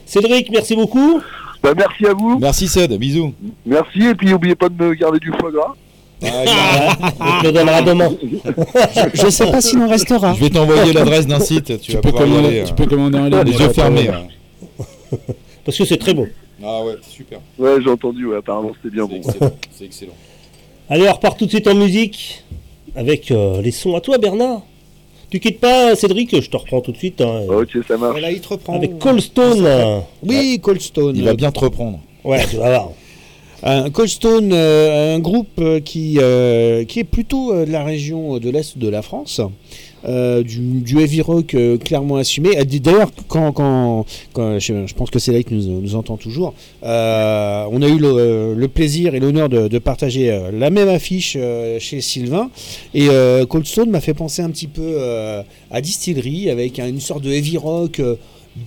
Cédric, 0.06 0.50
merci 0.52 0.76
beaucoup. 0.76 1.22
Bah, 1.62 1.74
merci 1.76 2.06
à 2.06 2.14
vous. 2.14 2.38
Merci 2.40 2.68
Ced, 2.68 2.92
bisous. 2.98 3.34
Merci, 3.66 4.02
et 4.10 4.16
puis 4.16 4.30
n'oubliez 4.30 4.56
pas 4.56 4.70
de 4.70 4.84
me 4.84 4.94
garder 4.94 5.20
du 5.20 5.32
foie 5.40 5.52
gras. 5.52 5.74
On 6.22 7.42
te 7.42 7.46
le 7.48 7.52
donnera 7.52 7.82
demain. 7.82 8.10
Je 9.14 9.30
sais 9.30 9.50
pas 9.50 9.62
s'il 9.62 9.80
en 9.80 9.88
restera. 9.90 10.34
Je 10.34 10.40
vais 10.42 10.50
t'envoyer 10.50 10.94
l'adresse 10.94 11.28
d'un 11.28 11.40
site, 11.40 11.80
tu, 11.82 11.92
Tu 11.92 11.92
vas 11.94 12.02
peux, 12.02 12.12
commander, 12.12 12.48
aller. 12.48 12.64
tu 12.66 12.72
euh, 12.72 12.76
peux 12.76 12.86
commander 12.86 13.18
en 13.20 13.26
ligne. 13.28 13.42
les 13.44 13.52
yeux 13.60 13.70
fermés. 13.70 14.10
ouais. 14.10 15.18
Parce 15.66 15.78
que 15.78 15.86
c'est 15.86 15.98
très 15.98 16.14
bon. 16.14 16.28
Ah 16.64 16.84
ouais, 16.84 16.94
super. 17.10 17.40
Ouais, 17.58 17.76
j'ai 17.84 17.90
entendu, 17.90 18.26
ouais, 18.26 18.38
apparemment 18.38 18.72
c'était 18.82 18.94
bien 18.96 19.06
C'est 19.06 19.12
bon. 19.12 19.18
excellent. 19.30 19.52
C'est 19.72 19.86
excellent. 19.86 20.14
Allez, 20.90 21.10
on 21.10 21.14
repart 21.14 21.38
tout 21.38 21.46
de 21.46 21.50
suite 21.50 21.68
en 21.68 21.76
musique 21.76 22.44
avec 22.96 23.32
euh, 23.32 23.62
les 23.62 23.72
sons 23.72 23.96
à 23.96 24.02
toi, 24.02 24.18
Bernard. 24.18 24.62
Tu 25.34 25.40
quittes 25.40 25.60
pas, 25.60 25.96
Cédric, 25.96 26.40
je 26.40 26.48
te 26.48 26.56
reprends 26.56 26.80
tout 26.82 26.92
de 26.92 26.98
suite. 26.98 27.20
hein, 27.20 27.42
Ok, 27.50 27.70
ça 27.88 27.98
marche. 27.98 28.12
Voilà, 28.12 28.30
il 28.30 28.40
te 28.40 28.50
reprend. 28.50 28.76
avec 28.76 29.00
Cold 29.00 29.20
Stone. 29.20 29.68
Oui, 30.22 30.60
Cold 30.62 30.80
Stone. 30.80 31.16
Il 31.18 31.24
va 31.24 31.34
bien 31.34 31.52
te 31.52 31.60
reprendre. 31.60 31.98
Ouais, 32.24 32.46
tu 32.48 32.58
vas 32.58 32.70
voir. 32.70 32.90
Un 33.64 33.90
Cold 33.90 34.10
Stone, 34.10 34.52
euh, 34.54 35.16
un 35.16 35.20
groupe 35.20 35.48
euh, 35.58 35.80
qui, 35.80 36.20
euh, 36.20 36.84
qui 36.86 37.00
est 37.00 37.04
plutôt 37.04 37.52
euh, 37.52 37.66
de 37.66 37.72
la 37.72 37.84
région 37.84 38.38
de 38.38 38.48
l'Est 38.52 38.78
de 38.78 38.88
la 38.90 39.02
France. 39.02 39.42
Euh, 40.06 40.44
du, 40.44 40.58
du 40.82 41.00
heavy 41.00 41.22
rock 41.22 41.54
euh, 41.54 41.78
clairement 41.78 42.18
assumé. 42.18 42.50
D'ailleurs, 42.66 43.12
quand, 43.28 43.52
quand, 43.52 44.06
quand- 44.34 44.60
je, 44.60 44.86
je 44.88 44.94
pense 44.94 45.10
que 45.10 45.20
c'est 45.20 45.32
là 45.32 45.42
qui 45.44 45.54
nous, 45.54 45.82
nous 45.82 45.96
entend 45.96 46.18
toujours, 46.18 46.54
euh, 46.84 47.66
on 47.72 47.82
a 47.82 47.88
eu 47.88 47.98
le, 47.98 48.54
le 48.56 48.68
plaisir 48.68 49.16
et 49.16 49.20
l'honneur 49.20 49.50
de, 49.50 49.68
de 49.68 49.78
partager 49.80 50.38
la 50.54 50.70
même 50.70 50.90
affiche 50.90 51.38
chez 51.80 52.02
Sylvain. 52.02 52.50
Et 52.94 53.08
euh, 53.10 53.46
Cold 53.46 53.66
Stone 53.66 53.90
m'a 53.90 54.02
fait 54.02 54.14
penser 54.14 54.42
un 54.42 54.50
petit 54.50 54.68
peu 54.68 54.98
à 55.72 55.82
Distillery 55.82 56.50
avec 56.50 56.80
un- 56.80 56.88
une 56.88 57.00
sorte 57.00 57.24
de 57.24 57.32
heavy 57.32 57.58
rock 57.58 58.02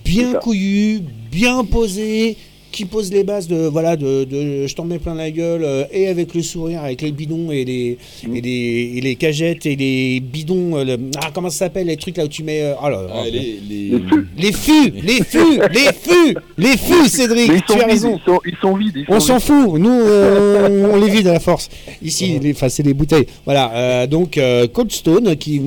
bien 0.03 0.33
couillu, 0.33 1.01
bien 1.31 1.63
posé 1.63 2.35
qui 2.77 2.85
pose 2.85 3.11
les 3.11 3.23
bases 3.23 3.47
de 3.47 3.67
voilà 3.67 3.95
de, 3.97 4.23
de 4.23 4.67
je 4.67 4.75
t'en 4.75 4.85
mets 4.85 4.99
plein 4.99 5.15
la 5.15 5.31
gueule 5.31 5.63
euh, 5.63 5.83
et 5.91 6.07
avec 6.07 6.33
le 6.35 6.41
sourire 6.43 6.81
avec 6.83 7.01
les 7.01 7.11
bidons 7.11 7.49
et 7.51 7.65
les 7.65 7.97
Mm. 8.27 8.35
et 8.35 8.41
les, 8.41 8.93
et 8.97 9.01
les 9.01 9.15
cagettes 9.15 9.65
et 9.65 9.75
les 9.75 10.19
bidons 10.19 10.77
euh, 10.77 10.83
le- 10.83 10.97
ah 11.23 11.29
comment 11.33 11.49
ça 11.49 11.59
s'appelle 11.65 11.87
les 11.87 11.97
trucs 11.97 12.17
là 12.17 12.25
où 12.25 12.27
tu 12.27 12.43
mets 12.43 12.61
euh, 12.63 12.73
oh 12.83 12.89
là 12.89 13.01
Ah, 13.13 13.23
les, 13.25 13.59
les... 13.69 13.89
Les 13.89 13.99
fûts. 13.99 14.27
les 14.37 14.51
fûts 14.53 14.91
les 15.01 15.23
fûts 15.23 15.59
les 15.77 15.89
fûts 15.93 16.35
les 16.57 16.77
fûts 16.77 17.07
Cédric 17.09 17.49
ils 17.53 17.61
tu 17.61 17.73
sont 17.73 17.73
as 17.73 17.77
vides, 17.79 17.89
raison 17.89 18.19
ils 18.19 18.25
sont, 18.31 18.39
ils 18.45 18.55
sont 18.61 18.75
vides. 18.77 18.95
ils 18.97 19.05
on 19.09 19.19
s'en 19.19 19.39
fout, 19.39 19.79
nous 19.79 19.89
euh, 20.05 20.91
on 20.93 20.97
les 21.03 21.09
vide 21.09 21.27
à 21.27 21.33
la 21.33 21.39
force. 21.39 21.69
Ici, 22.01 22.37
les, 22.39 22.51
enfin, 22.51 22.69
c'est 22.69 22.83
les 22.83 22.93
bouteilles. 22.93 23.27
Voilà, 23.45 23.71
euh, 23.73 24.07
donc 24.07 24.37
euh, 24.37 24.67
Cold 24.67 24.91
Stone, 24.91 25.35
qui, 25.37 25.61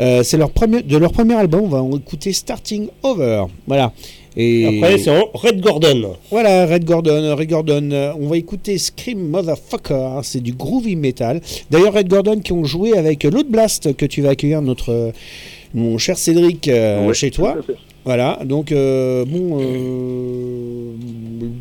euh, 0.00 0.22
c'est 0.22 0.36
leur 0.38 0.50
premier, 0.50 0.82
de 0.82 0.96
leur 0.96 1.12
premier 1.12 1.34
album, 1.34 1.62
on 1.64 1.68
va 1.90 1.96
écouter 1.96 2.32
Starting 2.32 2.88
Over. 3.02 3.44
Voilà. 3.66 3.92
Et 4.36 4.66
Après, 4.66 4.98
c'est 4.98 5.10
Red 5.10 5.60
Gordon. 5.60 6.16
voilà, 6.30 6.66
Red 6.66 6.84
Gordon, 6.84 7.36
Red 7.36 7.48
Gordon. 7.48 7.90
euh, 7.92 8.12
on 8.20 8.26
va 8.26 8.36
écouter 8.36 8.78
Scream 8.78 9.28
Motherfucker, 9.28 9.94
hein, 9.94 10.20
c'est 10.22 10.40
du 10.42 10.52
groovy 10.52 10.96
metal. 10.96 11.40
D'ailleurs, 11.70 11.94
Red 11.94 12.08
Gordon 12.08 12.40
qui 12.40 12.52
ont 12.52 12.64
joué 12.64 12.96
avec 12.96 13.22
Load 13.24 13.46
Blast 13.46 13.96
que 13.96 14.06
tu 14.06 14.22
vas 14.22 14.30
accueillir 14.30 14.60
notre 14.62 15.12
mon 15.74 15.98
cher 15.98 16.16
Cédric 16.16 16.68
euh, 16.68 17.06
Ouais, 17.06 17.14
chez 17.14 17.30
toi. 17.30 17.56
Voilà, 18.04 18.40
donc 18.44 18.70
euh, 18.70 19.24
bon, 19.24 19.58
euh, 19.60 20.92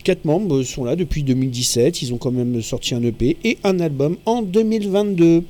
quatre 0.04 0.26
membres 0.26 0.62
sont 0.64 0.84
là 0.84 0.96
depuis 0.96 1.24
2017. 1.24 2.02
Ils 2.02 2.14
ont 2.14 2.18
quand 2.18 2.32
même 2.32 2.62
sorti 2.62 2.94
un 2.94 3.04
EP 3.04 3.38
et 3.44 3.58
un 3.64 3.80
album 3.80 4.18
en 4.26 4.42
2022. 4.42 5.44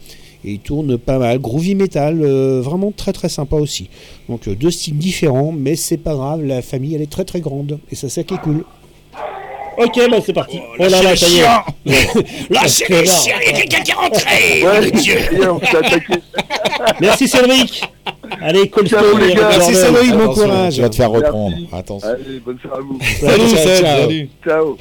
Et 0.45 0.51
ils 0.53 0.59
tournent 0.59 0.97
pas 0.97 1.19
mal, 1.19 1.39
groovy 1.39 1.73
metal, 1.75 2.19
euh, 2.21 2.61
vraiment 2.61 2.91
très 2.95 3.13
très 3.13 3.29
sympa 3.29 3.55
aussi. 3.55 3.89
Donc 4.27 4.47
euh, 4.47 4.55
deux 4.55 4.71
styles 4.71 4.97
différents, 4.97 5.53
mais 5.57 5.75
c'est 5.75 5.97
pas 5.97 6.15
grave, 6.15 6.43
la 6.43 6.61
famille 6.61 6.95
elle 6.95 7.01
est 7.01 7.09
très 7.11 7.23
très 7.25 7.39
grande 7.39 7.79
et 7.91 7.95
ça 7.95 8.09
c'est 8.09 8.23
qui 8.25 8.33
est 8.33 8.41
cool. 8.41 8.65
Ok, 9.75 9.99
bah 10.11 10.17
c'est 10.23 10.33
parti. 10.33 10.59
Oh, 10.77 10.83
là 10.83 11.01
là, 11.01 11.15
ça 11.15 11.27
y 11.27 11.39
est. 11.39 12.49
Lâchez 12.51 12.85
les 12.89 13.05
chiens, 13.07 13.35
il 13.41 13.47
y 13.47 13.49
a 13.49 13.61
quelqu'un 13.61 13.81
qui 13.81 13.89
est 13.91 13.95
rentré 13.95 14.63
Ouais, 14.63 14.91
bien, 14.91 15.51
on 15.53 15.59
s'est 15.59 15.77
attaqué. 15.77 16.13
Merci 17.01 17.27
Cédric. 17.27 17.81
Allez, 18.41 18.69
Cold 18.69 18.87
Ciao, 18.87 18.99
Stone. 19.03 19.21
les 19.21 19.33
gars. 19.33 19.49
Merci 19.49 19.73
Cédric, 19.73 20.11
bon 20.11 20.31
courage. 20.33 20.75
Tu 20.75 20.81
vas 20.81 20.89
te 20.89 20.95
faire 20.95 21.09
reprendre. 21.09 21.55
Attention. 21.71 22.07
Allez, 22.09 22.39
bonne 22.45 22.59
soirée 22.59 22.77
à 22.77 22.81
vous. 22.81 22.99
Salut, 23.19 23.49
Ciao, 23.49 23.57
Seb, 23.57 23.83
ciao. 23.83 24.01
salut. 24.01 24.29
Ciao. 24.45 24.77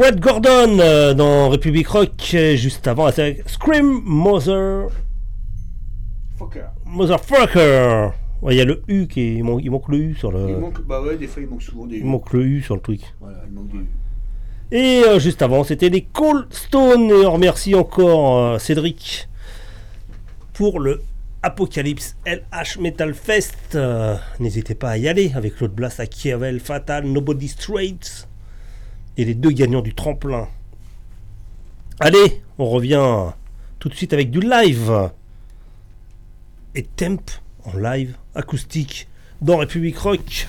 Red 0.00 0.20
Gordon 0.20 0.78
euh, 0.78 1.12
dans 1.14 1.48
Republic 1.48 1.88
Rock, 1.88 2.30
euh, 2.34 2.54
juste 2.56 2.86
avant, 2.86 3.10
c'est 3.10 3.42
Scream 3.46 4.00
Mother. 4.04 4.88
Motherfucker. 6.84 8.10
Ouais, 8.40 8.54
Il 8.54 8.58
y 8.58 8.60
a 8.60 8.64
le 8.64 8.82
U 8.88 9.08
qui 9.08 9.20
est- 9.20 9.34
il, 9.34 9.44
manque, 9.44 9.60
il 9.64 9.70
manque 9.70 9.88
le 9.88 9.98
U 9.98 10.14
sur 10.14 10.30
le. 10.30 10.48
Il 10.48 10.56
manque, 10.56 10.80
bah 10.86 11.02
ouais, 11.02 11.16
des 11.16 11.26
fois 11.26 11.42
il 11.42 11.48
manque 11.48 11.62
souvent 11.62 11.86
des. 11.86 11.96
il 11.98 12.04
manque 12.04 12.32
le 12.32 12.44
U 12.44 12.62
sur 12.62 12.76
le 12.76 12.80
truc. 12.80 13.00
Voilà, 13.20 13.38
il 13.48 13.52
manque 13.52 13.70
des. 13.72 14.76
Et 14.76 15.02
euh, 15.04 15.18
juste 15.18 15.42
avant, 15.42 15.64
c'était 15.64 15.88
les 15.88 16.02
Cold 16.02 16.46
Stone. 16.50 17.10
Et 17.10 17.26
on 17.26 17.32
remercie 17.32 17.74
encore 17.74 18.36
euh, 18.38 18.58
Cédric 18.58 19.28
pour 20.52 20.78
le 20.78 21.00
Apocalypse 21.42 22.16
LH 22.26 22.78
Metal 22.80 23.14
Fest. 23.14 23.56
Euh, 23.74 24.14
N'hésitez 24.38 24.74
pas 24.76 24.90
à 24.90 24.96
y 24.98 25.08
aller 25.08 25.32
avec 25.34 25.58
l'autre 25.60 25.74
blast 25.74 25.98
à 25.98 26.06
Kievel, 26.06 26.60
Fatal, 26.60 27.06
Nobody 27.06 27.48
Straits 27.48 28.27
et 29.18 29.24
les 29.24 29.34
deux 29.34 29.50
gagnants 29.50 29.82
du 29.82 29.94
tremplin. 29.94 30.48
Allez, 32.00 32.40
on 32.56 32.70
revient 32.70 33.32
tout 33.80 33.88
de 33.88 33.94
suite 33.94 34.12
avec 34.12 34.30
du 34.30 34.40
live. 34.40 35.10
Et 36.74 36.84
Temp 36.84 37.20
en 37.64 37.76
live 37.76 38.16
acoustique 38.36 39.08
dans 39.42 39.56
République 39.56 39.98
Rock. 39.98 40.46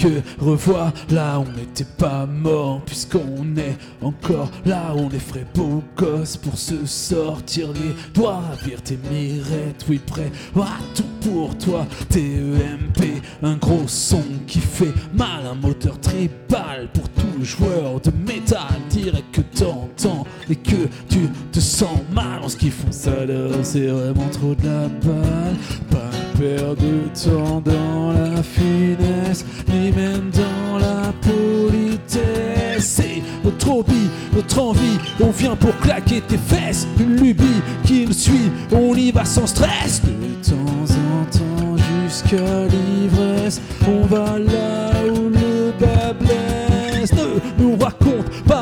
Que 0.00 0.22
revoilà. 0.42 1.38
On 1.38 1.52
n'était 1.56 1.84
pas 1.84 2.26
mort 2.26 2.80
puisqu'on 2.84 3.56
est 3.56 3.76
encore 4.02 4.50
là. 4.64 4.92
On 4.96 5.10
est 5.10 5.18
frais 5.18 5.46
beaux 5.54 5.82
gosses 5.96 6.36
pour 6.36 6.56
se 6.56 6.86
sortir 6.86 7.68
les 7.72 7.94
doigts. 8.14 8.42
Vire 8.64 8.82
tes 8.82 8.98
mirettes, 9.10 9.84
oui, 9.88 10.00
prêt 10.04 10.32
à 10.56 10.78
tout 10.94 11.04
pour 11.20 11.56
toi. 11.58 11.86
TEMP, 12.08 13.22
un 13.42 13.56
gros 13.56 13.86
son 13.86 14.24
qui 14.46 14.60
fait 14.60 14.94
mal. 15.14 15.46
Un 15.50 15.54
moteur 15.54 15.98
tribal 16.00 16.88
pour 16.92 17.08
tout 17.10 17.44
joueur 17.44 18.00
de 18.00 18.10
métal. 18.26 18.68
Direct 19.02 19.32
que 19.32 19.40
t'entends 19.58 20.26
et 20.50 20.56
que 20.56 20.86
tu 21.08 21.20
te 21.52 21.58
sens 21.58 22.00
mal 22.12 22.42
en 22.44 22.48
ce 22.50 22.56
qu'ils 22.56 22.70
font 22.70 22.92
ça 22.92 23.12
alors 23.22 23.60
c'est 23.62 23.86
vraiment 23.86 24.28
trop 24.28 24.54
de 24.54 24.66
la 24.66 24.88
balle. 24.88 25.56
Pas 25.90 26.10
perdre 26.38 26.82
de 26.82 27.08
temps 27.18 27.62
dans 27.64 28.12
la 28.12 28.42
finesse 28.42 29.46
ni 29.72 29.90
même 29.92 30.30
dans 30.30 30.78
la 30.78 31.14
politesse. 31.22 32.84
C'est 32.84 33.22
notre 33.42 33.70
hobby 33.70 34.10
notre 34.36 34.60
envie 34.60 34.98
on 35.18 35.30
vient 35.30 35.56
pour 35.56 35.74
claquer 35.78 36.20
tes 36.20 36.36
fesses. 36.36 36.86
Une 36.98 37.16
lubie 37.16 37.62
qui 37.84 38.04
nous 38.06 38.12
suit 38.12 38.50
on 38.70 38.94
y 38.94 39.12
va 39.12 39.24
sans 39.24 39.46
stress. 39.46 40.02
De 40.02 40.50
temps 40.50 40.94
en 40.94 41.24
temps 41.38 41.76
jusqu'à 42.04 42.66
l'ivresse 42.66 43.62
on 43.88 44.04
va 44.04 44.38
là 44.38 44.90
où 45.06 45.30
le 45.30 45.72
bas 45.80 46.12
blesse. 46.12 47.14
Ne 47.14 47.64
nous 47.64 47.76
raconte 47.76 48.09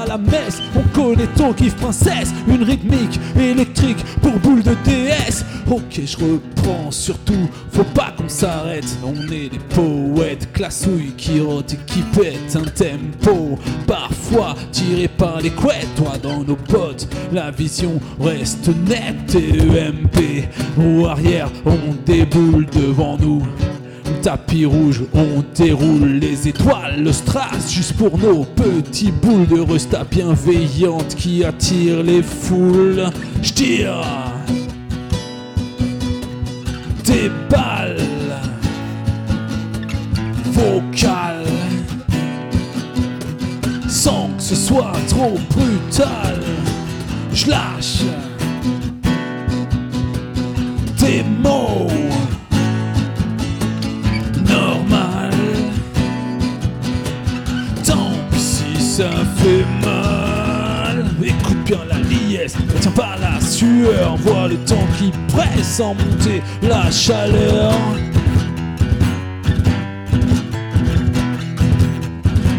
la 0.08 0.18
messe. 0.18 0.60
On 0.74 0.82
connaît 0.94 1.28
ton 1.36 1.52
kiff 1.52 1.76
princesse. 1.76 2.32
Une 2.48 2.62
rythmique 2.62 3.20
électrique 3.38 4.04
pour 4.22 4.32
boule 4.40 4.62
de 4.62 4.74
DS 4.84 5.44
ok 5.70 6.00
je 6.04 6.16
reprends 6.16 6.90
surtout. 6.90 7.48
Faut 7.72 7.84
pas 7.84 8.12
qu'on 8.16 8.28
s'arrête. 8.28 8.86
On 9.04 9.14
est 9.30 9.50
des 9.50 9.58
poètes 9.70 10.52
classouilles 10.52 11.12
qui 11.16 11.40
rotent 11.40 11.74
et 11.74 11.78
qui 11.86 12.00
pètent 12.00 12.56
un 12.56 12.64
tempo. 12.64 13.58
Parfois 13.86 14.54
tiré 14.72 15.08
par 15.08 15.40
les 15.40 15.50
couettes. 15.50 15.94
Toi 15.96 16.12
dans 16.22 16.42
nos 16.42 16.56
potes 16.56 17.08
la 17.32 17.50
vision 17.50 18.00
reste 18.20 18.68
nette. 18.68 19.16
TEMP 19.28 20.48
au 20.78 21.06
arrière 21.06 21.50
on 21.66 21.94
déboule 22.06 22.66
devant 22.66 23.18
nous 23.18 23.42
Tapis 24.22 24.64
rouge, 24.64 25.04
on 25.14 25.44
déroule 25.54 26.18
les 26.20 26.48
étoiles, 26.48 27.02
le 27.02 27.12
strass 27.12 27.70
juste 27.70 27.94
pour 27.94 28.18
nos 28.18 28.44
petits 28.44 29.12
boules 29.12 29.46
de 29.46 29.60
resta 29.60 30.04
bienveillante 30.04 31.14
qui 31.14 31.44
attirent 31.44 32.02
les 32.02 32.22
foules. 32.22 33.04
J'tire 33.42 34.02
des 37.04 37.30
balles 37.48 37.96
vocales 40.46 41.44
sans 43.88 44.28
que 44.36 44.42
ce 44.42 44.54
soit 44.54 44.92
trop 45.08 45.38
brutal. 45.50 46.40
J'lâche 47.32 48.02
des 50.98 51.22
mots 51.42 51.86
ça 58.98 59.10
fait 59.36 59.64
mal. 59.86 61.04
Écoute 61.22 61.62
bien 61.64 61.78
la 61.88 62.00
liesse, 62.00 62.56
tiens 62.80 62.90
pas 62.90 63.14
la 63.20 63.40
sueur. 63.40 64.16
Vois 64.16 64.48
le 64.48 64.56
temps 64.56 64.88
qui 64.98 65.12
presse 65.28 65.76
sans 65.76 65.94
monter 65.94 66.42
la 66.62 66.90
chaleur. 66.90 67.72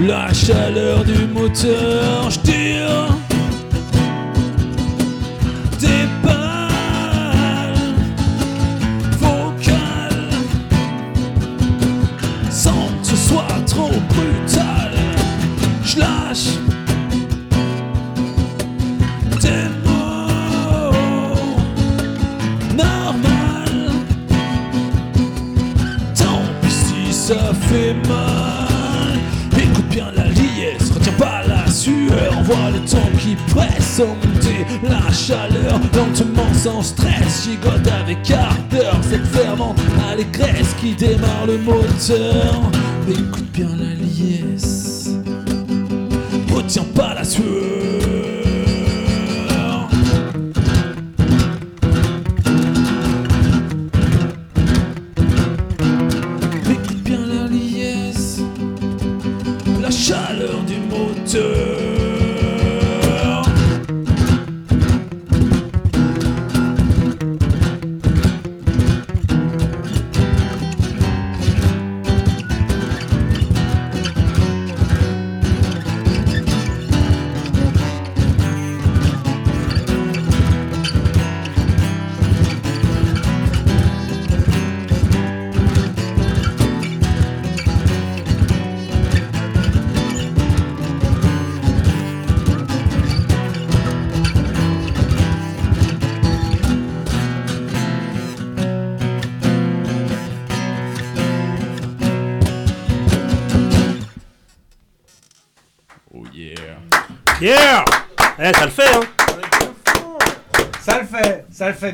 La 0.08 0.32
chaleur 0.34 1.04
du 1.04 1.26
moteur, 1.28 2.32
je 2.32 2.40
tire 2.40 3.19
sans 34.00 34.16
la 34.84 35.12
chaleur. 35.12 35.80
Lentement 35.94 36.54
sans 36.54 36.82
stress, 36.82 37.44
gigote 37.46 37.88
avec 37.88 38.32
ardeur. 38.32 38.98
Cette 39.02 39.26
fervente 39.28 39.80
allégresse 40.10 40.74
qui 40.80 40.94
démarre 40.96 41.48
le 41.48 41.58
moteur. 41.58 42.62
Écoute 43.10 43.52
bien 43.52 43.70
la 43.78 43.94
liesse, 43.96 45.10
retiens 46.54 46.86
pas 46.96 47.14
la 47.16 47.24
sueur. 47.24 47.79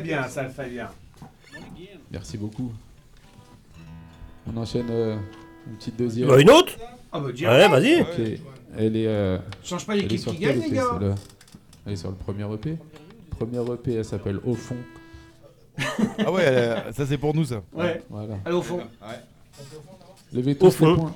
Fait, 0.04 0.28
ça 0.28 0.42
le 0.42 0.48
fait 0.50 0.68
bien, 0.68 0.88
ça 0.90 1.58
le 1.58 1.60
fait 1.64 1.80
bien. 1.80 1.98
Merci 2.10 2.36
beaucoup. 2.38 2.72
On 4.52 4.56
enchaîne 4.58 4.86
euh, 4.90 5.16
une 5.66 5.76
petite 5.76 5.96
deuxième. 5.96 6.28
Bah, 6.28 6.40
une 6.40 6.50
autre? 6.50 6.72
Ah 7.12 7.20
bah, 7.20 7.32
direct. 7.32 7.56
Ouais, 7.58 7.68
vas-y. 7.68 8.00
Ok. 8.02 8.40
Elle 8.78 8.96
est. 8.96 9.06
euh, 9.06 9.38
Change 9.64 9.86
pas 9.86 9.94
elle 9.94 10.02
l'équipe 10.02 10.20
sur 10.20 10.32
qui 10.32 10.38
quel 10.38 10.50
gagne, 10.50 10.60
les 10.60 10.66
EP, 10.66 10.76
gars. 10.76 10.84
celle-là? 10.98 11.14
Elle 11.86 11.92
est 11.92 11.96
sur 11.96 12.10
le 12.10 12.16
premier 12.16 12.52
EP. 12.54 12.76
Premier 13.30 13.58
EP, 13.72 13.94
elle 13.94 14.04
s'appelle 14.04 14.38
Au 14.44 14.54
fond. 14.54 14.76
Ah 16.24 16.30
ouais, 16.32 16.42
elle- 16.44 16.94
ça 16.94 17.04
c'est 17.06 17.18
pour 17.18 17.34
nous 17.34 17.44
ça. 17.44 17.62
Ouais. 17.72 18.02
Voilà. 18.08 18.36
Allez 18.44 18.54
au 18.56 18.62
fond. 18.62 18.80
Levez 20.32 20.52
Au 20.52 20.54
tous 20.54 20.64
les 20.66 20.70
fond. 20.72 20.96
poings. 20.96 21.14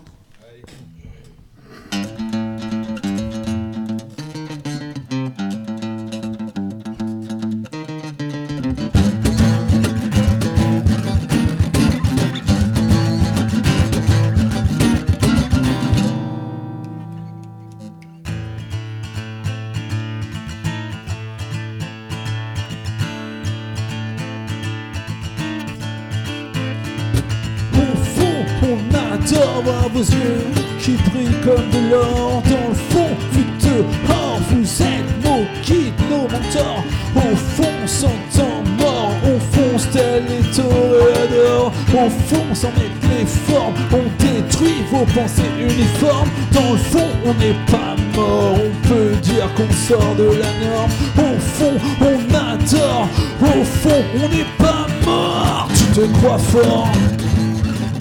Pensées 45.14 45.42
uniformes. 45.58 46.28
Dans 46.52 46.72
le 46.72 46.78
fond, 46.78 47.08
on 47.24 47.34
n'est 47.34 47.58
pas 47.70 47.96
mort. 48.14 48.54
On 48.54 48.88
peut 48.88 49.16
dire 49.22 49.48
qu'on 49.54 49.72
sort 49.72 50.14
de 50.16 50.24
la 50.24 50.50
norme. 50.66 50.90
Au 51.18 51.38
fond, 51.38 51.74
on 52.00 52.34
adore. 52.34 53.08
Au 53.42 53.64
fond, 53.64 54.02
on 54.16 54.28
n'est 54.28 54.50
pas 54.58 54.86
mort. 55.04 55.68
Tu 55.74 56.00
te 56.00 56.06
crois 56.18 56.38
fort. 56.38 56.88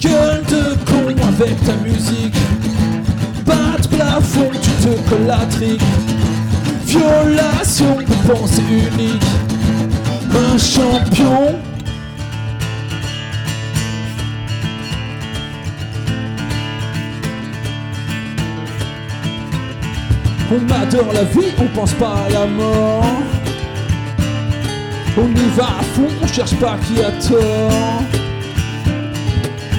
Gueule 0.00 0.42
de 0.48 0.74
con 0.86 1.08
avec 1.28 1.62
ta 1.62 1.74
musique 1.84 2.34
Pas 3.44 3.76
de 3.82 3.86
plafond, 3.88 4.50
tu 4.50 4.70
te 4.82 5.10
colles 5.10 5.26
la 5.26 5.44
trique 5.50 5.82
Violation 6.86 7.98
de 7.98 8.32
pensée 8.32 8.62
unique 8.62 9.22
Un 10.32 10.56
champion 10.56 11.54
On 20.52 20.82
adore 20.82 21.12
la 21.12 21.24
vie, 21.24 21.52
on 21.58 21.66
pense 21.68 21.92
pas 21.94 22.14
à 22.26 22.28
la 22.30 22.46
mort 22.46 23.04
On 25.16 25.28
y 25.28 25.48
va 25.56 25.64
à 25.64 25.82
fond, 25.82 26.08
on 26.22 26.26
cherche 26.26 26.54
pas 26.56 26.76
qui 26.86 27.00
a 27.00 27.10
tort 27.12 28.20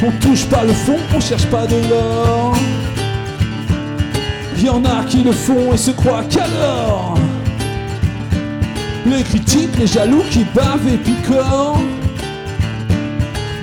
on 0.04 0.10
touche 0.20 0.46
pas 0.46 0.64
le 0.64 0.74
fond, 0.74 0.98
on 1.16 1.20
cherche 1.20 1.46
pas 1.46 1.68
de 1.68 1.76
l'or. 1.88 2.56
Y 4.58 4.68
en 4.68 4.84
a 4.84 5.04
qui 5.08 5.22
le 5.22 5.32
font 5.32 5.74
et 5.74 5.78
se 5.78 5.92
croient 5.92 6.24
qu'alors. 6.28 7.20
Les 9.06 9.22
critiques, 9.22 9.78
les 9.78 9.86
jaloux 9.86 10.24
qui 10.32 10.44
bavent 10.56 10.88
et 10.92 10.98
picorent. 10.98 11.82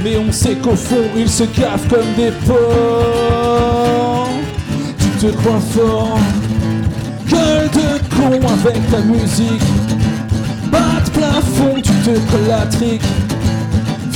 Mais 0.05 0.17
on 0.17 0.31
sait 0.31 0.55
qu'au 0.55 0.77
fond, 0.77 1.09
ils 1.17 1.29
se 1.29 1.43
cavent 1.43 1.89
comme 1.89 2.15
des 2.17 2.31
porcs. 2.47 4.29
Tu 5.01 5.27
te 5.27 5.33
crois 5.33 5.61
fort. 5.61 6.21
Gueule 7.29 7.69
de 7.71 8.17
con 8.17 8.47
avec 8.47 8.91
ta 8.91 9.01
musique. 9.01 9.63
Bas 10.71 11.01
de 11.05 11.11
plafond, 11.11 11.75
tu 11.77 11.93
te 11.93 12.19
colles 12.31 12.49
la 12.49 12.67
trique. 12.67 13.03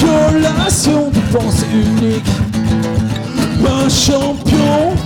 Violation 0.02 1.10
de 1.10 1.20
pensée 1.32 1.66
unique 1.72 2.26
Un 3.64 3.89
champion 3.89 4.97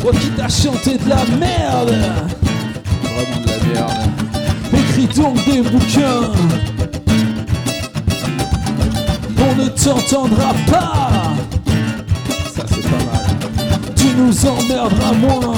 Toi 0.00 0.12
qui 0.12 0.28
t'as 0.36 0.48
chanté 0.48 0.98
de 0.98 1.08
la 1.08 1.24
merde? 1.38 1.94
Vraiment 3.02 3.42
de 3.42 3.48
la 3.48 3.80
merde. 3.80 3.92
Écris 4.72 5.08
donc 5.20 5.36
des 5.46 5.62
bouquins 5.62 6.75
T'entendra 9.86 10.52
pas 10.66 11.32
Ça 12.52 12.64
c'est 12.66 12.82
pas 12.82 13.04
mal. 13.04 13.36
Tu 13.94 14.06
nous 14.18 14.44
emmerderas 14.44 15.12
moins. 15.12 15.54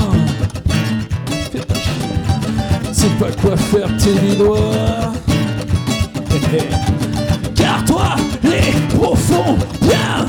C'est 2.92 3.18
pas 3.18 3.32
quoi 3.40 3.56
faire 3.56 3.88
tes 3.96 4.36
doigts 4.36 5.14
Car 7.54 7.82
toi, 7.86 8.16
les 8.42 8.72
profonds, 8.98 9.56
bien 9.80 10.26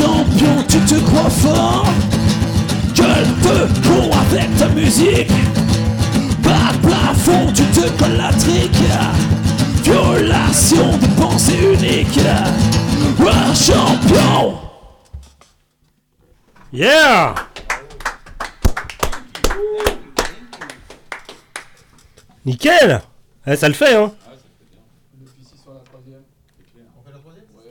champion, 0.00 0.62
tu 0.68 0.78
te 0.80 1.00
crois 1.00 1.30
fort. 1.30 1.86
Gueule 2.94 3.26
de 3.44 3.88
con 3.88 4.10
avec 4.22 4.56
ta 4.56 4.68
musique. 4.68 5.28
De 6.42 6.86
plafond, 6.86 7.52
tu 7.52 7.62
te 7.64 7.88
colles 7.98 8.16
la 8.16 8.32
trique. 8.32 8.70
Violation 9.84 10.96
de 10.98 11.20
pensée 11.20 11.58
unique. 11.74 12.18
Un 13.20 13.54
champion. 13.54 14.58
Yeah 16.72 17.34
Nickel 22.46 23.00
Eh, 23.46 23.56
Ça 23.56 23.68
le 23.68 23.74
fait, 23.74 23.94
hein 23.96 24.12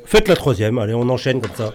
Faites 0.06 0.28
la 0.28 0.36
troisième, 0.36 0.78
allez, 0.80 0.94
on 0.96 1.08
enchaîne 1.10 1.40
comme 1.40 1.54
ça. 1.56 1.74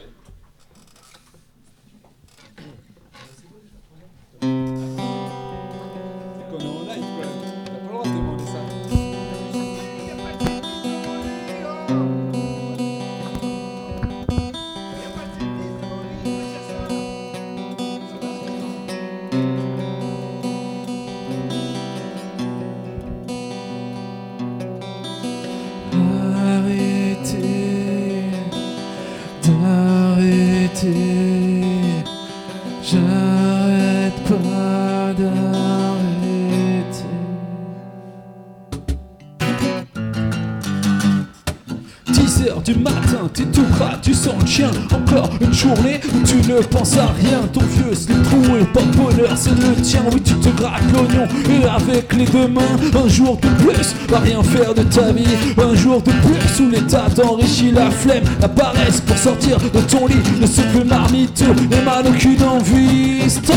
T'es 43.34 43.44
tout 43.44 43.66
gras, 43.72 43.98
tu 44.00 44.14
sens 44.14 44.34
le 44.40 44.46
chien. 44.46 44.70
Encore 44.92 45.30
une 45.40 45.52
journée 45.52 46.00
où 46.14 46.26
tu 46.26 46.36
ne 46.48 46.60
penses 46.60 46.96
à 46.96 47.06
rien. 47.20 47.40
Ton 47.52 47.60
vieux 47.60 47.94
slip 47.94 48.22
troué, 48.22 48.64
pas 48.72 48.82
de 48.82 48.96
bonheur, 48.96 49.32
c'est 49.36 49.50
le 49.50 49.74
tien. 49.82 50.02
Oui, 50.12 50.22
tu 50.22 50.34
te 50.34 50.48
grattes 50.50 50.82
l'oignon 50.92 51.26
et 51.50 51.64
avec 51.64 52.12
les 52.14 52.24
deux 52.24 52.48
mains, 52.48 52.62
un 53.04 53.08
jour 53.08 53.36
de 53.36 53.48
plus, 53.62 53.94
va 54.08 54.20
rien 54.20 54.42
faire 54.42 54.72
de 54.74 54.82
ta 54.84 55.12
vie. 55.12 55.24
Un 55.58 55.74
jour 55.74 56.00
de 56.00 56.10
plus 56.10 56.64
où 56.64 56.70
l'état 56.70 57.06
t'enrichit 57.14 57.72
la 57.72 57.90
flemme, 57.90 58.24
la 58.40 58.48
paresse 58.48 59.00
pour 59.00 59.18
sortir 59.18 59.58
de 59.58 59.80
ton 59.80 60.06
lit. 60.06 60.46
Se 60.46 60.62
plus 60.62 60.84
marmiteux, 60.84 61.54
mal 61.84 62.04
aucune 62.06 62.42
envie. 62.44 63.28
Stop! 63.28 63.56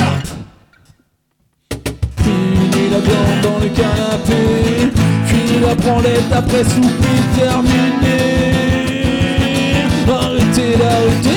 Fini 2.18 2.90
la 2.92 3.00
viande 3.00 3.42
dans 3.44 3.60
le 3.60 3.70
canapé 3.70 4.92
Fini 5.26 5.60
la 5.62 5.76
branlette 5.76 6.32
après 6.34 6.64
souper 6.64 7.18
terminé 7.38 8.47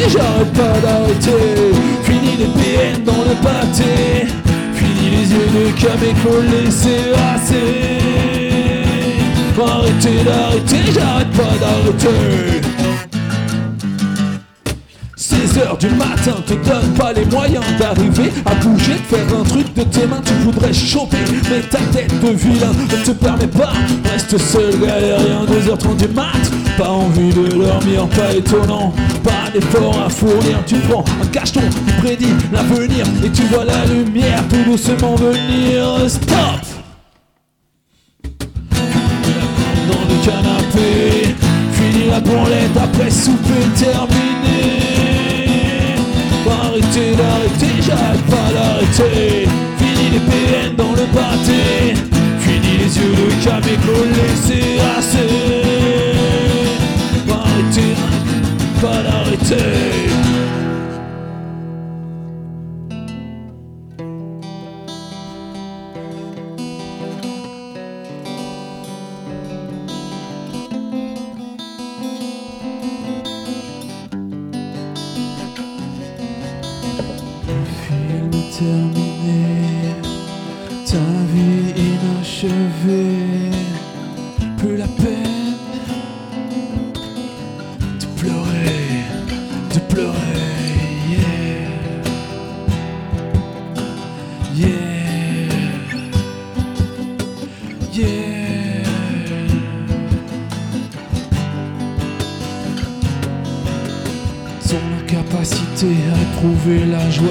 J'arrête 0.09 0.53
pas 0.53 0.81
d'arrêter 0.81 1.73
Fini 2.05 2.37
les 2.39 2.47
PN 2.47 3.05
dans 3.05 3.23
le 3.29 3.35
pâté. 3.43 4.27
Fini 4.75 5.11
les 5.11 5.33
yeux 5.33 5.51
de 5.55 5.71
camé 5.81 6.15
collés, 6.23 6.71
c'est 6.71 7.13
assez 7.35 8.01
Arrêtez 9.63 10.25
d'arrêter, 10.25 10.93
j'arrête 10.93 11.31
pas 11.33 11.55
d'arrêter 11.61 12.61
16 15.47 15.59
heures 15.59 15.79
du 15.79 15.89
matin 15.91 16.35
te 16.47 16.53
donne 16.53 16.93
pas 16.99 17.13
les 17.15 17.25
moyens 17.25 17.65
d'arriver 17.79 18.31
à 18.45 18.55
bouger, 18.57 18.93
de 18.93 19.17
faire 19.17 19.39
un 19.39 19.43
truc 19.43 19.73
de 19.75 19.83
tes 19.85 20.07
mains, 20.07 20.21
tu 20.23 20.35
voudrais 20.45 20.73
choper, 20.73 21.17
mais 21.51 21.61
ta 21.61 21.79
tête 21.93 22.13
de 22.21 22.31
vilain 22.31 22.73
ne 22.73 23.05
te 23.05 23.11
permet 23.13 23.47
pas. 23.47 23.73
Reste 24.13 24.37
seul, 24.37 24.79
galérien, 24.79 25.47
2h30 25.47 25.97
du 25.97 26.09
mat, 26.15 26.51
pas 26.77 26.91
envie 26.91 27.31
de 27.31 27.49
dormir, 27.57 28.07
pas 28.09 28.35
étonnant, 28.35 28.93
pas 29.25 29.51
d'effort 29.53 30.03
à 30.05 30.11
fournir. 30.11 30.59
Tu 30.67 30.77
prends 30.77 31.05
un 31.23 31.27
cacheton 31.29 31.61
qui 31.61 31.93
prédit 32.03 32.35
l'avenir 32.53 33.07
et 33.25 33.31
tu 33.31 33.43
vois 33.45 33.65
la 33.65 33.87
lumière 33.87 34.43
tout 34.51 34.71
doucement 34.71 35.15
venir. 35.15 36.09
Stop! 36.09 36.61
Dans 39.89 40.05
le 40.07 40.27
canapé, 40.27 41.35
fini 41.73 42.11
la 42.11 42.21
branlette 42.21 42.77
après 42.77 43.11
souper 43.11 43.65
terminé. 43.75 44.10
Arrêtez 46.49 47.15
d'arrêter, 47.17 47.83
j'arrête 47.83 48.27
pas 48.27 48.53
d'arrêter 48.53 49.49
Fini 49.79 50.11
les 50.13 50.21
PN 50.21 50.77
dans 50.77 50.93
le 50.93 51.07
pâté. 51.13 51.95
Fini 52.41 52.79
les 52.79 52.97
yeux 52.99 53.15
de 53.15 53.45
camé 53.45 53.77
collés, 53.85 54.35
c'est 54.37 54.79
assez 54.99 55.29
Arrêtez, 57.29 57.95
pas 58.81 59.03
d'arrêter 59.03 60.10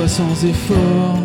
sans 0.09 0.43
effort, 0.43 1.21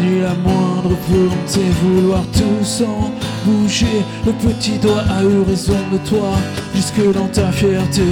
ni 0.00 0.20
la 0.20 0.34
moindre 0.34 0.90
volonté 1.08 1.60
vouloir 1.82 2.22
tout 2.32 2.64
sans 2.64 3.12
bouger. 3.44 4.02
Le 4.26 4.32
petit 4.32 4.76
doigt 4.78 5.04
a 5.08 5.22
eu 5.22 5.42
raison 5.48 5.78
de 5.92 5.98
toi, 5.98 6.32
jusque 6.74 7.12
dans 7.12 7.28
ta 7.28 7.52
fierté. 7.52 8.02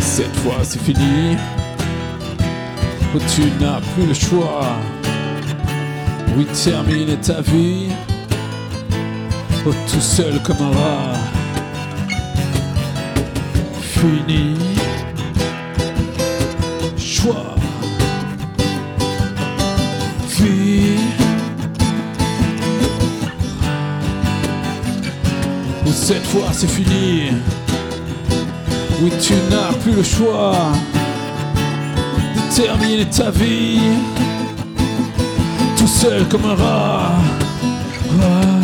Cette 0.00 0.34
fois 0.36 0.58
c'est 0.62 0.80
fini. 0.80 1.36
Tu 3.34 3.42
n'as 3.60 3.80
plus 3.94 4.06
le 4.06 4.14
choix. 4.14 4.76
Oui, 6.36 6.46
termine 6.46 7.16
ta 7.18 7.40
vie. 7.42 7.90
Oh, 9.64 9.70
tout 9.86 10.00
seul 10.00 10.42
comme 10.42 10.56
un 10.56 10.70
rat. 10.70 11.14
Fini. 13.80 14.56
Choix. 16.98 17.54
Vie. 20.40 20.98
Oh, 25.86 25.90
cette 25.92 26.26
fois 26.26 26.48
c'est 26.52 26.68
fini. 26.68 27.30
Oui, 29.00 29.12
tu 29.22 29.34
n'as 29.50 29.72
plus 29.84 29.92
le 29.92 30.02
choix 30.02 30.72
de 32.34 32.54
terminer 32.56 33.06
ta 33.06 33.30
vie 33.30 33.78
tout 35.84 35.88
seul 35.88 36.26
comme 36.28 36.46
un 36.46 36.54
rat. 36.54 37.12
Ah. 38.22 38.63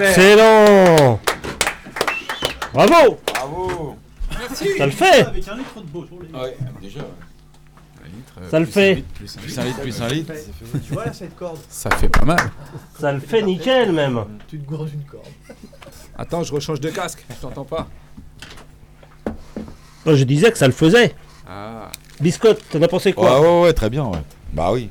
Excellent 0.00 1.20
Bravo 2.72 3.18
Bravo 3.26 3.96
Ça 4.76 4.86
le 4.86 4.92
fait 4.92 5.20
Avec 5.26 5.48
un 5.48 5.56
litre 5.56 5.80
de 5.80 5.86
beau 5.86 6.04
sur 6.06 6.16
les- 6.22 6.38
Ouais, 6.38 6.56
déjà. 6.80 7.00
Ça 8.50 8.60
le 8.60 8.66
fait 8.66 9.02
Plus 9.14 9.58
un 9.58 9.64
litre, 9.64 9.80
plus 9.80 10.02
un 10.02 10.08
litre. 10.08 10.32
Tu 10.86 10.92
vois 10.92 11.06
là 11.06 11.12
cette 11.12 11.34
corde 11.36 11.58
Ça 11.70 11.90
fait 11.90 12.08
pas 12.08 12.24
mal. 12.24 12.38
Ça 13.00 13.12
le 13.12 13.20
fait 13.20 13.42
nickel 13.42 13.92
même 13.92 14.24
Tu 14.48 14.58
te 14.58 14.66
gourges 14.68 14.92
une 14.92 15.04
corde. 15.04 15.24
Attends, 16.18 16.42
je 16.42 16.52
rechange 16.52 16.80
de 16.80 16.90
casque, 16.90 17.24
je 17.30 17.34
t'entends 17.36 17.64
pas. 17.64 17.86
Je 20.06 20.24
disais 20.24 20.52
que 20.52 20.58
ça 20.58 20.66
le 20.66 20.72
faisait. 20.72 21.14
Ah. 21.48 21.90
Biscotte, 22.20 22.62
t'en 22.70 22.80
as 22.82 22.88
pensé 22.88 23.12
quoi? 23.12 23.40
Ouais, 23.40 23.46
ouais, 23.48 23.62
ouais, 23.64 23.72
très 23.72 23.90
bien, 23.90 24.04
ouais. 24.04 24.18
Bah 24.52 24.70
oui. 24.72 24.90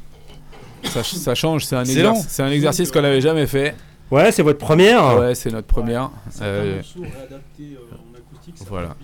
Ça, 0.83 1.03
ch- 1.03 1.15
ça 1.15 1.33
change, 1.35 1.63
un, 1.73 1.83
c'est 1.85 2.43
un 2.43 2.51
exercice 2.51 2.91
qu'on 2.91 3.01
n'avait 3.01 3.21
jamais 3.21 3.47
fait. 3.47 3.75
Ouais, 4.11 4.31
c'est 4.31 4.43
votre 4.43 4.59
première 4.59 5.17
Ouais, 5.19 5.35
c'est 5.35 5.51
notre 5.51 5.67
première. 5.67 6.11
Euh, 6.41 6.75
morceaux 6.77 7.01
réadaptés, 7.01 7.77
euh, 7.77 7.95
en 7.95 8.17
acoustique, 8.17 8.57
ça 8.57 8.65
voilà. 8.69 8.95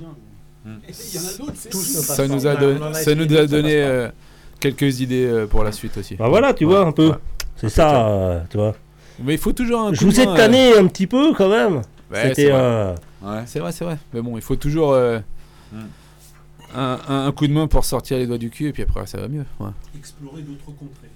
il 0.65 0.71
y 0.71 1.17
en 1.17 1.27
a 1.27 1.37
d'autres, 1.37 1.51
ne 1.51 1.81
Ça 1.81 2.27
nous 2.27 2.47
a, 2.47 2.55
On 2.55 2.59
don- 2.59 2.81
a 2.83 2.93
ça 2.93 3.15
nous 3.15 3.35
a 3.37 3.47
donné 3.47 3.81
euh, 3.81 4.09
quelques 4.59 4.99
idées 5.01 5.25
euh, 5.25 5.47
pour 5.47 5.63
la 5.63 5.71
suite 5.71 5.97
aussi. 5.97 6.15
Bah 6.15 6.27
voilà, 6.29 6.53
tu 6.53 6.65
vois 6.65 6.85
un 6.85 6.91
peu. 6.91 7.13
C'est 7.55 7.69
ça, 7.69 8.07
euh, 8.07 8.41
tu 8.49 8.57
vois. 8.57 8.75
Mais 9.23 9.33
il 9.33 9.39
faut 9.39 9.53
toujours 9.53 9.81
un 9.81 9.93
Je 9.93 10.05
vous 10.05 10.19
ai 10.19 10.25
tanné 10.25 10.75
un 10.77 10.87
petit 10.87 11.07
peu 11.07 11.33
quand 11.33 11.49
même. 11.49 11.77
Ouais, 12.11 12.23
C'était 12.29 12.33
c'est 12.45 12.49
vrai. 12.49 12.95
Ouais, 13.23 13.43
c'est 13.45 13.59
vrai, 13.59 13.71
c'est 13.71 13.85
vrai. 13.85 13.97
Mais 14.13 14.21
bon, 14.21 14.35
il 14.37 14.41
faut 14.41 14.55
toujours 14.55 14.93
euh, 14.93 15.19
un, 16.75 16.99
un- 17.07 17.25
un 17.27 17.31
coup 17.31 17.47
de 17.47 17.53
main 17.53 17.67
pour 17.67 17.85
sortir 17.85 18.17
les 18.17 18.27
doigts 18.27 18.37
du 18.37 18.49
cul 18.49 18.67
et 18.67 18.71
puis 18.73 18.83
après 18.83 19.05
ça 19.05 19.19
va 19.19 19.27
mieux. 19.27 19.45
ouais. 19.59 19.69
Explorer 19.97 20.41
d'autres 20.41 20.65
contrées. 20.65 21.09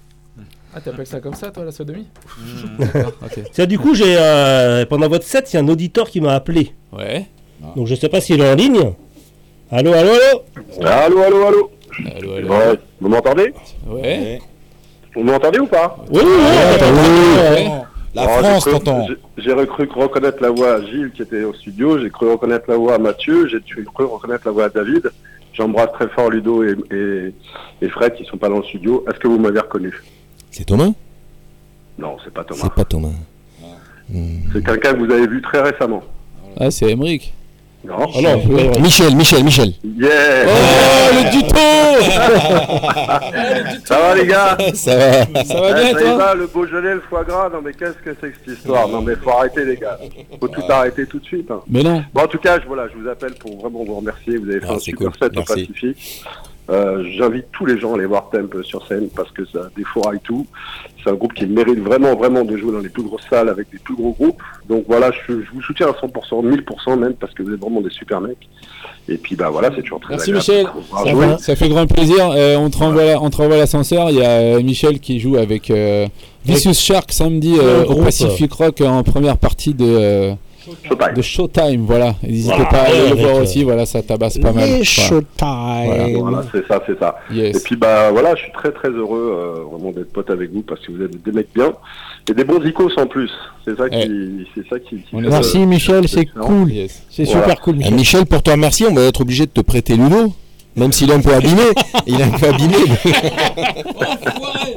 Ah, 0.76 0.80
t'appelles 0.82 1.06
ça 1.06 1.20
comme 1.20 1.32
ça, 1.32 1.50
toi, 1.50 1.64
la 1.64 1.72
sodomie 1.72 2.06
D'accord, 2.78 3.12
ok. 3.24 3.44
Tiens, 3.50 3.64
du 3.64 3.78
coup, 3.78 3.94
j'ai 3.94 4.14
euh, 4.18 4.84
pendant 4.84 5.08
votre 5.08 5.24
set, 5.24 5.50
il 5.50 5.56
y 5.56 5.58
a 5.58 5.62
un 5.62 5.68
auditeur 5.68 6.10
qui 6.10 6.20
m'a 6.20 6.34
appelé. 6.34 6.72
Ouais. 6.92 7.24
Donc 7.74 7.86
je 7.86 7.94
sais 7.94 8.10
pas 8.10 8.20
s'il 8.20 8.42
est 8.42 8.50
en 8.50 8.54
ligne. 8.54 8.92
Allô, 9.70 9.94
allô, 9.94 10.10
allô 10.10 10.42
Allô, 10.86 11.22
allô, 11.22 11.46
allô 11.46 11.70
Allô, 12.14 12.34
allô. 12.34 12.48
Ouais, 12.48 12.78
Vous 13.00 13.08
m'entendez 13.08 13.54
Ouais. 13.86 14.38
Vous 15.14 15.22
m'entendez 15.22 15.58
ou 15.60 15.66
pas 15.66 15.96
Oui, 16.10 16.20
oui, 16.22 17.54
oui. 17.56 17.68
La 18.14 18.28
France, 18.28 18.64
t'entend. 18.64 19.06
J'ai 19.38 19.52
recru 19.54 19.88
reconnaître 19.94 20.42
la 20.42 20.50
voix 20.50 20.74
à 20.74 20.82
Gilles 20.82 21.10
qui 21.14 21.22
était 21.22 21.44
au 21.44 21.54
studio, 21.54 21.98
j'ai 21.98 22.10
cru 22.10 22.30
reconnaître 22.30 22.66
la 22.68 22.76
voix 22.76 22.96
à 22.96 22.98
Mathieu, 22.98 23.48
j'ai 23.48 23.60
cru 23.62 24.04
reconnaître 24.04 24.42
la 24.46 24.52
voix 24.52 24.64
à 24.64 24.68
David. 24.68 25.10
J'embrasse 25.54 25.92
très 25.94 26.08
fort 26.08 26.28
Ludo 26.28 26.62
et, 26.62 26.76
et, 26.90 27.34
et 27.80 27.88
Fred 27.88 28.14
qui 28.14 28.26
sont 28.26 28.36
pas 28.36 28.50
dans 28.50 28.58
le 28.58 28.64
studio. 28.64 29.02
Est-ce 29.08 29.18
que 29.18 29.26
vous 29.28 29.38
m'avez 29.38 29.60
reconnu? 29.60 29.94
C'est 30.56 30.64
Thomas? 30.64 30.88
Non, 31.98 32.16
c'est 32.24 32.32
pas 32.32 32.42
Thomas. 32.42 32.60
C'est 32.62 32.72
pas 32.72 32.84
Thomas. 32.86 33.10
C'est 34.54 34.64
quelqu'un 34.64 34.94
que 34.94 34.98
vous 35.04 35.12
avez 35.12 35.26
vu 35.26 35.42
très 35.42 35.60
récemment. 35.60 36.02
Ah, 36.58 36.70
c'est 36.70 36.90
Emmerich. 36.90 37.34
Non. 37.84 37.96
Ah 38.14 38.20
non, 38.22 38.42
Michel, 38.80 39.14
Michel, 39.14 39.44
Michel. 39.44 39.74
Yeah 39.84 40.46
Oh, 40.46 41.12
le 41.12 41.30
Ça 43.86 43.98
va 44.00 44.14
les 44.14 44.26
gars? 44.26 44.56
Ça 44.72 44.96
va. 44.96 45.44
Ça 45.44 45.60
va 45.60 45.72
bien, 45.74 45.92
toi? 45.94 46.16
va, 46.16 46.34
le 46.34 46.46
Beaujolais, 46.46 46.94
le 46.94 47.02
foie 47.02 47.22
gras, 47.24 47.50
non 47.52 47.60
mais 47.62 47.72
qu'est-ce 47.74 47.98
que 48.02 48.16
c'est 48.18 48.30
que 48.30 48.36
cette 48.46 48.56
histoire? 48.58 48.88
Non 48.88 49.02
mais 49.02 49.14
faut 49.16 49.28
arrêter 49.30 49.64
les 49.66 49.76
gars. 49.76 49.98
Faut 50.40 50.48
tout 50.48 50.62
arrêter 50.70 51.06
tout 51.06 51.18
de 51.18 51.24
suite. 51.26 51.50
hein. 51.50 51.60
Mais 51.68 51.82
non. 51.82 52.02
Bon 52.14 52.22
en 52.22 52.26
tout 52.28 52.38
cas, 52.38 52.58
je, 52.60 52.66
voilà, 52.66 52.88
je 52.88 52.96
vous 52.98 53.06
appelle 53.10 53.34
pour 53.34 53.60
vraiment 53.60 53.84
vous 53.84 53.96
remercier. 53.96 54.38
Vous 54.38 54.48
avez 54.48 54.60
fait 54.60 54.66
Ah, 54.70 54.74
un 54.74 54.78
super 54.78 55.10
cool. 55.10 55.18
set 55.20 55.32
au 55.32 55.40
Merci. 55.40 55.66
Pacifique. 55.66 56.24
Euh, 56.68 57.04
J'invite 57.16 57.46
tous 57.52 57.64
les 57.64 57.78
gens 57.78 57.92
à 57.92 57.96
aller 57.96 58.06
voir 58.06 58.28
Temp 58.30 58.48
sur 58.64 58.84
scène 58.86 59.08
parce 59.14 59.30
que 59.30 59.44
ça 59.44 59.68
défouraille 59.76 60.18
tout. 60.24 60.46
C'est 61.02 61.10
un 61.10 61.14
groupe 61.14 61.32
qui 61.34 61.46
mérite 61.46 61.78
vraiment, 61.78 62.16
vraiment 62.16 62.44
de 62.44 62.56
jouer 62.56 62.72
dans 62.72 62.80
les 62.80 62.88
plus 62.88 63.04
grosses 63.04 63.26
salles 63.30 63.48
avec 63.48 63.68
les 63.72 63.78
plus 63.78 63.94
gros 63.94 64.10
groupes. 64.12 64.42
Donc 64.68 64.84
voilà, 64.88 65.10
je, 65.12 65.32
je 65.42 65.50
vous 65.54 65.62
soutiens 65.62 65.86
à 65.88 65.92
100%, 65.92 66.44
1000% 66.44 66.98
même 66.98 67.14
parce 67.14 67.32
que 67.34 67.44
vous 67.44 67.52
êtes 67.54 67.60
vraiment 67.60 67.80
des 67.80 67.90
super 67.90 68.20
mecs. 68.20 68.48
Et 69.08 69.16
puis 69.16 69.36
bah 69.36 69.50
voilà, 69.50 69.70
c'est 69.76 69.82
toujours 69.82 70.00
très 70.00 70.16
Merci 70.16 70.30
agréable 70.32 70.72
Michel, 70.76 70.82
ça, 70.92 71.36
fait- 71.36 71.42
ça 71.42 71.56
fait 71.56 71.68
grand 71.68 71.86
plaisir. 71.86 72.30
Euh, 72.32 72.56
on 72.56 72.68
te 72.70 72.78
renvoie, 72.78 73.56
l'ascenseur. 73.56 74.10
Il 74.10 74.16
y 74.16 74.22
a 74.24 74.30
euh, 74.30 74.62
Michel 74.62 74.98
qui 74.98 75.20
joue 75.20 75.36
avec 75.36 75.70
euh, 75.70 76.06
Vicious 76.44 76.74
Shark 76.74 77.12
samedi 77.12 77.54
euh, 77.60 77.84
au. 77.84 78.02
Pacific 78.02 78.52
Rock 78.52 78.80
en 78.80 79.04
première 79.04 79.36
partie 79.36 79.74
de, 79.74 79.84
euh, 79.86 80.32
Showtime. 80.88 81.14
de 81.14 81.22
Showtime. 81.22 81.84
Voilà, 81.86 82.14
n'hésitez 82.22 82.48
Voilà, 82.54 82.64
pas 82.70 82.76
à 82.78 82.84
aller 82.86 83.08
le 83.10 83.14
voir 83.16 83.36
aussi. 83.42 83.64
Voilà, 83.64 83.86
ça 83.86 84.02
tabasse 84.02 84.38
pas 84.38 84.52
mal. 84.52 84.68
Voilà. 84.68 84.84
Showtime. 84.84 86.18
Voilà, 86.20 86.42
c'est 86.52 86.66
ça, 86.66 86.82
c'est 86.86 86.98
ça. 86.98 87.16
Yes. 87.30 87.56
Et 87.56 87.60
puis 87.64 87.76
bah 87.76 88.10
voilà, 88.10 88.34
je 88.34 88.42
suis 88.42 88.52
très 88.52 88.72
très 88.72 88.88
heureux 88.90 89.32
euh, 89.36 89.64
vraiment 89.70 89.92
d'être 89.92 90.12
pote 90.12 90.30
avec 90.30 90.52
vous 90.52 90.62
parce 90.62 90.80
que 90.80 90.92
vous 90.92 91.02
êtes 91.02 91.22
des 91.22 91.32
mecs 91.32 91.48
bien 91.54 91.72
et 92.28 92.34
des 92.34 92.44
bons 92.44 92.62
icos 92.64 92.92
en 92.96 93.06
plus. 93.06 93.30
C'est 93.64 93.76
ça 93.76 93.88
qui, 93.88 94.46
c'est 94.54 94.66
ça 94.68 94.78
qui. 94.78 95.00
Merci 95.12 95.58
Michel, 95.66 96.08
c'est 96.08 96.26
cool. 96.26 96.70
Yes. 96.72 97.02
C'est 97.10 97.24
Voilà. 97.24 97.42
super 97.42 97.60
cool 97.60 97.74
Ah, 97.74 97.78
Michel. 97.78 97.94
Michel, 97.94 98.26
pour 98.26 98.42
te 98.42 98.50
remercier, 98.50 98.86
on 98.88 98.94
va 98.94 99.02
être 99.02 99.20
obligé 99.20 99.46
de 99.46 99.50
te 99.50 99.60
prêter 99.60 99.96
Ludo. 99.96 100.32
Même 100.76 100.92
s'il 100.92 101.10
est 101.10 101.14
un 101.14 101.20
peu 101.20 101.32
abîmé. 101.34 101.62
il 102.06 102.20
est 102.20 102.24
un 102.24 102.28
peu 102.30 102.46
abîmé. 102.48 102.74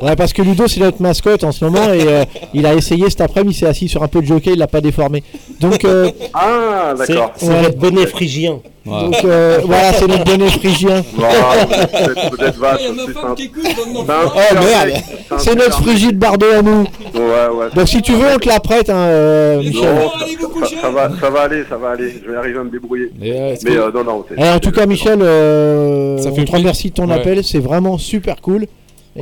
Ouais, 0.01 0.15
parce 0.15 0.31
que 0.34 0.41
Ludo 0.41 0.67
c'est 0.67 0.80
notre 0.80 1.01
mascotte 1.01 1.43
en 1.43 1.51
ce 1.51 1.65
moment 1.65 1.91
et 1.93 2.03
euh, 2.07 2.23
il 2.53 2.65
a 2.65 2.73
essayé 2.73 3.09
cet 3.09 3.19
après-midi, 3.21 3.55
il 3.55 3.59
s'est 3.59 3.65
assis 3.67 3.89
sur 3.89 4.01
un 4.01 4.07
peu 4.07 4.21
de 4.21 4.26
jockey, 4.26 4.51
il 4.53 4.59
l'a 4.59 4.67
pas 4.67 4.80
déformé. 4.81 5.23
Donc, 5.59 5.84
euh, 5.84 6.09
Ah 6.34 6.93
C'est 7.05 7.13
d'accord. 7.13 7.31
c'est 7.35 7.47
Ouais. 7.49 7.61
votre 7.63 7.77
bonnet 7.77 8.05
phrygien. 8.07 8.59
Voilà. 8.85 9.03
donc 9.03 9.26
euh, 9.26 9.59
voilà, 9.65 9.91
c'est 9.93 10.07
notre 10.07 10.23
bonnet 10.23 10.49
phrygien. 10.49 11.03
Vache, 12.57 12.81
Oh 12.88 14.55
merde, 14.55 15.01
c'est 15.38 15.55
notre 15.55 15.81
frigide 15.81 16.17
bardo 16.17 16.45
à 16.57 16.61
nous. 16.61 16.85
Ouais, 17.13 17.21
ouais. 17.53 17.65
Donc 17.76 17.88
si 17.88 18.01
tu 18.01 18.13
veux, 18.13 18.27
on 18.35 18.38
te 18.39 18.47
la 18.47 18.59
prête, 18.59 18.89
hein, 18.89 18.95
euh, 18.95 19.57
Michel. 19.59 19.95
Non, 19.95 20.65
ça, 20.81 20.89
va, 20.89 21.09
ça 21.19 21.30
va 21.30 21.41
aller, 21.41 21.63
ça 21.69 21.77
va 21.77 21.89
aller. 21.91 22.21
Je 22.26 22.31
vais 22.31 22.38
arriver 22.38 22.59
à 22.59 22.63
me 22.63 22.69
débrouiller. 22.69 23.11
Euh, 23.23 23.55
Mais 23.63 23.71
que- 23.71 23.77
euh, 23.77 23.91
non, 23.93 24.03
non. 24.03 24.26
Eh, 24.38 24.49
en 24.49 24.59
tout 24.59 24.71
cas, 24.71 24.85
Michel, 24.85 25.19
euh, 25.89 26.17
Ça 26.17 26.29
on 26.31 26.43
te 26.45 26.51
remercie 26.51 26.89
de 26.89 26.93
ton 26.95 27.07
Ouais. 27.09 27.15
appel, 27.15 27.43
c'est 27.43 27.59
vraiment 27.59 27.97
super 27.97 28.41
cool. 28.41 28.67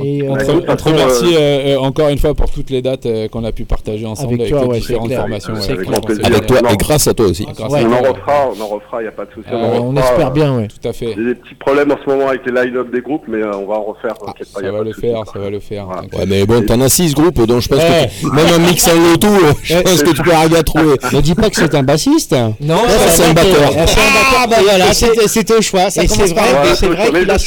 Et 0.02 0.22
on 0.28 0.36
euh, 0.36 0.38
te, 0.38 0.50
on 0.50 0.90
remercie 0.92 1.34
euh, 1.36 1.76
euh, 1.76 1.78
encore 1.78 2.08
une 2.08 2.18
fois 2.18 2.34
pour 2.34 2.50
toutes 2.50 2.70
les 2.70 2.82
dates 2.82 3.06
euh, 3.06 3.28
qu'on 3.28 3.44
a 3.44 3.52
pu 3.52 3.64
partager 3.64 4.06
ensemble 4.06 4.34
Avec 4.34 4.40
avec, 4.40 4.52
toi, 4.52 4.62
les 4.62 4.68
ouais, 4.68 4.78
différentes 4.78 5.06
clair. 5.08 5.20
formations. 5.20 5.54
Ouais, 5.54 5.70
avec 6.24 6.46
toi 6.46 6.58
et 6.72 6.76
grâce 6.76 7.08
à 7.08 7.14
toi 7.14 7.26
aussi. 7.26 7.44
Ouais. 7.44 7.52
on 7.58 7.92
en 7.92 8.12
refera, 8.12 8.48
on 8.56 8.60
en 8.62 8.66
refera, 8.68 9.00
il 9.00 9.02
n'y 9.02 9.08
a 9.08 9.12
pas 9.12 9.24
de 9.24 9.30
souci. 9.32 9.48
Ah, 9.50 9.56
on 9.56 9.58
en 9.58 9.62
euh, 9.62 9.78
on 9.80 9.88
refera, 9.90 10.10
espère 10.10 10.26
euh, 10.26 10.30
bien, 10.30 10.56
ouais. 10.56 10.68
Tout 10.68 10.88
à 10.88 10.92
fait. 10.92 11.14
J'ai 11.16 11.24
des 11.24 11.34
petits 11.34 11.54
problèmes 11.54 11.90
en 11.92 11.96
ce 12.04 12.08
moment 12.10 12.28
avec 12.28 12.42
les 12.46 12.52
line-up 12.52 12.90
des 12.92 13.00
groupes, 13.00 13.24
mais 13.28 13.42
euh, 13.42 13.52
on 13.56 13.66
va 13.66 13.74
en 13.74 13.82
refaire. 13.84 14.14
y 14.40 14.44
Ça 14.44 14.58
a 14.66 14.70
va 14.70 14.82
le 14.82 14.92
faire, 14.92 15.22
ça 15.32 15.38
va 15.38 15.50
le 15.50 15.60
faire. 15.60 15.86
Mais 16.26 16.46
bon, 16.46 16.64
t'en 16.64 16.80
as 16.80 16.88
6 16.88 17.14
groupes, 17.14 17.40
donc 17.46 17.62
je 17.62 17.68
pense 17.68 17.80
que 17.80 18.26
même 18.34 18.54
en 18.54 18.66
mixant 18.66 18.92
le 18.94 19.18
tout, 19.18 19.26
euh, 19.26 19.52
je 19.62 19.78
pense 19.80 20.02
que 20.02 20.10
tu 20.10 20.22
peux 20.22 20.32
arriver 20.32 20.58
à 20.58 20.62
trouver. 20.62 20.94
Ne 21.12 21.20
dis 21.20 21.34
pas 21.34 21.50
que 21.50 21.56
c'est 21.56 21.74
un 21.74 21.82
bassiste. 21.82 22.34
Non, 22.60 22.76
c'est 23.08 23.24
un 23.24 23.32
batteur. 23.32 23.72
Ah, 23.76 23.86
c'est 23.86 24.00
un 24.00 24.04
batteur. 24.04 24.38
Ah 24.40 24.46
bah 24.46 24.56
voilà, 24.62 24.92
c'était 24.92 25.54
au 25.54 25.62
choix. 25.62 25.90
C'est 25.90 26.06
vrai, 26.06 26.16
c'est 26.16 26.28
je- 26.28 26.34
vrai 26.34 27.30
a 27.30 27.36
je, 27.36 27.44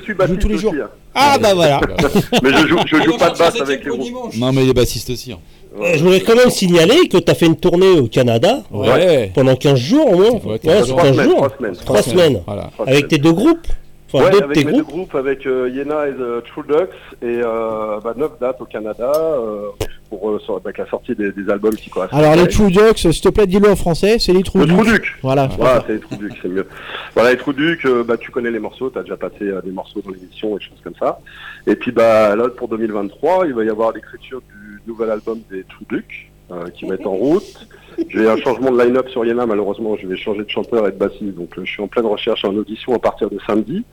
suis- 0.00 0.14
bassiste 0.14 0.38
tous 0.40 0.48
les 0.48 0.58
jours. 0.58 0.74
Ah 1.14 1.38
bah 1.40 1.54
voilà. 1.54 1.80
mais 2.42 2.50
je 2.52 2.66
joue, 2.66 2.78
je 2.86 2.96
joue 3.02 3.16
pas 3.16 3.30
de 3.30 3.38
basse 3.38 3.60
avec 3.60 3.84
les 3.84 3.90
groupes. 3.90 4.34
Non, 4.36 4.52
mais 4.52 4.64
il 4.64 4.70
est 4.70 4.74
bassiste 4.74 5.10
aussi. 5.10 5.32
hein. 5.32 5.38
Euh, 5.80 5.92
Je 5.94 6.02
voudrais 6.02 6.20
quand 6.20 6.34
même 6.36 6.50
signaler 6.50 7.08
que 7.08 7.16
tu 7.18 7.30
as 7.30 7.34
fait 7.34 7.46
une 7.46 7.56
tournée 7.56 7.98
au 7.98 8.06
Canada 8.06 8.62
Ouais. 8.72 9.30
pendant 9.34 9.54
15 9.56 9.78
jours 9.78 10.10
au 10.12 10.16
moins. 10.16 10.30
Ouais, 10.30 10.40
Ouais, 10.52 10.58
15 10.58 10.86
sur 10.86 10.96
jours. 10.96 11.02
15 11.02 11.12
Trois 11.16 11.24
jours. 11.24 11.48
semaines, 11.58 11.76
trois 11.84 12.02
semaines. 12.02 12.42
Voilà. 12.46 12.70
Avec 12.80 12.94
semaines. 12.96 13.08
tes 13.08 13.18
deux 13.18 13.32
groupes 13.32 13.66
Enfin, 14.12 14.24
Ouais, 14.24 14.42
avec 14.42 14.52
tes 14.54 14.64
mes 14.64 14.72
deux 14.72 14.82
groupes 14.82 14.92
groupes, 14.92 15.14
avec 15.14 15.46
euh, 15.46 15.70
Yena 15.72 16.08
et 16.08 16.12
The 16.12 16.44
True 16.44 16.64
Ducks, 16.66 16.90
et 17.22 17.40
euh, 17.44 18.00
bah, 18.02 18.12
9 18.16 18.30
dates 18.40 18.60
au 18.60 18.64
Canada 18.64 19.12
euh, 19.16 19.68
pour, 20.10 20.28
euh, 20.28 20.38
avec 20.62 20.78
la 20.78 20.86
sortie 20.88 21.14
des, 21.14 21.32
des 21.32 21.50
albums 21.50 21.74
qui 21.74 21.88
correspondent. 21.88 22.20
Alors 22.20 22.36
les 22.36 22.48
True 22.48 22.70
Ducks, 22.70 22.98
s'il 22.98 23.20
te 23.20 23.28
plaît, 23.28 23.46
dis-le 23.46 23.70
en 23.70 23.76
français, 23.76 24.18
c'est 24.18 24.32
les 24.32 24.42
True 24.42 24.60
Le 24.60 24.66
Trou 24.66 24.84
Ducks. 24.84 24.94
Duc 24.94 25.18
Voilà. 25.22 25.46
Voilà, 25.56 25.84
c'est 25.86 25.94
les 25.94 26.00
Trous 26.00 26.16
Ducs, 26.16 26.38
c'est 26.42 26.48
mieux. 26.48 26.66
Voilà, 27.14 27.30
les 27.30 27.36
Trous 27.38 27.52
Ducs, 27.52 27.86
euh, 27.86 28.04
bah, 28.04 28.16
tu 28.16 28.30
connais 28.30 28.50
les 28.50 28.58
morceaux, 28.58 28.90
tu 28.90 28.98
as 28.98 29.02
déjà 29.02 29.16
passé 29.16 29.42
euh, 29.42 29.62
des 29.62 29.70
morceaux 29.70 30.02
dans 30.04 30.10
l'émission 30.10 30.56
et 30.56 30.58
des 30.58 30.66
choses 30.66 30.80
comme 30.82 30.96
ça. 30.98 31.20
Et 31.66 31.76
puis 31.76 31.92
bah, 31.92 32.34
là, 32.36 32.48
pour 32.48 32.68
2023, 32.68 33.46
il 33.46 33.54
va 33.54 33.64
y 33.64 33.70
avoir 33.70 33.92
l'écriture 33.92 34.42
du 34.42 34.82
nouvel 34.86 35.10
album 35.10 35.40
des 35.50 35.62
Trous 35.64 35.86
Ducs 35.88 36.29
euh, 36.29 36.29
qui 36.74 36.86
va 36.86 36.94
être 36.94 37.06
en 37.06 37.12
route. 37.14 37.66
J'ai 38.08 38.28
un 38.28 38.36
changement 38.36 38.70
de 38.70 38.82
line-up 38.82 39.08
sur 39.10 39.24
Yena, 39.26 39.44
malheureusement, 39.46 39.96
je 39.96 40.06
vais 40.06 40.16
changer 40.16 40.42
de 40.44 40.48
chanteur 40.48 40.88
et 40.88 40.92
de 40.92 40.96
bassiste, 40.96 41.34
donc 41.34 41.58
euh, 41.58 41.62
je 41.64 41.70
suis 41.70 41.82
en 41.82 41.88
pleine 41.88 42.06
recherche 42.06 42.44
en 42.44 42.54
audition 42.54 42.94
à 42.94 42.98
partir 42.98 43.28
de 43.28 43.38
samedi. 43.46 43.84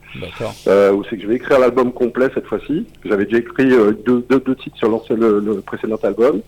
Euh, 0.66 0.92
où 0.92 1.04
c'est 1.04 1.16
que 1.16 1.22
je 1.22 1.26
vais 1.28 1.36
écrire 1.36 1.58
l'album 1.58 1.92
complet 1.92 2.28
cette 2.34 2.46
fois-ci. 2.46 2.86
J'avais 3.04 3.26
déjà 3.26 3.38
écrit 3.38 3.70
euh, 3.72 3.92
deux, 4.06 4.24
deux, 4.28 4.40
deux 4.40 4.54
titres 4.56 4.76
sur 4.78 4.88
l'ancien, 4.88 5.16
le, 5.16 5.40
le 5.40 5.60
précédent 5.60 5.98
album. 6.02 6.40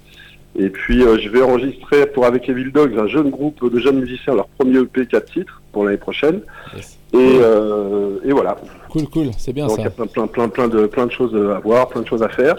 Et 0.58 0.68
puis 0.68 1.02
euh, 1.04 1.16
je 1.18 1.28
vais 1.28 1.42
enregistrer 1.42 2.06
pour 2.06 2.26
avec 2.26 2.48
Evil 2.48 2.72
Dogs 2.72 2.98
un 2.98 3.06
jeune 3.06 3.30
groupe 3.30 3.72
de 3.72 3.78
jeunes 3.78 4.00
musiciens, 4.00 4.34
leur 4.34 4.48
premier 4.48 4.78
EP 4.80 5.06
4 5.06 5.32
titres 5.32 5.62
pour 5.72 5.84
l'année 5.84 5.96
prochaine. 5.98 6.40
Yes. 6.74 6.98
Et, 7.12 7.16
euh, 7.40 8.18
et 8.24 8.32
voilà. 8.32 8.56
Cool, 8.88 9.06
cool, 9.08 9.26
c'est 9.38 9.52
bien 9.52 9.66
Donc 9.66 9.76
il 9.78 9.80
y 9.80 9.84
ça. 9.84 9.88
a 9.88 9.90
plein, 9.90 10.06
plein, 10.06 10.26
plein, 10.26 10.48
plein 10.48 10.68
de, 10.68 10.86
plein 10.86 11.06
de 11.06 11.12
choses 11.12 11.34
à 11.36 11.60
voir, 11.60 11.88
plein 11.88 12.00
de 12.02 12.06
choses 12.06 12.22
à 12.22 12.28
faire. 12.28 12.56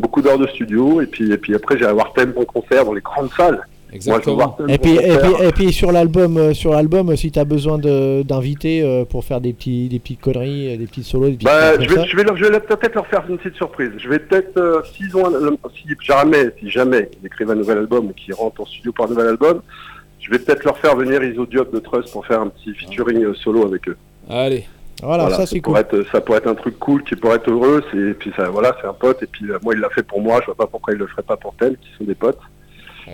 Beaucoup 0.00 0.22
d'heures 0.22 0.38
de 0.38 0.46
studio. 0.48 1.00
Et 1.00 1.06
puis, 1.06 1.30
et 1.30 1.36
puis 1.38 1.54
après, 1.54 1.78
j'ai 1.78 1.84
à 1.86 1.92
voir 1.92 2.12
thème 2.14 2.32
en 2.36 2.44
concert 2.44 2.84
dans 2.84 2.92
les 2.94 3.00
grandes 3.00 3.30
salles. 3.36 3.60
Moi, 4.06 4.20
je 4.24 4.30
veux 4.30 4.36
voir 4.36 4.56
Exactement. 4.60 4.66
Thème 4.68 4.70
Et 4.70 4.78
puis, 4.78 4.94
et 4.94 5.18
puis, 5.18 5.46
et 5.48 5.52
puis 5.52 5.72
sur 5.72 5.90
l'album, 5.90 6.36
euh, 6.36 6.54
sur 6.54 6.72
l'album, 6.72 7.16
si 7.16 7.32
t'as 7.32 7.44
besoin 7.44 7.76
de- 7.76 8.22
d'invités 8.22 8.82
euh, 8.82 9.04
pour 9.04 9.24
faire 9.24 9.40
des 9.40 9.52
petits, 9.52 9.88
des 9.88 9.98
petites 9.98 10.20
conneries, 10.20 10.74
euh, 10.74 10.76
des 10.76 10.86
petits 10.86 11.02
solos, 11.02 11.26
des 11.30 11.32
petites 11.32 11.46
Bah, 11.48 11.72
je 11.80 11.88
vais, 11.92 12.06
je 12.06 12.16
vais, 12.16 12.22
leur, 12.22 12.36
je 12.36 12.44
vais 12.44 12.50
leur- 12.50 12.62
peut-être 12.62 12.94
leur 12.94 13.06
faire 13.08 13.24
une 13.28 13.36
petite 13.38 13.56
surprise. 13.56 13.90
Je 13.98 14.08
vais 14.08 14.20
peut-être, 14.20 14.56
euh, 14.58 14.80
s'ils 14.94 15.16
ont, 15.16 15.26
un- 15.26 15.56
si 15.74 15.88
jamais, 16.06 16.50
si 16.60 16.70
jamais 16.70 17.10
ils 17.20 17.26
écrivent 17.26 17.50
un 17.50 17.56
nouvel 17.56 17.78
album 17.78 18.06
ou 18.06 18.12
qu'ils 18.12 18.32
rentrent 18.34 18.60
en 18.60 18.66
studio 18.66 18.92
pour 18.92 19.06
un 19.06 19.08
nouvel 19.08 19.26
album, 19.26 19.60
je 20.20 20.30
vais 20.30 20.38
peut-être 20.38 20.62
leur 20.62 20.78
faire 20.78 20.94
venir 20.94 21.22
Iso 21.24 21.44
Diop 21.46 21.74
de 21.74 21.80
Trust 21.80 22.12
pour 22.12 22.24
faire 22.24 22.40
un 22.42 22.48
petit 22.48 22.72
featuring 22.74 23.24
euh, 23.24 23.34
solo 23.34 23.66
avec 23.66 23.88
eux. 23.88 23.96
Allez. 24.28 24.66
Voilà, 25.02 25.30
ça 25.30 25.46
c'est 25.46 25.56
cool. 25.60 25.62
pourrait 25.62 25.80
être, 25.82 26.04
ça 26.12 26.20
pourrait 26.20 26.38
être 26.38 26.48
un 26.48 26.54
truc 26.54 26.78
cool 26.78 27.02
qui 27.04 27.16
pourrait 27.16 27.36
être 27.36 27.50
heureux. 27.50 27.82
C'est, 27.90 27.98
et 27.98 28.14
puis 28.14 28.32
ça, 28.36 28.48
voilà, 28.50 28.76
c'est 28.80 28.86
un 28.86 28.92
pote. 28.92 29.22
Et 29.22 29.26
puis 29.26 29.50
euh, 29.50 29.58
moi, 29.62 29.74
il 29.74 29.80
l'a 29.80 29.88
fait 29.90 30.02
pour 30.02 30.20
moi. 30.20 30.38
Je 30.40 30.46
vois 30.46 30.54
pas 30.56 30.66
pourquoi 30.66 30.92
il 30.94 30.98
le 30.98 31.06
ferait 31.06 31.22
pas 31.22 31.36
pour 31.36 31.54
tel, 31.58 31.76
qui 31.78 31.88
sont 31.98 32.04
des 32.04 32.14
potes. 32.14 32.38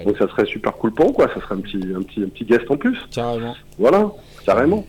Donc 0.05 0.19
ça 0.19 0.29
serait 0.29 0.45
super 0.45 0.73
cool 0.75 0.93
pour 0.93 1.09
eux, 1.09 1.13
quoi. 1.13 1.27
Ça 1.35 1.41
serait 1.41 1.55
un 1.55 1.61
petit, 1.61 1.81
un 1.97 2.03
petit, 2.03 2.23
un 2.23 2.29
petit 2.29 2.45
guest 2.45 2.71
en 2.71 2.77
plus. 2.77 2.99
Carrément. 3.11 3.55
Voilà, 3.79 4.11
carrément. 4.45 4.85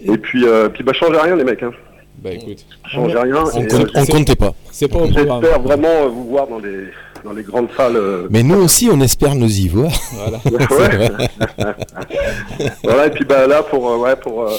Et 0.00 0.16
puis, 0.18 0.44
euh, 0.46 0.68
puis 0.68 0.84
bah, 0.84 0.92
changez 0.92 1.18
rien, 1.18 1.34
les 1.34 1.44
mecs. 1.44 1.62
Hein. 1.62 1.72
Bah 2.18 2.30
écoute. 2.32 2.64
Changez 2.86 3.18
rien. 3.18 3.42
On 3.54 3.60
et, 3.60 3.66
compte- 3.66 3.80
euh, 3.80 3.86
on 3.96 4.06
comptait 4.06 4.36
pas. 4.36 4.52
C'est 4.70 4.88
pas. 4.88 5.04
J'espère 5.06 5.60
vraiment 5.60 5.88
euh, 5.88 6.06
vous 6.08 6.24
voir 6.28 6.46
dans 6.46 6.58
les, 6.60 6.84
dans 7.24 7.32
les 7.32 7.42
grandes 7.42 7.68
salles. 7.76 7.96
euh, 7.96 8.28
Mais 8.30 8.42
nous 8.44 8.62
aussi, 8.62 8.88
on 8.92 9.00
espère 9.00 9.34
nous 9.34 9.50
y 9.60 9.66
voir. 9.68 9.90
Voilà. 10.14 10.38
Et 13.06 13.10
puis 13.10 13.24
bah, 13.24 13.46
là, 13.48 13.62
pour, 13.64 13.90
euh, 13.90 13.96
ouais, 13.98 14.14
pour, 14.16 14.42
euh, 14.42 14.50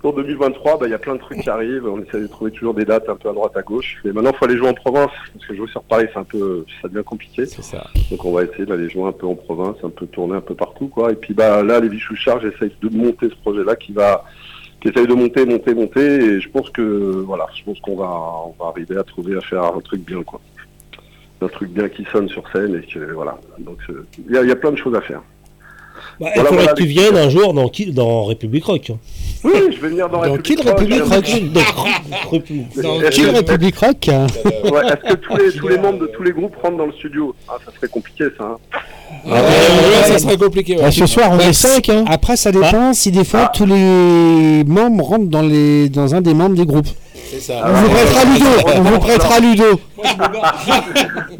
pour 0.00 0.12
2023, 0.14 0.78
bah, 0.78 0.86
il 0.86 0.90
y 0.90 0.94
a 0.94 0.98
plein 0.98 1.14
de 1.14 1.20
trucs 1.20 1.40
qui 1.40 1.50
arrivent. 1.50 1.86
On 1.86 2.00
essaie 2.02 2.20
de 2.20 2.26
trouver 2.28 2.50
toujours 2.52 2.72
des 2.74 2.84
dates 2.84 3.08
un 3.08 3.16
peu 3.16 3.28
à 3.28 3.32
droite 3.32 3.56
à 3.56 3.62
gauche. 3.62 3.96
Mais 4.04 4.12
maintenant, 4.12 4.30
il 4.32 4.36
faut 4.36 4.44
aller 4.44 4.56
jouer 4.56 4.68
en 4.68 4.74
province. 4.74 5.10
Parce 5.34 5.46
que 5.46 5.56
jouer 5.56 5.68
sur 5.68 5.82
Paris, 5.82 6.06
c'est 6.12 6.18
un 6.18 6.24
peu, 6.24 6.64
ça 6.80 6.88
devient 6.88 7.04
compliqué. 7.04 7.46
C'est 7.46 7.62
ça. 7.62 7.84
Donc 8.10 8.24
on 8.24 8.32
va 8.32 8.44
essayer 8.44 8.64
d'aller 8.66 8.88
jouer 8.88 9.04
un 9.08 9.12
peu 9.12 9.26
en 9.26 9.34
province, 9.34 9.76
un 9.82 9.90
peu 9.90 10.06
tourner 10.06 10.36
un 10.36 10.40
peu 10.40 10.54
partout, 10.54 10.88
quoi. 10.88 11.10
Et 11.12 11.16
puis 11.16 11.34
bah 11.34 11.62
là, 11.62 11.80
les 11.80 11.88
Vichou 11.88 12.14
Charges 12.14 12.44
essayent 12.44 12.72
de 12.80 12.88
monter 12.96 13.28
ce 13.28 13.34
projet-là 13.42 13.74
qui 13.76 13.92
va, 13.92 14.24
qui 14.80 14.88
essaye 14.88 15.06
de 15.06 15.14
monter, 15.14 15.44
monter, 15.44 15.74
monter. 15.74 16.24
Et 16.24 16.40
je 16.40 16.48
pense 16.48 16.70
que 16.70 16.82
voilà, 17.26 17.46
je 17.56 17.64
pense 17.64 17.80
qu'on 17.80 17.96
va, 17.96 18.08
on 18.46 18.54
va 18.62 18.70
arriver 18.70 18.96
à 18.98 19.02
trouver 19.02 19.36
à 19.36 19.40
faire 19.40 19.64
un 19.64 19.80
truc 19.80 20.02
bien, 20.04 20.22
quoi. 20.22 20.40
Un 21.40 21.48
truc 21.48 21.70
bien 21.70 21.88
qui 21.88 22.04
sonne 22.12 22.28
sur 22.28 22.48
scène 22.52 22.80
et 22.82 22.86
que 22.86 23.12
voilà. 23.12 23.38
Donc 23.58 23.78
euh, 23.90 24.06
il 24.28 24.34
y, 24.34 24.38
a- 24.38 24.42
il 24.42 24.48
y 24.48 24.52
a 24.52 24.56
plein 24.56 24.72
de 24.72 24.76
choses 24.76 24.94
à 24.94 25.00
faire. 25.00 25.22
Bah, 26.20 26.26
il 26.30 26.32
Voilà, 26.34 26.48
faudrait 26.48 26.56
voilà, 26.64 26.72
que 26.72 26.82
tu 26.82 26.86
viennes 26.88 27.16
un 27.16 27.28
jour 27.28 27.54
dans, 27.54 27.68
qui- 27.68 27.92
dans 27.92 28.24
République 28.24 28.64
Rock. 28.64 28.90
Oui, 29.44 29.52
je 29.74 29.80
vais 29.80 29.88
venir 29.88 30.08
dans, 30.08 30.18
Dans 30.22 30.32
République 30.32 30.58
quelle 30.58 30.68
République 30.68 31.02
Rock, 31.04 31.12
Rock 31.12 31.52
Dans 31.52 32.30
République- 32.30 32.82
Dans 32.82 33.00
Est-ce 33.00 33.16
quelle 33.16 33.30
que- 33.30 33.36
République 33.36 33.76
Rock 33.78 34.08
hein 34.08 34.26
Ouais, 34.64 34.80
Est-ce 34.86 35.12
que 35.12 35.16
tous 35.16 35.36
les, 35.36 35.52
tous 35.52 35.68
les 35.68 35.78
membres 35.82 35.98
de 36.00 36.06
tous 36.08 36.22
les 36.22 36.32
groupes 36.32 36.56
rentrent 36.62 36.76
dans 36.78 36.86
le 36.86 36.92
studio? 36.92 37.34
Ah, 37.48 37.52
ça 37.64 37.72
serait 37.76 37.88
compliqué, 37.88 38.24
ça. 38.36 38.44
hein. 38.44 39.36
ça 40.06 40.18
serait 40.18 40.36
compliqué. 40.36 40.76
ouais. 40.76 40.82
Ah, 40.86 40.90
ce 40.90 41.06
soir, 41.06 41.30
on 41.32 41.36
Bah, 41.36 41.44
est 41.48 41.52
5. 41.52 41.90
Après, 42.08 42.36
ça 42.36 42.50
Bah. 42.52 42.60
dépend 42.62 42.92
si 42.94 43.10
des 43.10 43.24
fois 43.24 43.50
tous 43.54 43.66
les 43.66 44.64
membres 44.66 45.04
rentrent 45.04 45.28
dans, 45.30 45.42
les... 45.42 45.88
dans 45.88 46.14
un 46.14 46.20
des 46.20 46.34
membres 46.34 46.56
des 46.56 46.66
groupes. 46.66 46.88
C'est 47.30 47.40
ça. 47.40 47.62
On 47.64 47.72
vous 47.72 47.88
prêtera 47.90 48.24
Ludo. 48.24 48.46
On 48.76 48.80
vous 48.82 48.98
prêtera 48.98 49.38
Ludo. 49.40 49.80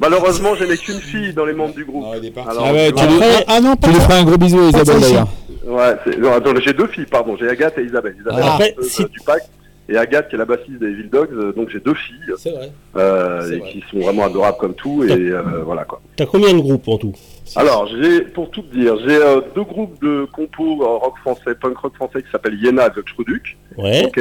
Malheureusement, 0.01 0.51
je 0.59 0.65
n'ai 0.65 0.77
qu'une 0.77 1.01
fille 1.01 1.33
dans 1.33 1.45
les 1.47 1.55
membres 1.55 1.75
du 1.75 1.85
groupe. 1.85 2.05
Alors, 2.49 2.65
Ah 2.66 2.73
ouais, 2.73 2.93
tu 2.93 3.03
Ah 3.47 3.61
non, 3.61 3.75
pas 3.77 3.89
tu 3.89 3.95
lui 3.95 4.01
feras 4.01 4.16
un 4.19 4.25
gros 4.25 4.37
bisou 4.37 4.69
Isabelle 4.69 5.01
d'ailleurs. 5.01 5.29
Ouais, 5.69 5.95
c'est- 6.05 6.19
non, 6.19 6.32
attends, 6.32 6.53
j'ai 6.65 6.73
deux 6.73 6.86
filles, 6.86 7.07
pardon. 7.07 7.36
J'ai 7.39 7.49
Agathe 7.49 7.78
et 7.78 7.85
Isabelle. 7.85 8.16
Isabelle, 8.19 8.40
Ah. 8.43 8.47
la 8.47 8.55
Après, 8.55 8.74
si- 8.82 9.03
euh, 9.03 9.09
du 9.09 9.20
pack, 9.20 9.43
et 9.90 9.97
Agathe 9.97 10.28
qui 10.28 10.35
est 10.35 10.39
la 10.39 10.45
bassiste 10.45 10.78
des 10.78 10.86
Evil 10.89 11.09
Dogs. 11.11 11.31
euh, 11.32 11.53
Donc 11.53 11.69
j'ai 11.70 11.81
deux 11.81 11.95
filles 11.95 12.32
C'est 12.36 12.51
vrai. 12.51 12.70
euh, 12.97 13.51
et 13.53 13.59
vrai. 13.59 13.70
qui 13.70 13.85
sont 13.90 13.99
vraiment 14.01 14.24
adorables 14.24 14.59
comme 14.59 14.74
tout. 14.74 15.05
Et 15.05 15.12
euh, 15.12 15.43
voilà 15.65 15.85
quoi. 15.85 16.01
T'as 16.16 16.27
combien 16.27 16.53
de 16.55 16.59
groupes 16.61 16.89
en 16.89 16.99
tout? 16.99 17.12
Alors, 17.57 17.86
j'ai, 17.86 18.20
pour 18.23 18.51
tout 18.51 18.62
te 18.62 18.74
dire, 18.77 18.97
j'ai 19.07 19.16
euh, 19.16 19.40
deux 19.55 19.62
groupes 19.65 19.99
de 20.03 20.27
compos 20.32 20.82
euh, 20.82 20.86
rock 20.99 21.15
français, 21.23 21.55
punk 21.55 21.77
rock 21.78 21.95
français 21.95 22.23
qui 22.23 22.31
s'appellent 22.31 22.59
Yéna 22.62 22.85
avec 22.85 23.05
Truduc. 23.07 23.57
Ouais. 23.77 24.05
Ok. 24.07 24.20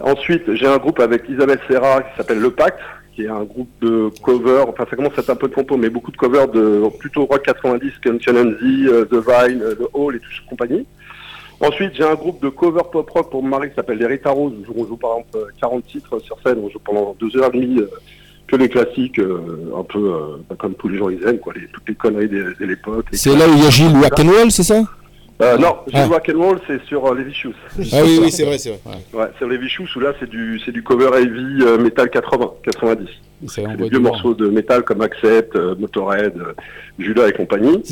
Ensuite, 0.00 0.52
j'ai 0.54 0.66
un 0.66 0.76
groupe 0.78 1.00
avec 1.00 1.28
Isabelle 1.28 1.58
Serra 1.68 2.02
qui 2.02 2.16
s'appelle 2.16 2.38
Le 2.38 2.50
Pacte, 2.50 2.78
qui 3.16 3.24
est 3.24 3.28
un 3.28 3.42
groupe 3.42 3.70
de 3.80 4.10
covers. 4.22 4.68
Enfin, 4.68 4.86
ça 4.88 4.94
commence 4.94 5.16
à 5.16 5.22
être 5.22 5.30
un 5.30 5.36
peu 5.36 5.48
de 5.48 5.54
compo, 5.54 5.76
mais 5.76 5.88
beaucoup 5.88 6.12
de 6.12 6.16
covers 6.16 6.46
de 6.46 6.82
plutôt 6.98 7.24
rock 7.24 7.42
90, 7.42 7.92
comme 8.04 8.20
Challenge 8.20 8.54
euh, 8.62 9.04
The 9.06 9.14
Vine, 9.14 9.62
euh, 9.62 9.74
The 9.74 9.88
Hall 9.92 10.14
et 10.14 10.20
tout 10.20 10.30
ce 10.30 10.48
compagnie. 10.48 10.86
Ensuite, 11.60 11.92
j'ai 11.94 12.04
un 12.04 12.14
groupe 12.14 12.42
de 12.42 12.50
cover 12.50 12.82
pop 12.92 13.08
rock 13.08 13.30
pour 13.30 13.42
mon 13.42 13.48
mari 13.48 13.70
qui 13.70 13.76
s'appelle 13.76 13.98
Les 13.98 14.06
Rita 14.06 14.30
Rose. 14.30 14.52
où 14.68 14.80
On 14.80 14.86
joue 14.86 14.96
par 14.96 15.12
exemple 15.12 15.36
euh, 15.36 15.50
40 15.60 15.86
titres 15.86 16.18
sur 16.20 16.38
scène. 16.42 16.58
On 16.62 16.68
joue 16.68 16.78
pendant 16.78 17.16
deux 17.18 17.34
heures 17.36 17.54
et 17.54 17.58
demie 17.58 17.78
euh, 17.80 17.88
que 18.46 18.56
les 18.56 18.68
classiques, 18.68 19.18
euh, 19.18 19.72
un 19.76 19.82
peu 19.82 19.98
euh, 19.98 20.54
comme 20.58 20.74
tous 20.74 20.88
les 20.88 20.98
gens 20.98 21.08
ils 21.08 21.22
aiment, 21.26 21.38
quoi. 21.38 21.54
Les, 21.54 21.66
toutes 21.68 21.88
les 21.88 21.94
conneries 21.94 22.28
de, 22.28 22.54
l'époque. 22.60 23.06
C'est 23.12 23.34
là 23.34 23.48
où 23.48 23.52
il 23.54 23.64
y 23.64 23.66
a 23.66 23.70
Gilles 23.70 23.96
Rock'n'Roll, 23.96 24.50
c'est 24.50 24.62
ça? 24.62 24.82
Euh, 25.42 25.58
non, 25.58 25.76
Ah. 25.92 26.06
le 26.06 26.12
rock 26.12 26.30
and 26.34 26.38
roll, 26.42 26.60
c'est 26.66 26.82
sur 26.86 27.04
euh, 27.06 27.14
les 27.14 27.24
Vicious. 27.24 27.52
Ah 27.92 28.00
oui, 28.04 28.18
oui, 28.22 28.30
c'est 28.30 28.44
vrai, 28.44 28.58
c'est 28.58 28.70
vrai. 28.70 28.78
Ouais, 29.12 29.26
sur 29.38 29.48
les 29.48 29.58
Vicious 29.58 29.86
où 29.96 30.00
là 30.00 30.12
c'est 30.18 30.28
du 30.28 30.60
c'est 30.64 30.72
du 30.72 30.82
cover 30.82 31.10
heavy 31.18 31.58
euh, 31.62 31.78
metal 31.78 32.08
80, 32.10 32.52
90. 32.62 33.06
C'est 33.48 33.66
des 33.76 33.88
vieux 33.90 33.98
morceaux 33.98 34.32
de 34.34 34.48
métal 34.48 34.82
comme 34.82 35.02
Accept, 35.02 35.54
euh, 35.56 35.74
Motorhead, 35.78 36.32
euh, 36.38 36.54
Judas 36.98 37.28
et 37.28 37.32
compagnie. 37.32 37.82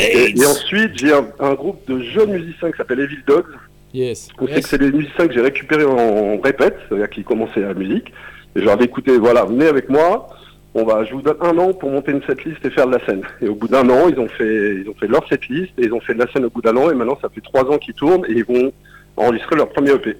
Et, 0.00 0.32
et 0.40 0.46
ensuite 0.46 0.92
j'ai 0.98 1.12
un, 1.12 1.26
un 1.38 1.52
groupe 1.54 1.80
de 1.86 2.00
jeunes 2.00 2.30
musiciens 2.32 2.70
qui 2.70 2.78
s'appelle 2.78 3.00
Evil 3.00 3.22
Dogs. 3.26 3.44
Yes. 3.92 4.28
On 4.40 4.46
sait 4.46 4.60
que 4.62 4.68
c'est 4.68 4.78
des 4.78 4.90
musiciens 4.92 5.26
que 5.28 5.34
j'ai 5.34 5.40
récupérés 5.42 5.84
en, 5.84 5.96
en 5.98 6.40
répète, 6.40 6.76
c'est-à-dire 6.88 7.08
qui 7.10 7.24
commençaient 7.24 7.60
la 7.60 7.74
musique. 7.74 8.08
Et 8.56 8.60
je 8.60 8.64
leur 8.64 8.74
ai 8.74 8.78
dit, 8.78 8.84
écoutez, 8.84 9.18
voilà, 9.18 9.44
venez 9.44 9.66
avec 9.66 9.88
moi. 9.88 10.28
On 10.74 10.84
va, 10.84 11.04
je 11.04 11.14
vous 11.14 11.22
donne 11.22 11.38
un 11.40 11.56
an 11.58 11.72
pour 11.72 11.90
monter 11.90 12.12
une 12.12 12.22
setlist 12.22 12.64
et 12.64 12.70
faire 12.70 12.86
de 12.86 12.92
la 12.92 13.04
scène. 13.04 13.22
Et 13.40 13.48
au 13.48 13.54
bout 13.54 13.68
d'un 13.68 13.88
an, 13.88 14.08
ils 14.08 14.18
ont 14.20 14.28
fait, 14.28 14.76
ils 14.76 14.88
ont 14.88 14.94
fait 14.94 15.08
leur 15.08 15.26
setlist 15.28 15.72
et 15.78 15.86
ils 15.86 15.92
ont 15.92 16.00
fait 16.00 16.14
de 16.14 16.18
la 16.18 16.30
scène 16.30 16.44
au 16.44 16.50
bout 16.50 16.60
d'un 16.60 16.76
an. 16.76 16.90
Et 16.90 16.94
maintenant, 16.94 17.18
ça 17.20 17.28
fait 17.28 17.40
trois 17.40 17.64
ans 17.64 17.78
qu'ils 17.78 17.94
tournent 17.94 18.24
et 18.28 18.32
ils 18.32 18.44
vont 18.44 18.72
enregistrer 19.16 19.56
leur 19.56 19.70
premier 19.70 19.92
EP. 19.92 20.16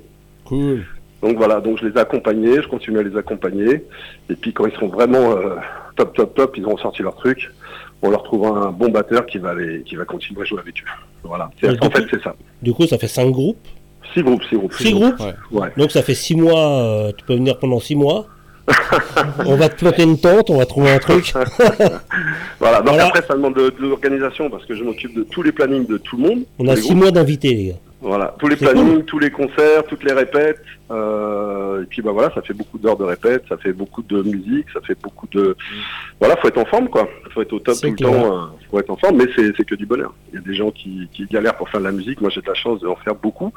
Cool. 0.46 0.84
Donc 1.22 1.36
voilà, 1.36 1.60
donc 1.60 1.78
je 1.78 1.86
les 1.86 1.94
ai 1.94 1.98
accompagnés, 1.98 2.62
je 2.62 2.68
continue 2.68 2.98
à 2.98 3.02
les 3.02 3.16
accompagner. 3.16 3.84
Et 4.30 4.34
puis 4.34 4.52
quand 4.52 4.66
ils 4.66 4.72
seront 4.72 4.88
vraiment 4.88 5.32
euh, 5.32 5.56
top, 5.96 6.14
top, 6.16 6.34
top, 6.34 6.56
ils 6.56 6.64
auront 6.64 6.78
sorti 6.78 7.02
leur 7.02 7.16
truc. 7.16 7.50
On 8.02 8.10
leur 8.10 8.22
trouvera 8.22 8.68
un 8.68 8.70
bon 8.70 8.88
batteur 8.88 9.26
qui 9.26 9.38
va 9.38 9.54
les, 9.54 9.82
qui 9.82 9.96
va 9.96 10.04
continuer 10.04 10.42
à 10.42 10.44
jouer 10.44 10.60
avec 10.60 10.76
eux. 10.76 10.86
Voilà. 11.24 11.50
En 11.80 11.90
fait, 11.90 12.06
c'est 12.10 12.22
ça. 12.22 12.36
Du 12.62 12.72
coup, 12.72 12.86
ça 12.86 12.96
fait 12.96 13.08
5 13.08 13.30
groupes? 13.30 13.58
Six 14.14 14.22
groupes, 14.22 14.42
six 14.44 14.56
groupes. 14.56 14.72
Six 14.72 14.92
groupes? 14.92 15.20
Ouais. 15.50 15.68
Donc 15.76 15.90
ça 15.90 16.02
fait 16.02 16.14
6 16.14 16.36
mois, 16.36 16.80
euh, 16.80 17.12
tu 17.16 17.24
peux 17.26 17.34
venir 17.34 17.58
pendant 17.58 17.80
6 17.80 17.96
mois? 17.96 18.26
On 19.46 19.56
va 19.56 19.68
te 19.68 19.76
planter 19.76 20.02
une 20.02 20.18
tente, 20.20 20.50
on 20.50 20.58
va 20.58 20.66
trouver 20.66 20.90
un 20.90 20.98
truc. 20.98 21.32
Voilà, 22.60 22.78
donc 22.78 22.88
Voilà. 22.94 23.06
après 23.06 23.22
ça 23.26 23.34
demande 23.34 23.54
de, 23.54 23.70
de 23.70 23.86
l'organisation 23.86 24.50
parce 24.50 24.66
que 24.66 24.74
je 24.74 24.82
m'occupe 24.82 25.14
de 25.14 25.22
tous 25.22 25.42
les 25.42 25.52
plannings 25.52 25.86
de 25.86 25.96
tout 25.98 26.16
le 26.16 26.22
monde. 26.28 26.42
On 26.58 26.66
a 26.68 26.74
les 26.74 26.80
6 26.80 26.88
groupes. 26.88 27.02
mois 27.02 27.10
d'invités, 27.12 27.54
les 27.54 27.64
gars. 27.68 27.74
Voilà, 28.00 28.34
tous 28.38 28.46
les 28.46 28.54
plannings, 28.56 28.94
cool. 28.96 29.04
tous 29.06 29.18
les 29.18 29.30
concerts, 29.30 29.84
toutes 29.88 30.04
les 30.04 30.12
répètes. 30.12 30.60
euh, 30.90 31.82
et 31.82 31.86
puis 31.86 32.00
bah 32.02 32.12
voilà, 32.12 32.32
ça 32.34 32.42
fait 32.42 32.52
beaucoup 32.54 32.78
d'heures 32.78 32.96
de 32.96 33.02
répètes, 33.04 33.42
ça 33.48 33.56
fait 33.56 33.72
beaucoup 33.72 34.02
de 34.02 34.22
musique, 34.22 34.66
ça 34.72 34.80
fait 34.80 34.96
beaucoup 35.02 35.26
de. 35.32 35.56
Voilà, 36.20 36.36
faut 36.36 36.46
être 36.48 36.58
en 36.58 36.64
forme 36.64 36.88
quoi. 36.88 37.08
Faut 37.34 37.42
être 37.42 37.52
au 37.52 37.58
top 37.58 37.74
tout 37.80 37.92
clair. 37.94 38.10
le 38.12 38.16
temps. 38.18 38.36
euh, 38.36 38.46
faut 38.70 38.78
être 38.80 38.90
en 38.90 38.96
forme, 38.96 39.16
mais 39.16 39.26
c'est 39.34 39.50
c'est 39.56 39.64
que 39.64 39.74
du 39.74 39.86
bonheur. 39.86 40.14
Il 40.32 40.36
y 40.36 40.38
a 40.38 40.42
des 40.46 40.54
gens 40.54 40.70
qui, 40.70 41.08
qui 41.12 41.24
galèrent 41.26 41.56
pour 41.56 41.68
faire 41.70 41.80
de 41.80 41.86
la 41.86 41.92
musique. 41.92 42.20
Moi 42.20 42.30
j'ai 42.30 42.40
de 42.40 42.46
la 42.46 42.54
chance 42.54 42.80
d'en 42.80 42.96
faire 42.96 43.14
beaucoup 43.16 43.52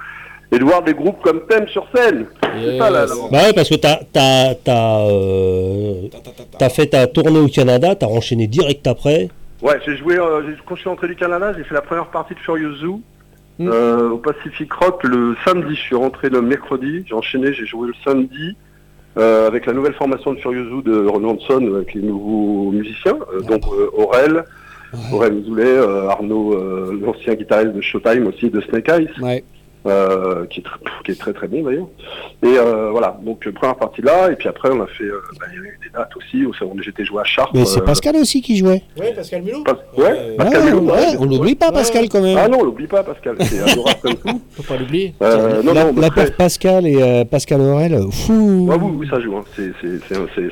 et 0.51 0.59
de 0.59 0.63
voir 0.63 0.83
des 0.83 0.93
groupes 0.93 1.21
comme 1.23 1.41
Thème 1.47 1.67
sur 1.67 1.87
scène. 1.95 2.25
C'est 2.61 2.77
ça 2.77 2.89
là. 2.89 3.05
là. 3.05 3.13
Bah 3.31 3.37
ouais, 3.43 3.53
parce 3.53 3.69
que 3.69 3.75
t'as 3.75 3.99
t'as 4.11 4.53
t'as 4.55 5.07
euh, 5.09 6.07
t'as 6.59 6.69
fait 6.69 6.87
ta 6.87 7.07
tournée 7.07 7.39
au 7.39 7.47
Canada, 7.47 7.95
t'as 7.95 8.07
enchaîné 8.07 8.47
direct 8.47 8.85
après. 8.87 9.29
Ouais, 9.61 9.79
j'ai 9.85 9.95
joué 9.97 10.17
euh, 10.17 10.41
j'ai- 10.45 10.55
quand 10.65 10.75
je 10.75 10.81
suis 10.81 10.89
rentré 10.89 11.07
du 11.07 11.15
Canada, 11.15 11.53
j'ai 11.57 11.63
fait 11.63 11.75
la 11.75 11.81
première 11.81 12.07
partie 12.07 12.33
de 12.33 12.39
Furious 12.39 12.75
Zoo 12.77 13.01
Mm. 13.59 13.67
euh, 13.69 14.09
au 14.11 14.17
Pacific 14.17 14.71
Rock 14.73 15.03
le 15.03 15.35
samedi. 15.45 15.75
Je 15.75 15.81
suis 15.81 15.95
rentré 15.95 16.29
le 16.29 16.41
mercredi, 16.41 17.03
j'ai 17.05 17.13
enchaîné, 17.13 17.53
j'ai 17.53 17.65
joué 17.65 17.87
le 17.89 17.93
samedi 18.03 18.55
euh, 19.17 19.45
avec 19.45 19.65
la 19.65 19.73
nouvelle 19.73 19.93
formation 19.93 20.33
de 20.33 20.39
Furious 20.39 20.69
Zoo 20.69 20.81
de 20.81 21.05
Renan 21.05 21.31
Hanson 21.35 21.61
euh, 21.65 21.75
avec 21.75 21.93
les 21.93 22.01
nouveaux 22.01 22.71
musiciens, 22.71 23.17
euh, 23.33 23.41
donc 23.41 23.61
euh, 23.67 23.89
Aurel, 23.93 24.45
Aurel 25.13 25.33
Mizoulet, 25.33 25.65
euh, 25.65 26.07
Arnaud, 26.09 26.53
euh, 26.53 26.97
l'ancien 27.01 27.35
guitariste 27.35 27.73
de 27.73 27.81
Showtime 27.81 28.27
aussi 28.27 28.49
de 28.49 28.61
Snake 28.61 28.89
Eyes. 28.89 29.09
Ouais. 29.21 29.43
Euh, 29.85 30.45
qui, 30.47 30.59
est 30.59 30.63
tr- 30.63 31.03
qui 31.05 31.11
est 31.11 31.19
très 31.19 31.33
très 31.33 31.47
bon 31.47 31.63
d'ailleurs. 31.63 31.87
Et 32.43 32.57
euh, 32.57 32.89
voilà, 32.91 33.19
donc 33.23 33.45
euh, 33.47 33.51
première 33.51 33.75
partie 33.75 34.01
là, 34.01 34.31
et 34.31 34.35
puis 34.35 34.47
après 34.47 34.69
on 34.71 34.81
a 34.81 34.87
fait, 34.87 35.03
euh, 35.05 35.21
bah, 35.39 35.45
il 35.51 35.55
y 35.55 35.59
a 35.59 35.61
eu 35.63 35.79
des 35.83 35.89
dates 35.93 36.15
aussi, 36.17 36.45
j'étais 36.83 37.03
joué 37.05 37.21
à 37.21 37.23
Chartres. 37.23 37.51
Mais 37.53 37.65
c'est 37.65 37.81
euh, 37.81 37.85
Pascal 37.85 38.15
aussi 38.17 38.41
qui 38.41 38.57
jouait. 38.57 38.83
Oui, 38.99 39.07
Pascal 39.15 39.41
Mulot. 39.41 39.63
Pas- 39.63 39.79
ouais, 39.97 40.35
Pascal 40.37 40.59
Ouais, 40.63 40.71
Mulot, 40.71 40.81
ouais, 40.81 40.91
ouais. 40.91 41.15
on 41.19 41.25
l'oublie 41.25 41.55
pas, 41.55 41.71
Pascal, 41.71 42.09
quand 42.09 42.21
même. 42.21 42.37
Ah 42.37 42.47
non, 42.47 42.59
on 42.61 42.63
l'oublie 42.63 42.87
pas, 42.87 43.03
Pascal. 43.03 43.35
C'est 43.41 43.59
adorable 43.71 43.99
comme 44.01 44.15
tout. 44.15 44.41
Faut 44.51 44.63
pas 44.63 44.77
l'oublier. 44.77 45.13
Euh, 45.21 45.61
non, 45.63 45.73
la, 45.73 45.91
non, 45.91 45.99
la 46.01 46.09
très- 46.09 46.25
paire 46.25 46.35
Pascal 46.35 46.85
et 46.87 47.01
euh, 47.01 47.25
Pascal 47.25 47.61
Aurel, 47.61 47.99
fou. 48.11 48.67
Ouais, 48.69 48.75
oui, 48.81 48.91
oui, 48.97 49.07
ça 49.09 49.19
joue. 49.19 49.35
Hein. 49.35 49.43
C'est, 49.55 49.71
c'est, 49.81 49.99
c'est, 50.07 50.51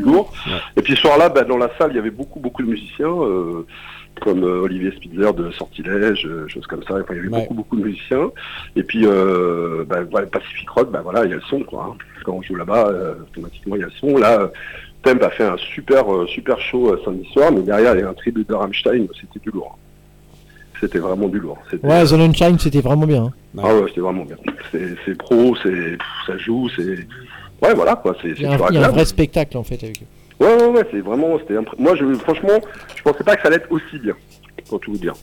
lourd. 0.00 0.32
Et 0.76 0.82
puis 0.82 0.94
ce 0.94 1.02
soir-là, 1.02 1.28
bah, 1.28 1.42
dans 1.44 1.56
la 1.58 1.70
salle, 1.78 1.90
il 1.92 1.96
y 1.96 1.98
avait 1.98 2.10
beaucoup, 2.10 2.40
beaucoup 2.40 2.62
de 2.62 2.68
musiciens, 2.68 3.06
euh, 3.08 3.66
comme 4.20 4.44
euh, 4.44 4.60
Olivier 4.62 4.90
Spitzer 4.92 5.32
de 5.34 5.50
Sortilège, 5.50 6.24
euh, 6.26 6.46
choses 6.48 6.66
comme 6.66 6.82
ça. 6.84 6.94
Enfin, 6.94 7.04
il 7.12 7.16
y 7.16 7.18
avait 7.20 7.28
Ouais. 7.28 7.40
beaucoup, 7.42 7.54
beaucoup 7.54 7.76
de 7.76 7.84
musiciens. 7.84 8.30
Et 8.76 8.82
puis, 8.82 9.04
euh, 9.04 9.84
bah, 9.88 9.98
voilà, 10.10 10.26
Pacific 10.28 10.68
Rock, 10.70 10.90
bah, 10.90 11.00
voilà, 11.02 11.24
il 11.24 11.30
y 11.30 11.32
a 11.32 11.36
le 11.36 11.42
son, 11.42 11.60
quoi. 11.60 11.90
hein. 11.92 11.96
Quand 12.24 12.32
on 12.34 12.42
joue 12.42 12.54
là-bas, 12.54 12.88
euh, 12.88 13.14
automatiquement, 13.30 13.76
il 13.76 13.80
y 13.80 13.84
a 13.84 13.86
le 13.86 13.92
son. 14.00 14.16
Là, 14.16 14.50
Temp 15.02 15.22
a 15.22 15.30
fait 15.30 15.44
un 15.44 15.56
super, 15.58 16.04
super 16.28 16.58
show 16.60 16.96
samedi 17.04 17.28
soir, 17.32 17.52
mais 17.52 17.60
derrière, 17.62 17.94
il 17.94 18.00
y 18.00 18.02
a 18.04 18.08
un 18.08 18.14
tribut 18.14 18.46
de 18.48 18.54
Rammstein, 18.54 19.06
c'était 19.20 19.40
du 19.40 19.50
lourd. 19.50 19.76
C'était 20.80 20.98
vraiment 20.98 21.28
du 21.28 21.38
lourd. 21.38 21.58
Ouais, 21.82 22.02
The 22.04 22.06
Sunshine, 22.06 22.58
c'était 22.58 22.80
vraiment 22.80 23.06
bien. 23.06 23.24
hein. 23.24 23.60
ah 23.62 23.74
ouais, 23.74 23.84
c'était 23.88 24.00
vraiment 24.00 24.24
bien. 24.24 24.36
C'est, 24.72 25.16
pro, 25.18 25.54
c'est, 25.62 25.96
ça 26.26 26.36
joue, 26.38 26.68
c'est, 26.74 27.06
ouais, 27.62 27.74
voilà, 27.74 27.96
quoi. 27.96 28.16
C'est, 28.22 28.28
Il 28.30 28.36
c'est 28.36 28.42
y 28.42 28.46
a 28.46 28.52
un, 28.54 28.88
vrai 28.88 29.04
spectacle 29.04 29.56
en 29.56 29.62
fait 29.62 29.82
avec 29.84 30.02
eux. 30.02 30.06
Ouais, 30.40 30.46
ouais, 30.54 30.66
ouais, 30.68 30.86
c'est 30.90 31.00
vraiment, 31.00 31.38
c'était 31.38 31.54
impré- 31.54 31.76
Moi, 31.78 31.94
je, 31.96 32.04
franchement, 32.14 32.60
je 32.96 33.02
pensais 33.02 33.24
pas 33.24 33.36
que 33.36 33.42
ça 33.42 33.48
allait 33.48 33.56
être 33.58 33.70
aussi 33.70 33.98
bien, 34.02 34.14
pour 34.68 34.80
tout 34.80 34.92
vous 34.92 34.98
dire. 34.98 35.14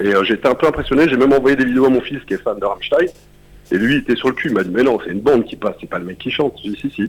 Et 0.00 0.08
euh, 0.08 0.24
j'étais 0.24 0.48
un 0.48 0.54
peu 0.54 0.66
impressionné, 0.66 1.08
j'ai 1.08 1.16
même 1.16 1.32
envoyé 1.32 1.56
des 1.56 1.64
vidéos 1.64 1.86
à 1.86 1.90
mon 1.90 2.00
fils 2.00 2.18
qui 2.26 2.34
est 2.34 2.42
fan 2.42 2.58
de 2.58 2.64
Rammstein. 2.64 3.06
Et 3.72 3.78
lui, 3.78 3.94
il 3.94 3.98
était 3.98 4.14
sur 4.14 4.28
le 4.28 4.34
cul, 4.34 4.48
il 4.48 4.54
m'a 4.54 4.62
dit, 4.62 4.70
mais 4.72 4.84
non, 4.84 4.98
c'est 5.04 5.10
une 5.10 5.20
bande 5.20 5.44
qui 5.44 5.56
passe, 5.56 5.74
c'est 5.80 5.88
pas 5.88 5.98
le 5.98 6.04
mec 6.04 6.18
qui 6.18 6.30
chante. 6.30 6.54
J'ai 6.62 6.70
dit, 6.70 6.78
si, 6.80 6.90
si. 6.90 7.02
Ouais, 7.02 7.08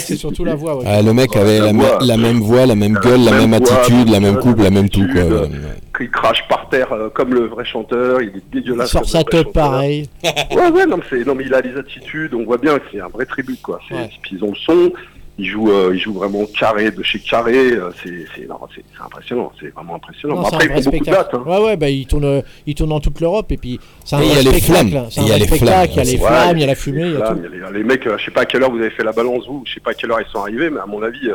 c'est 0.00 0.16
surtout 0.16 0.44
la 0.44 0.56
voix. 0.56 0.78
Ouais. 0.78 0.84
Ah, 0.86 1.00
le 1.00 1.12
mec 1.12 1.36
avait 1.36 1.60
la 1.60 1.66
la, 1.66 1.72
voix. 1.72 1.98
me- 2.00 2.06
la 2.08 2.16
même 2.16 2.40
voix, 2.40 2.66
la 2.66 2.74
même 2.74 2.94
gueule, 2.94 3.20
la 3.24 3.30
même 3.32 3.50
même 3.50 3.62
voix, 3.62 3.76
attitude, 3.76 4.08
la 4.08 4.18
même 4.18 4.36
coupe, 4.38 4.58
la 4.60 4.70
même 4.70 4.88
tout 4.88 5.06
quoi. 5.12 5.22
ouais. 5.22 5.48
Il 6.00 6.10
crache 6.10 6.42
par 6.48 6.68
terre 6.70 6.92
euh, 6.92 7.08
comme 7.10 7.32
le 7.34 7.46
vrai 7.46 7.64
chanteur, 7.64 8.20
il 8.20 8.30
est 8.30 8.32
Il 8.34 8.42
dégueulasse. 8.62 8.90
sort 8.90 9.02
comme 9.02 9.10
sa 9.10 9.22
teub 9.22 9.52
pareil. 9.52 10.08
Ouais, 10.24 10.70
ouais, 10.72 10.86
non, 10.86 10.96
mais, 10.96 11.02
c'est- 11.08 11.24
non, 11.24 11.36
mais 11.36 11.44
il 11.44 11.54
a 11.54 11.62
des 11.62 11.76
attitudes, 11.76 12.34
on 12.34 12.42
voit 12.44 12.58
bien 12.58 12.76
que 12.80 12.84
c'est 12.90 12.98
un 13.00 13.06
vrai 13.08 13.24
tribut, 13.24 13.58
quoi. 13.62 13.78
Ouais. 13.92 14.08
Puis 14.22 14.36
ils 14.36 14.42
ont 14.42 14.50
le 14.50 14.56
son, 14.56 14.92
il 15.38 15.46
joue, 15.46 15.70
euh, 15.70 15.92
il 15.94 15.98
joue 16.00 16.12
vraiment 16.12 16.44
carré 16.58 16.90
de 16.90 17.02
chez 17.02 17.18
carré. 17.18 17.72
euh, 17.72 17.90
c'est, 18.02 18.26
c'est, 18.36 18.46
non, 18.46 18.56
c'est, 18.74 18.84
c'est 18.96 19.02
impressionnant. 19.02 19.50
C'est 19.58 19.68
vraiment 19.74 19.94
impressionnant. 19.96 20.34
Non, 20.36 20.42
après, 20.44 20.66
ils 20.66 20.82
font 20.82 20.90
beaucoup 20.90 21.04
de 21.04 21.10
dates. 21.10 21.30
hein. 21.34 21.42
Ouais, 21.46 21.58
ouais, 21.64 21.76
bah, 21.76 21.88
il 21.88 22.06
tourne, 22.06 22.24
euh, 22.24 22.42
il 22.66 22.74
tourne 22.74 22.90
dans 22.90 23.00
toute 23.00 23.18
l'Europe 23.20 23.50
et 23.50 23.56
puis 23.56 23.80
c'est 24.04 24.16
un 24.16 24.20
Et 24.20 24.26
y 24.26 24.28
vrai 24.28 24.38
a 24.38 24.42
les 24.42 24.48
spectacle. 24.60 24.88
flammes. 24.90 25.06
C'est 25.10 25.20
un 25.20 25.22
Et 25.22 25.26
il 25.26 25.28
y 25.28 25.32
a 25.32 25.36
vrai 25.36 25.38
les 25.38 25.46
spectacle, 25.46 25.70
flammes, 25.72 25.88
il 25.90 25.96
y 25.96 26.00
a 26.00 26.04
les 26.04 26.12
ouais, 26.12 26.18
flammes, 26.18 26.56
il 26.56 26.60
y 26.60 26.62
a 26.62 26.66
la 26.66 26.72
les 26.72 26.78
fumée, 26.78 27.02
il 27.06 27.12
y 27.12 27.16
a 27.16 27.20
tout. 27.34 27.40
y 27.42 27.64
a 27.66 27.70
les, 27.70 27.78
les 27.78 27.84
mecs, 27.84 28.06
euh, 28.06 28.18
je 28.18 28.24
sais 28.26 28.30
pas 28.30 28.42
à 28.42 28.44
quelle 28.44 28.62
heure 28.62 28.70
vous 28.70 28.78
avez 28.78 28.90
fait 28.90 29.04
la 29.04 29.12
balance 29.12 29.46
vous, 29.46 29.62
je 29.66 29.74
sais 29.74 29.80
pas 29.80 29.90
à 29.92 29.94
quelle 29.94 30.10
heure 30.10 30.20
ils 30.20 30.30
sont 30.30 30.40
arrivés, 30.40 30.68
mais 30.70 30.80
à 30.80 30.86
mon 30.86 31.02
avis, 31.02 31.28
euh, 31.28 31.34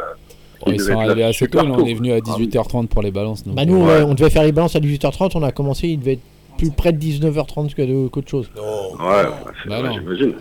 Bon, 0.66 0.72
ils 0.72 0.80
sont 0.82 1.00
arrivés 1.00 1.24
assez 1.24 1.48
tôt, 1.48 1.60
on 1.60 1.86
est 1.86 1.94
venu 1.94 2.12
à 2.14 2.20
18h30 2.20 2.88
pour 2.88 3.02
les 3.04 3.12
balances. 3.12 3.44
donc, 3.44 3.56
Bah, 3.56 3.66
nous, 3.66 3.78
on 3.78 4.14
devait 4.16 4.30
faire 4.32 4.44
les 4.44 4.52
balances 4.52 4.76
à 4.76 4.80
18h30, 4.80 5.32
on 5.36 5.44
a 5.44 5.52
commencé, 5.52 5.88
il 5.88 6.00
devait 6.00 6.14
être 6.14 6.22
plus 6.58 6.72
près 6.72 6.92
de 6.92 6.98
19h30 6.98 7.76
que 7.76 7.82
de- 7.84 8.08
qu'autre 8.08 8.30
chose. 8.30 8.50
Ouais, 8.56 9.06
ouais, 9.06 9.26
c'est 9.64 9.70
Bah 9.70 9.80
vrai, 9.82 9.90
non. 9.90 9.94
j'imagine. 9.96 10.34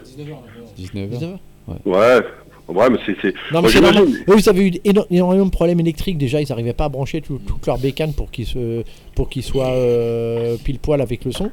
19h. 0.79 1.39
Ouais, 1.69 1.75
ouais, 1.85 2.25
mais 2.69 2.99
c'est, 3.07 3.17
c'est. 3.23 3.29
Non, 3.53 3.61
moi, 3.61 3.63
mais 3.63 3.69
j'imagine. 3.69 4.25
Eux, 4.29 4.35
ils 4.39 4.49
avaient 4.49 4.67
eu 4.67 4.71
éno- 4.85 5.07
énormément 5.11 5.47
de 5.47 5.51
problèmes 5.51 5.81
électriques. 5.81 6.19
Déjà, 6.19 6.41
ils 6.41 6.49
n'arrivaient 6.49 6.73
pas 6.73 6.85
à 6.87 6.89
brancher 6.89 7.21
tout- 7.21 7.41
toute 7.47 7.67
leur 7.67 7.79
bécane 7.79 8.13
pour 8.13 8.31
qu'ils 8.31 8.47
se, 8.47 8.83
pour 9.15 9.29
qu'ils 9.29 9.43
soient 9.45 9.71
euh, 9.73 10.57
pile 10.63 10.79
poil 10.79 11.01
avec 11.01 11.25
le 11.25 11.33
son. 11.33 11.51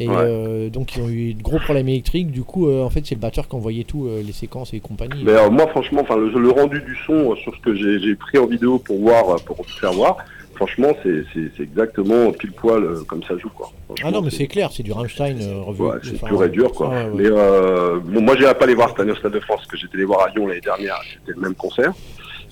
Et 0.00 0.08
Ouais. 0.08 0.14
euh, 0.16 0.70
donc, 0.70 0.94
ils 0.96 1.02
ont 1.02 1.08
eu 1.08 1.34
de 1.34 1.42
gros 1.42 1.58
problèmes 1.58 1.88
électriques. 1.88 2.30
Du 2.30 2.42
coup, 2.42 2.68
euh, 2.68 2.84
en 2.84 2.90
fait, 2.90 3.00
c'est 3.04 3.16
le 3.16 3.20
batteur 3.20 3.48
qui 3.48 3.56
envoyait 3.56 3.82
tout, 3.82 4.06
euh, 4.06 4.22
les 4.24 4.32
séquences 4.32 4.72
et 4.72 4.78
compagnie. 4.78 5.22
Mais 5.24 5.32
moi, 5.50 5.66
franchement, 5.68 6.02
enfin, 6.02 6.16
le, 6.16 6.28
le 6.30 6.50
rendu 6.50 6.80
du 6.82 6.96
son 7.04 7.32
euh, 7.32 7.36
sur 7.36 7.52
ce 7.54 7.60
que 7.60 7.74
j'ai, 7.74 7.98
j'ai 8.00 8.14
pris 8.14 8.38
en 8.38 8.46
vidéo 8.46 8.78
pour 8.78 8.98
voir, 9.00 9.28
euh, 9.30 9.36
pour 9.44 9.56
vous 9.56 9.64
faire 9.64 9.92
voir, 9.92 10.18
franchement, 10.58 10.92
c'est, 11.04 11.22
c'est, 11.32 11.50
c'est 11.56 11.62
exactement 11.62 12.32
pile 12.32 12.50
poil 12.52 12.82
euh, 12.82 13.04
comme 13.06 13.22
ça 13.22 13.38
joue, 13.38 13.48
quoi. 13.50 13.70
ah 14.02 14.10
non, 14.10 14.20
mais 14.22 14.30
c'est 14.30 14.48
clair, 14.48 14.70
c'est 14.72 14.82
du 14.82 14.90
Rammstein 14.92 15.40
euh, 15.40 15.62
revu. 15.62 15.82
Ouais, 15.82 15.98
c'est 16.02 16.20
pur 16.20 16.42
et 16.44 16.48
dur, 16.48 16.72
quoi. 16.72 16.88
ouais, 16.88 17.04
ouais. 17.04 17.10
Mais 17.14 17.28
euh, 17.30 18.00
bon, 18.00 18.20
moi, 18.20 18.36
j'irai 18.36 18.54
pas 18.54 18.66
les 18.66 18.74
voir 18.74 18.88
cette 18.90 19.00
année 19.00 19.12
au 19.12 19.16
Stade 19.16 19.32
de 19.32 19.40
France, 19.40 19.60
parce 19.60 19.68
que 19.68 19.76
j'étais 19.76 19.96
les 19.98 20.04
voir 20.04 20.26
à 20.26 20.30
Lyon 20.30 20.48
l'année 20.48 20.60
dernière, 20.60 21.00
c'était 21.12 21.32
le 21.36 21.40
même 21.40 21.54
concert. 21.54 21.92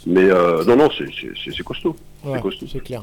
Mais 0.06 0.30
euh, 0.30 0.64
non, 0.64 0.76
non, 0.76 0.88
c'est, 0.96 1.06
c'est, 1.20 1.32
c'est, 1.44 1.50
c'est 1.56 1.64
costaud. 1.64 1.96
C'est 2.24 2.40
costaud. 2.40 2.66
c'est 2.72 2.82
clair. 2.82 3.02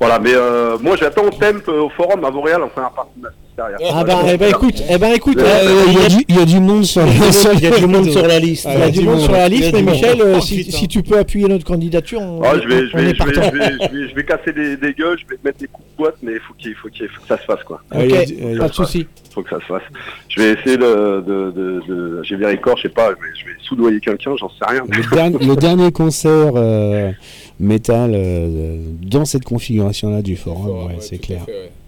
Voilà, 0.00 0.18
mais 0.18 0.32
euh, 0.34 0.76
moi, 0.80 0.96
j'attends 0.96 1.28
Temp 1.30 1.68
euh, 1.68 1.82
au 1.82 1.90
forum 1.90 2.24
à 2.24 2.30
Montréal 2.30 2.62
en 2.62 2.68
première 2.68 2.90
partie 2.90 3.18
de 3.18 3.24
la 3.24 3.30
derrière. 3.56 3.78
Ah 3.94 4.04
bah, 4.04 4.18
eh 4.30 4.36
ben, 4.36 4.50
écoute, 4.50 4.82
eh 4.88 4.98
ben, 4.98 5.12
écoute, 5.14 5.38
Euh, 5.38 5.42
euh, 5.44 5.84
Il 5.88 5.94
y, 5.94 6.04
a 6.04 6.08
du- 6.08 6.24
il 6.28 6.36
y 6.36 6.40
a 6.40 6.44
du 6.44 6.60
monde 6.60 6.84
sur 6.84 7.02
Il 7.06 7.12
il 7.54 7.60
y 7.62 7.66
a 7.66 7.78
du 7.78 7.86
monde 7.86 8.06
la 8.26 8.38
liste. 8.38 8.66
Ah, 8.68 8.74
Il 8.74 8.80
y 8.80 8.82
a 8.82 8.90
du 8.90 9.00
monde 9.02 9.20
sur 9.20 9.32
la 9.32 9.48
liste, 9.48 9.72
mais 9.72 9.82
Michel, 9.82 10.20
euh, 10.20 10.34
Oh, 10.36 10.40
si, 10.42 10.88
tu 10.88 11.02
peux 11.02 11.18
appuyer 11.18 11.48
notre 11.48 11.64
candidature, 11.64 12.20
on, 12.20 12.42
Ah, 12.42 12.52
je 12.62 12.68
vais, 12.68 12.86
je 12.88 12.94
on 12.94 12.98
vais, 12.98 13.10
est 13.10 13.14
je 13.14 13.24
vais, 13.24 13.32
partant. 13.32 13.50
je 13.54 13.58
vais, 13.58 13.72
je 13.72 13.96
vais, 13.98 14.08
je 14.10 14.14
vais 14.14 14.24
casser 14.24 14.52
des, 14.52 14.76
des 14.76 14.92
gueules, 14.92 15.18
je 15.18 15.26
vais 15.26 15.38
mettre 15.42 15.58
des 15.58 15.68
coups 15.68 15.88
de 15.90 15.96
boîte, 15.96 16.16
mais 16.22 16.32
il 16.32 16.40
faut 16.40 16.52
qu'il 16.58 16.74
faut 16.74 16.88
qu'il 16.88 17.08
faut 17.08 17.22
que 17.22 17.28
ça 17.28 17.38
se 17.38 17.44
fasse 17.44 17.62
quoi. 17.64 17.80
Ok, 17.94 18.00
Faut 18.00 18.06
que 18.08 18.58
pas 18.58 18.68
de 18.68 18.74
souci. 18.74 19.06
Faut 19.34 19.42
que 19.42 19.50
ça 19.50 19.60
se 19.60 19.66
fasse. 19.66 19.82
Je 20.28 20.40
vais 20.42 20.52
essayer 20.52 20.76
de, 20.76 21.20
de, 21.26 21.50
de, 21.50 21.82
de 21.88 22.20
j'ai 22.24 22.36
des 22.36 22.46
records, 22.46 22.76
je 22.78 22.82
sais 22.82 22.88
pas, 22.90 23.08
je 23.10 23.14
vais, 23.14 23.32
je 23.38 23.44
vais 23.46 23.52
soudoyer 23.66 24.00
quelqu'un, 24.00 24.34
j'en 24.38 24.48
sais 24.50 24.64
rien. 24.66 24.82
Le, 24.88 25.14
dernier- 25.16 25.46
le 25.46 25.56
dernier 25.56 25.92
concert 25.92 26.52
euh, 26.56 27.10
métal 27.58 28.12
euh, 28.14 28.78
dans 29.02 29.24
cette 29.24 29.44
configuration-là 29.44 30.22
du 30.22 30.36
forum, 30.36 30.86
ouais, 30.88 30.96
c'est 31.00 31.18
clair. 31.18 31.42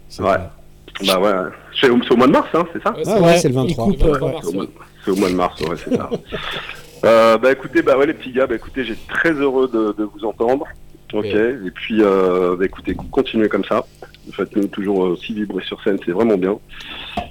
C'est 0.08 0.22
Ouais. 0.22 0.28
clair. 0.94 1.18
Bah 1.20 1.20
ouais. 1.20 1.50
C'est 1.80 1.90
au, 1.90 2.16
mois 2.16 2.26
de 2.26 2.32
mars, 2.32 2.48
hein, 2.54 2.66
c'est 2.72 2.82
ça 2.82 2.94
Ah 3.06 3.20
ouais, 3.20 3.38
c'est 3.38 3.48
le 3.48 3.54
23. 3.54 3.86
Il 3.90 3.96
coupe, 3.98 4.04
euh, 4.08 4.18
ouais. 4.18 4.34
C'est 4.42 4.48
au, 4.48 4.52
mois- 4.52 4.66
c'est 5.04 5.10
au 5.12 5.16
mois 5.16 5.30
de 5.30 5.34
mars, 5.34 5.60
ouais, 5.60 5.76
c'est 5.84 5.94
ça. 5.96 6.10
Euh, 7.04 7.38
bah 7.38 7.52
écoutez, 7.52 7.80
bah 7.80 7.96
ouais 7.96 8.06
les 8.06 8.12
petits 8.12 8.32
gars, 8.32 8.48
bah 8.48 8.56
écoutez, 8.56 8.82
j'ai 8.84 8.96
très 9.08 9.30
heureux 9.30 9.70
de, 9.72 9.94
de 9.96 10.02
vous 10.02 10.24
entendre. 10.24 10.64
Ok. 11.12 11.26
Et 11.26 11.70
puis 11.72 11.98
euh, 12.02 12.56
bah 12.58 12.64
écoutez, 12.64 12.96
continuez 13.12 13.48
comme 13.48 13.62
ça. 13.64 13.86
Faites-nous 14.32 14.66
toujours 14.66 14.98
aussi 14.98 15.32
vibrer 15.32 15.62
sur 15.62 15.80
scène, 15.84 15.96
c'est 16.04 16.10
vraiment 16.10 16.36
bien. 16.36 16.58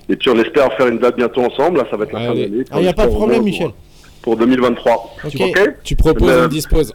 Et 0.08 0.16
puis 0.16 0.30
on 0.30 0.40
espère 0.40 0.72
faire 0.78 0.88
une 0.88 1.00
date 1.00 1.18
bientôt 1.18 1.42
ensemble. 1.42 1.80
Là, 1.80 1.86
ça 1.92 1.98
va 1.98 2.06
être 2.06 2.14
la 2.14 2.20
fin 2.28 2.34
de 2.34 2.42
l'année. 2.44 2.64
Ah, 2.72 2.80
y 2.82 2.88
a 2.88 2.94
pas 2.94 3.08
de 3.08 3.12
problème, 3.14 3.44
Michel. 3.44 3.72
Pour 4.22 4.38
2023. 4.38 5.16
Ok. 5.26 5.60
Tu 5.84 5.98
proposes, 5.98 6.32
on 6.46 6.48
dispose. 6.48 6.94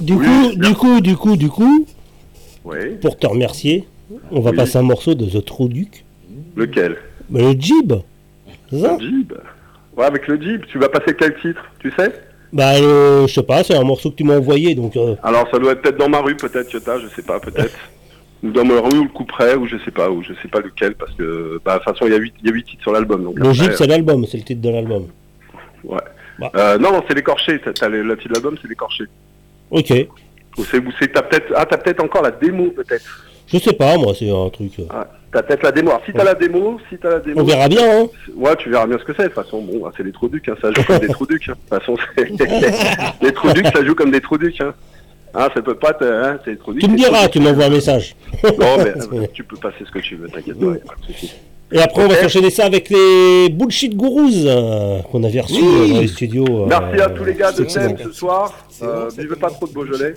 Du 0.00 0.14
Oui, 0.14 0.26
coup, 0.26 0.54
du 0.60 0.74
coup, 0.74 1.00
du 1.00 1.16
coup, 1.16 1.36
du 1.36 1.48
coup, 1.48 1.86
Oui. 2.64 2.76
pour 3.00 3.16
te 3.16 3.26
remercier, 3.26 3.86
on 4.30 4.40
va 4.40 4.50
Oui. 4.50 4.56
passer 4.56 4.78
un 4.78 4.82
morceau 4.82 5.14
de 5.14 5.26
The 5.26 5.44
True 5.44 5.68
Duke. 5.68 6.04
Lequel? 6.56 6.96
Le 7.32 7.52
Jib. 7.58 7.92
Le 8.72 8.78
Jeep. 9.00 9.34
Ouais, 9.96 10.04
avec 10.04 10.26
le 10.28 10.40
Jeep, 10.40 10.66
tu 10.66 10.78
vas 10.78 10.88
passer 10.88 11.14
quel 11.18 11.34
titre, 11.40 11.62
tu 11.80 11.90
sais? 11.98 12.12
Bah, 12.52 12.74
euh, 12.76 13.26
je 13.26 13.34
sais 13.34 13.42
pas, 13.42 13.62
c'est 13.64 13.74
un 13.76 13.82
morceau 13.84 14.10
que 14.10 14.16
tu 14.16 14.24
m'as 14.24 14.38
envoyé, 14.38 14.74
donc. 14.74 14.96
euh, 14.96 15.16
Alors 15.22 15.46
ça 15.50 15.58
doit 15.58 15.72
être 15.72 15.82
peut-être 15.82 15.98
dans 15.98 16.08
ma 16.08 16.20
rue, 16.20 16.36
peut-être 16.36 16.72
Yota, 16.72 16.98
je 17.00 17.08
sais 17.08 17.22
pas, 17.22 17.40
peut-être. 17.40 17.74
ou 18.42 18.50
dans 18.50 18.64
ma 18.64 18.80
rue 18.80 18.98
ou 18.98 19.02
le 19.04 19.08
coup 19.10 19.24
près, 19.24 19.54
ou 19.56 19.66
je 19.66 19.76
sais 19.84 19.90
pas, 19.90 20.08
ou 20.10 20.22
je 20.22 20.32
sais 20.40 20.48
pas 20.48 20.60
lequel, 20.60 20.94
parce 20.94 21.12
que 21.14 21.60
bah, 21.64 21.74
de 21.78 21.84
toute 21.84 21.92
façon 21.92 22.06
il 22.06 22.12
y 22.12 22.16
a 22.16 22.18
8 22.18 22.34
il 22.42 22.46
y 22.46 22.50
a 22.50 22.54
huit 22.54 22.64
titres 22.64 22.82
sur 22.82 22.92
l'album. 22.92 23.24
donc 23.24 23.38
le 23.38 23.52
Jib, 23.52 23.72
c'est 23.76 23.84
euh, 23.84 23.86
l'album, 23.88 24.24
c'est 24.26 24.38
le 24.38 24.44
titre 24.44 24.62
de 24.62 24.70
l'album. 24.70 25.08
Ouais. 25.84 25.98
Bah. 26.38 26.50
Euh, 26.54 26.78
non, 26.78 26.92
non, 26.92 27.02
c'est 27.08 27.14
l'écorché, 27.14 27.60
t'as- 27.60 27.88
le 27.88 28.16
titre 28.16 28.28
de 28.28 28.34
l'album, 28.34 28.56
c'est 28.62 28.68
l'écorché. 28.68 29.04
Ok. 29.70 29.92
Ou 30.58 30.64
c'est, 30.64 30.78
ou 30.78 30.90
c'est, 30.98 31.12
t'as 31.12 31.22
peut-être, 31.22 31.52
ah, 31.54 31.64
t'as 31.66 31.76
peut-être 31.78 32.02
encore 32.02 32.22
la 32.22 32.30
démo, 32.32 32.70
peut-être. 32.70 33.24
Je 33.46 33.58
sais 33.58 33.72
pas, 33.72 33.96
moi, 33.96 34.12
c'est 34.18 34.30
un 34.30 34.48
truc. 34.50 34.72
euh, 34.78 34.84
Ah, 34.90 35.06
t'as 35.32 35.42
peut-être 35.42 35.62
la 35.62 35.72
démo. 35.72 35.90
Alors 35.90 36.02
si 36.04 36.12
t'as 36.12 36.24
la 36.24 36.34
démo, 36.34 36.78
si 36.90 36.98
t'as 36.98 37.10
la 37.10 37.18
démo. 37.20 37.40
On 37.40 37.44
verra 37.44 37.68
bien, 37.68 38.02
hein. 38.02 38.06
Ouais, 38.34 38.56
tu 38.56 38.68
verras 38.70 38.86
bien 38.86 38.98
ce 38.98 39.04
que 39.04 39.12
c'est. 39.16 39.22
De 39.24 39.28
toute 39.28 39.42
façon, 39.42 39.62
bon, 39.62 39.78
bah, 39.84 39.92
c'est 39.96 40.02
les 40.02 40.12
trous 40.12 40.28
ducs, 40.28 40.48
hein, 40.48 40.56
ça 40.60 40.70
joue 40.72 40.82
comme 40.84 40.98
des 40.98 41.08
trous 41.08 41.26
ducs. 41.26 41.48
Hein. 41.48 41.54
De 41.70 41.76
toute 41.76 41.86
façon, 41.86 41.96
c'est... 42.16 43.22
les 43.22 43.32
trous 43.32 43.52
ducs, 43.52 43.66
ça 43.68 43.84
joue 43.84 43.94
comme 43.94 44.10
des 44.10 44.20
trous 44.20 44.36
ducs. 44.38 44.60
Hein. 44.60 44.74
Hein, 45.34 45.48
ça 45.54 45.62
peut 45.62 45.74
pas, 45.74 45.92
te- 45.92 46.04
hein, 46.04 46.38
c'est 46.44 46.50
les 46.52 46.56
trous 46.56 46.72
ducs. 46.72 46.82
Tu 46.82 46.90
me 46.90 46.96
diras, 46.96 47.28
tu 47.28 47.38
m'envoies 47.40 47.66
un 47.66 47.70
message. 47.70 48.16
Non, 48.58 48.76
mais 48.78 48.94
euh, 49.18 49.26
tu 49.32 49.44
peux 49.44 49.56
passer 49.56 49.84
ce 49.86 49.90
que 49.90 49.98
tu 50.00 50.16
veux, 50.16 50.28
t'inquiète 50.28 50.58
pas, 50.58 50.66
y 50.66 50.68
a 50.68 50.72
pas 50.74 50.94
de 51.00 51.04
souci. 51.12 51.32
Et 51.70 51.78
après, 51.80 52.02
on 52.04 52.08
va 52.08 52.14
s'enchaîner 52.22 52.48
ça 52.50 52.64
avec 52.64 52.88
les 52.88 53.48
Bullshit 53.50 53.94
Gurus 53.94 54.34
euh, 54.46 55.00
qu'on 55.02 55.22
avait 55.22 55.40
reçus 55.40 55.54
Oui. 55.62 55.90
euh, 55.90 55.94
dans 55.94 56.00
les 56.00 56.06
studios. 56.08 56.46
euh, 56.48 56.66
Merci 56.66 57.00
à 57.02 57.10
tous 57.10 57.24
les 57.24 57.34
gars 57.34 57.52
de 57.52 57.64
thème 57.64 57.96
ce 58.02 58.12
soir. 58.12 58.54
Euh, 58.82 59.10
buvez 59.16 59.36
pas 59.36 59.50
trop 59.50 59.66
de 59.66 59.72
Beaujolais. 59.72 60.14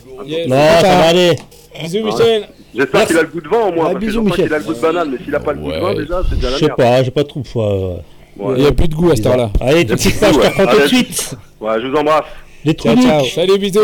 Non, 0.47 0.55
ça 0.55 0.81
va 0.97 1.03
aller. 1.09 1.35
Bisous, 1.83 2.03
Michel. 2.05 2.47
J'espère 2.73 3.05
qu'il 3.07 3.17
a 3.17 3.21
le 3.23 3.27
goût 3.27 3.41
de 3.41 3.49
vin 3.49 3.67
au 3.67 3.71
moins. 3.73 3.85
Ah, 3.87 3.91
parce 3.91 3.95
que 3.95 3.99
bisous, 3.99 4.23
qu'il 4.23 4.53
a 4.53 4.57
le 4.59 4.63
goût 4.63 4.73
de 4.73 4.79
banane, 4.79 5.09
mais 5.11 5.17
s'il 5.25 5.35
a 5.35 5.39
pas 5.41 5.51
le 5.53 5.59
goût 5.59 5.71
de 5.71 5.77
vin 5.77 5.93
déjà, 5.93 6.21
c'est 6.29 6.35
déjà 6.35 6.47
Je 6.47 6.53
la 6.53 6.57
sais 6.59 6.65
merde. 6.67 6.77
pas, 6.77 7.03
j'ai 7.03 7.11
pas 7.11 7.23
trop 7.25 7.39
de 7.41 7.47
foi. 7.47 7.95
Ouais. 8.37 8.53
Il 8.57 8.63
y 8.63 8.67
a 8.67 8.71
plus 8.71 8.87
de 8.87 8.95
goût 8.95 9.11
à 9.11 9.15
cette 9.17 9.25
heure-là. 9.25 9.49
Allez, 9.59 9.85
tout 9.85 9.95
de 9.95 9.99
suite, 9.99 10.19
pas, 10.21 10.31
je 10.31 10.39
te 10.39 10.45
reprends 10.45 10.67
tout 10.67 10.81
de 10.81 10.87
suite. 10.87 11.35
Ouais, 11.59 11.81
je 11.81 11.87
vous 11.87 11.95
embrasse. 11.97 12.25
Les 12.63 12.73
ducs. 12.73 13.31
Salut, 13.35 13.57
bisous. 13.57 13.79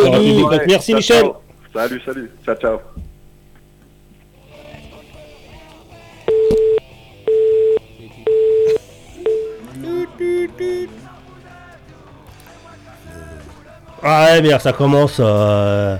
Merci, 0.67 0.93
Michel. 0.93 1.25
Salut, 1.73 2.01
salut. 2.05 2.31
Ciao, 2.45 2.55
ciao. 2.55 2.77
Ah 14.03 14.25
ouais, 14.31 14.41
merde, 14.41 14.61
ça 14.61 14.73
commence. 14.73 15.17
euh, 15.19 15.97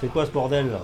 C'est 0.00 0.12
quoi 0.12 0.26
ce 0.26 0.30
bordel 0.30 0.66
là? 0.70 0.80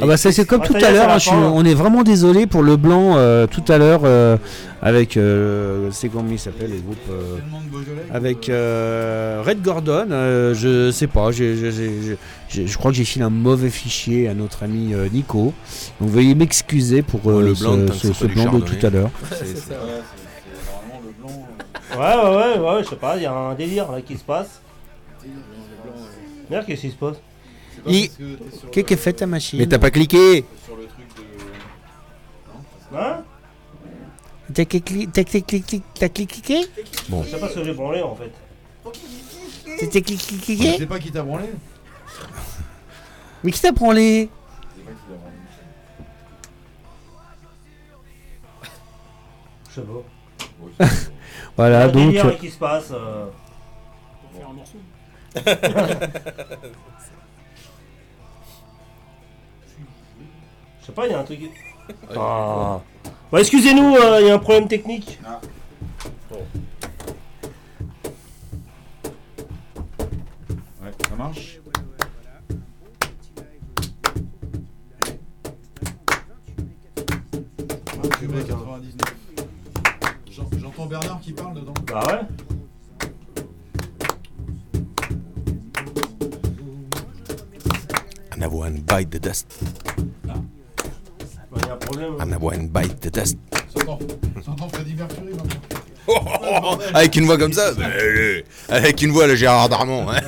Ah 0.00 0.06
bah 0.06 0.16
c'est 0.16 0.44
comme 0.46 0.60
Ah, 0.62 0.66
tout 0.68 0.72
ça 0.74 0.78
y 0.78 0.82
est, 0.82 0.84
à 0.84 0.88
c'est 0.88 0.94
l'heure, 0.94 1.06
la 1.08 1.14
hein, 1.14 1.18
je 1.18 1.22
suis- 1.22 1.30
fin, 1.32 1.40
là. 1.40 1.50
on 1.52 1.64
est 1.64 1.74
vraiment 1.74 2.04
désolé 2.04 2.46
pour 2.46 2.62
le 2.62 2.76
blanc 2.76 3.16
euh, 3.16 3.48
tout 3.48 3.64
à 3.66 3.76
l'heure 3.76 4.02
euh, 4.04 4.36
avec, 4.80 5.16
euh, 5.16 5.88
c'est 5.90 6.08
comment 6.08 6.30
il 6.30 6.38
s'appelle 6.38 6.70
le 6.70 6.78
groupe 6.78 6.96
euh, 7.10 7.38
Avec 8.14 8.48
euh, 8.48 9.42
Red 9.44 9.62
Gordon, 9.62 10.06
euh, 10.12 10.54
je 10.54 10.92
sais 10.92 11.08
pas, 11.08 11.32
j'ai- 11.32 11.56
j'ai- 11.56 11.72
j'ai- 11.72 12.16
j'ai- 12.48 12.66
je 12.68 12.78
crois 12.78 12.92
que 12.92 12.96
j'ai 12.98 13.04
filé 13.04 13.24
un 13.24 13.30
mauvais 13.30 13.68
fichier 13.68 14.28
à 14.28 14.34
notre 14.34 14.62
ami 14.62 14.94
euh, 14.94 15.08
Nico. 15.12 15.52
Donc 16.00 16.10
veuillez 16.10 16.36
m'excuser 16.36 17.02
pour 17.02 17.28
euh, 17.28 17.42
le 17.42 17.54
ce, 17.56 17.64
blanc, 17.64 17.76
tant 17.78 17.92
que 17.92 17.98
ce- 17.98 18.06
c'est 18.08 18.14
ce 18.14 18.20
pas 18.20 18.26
du 18.28 18.34
blanc 18.34 18.44
de 18.44 18.50
chardonnay. 18.60 18.78
tout 18.78 18.86
à 18.86 18.90
l'heure. 18.90 19.10
Ouais, 21.92 21.96
ouais, 21.98 22.36
ouais, 22.36 22.58
ouais, 22.58 22.84
je 22.84 22.88
sais 22.88 22.96
pas, 22.96 23.16
il 23.16 23.22
y 23.22 23.26
a 23.26 23.32
un 23.32 23.54
délire 23.54 23.90
là 23.90 24.00
qui 24.00 24.16
se 24.16 24.24
passe. 24.24 24.60
Merde, 26.48 26.66
qu'est-ce 26.66 26.80
qui 26.82 26.90
se 26.90 26.96
passe? 26.96 27.16
Il- 27.86 28.10
Qu'est-ce 28.72 28.86
que 28.86 28.96
fait 28.96 29.12
ta 29.14 29.26
machine? 29.26 29.58
Mais 29.58 29.66
t'as 29.66 29.78
pas 29.78 29.90
cliqué 29.90 30.44
Hein? 32.94 33.22
T'as 34.52 34.64
cliqué 34.64 35.08
T'as 35.12 35.24
cliqué 35.24 35.82
T'as 35.94 36.08
cliqué? 36.08 36.66
Bon. 37.08 37.22
Je 37.22 37.30
sais 37.30 37.38
pas 37.38 37.48
ce 37.48 37.54
que 37.54 37.64
j'ai 37.64 37.72
branlé 37.72 38.02
en 38.02 38.16
fait. 38.16 38.32
T'as 38.84 40.00
cliqué? 40.00 40.56
Je 40.72 40.78
sais 40.78 40.86
pas 40.86 40.98
qui 40.98 41.10
t'a 41.12 41.22
branlé. 41.22 41.46
Mais 43.44 43.52
qui 43.52 43.60
t'a 43.60 43.72
branlé? 43.72 44.28
Je 49.70 49.74
sais 49.80 49.86
pas. 50.78 50.86
Voilà, 51.60 51.88
donc. 51.88 52.06
délire 52.06 52.38
qui 52.38 52.48
se 52.48 52.56
passe. 52.56 52.90
euh. 52.90 53.26
Pour 54.22 54.32
faire 54.40 54.48
un 54.48 54.52
morceau. 54.54 54.78
Je 60.80 60.86
sais 60.86 60.92
pas, 60.92 61.06
il 61.06 61.10
y 61.12 61.14
a 61.14 61.18
un 61.20 61.24
truc. 61.24 61.40
Ah. 62.16 62.80
Bon, 63.30 63.36
excusez-nous, 63.38 63.94
euh, 63.94 64.20
il 64.22 64.28
y 64.28 64.30
a 64.30 64.34
un 64.34 64.38
problème 64.38 64.68
technique. 64.68 65.20
Ouais, 70.82 70.92
ça 71.08 71.14
marche. 71.16 71.58
Ouais, 78.02 78.44
99. 78.46 79.09
Bernard 80.86 81.20
qui 81.20 81.32
parle 81.32 81.54
dedans. 81.54 81.74
Bah 81.86 82.02
ouais. 82.08 82.20
Another 88.32 88.54
one 88.56 88.80
bite 88.82 89.10
the 89.10 89.18
dust. 89.20 89.46
Il 91.56 91.66
y 91.66 91.68
a 91.68 91.72
un 91.74 91.76
problème. 91.76 92.14
Another 92.20 92.42
one 92.44 92.68
bite 92.68 93.00
the 93.00 93.10
dust. 93.12 93.38
J'entends 94.44 94.68
Freddie 94.68 94.94
Mercury 94.94 95.34
maintenant. 95.34 95.60
Oh, 96.06 96.16
oh, 96.24 96.60
oh, 96.62 96.78
avec 96.94 97.14
une 97.16 97.26
voix 97.26 97.36
comme 97.38 97.52
ça 97.52 97.68
euh, 97.78 98.40
Avec 98.68 99.02
une 99.02 99.10
voix 99.12 99.26
le 99.26 99.34
Gérard 99.36 99.68
Darmon. 99.68 100.08
hein. 100.10 100.18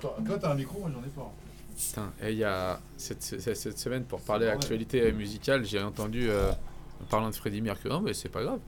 Toi, 0.00 0.16
toi, 0.24 0.38
t'as 0.40 0.52
un 0.52 0.54
micro, 0.54 0.78
moi 0.80 0.90
j'en 0.94 1.00
ai 1.00 1.10
pas. 1.10 1.32
Putain, 1.76 2.12
et 2.22 2.30
il 2.32 2.38
y 2.38 2.44
a 2.44 2.78
cette, 2.96 3.22
cette- 3.22 3.56
cette 3.56 3.78
semaine 3.78 4.04
pour 4.04 4.20
parler 4.20 4.46
actualité 4.48 5.10
musicale, 5.12 5.64
j'ai 5.64 5.82
entendu 5.82 6.28
euh, 6.30 6.52
parlant 7.10 7.30
de 7.30 7.34
Freddie 7.34 7.60
Mercury. 7.60 7.92
Non, 7.92 8.00
mais 8.00 8.14
c'est 8.14 8.28
pas 8.28 8.42
grave. 8.42 8.58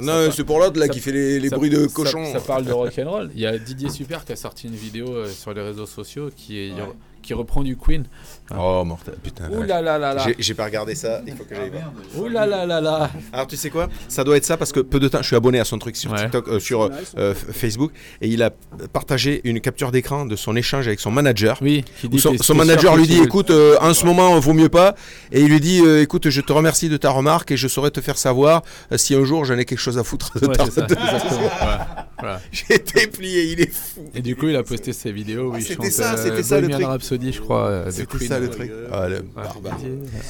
Non, 0.00 0.30
c'est 0.30 0.44
pour 0.44 0.58
l'autre, 0.58 0.78
là, 0.78 0.86
ça- 0.86 0.92
qui 0.92 1.00
fait 1.00 1.12
les- 1.12 1.40
les 1.40 1.48
ça- 1.48 1.56
bruits 1.56 1.70
de 1.70 1.86
ça- 1.88 1.94
cochon. 1.94 2.24
Ça, 2.32 2.40
parle 2.40 2.64
de 2.64 2.72
rock'n'roll. 2.72 3.30
Il 3.34 3.40
y 3.40 3.46
a 3.46 3.58
Didier 3.58 3.90
Super 3.90 4.24
qui 4.24 4.32
a 4.32 4.36
sorti 4.36 4.66
une 4.68 4.74
vidéo 4.74 5.08
euh, 5.14 5.28
sur 5.28 5.52
les 5.54 5.62
réseaux 5.62 5.86
sociaux 5.86 6.30
qui, 6.34 6.58
est, 6.58 6.72
qui 7.22 7.34
reprend 7.34 7.62
du 7.62 7.76
Queen. 7.76 8.04
Oh, 8.56 8.82
mortel, 8.84 9.14
putain. 9.22 9.50
Ouh 9.50 9.62
là 9.62 9.82
là 9.82 9.98
là 9.98 10.14
là. 10.14 10.26
J'ai- 10.38 10.54
pas 10.54 10.64
regardé 10.64 10.94
ça, 10.94 11.20
il 11.26 11.34
faut 11.34 11.44
que 11.44 11.54
j'aille 11.54 11.70
voir. 11.70 11.92
Ouh 12.16 12.28
là 12.28 12.46
là 12.46 12.64
là 12.66 12.80
là. 12.80 13.10
Alors 13.32 13.46
tu 13.46 13.56
sais 13.56 13.68
quoi? 13.70 13.88
Ça 14.08 14.24
doit 14.24 14.36
être 14.36 14.44
ça 14.44 14.56
parce 14.56 14.72
que 14.72 14.80
peu 14.80 14.98
de 14.98 15.06
temps, 15.08 15.18
je 15.20 15.26
suis 15.26 15.36
abonné 15.36 15.60
à 15.60 15.64
son 15.64 15.78
truc 15.78 15.96
sur 15.96 16.14
TikTok, 16.14 16.48
euh, 16.48 16.58
sur 16.58 16.88
euh, 17.18 17.34
Facebook, 17.34 17.92
et 18.22 18.28
il 18.28 18.42
a 18.42 18.50
partagé 18.92 19.40
une 19.44 19.60
capture 19.60 19.92
d'écran 19.92 20.24
de 20.26 20.34
son 20.36 20.56
échange 20.56 20.86
avec 20.88 20.98
son 21.00 21.10
manager. 21.10 21.58
Oui. 21.60 21.84
qui 22.00 22.06
Où 22.06 22.10
dit 22.10 22.18
son, 22.20 22.54
manager 22.54 22.96
lui 22.96 23.06
dit, 23.06 23.20
écoute, 23.22 23.50
euh, 23.50 23.76
en 23.80 23.92
ce 23.94 24.04
moment, 24.06 24.38
vaut 24.40 24.54
mieux 24.54 24.68
pas. 24.70 24.94
Et 25.32 25.40
il 25.42 25.48
lui 25.48 25.60
dit, 25.60 25.80
euh, 25.84 26.02
écoute, 26.02 26.30
je 26.30 26.40
te 26.40 26.52
remercie 26.52 26.88
de 26.88 26.96
ta 26.96 27.10
remarque 27.10 27.50
et 27.50 27.56
je 27.56 27.68
saurais 27.68 27.90
te 27.90 28.00
faire 28.00 28.16
savoir 28.18 28.62
si 28.96 29.14
un 29.14 29.24
jour 29.24 29.44
j'en 29.44 29.58
ai 29.58 29.64
quelque 29.64 29.78
chose 29.78 29.98
à 29.98 30.04
foutre 30.04 30.38
de 30.40 30.46
Ouais, 30.46 30.54
ta 30.56 30.64
c'est 30.64 30.70
ça, 30.72 30.80
de- 30.82 30.94
exactement. 30.94 31.40
Ouais, 31.58 32.24
voilà. 32.24 32.40
J'ai 32.50 32.74
été 32.74 33.06
plié, 33.06 33.52
il 33.52 33.60
est 33.60 33.72
fou. 33.72 34.00
Et 34.14 34.20
du 34.22 34.34
coup, 34.34 34.48
il 34.48 34.56
a 34.56 34.62
posté 34.64 34.92
ses 34.92 35.12
vidéos 35.12 35.52
Ah, 35.54 35.60
c'était 35.60 35.90
ça, 35.90 36.14
euh, 36.14 36.16
c'était 36.24 36.42
ça, 36.42 36.60
le 36.60 36.68
truc. 36.68 36.84
Rhapsody, 36.84 37.32
je 37.32 37.40
crois. 37.40 37.66
euh, 37.66 37.84
de 37.86 37.90
C'était 37.92 38.06
Queen. 38.18 38.28
Ça 38.38 38.44
le 38.44 38.50
truc. 38.50 38.70
Ah, 38.92 39.08
le 39.08 39.16
Ouais. 39.16 39.22
barbare. 39.34 39.78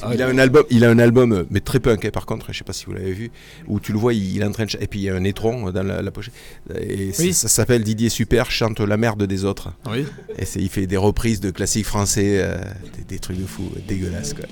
Ah, 0.03 0.11
il 0.15 0.23
a 0.23 0.27
un 0.29 0.39
album, 0.39 0.65
il 0.71 0.85
a 0.85 0.91
un 0.91 0.99
album, 0.99 1.33
euh, 1.33 1.45
mais 1.51 1.61
très 1.61 1.81
punk. 1.81 2.05
hein, 2.05 2.11
par 2.13 2.27
contre, 2.27 2.53
je 2.53 2.59
sais 2.59 2.65
pas 2.65 2.73
si 2.73 2.87
vous 2.87 2.93
l'avez 2.93 3.13
vu, 3.13 3.31
où 3.67 3.81
tu 3.81 3.93
le 3.93 3.99
vois, 3.99 4.13
il, 4.15 4.37
il 4.37 4.43
est 4.43 4.45
en 4.45 4.53
train 4.53 4.65
de 4.67 4.71
et 4.81 4.87
puis 4.87 5.01
il 5.01 5.03
y 5.05 5.11
a 5.11 5.15
un 5.15 5.25
étron 5.25 5.71
dans 5.71 5.83
la, 5.83 6.03
la 6.03 6.11
pochette. 6.11 6.35
Et 6.81 7.11
Oui. 7.19 7.33
ça 7.33 7.49
s'appelle 7.49 7.83
Didier 7.85 8.09
Super 8.09 8.51
chante 8.51 8.81
la 8.81 8.97
merde 8.97 9.23
des 9.25 9.45
autres. 9.45 9.73
Oui. 9.91 10.05
Et 10.39 10.45
c'est, 10.45 10.61
il 10.61 10.69
fait 10.69 10.87
des 10.87 10.97
reprises 10.97 11.41
de 11.41 11.51
classiques 11.51 11.87
français, 11.87 12.39
euh, 12.43 12.57
des, 12.99 13.05
des 13.15 13.19
trucs 13.19 13.39
de 13.41 13.47
fou, 13.47 13.71
euh, 13.77 13.81
dégueulasses 13.87 14.35
quoi. 14.35 14.45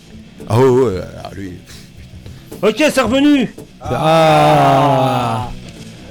Ah 0.48 0.58
oh, 0.60 0.86
ouais, 0.88 1.00
alors 1.18 1.34
lui. 1.34 1.52
Ok, 2.62 2.76
c'est 2.92 3.00
revenu 3.00 3.52
Ah. 3.80 5.50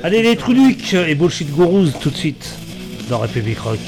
Allez, 0.04 0.22
les 0.22 0.36
Truducs 0.36 0.94
et 0.94 1.16
Bullshit 1.16 1.52
Gurus 1.56 1.92
tout 2.00 2.10
de 2.12 2.16
suite 2.16 2.54
dans 3.10 3.20
République 3.20 3.60
Rock. 3.60 3.80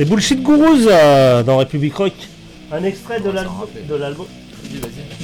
Les 0.00 0.06
bullshit 0.06 0.42
gourous 0.42 0.88
euh, 0.88 1.42
dans 1.42 1.58
République 1.58 1.94
Rock. 1.94 2.14
Un 2.72 2.82
extrait 2.84 3.20
de 3.20 3.28
l'album. 3.28 3.66
De 3.86 3.94
l'album. 3.96 4.26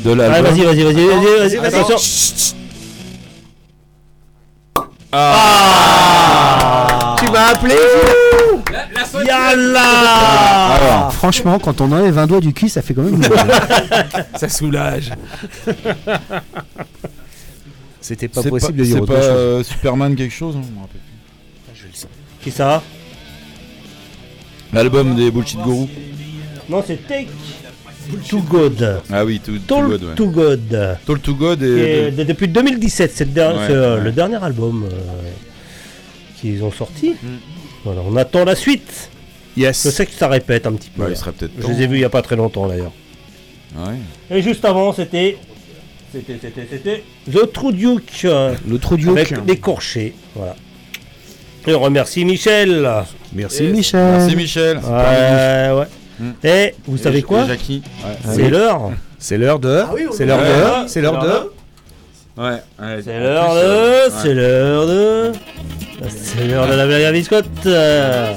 De 0.04 0.10
l'album. 0.12 0.42
vas-y, 0.52 0.64
vas-y, 0.64 0.82
vas-y, 0.82 1.06
vas-y, 1.06 1.56
vas-y, 1.56 1.66
attention. 1.80 1.96
Ah. 5.12 5.96
Tu 7.18 7.30
m'as 7.32 7.46
appelé 7.46 7.74
Yalla 9.24 9.80
Alors, 10.74 11.10
franchement, 11.14 11.58
quand 11.58 11.80
on 11.80 11.90
enlève 11.92 12.18
un 12.18 12.26
doigt 12.26 12.40
du 12.40 12.52
cul, 12.52 12.68
ça 12.68 12.82
fait 12.82 12.92
quand 12.92 13.04
même. 13.04 13.22
Ça 14.36 14.50
soulage. 14.50 15.10
C'était 18.02 18.28
pas 18.28 18.42
possible 18.42 18.76
de 18.76 18.84
dire 18.84 18.96
c'est 18.96 19.00
autre 19.00 19.14
pas, 19.14 19.22
chose. 19.22 19.30
euh, 19.30 19.62
Superman 19.62 20.14
quelque 20.14 20.34
chose 20.34 20.54
hein, 20.54 20.62
je 20.62 20.74
me 20.74 20.80
rappelle 20.80 21.00
plus. 21.00 22.08
Qui 22.42 22.50
ça? 22.50 22.82
L'album 24.72 25.14
des 25.14 25.30
Bullshit 25.30 25.58
Guru. 25.62 25.86
Non, 26.68 26.82
c'est 26.86 27.06
Take 27.06 27.28
to 28.28 28.38
God. 28.40 29.00
Ah 29.10 29.24
oui, 29.24 29.40
Too, 29.40 29.52
Too 29.52 29.58
Tall 29.66 29.88
God. 29.88 30.02
ouais. 30.04 30.14
to 30.14 30.26
God. 30.26 30.98
To 31.22 31.34
God 31.34 31.62
et. 31.62 31.66
Et 32.08 32.10
de- 32.10 32.24
depuis 32.24 32.48
2017, 32.48 33.12
c'est 33.14 33.24
le, 33.24 33.30
Ouais, 33.30 33.40
euh, 33.70 33.96
ouais. 33.98 34.04
le 34.04 34.12
dernier 34.12 34.42
album 34.42 34.84
euh, 34.84 34.96
qu'ils 36.40 36.62
ont 36.64 36.72
sorti. 36.72 37.10
Mm. 37.10 37.26
Voilà, 37.84 38.00
on 38.08 38.16
attend 38.16 38.44
la 38.44 38.54
suite. 38.56 39.10
Yes. 39.56 39.84
Je 39.84 39.90
sais 39.90 40.06
que 40.06 40.12
ça 40.12 40.28
répète 40.28 40.66
un 40.66 40.72
petit 40.72 40.90
peu. 40.90 41.06
Il 41.08 41.16
serait 41.16 41.32
peut-être 41.32 41.52
Je 41.56 41.62
temps. 41.62 41.68
les 41.68 41.82
ai 41.82 41.86
vus 41.86 41.96
il 41.96 42.00
n'y 42.00 42.04
a 42.04 42.10
pas 42.10 42.22
très 42.22 42.36
longtemps 42.36 42.66
d'ailleurs. 42.68 42.92
Et 44.30 44.42
juste 44.42 44.64
avant, 44.64 44.92
c'était. 44.92 45.36
C'était, 46.12 46.38
c'était, 46.40 46.66
c'était. 46.70 47.04
The 47.30 47.52
True 47.52 47.72
Duke. 47.72 48.22
Le 48.24 48.78
True 48.78 48.96
Duke. 48.96 49.08
Avec 49.10 49.32
les 49.46 49.56
corchets. 49.58 50.14
Voilà. 50.34 50.56
Et 51.66 51.74
on 51.74 51.80
remercie 51.80 52.24
Michel. 52.24 52.88
Merci 53.32 53.64
Et- 53.64 53.72
Michel. 53.72 54.00
Merci 54.18 54.36
Michel. 54.36 54.78
Ouais. 54.78 55.86
Et 56.44 56.74
vous 56.86 56.96
Et 56.96 57.02
savez 57.02 57.22
quoi. 57.22 57.44
Ouais. 57.44 57.58
C'est 58.24 58.42
oui. 58.42 58.48
l'heure. 58.50 58.90
C'est 59.18 59.38
l'heure 59.38 59.58
de. 59.58 59.82
Ah 59.84 59.90
oui, 59.94 60.02
c'est 60.12 60.22
est- 60.22 60.26
l'heure 60.26 60.38
Ouais. 60.38 60.84
de. 60.84 60.88
C'est 60.88 61.00
l'heure 61.00 61.18
de. 61.22 61.28
Ouais, 62.40 62.50
ouais. 62.80 63.00
C'est 63.04 63.18
l'heure 63.18 63.54
de. 63.54 64.10
C'est 64.22 64.34
l'heure 64.34 64.86
de. 64.86 65.32
C'est 66.08 66.44
l'heure 66.46 66.66
de 66.68 66.74
la 66.74 66.86
blague 66.86 67.02
à 67.02 67.12
biscotte. 67.12 67.46
euh. 67.66 68.32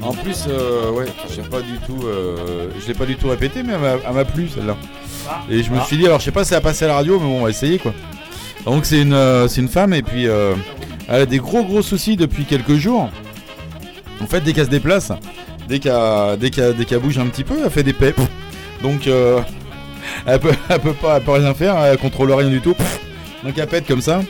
En 0.00 0.12
plus, 0.12 0.46
euh, 0.48 0.90
ouais, 0.90 1.04
j'ai 1.32 1.42
pas 1.42 1.60
du 1.60 1.78
tout, 1.86 2.04
euh, 2.06 2.66
je 2.80 2.88
l'ai 2.88 2.94
pas 2.94 3.04
du 3.06 3.14
tout 3.14 3.28
répété, 3.28 3.62
mais 3.62 3.74
elle 3.74 3.80
m'a- 3.80 3.96
elle 4.08 4.14
m'a 4.14 4.24
plu 4.24 4.48
celle-là. 4.52 4.74
Et 5.48 5.62
je 5.62 5.70
me 5.70 5.78
Ah. 5.80 5.84
suis 5.86 5.96
dit, 5.96 6.06
alors 6.06 6.18
je 6.18 6.24
sais 6.24 6.32
pas 6.32 6.42
si 6.42 6.50
ça 6.50 6.56
va 6.56 6.60
passer 6.60 6.86
à 6.86 6.88
la 6.88 6.94
radio, 6.94 7.20
mais 7.20 7.26
bon, 7.26 7.38
on 7.38 7.44
va 7.44 7.50
essayer 7.50 7.78
quoi. 7.78 7.92
Donc 8.64 8.84
c'est 8.84 9.00
une, 9.00 9.12
euh, 9.12 9.46
c'est 9.46 9.60
une 9.60 9.68
femme 9.68 9.94
et 9.94 10.02
puis 10.02 10.26
euh, 10.26 10.54
elle 11.12 11.20
a 11.20 11.26
des 11.26 11.38
gros 11.38 11.62
gros 11.62 11.82
soucis 11.82 12.16
depuis 12.16 12.44
quelques 12.46 12.76
jours. 12.76 13.10
En 14.22 14.26
fait, 14.26 14.40
dès 14.40 14.54
qu'elle 14.54 14.64
se 14.64 14.70
déplace, 14.70 15.12
dès 15.68 15.78
qu'elle, 15.78 16.38
dès 16.38 16.50
dès 16.50 16.98
bouge 16.98 17.18
un 17.18 17.26
petit 17.26 17.44
peu, 17.44 17.56
elle 17.62 17.70
fait 17.70 17.82
des 17.82 17.92
pets. 17.92 18.16
Donc 18.82 19.06
euh, 19.06 19.40
elle 20.26 20.40
peut, 20.40 20.52
elle 20.70 20.80
peut 20.80 20.94
elle 21.14 21.22
peut 21.22 21.32
rien 21.32 21.52
faire, 21.52 21.76
elle 21.84 21.98
contrôle 21.98 22.32
rien 22.32 22.48
du 22.48 22.62
tout. 22.62 22.74
Donc 23.44 23.58
elle 23.58 23.66
pète 23.66 23.86
comme 23.86 24.00
ça. 24.00 24.22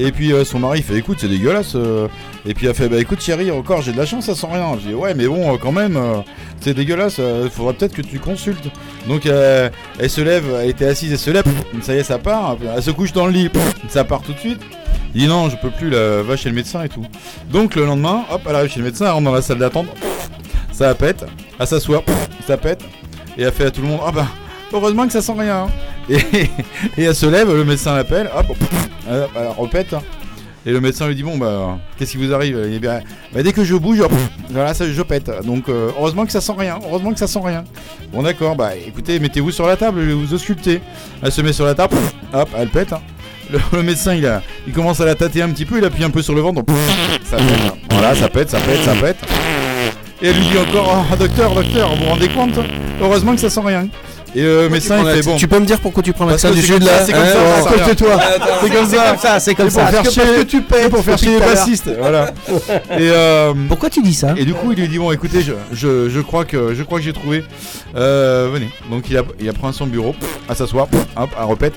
Et 0.00 0.10
puis 0.10 0.32
euh, 0.32 0.44
son 0.44 0.58
mari 0.58 0.82
fait 0.82 0.96
écoute 0.96 1.18
c'est 1.20 1.28
dégueulasse 1.28 1.74
euh. 1.76 2.08
Et 2.46 2.54
puis 2.54 2.66
elle 2.66 2.74
fait 2.74 2.88
bah 2.88 2.98
écoute 2.98 3.20
chérie 3.20 3.52
encore 3.52 3.80
j'ai 3.82 3.92
de 3.92 3.96
la 3.96 4.06
chance 4.06 4.26
ça 4.26 4.34
sent 4.34 4.48
rien 4.50 4.76
Je 4.82 4.88
dis 4.88 4.94
ouais 4.94 5.14
mais 5.14 5.26
bon 5.26 5.56
quand 5.58 5.72
même 5.72 5.98
c'est 6.60 6.74
dégueulasse 6.74 7.20
faudrait 7.52 7.74
peut-être 7.74 7.94
que 7.94 8.02
tu 8.02 8.18
consultes 8.18 8.70
Donc 9.06 9.26
elle 9.26 10.10
se 10.10 10.20
lève 10.20 10.44
elle 10.60 10.70
était 10.70 10.86
assise 10.86 11.12
elle 11.12 11.18
se 11.18 11.30
lève 11.30 11.44
ça 11.82 11.94
y 11.94 11.98
est 11.98 12.02
ça 12.02 12.18
part 12.18 12.56
elle 12.76 12.82
se 12.82 12.90
couche 12.90 13.12
dans 13.12 13.26
le 13.26 13.32
lit 13.32 13.50
ça 13.88 14.04
part 14.04 14.22
tout 14.22 14.32
de 14.32 14.38
suite 14.38 14.60
Il 15.14 15.22
dit 15.22 15.28
non 15.28 15.48
je 15.48 15.56
peux 15.56 15.70
plus 15.70 15.90
là, 15.90 16.22
va 16.22 16.36
chez 16.36 16.48
le 16.48 16.54
médecin 16.54 16.82
et 16.82 16.88
tout 16.88 17.04
Donc 17.50 17.74
le 17.74 17.84
lendemain 17.84 18.24
hop 18.30 18.42
elle 18.48 18.56
arrive 18.56 18.70
chez 18.70 18.80
le 18.80 18.86
médecin 18.86 19.06
elle 19.06 19.12
rentre 19.12 19.24
dans 19.24 19.34
la 19.34 19.42
salle 19.42 19.58
d'attente 19.58 19.86
Ça 20.72 20.94
pète 20.94 21.24
elle 21.58 21.66
s'assoit 21.66 22.02
ça 22.46 22.56
pète 22.56 22.82
Et 23.38 23.42
elle 23.42 23.52
fait 23.52 23.66
à 23.66 23.70
tout 23.70 23.80
le 23.82 23.88
monde 23.88 24.00
ah 24.04 24.12
bah 24.12 24.26
heureusement 24.72 25.06
que 25.06 25.12
ça 25.12 25.22
sent 25.22 25.34
rien 25.36 25.64
hein. 25.64 25.66
et, 26.08 26.48
elle 26.98 27.14
se 27.14 27.26
lève, 27.26 27.54
le 27.54 27.64
médecin 27.64 27.94
l'appelle, 27.94 28.30
hop, 28.36 28.46
elle, 29.08 29.26
elle 29.36 29.48
répète. 29.58 29.94
Et 30.66 30.72
le 30.72 30.80
médecin 30.80 31.06
lui 31.06 31.14
dit 31.14 31.22
bon 31.22 31.36
bah 31.36 31.78
qu'est-ce 31.98 32.12
qui 32.12 32.16
vous 32.16 32.32
arrive? 32.32 32.58
Il 32.66 32.80
dit, 32.80 32.86
bah, 32.86 33.00
dès 33.42 33.52
que 33.52 33.64
je 33.64 33.74
bouge, 33.74 34.00
hop, 34.00 34.12
voilà 34.50 34.72
ça 34.72 34.90
je 34.90 35.02
pète. 35.02 35.30
Donc 35.44 35.68
euh, 35.68 35.90
heureusement 35.96 36.24
que 36.24 36.32
ça 36.32 36.40
sent 36.40 36.54
rien, 36.56 36.78
heureusement 36.86 37.12
que 37.12 37.18
ça 37.18 37.26
sent 37.26 37.40
rien. 37.42 37.64
Bon 38.12 38.22
d'accord, 38.22 38.56
bah 38.56 38.74
écoutez, 38.74 39.18
mettez-vous 39.18 39.50
sur 39.50 39.66
la 39.66 39.76
table, 39.76 40.00
je 40.00 40.06
vais 40.06 40.14
vous 40.14 40.32
ausculter. 40.32 40.80
Elle 41.22 41.32
se 41.32 41.42
met 41.42 41.52
sur 41.52 41.66
la 41.66 41.74
table, 41.74 41.96
hop, 42.32 42.48
elle 42.56 42.68
pète. 42.68 42.94
Hein. 43.52 43.58
Le, 43.72 43.78
le 43.78 43.82
médecin 43.82 44.14
il 44.14 44.26
a, 44.26 44.42
il 44.66 44.72
commence 44.72 45.00
à 45.00 45.04
la 45.04 45.14
tâter 45.14 45.42
un 45.42 45.48
petit 45.50 45.64
peu, 45.64 45.78
il 45.78 45.84
appuie 45.84 46.04
un 46.04 46.10
peu 46.10 46.22
sur 46.22 46.34
le 46.34 46.40
ventre, 46.40 46.62
donc 46.62 46.76
ça 47.28 47.36
pète. 47.36 47.46
hein. 47.66 47.74
Voilà, 47.90 48.14
ça 48.14 48.28
pète, 48.28 48.50
ça 48.50 48.58
pète, 48.58 48.82
ça 48.84 48.92
pète. 48.94 49.16
Et 50.22 50.28
elle 50.28 50.36
lui 50.36 50.46
dit 50.46 50.58
encore, 50.58 51.04
oh, 51.12 51.16
docteur, 51.16 51.54
docteur, 51.54 51.90
vous 51.94 52.04
vous 52.04 52.10
rendez 52.10 52.28
compte? 52.28 52.58
Heureusement 53.00 53.34
que 53.34 53.40
ça 53.40 53.50
sent 53.50 53.60
rien. 53.64 53.86
Et 54.36 54.42
le 54.42 54.68
médecin 54.68 54.98
il 55.00 55.06
fait 55.14 55.22
bon. 55.22 55.36
tu 55.36 55.46
peux 55.46 55.60
me 55.60 55.64
dire 55.64 55.78
pourquoi 55.78 56.02
tu 56.02 56.12
prends 56.12 56.24
l'accent 56.26 56.50
du 56.50 56.60
c'est 56.60 56.66
sud, 56.66 56.78
comme 56.80 56.86
là 56.88 56.98
ça, 56.98 57.04
C'est 57.06 57.12
comme 57.12 57.22
Hein, 57.22 57.26
ça, 57.28 57.38
C'est 58.60 58.70
comme 58.72 58.86
c'est 58.88 58.96
ça, 58.96 59.06
comme 59.06 59.18
ça, 59.18 59.40
c'est 59.40 59.54
comme 59.54 59.66
pour 59.68 59.74
ça. 59.80 59.86
faire 59.86 60.02
Parce 60.02 60.14
chier, 60.14 60.22
que 60.24 60.42
tu 60.42 60.60
payes 60.62 60.88
pour 60.88 61.04
faire 61.04 61.18
chier 61.18 61.34
les 61.34 61.38
bassistes, 61.38 61.88
voilà. 62.00 62.32
Et 62.98 63.10
euh, 63.12 63.52
Pourquoi 63.68 63.90
tu 63.90 64.02
dis 64.02 64.14
ça? 64.14 64.34
Et 64.36 64.44
du 64.44 64.52
coup, 64.52 64.72
il 64.72 64.80
lui 64.80 64.88
dit 64.88 64.98
bon, 64.98 65.12
écoutez, 65.12 65.40
je, 65.40 65.52
je, 65.72 66.08
je 66.08 66.20
crois 66.20 66.44
que 66.44 66.74
je 66.74 66.82
crois 66.82 66.98
que 66.98 67.04
j'ai 67.04 67.12
trouvé. 67.12 67.44
Euh, 67.94 68.48
venez. 68.52 68.70
Donc 68.90 69.04
il 69.08 69.16
a 69.18 69.22
il 69.38 69.48
a 69.48 69.52
pris 69.52 69.72
son 69.72 69.86
bureau, 69.86 70.16
à 70.48 70.56
s'asseoir, 70.56 70.88
hop, 71.16 71.30
à 71.38 71.44
répète. 71.46 71.74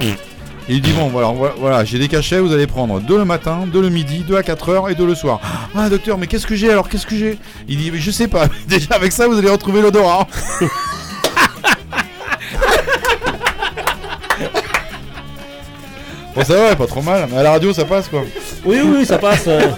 Et 0.69 0.73
il 0.75 0.81
dit 0.81 0.91
bon, 0.91 1.07
voilà, 1.07 1.33
voilà, 1.57 1.85
j'ai 1.85 1.97
des 1.97 2.09
cachets, 2.09 2.39
vous 2.39 2.51
allez 2.51 2.67
prendre 2.67 2.99
deux 2.99 3.17
le 3.17 3.23
matin, 3.25 3.65
deux 3.71 3.81
le 3.81 3.89
midi, 3.89 4.25
deux 4.27 4.35
à 4.35 4.41
4h 4.41 4.91
et 4.91 4.95
deux 4.95 5.05
le 5.05 5.15
soir. 5.15 5.39
Ah 5.75 5.89
docteur, 5.89 6.17
mais 6.17 6.27
qu'est-ce 6.27 6.45
que 6.45 6.55
j'ai 6.55 6.69
alors 6.69 6.89
Qu'est-ce 6.89 7.05
que 7.07 7.15
j'ai? 7.15 7.37
Il 7.69 7.77
dit 7.77 7.89
mais 7.91 7.99
je 7.99 8.11
sais 8.11 8.27
pas. 8.27 8.47
Déjà 8.67 8.95
avec 8.95 9.11
ça, 9.13 9.27
vous 9.27 9.37
allez 9.37 9.49
retrouver 9.49 9.81
l'odorat. 9.81 10.27
Bon 16.35 16.43
ça 16.43 16.55
va, 16.55 16.75
pas 16.75 16.85
trop 16.87 17.01
mal. 17.01 17.27
Mais 17.31 17.37
à 17.37 17.43
la 17.43 17.51
radio 17.51 17.73
ça 17.73 17.85
passe 17.85 18.07
quoi. 18.07 18.23
Oui, 18.63 18.79
oui, 18.83 19.05
ça 19.05 19.17
passe. 19.17 19.47
euh. 19.47 19.59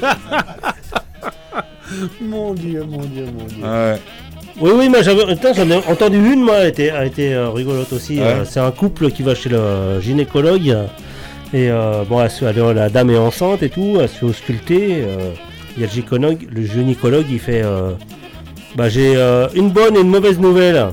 Mon 2.21 2.53
dieu, 2.53 2.83
mon 2.83 2.99
dieu, 3.03 3.25
mon 3.35 3.45
dieu. 3.45 3.63
Ouais. 3.63 3.99
Oui, 4.61 4.71
oui, 4.75 4.89
mais 4.89 5.03
j'avais, 5.03 5.23
j'en 5.55 5.69
ai 5.69 5.77
entendu 5.77 6.17
une, 6.17 6.41
moi, 6.41 6.57
elle 6.57 6.67
était, 6.67 6.91
elle 6.93 7.07
était 7.07 7.33
euh, 7.33 7.49
rigolote 7.49 7.93
aussi. 7.93 8.17
Ouais. 8.19 8.25
Euh, 8.25 8.45
c'est 8.45 8.59
un 8.59 8.71
couple 8.71 9.09
qui 9.11 9.23
va 9.23 9.33
chez 9.33 9.47
le 9.49 10.01
gynécologue 10.01 10.67
Et 11.53 11.69
euh, 11.71 12.03
bon, 12.03 12.21
elle 12.21 12.29
la 12.75 12.89
dame 12.89 13.09
est 13.09 13.17
enceinte 13.17 13.63
et 13.63 13.69
tout, 13.69 13.97
elle 14.01 14.09
se 14.09 14.15
fait 14.15 14.25
ausculter. 14.25 15.03
euh, 15.05 15.31
Il 15.77 15.81
y 15.81 15.83
a 15.85 15.87
le 15.87 15.93
gynécologue, 15.93 16.47
le 16.51 16.65
gynécologue, 16.65 17.25
il 17.29 17.39
fait 17.39 17.61
euh, 17.63 17.91
Bah, 18.75 18.89
j'ai 18.89 19.15
euh, 19.15 19.47
une 19.55 19.69
bonne 19.69 19.95
et 19.95 20.01
une 20.01 20.09
mauvaise 20.09 20.39
nouvelle. 20.39 20.87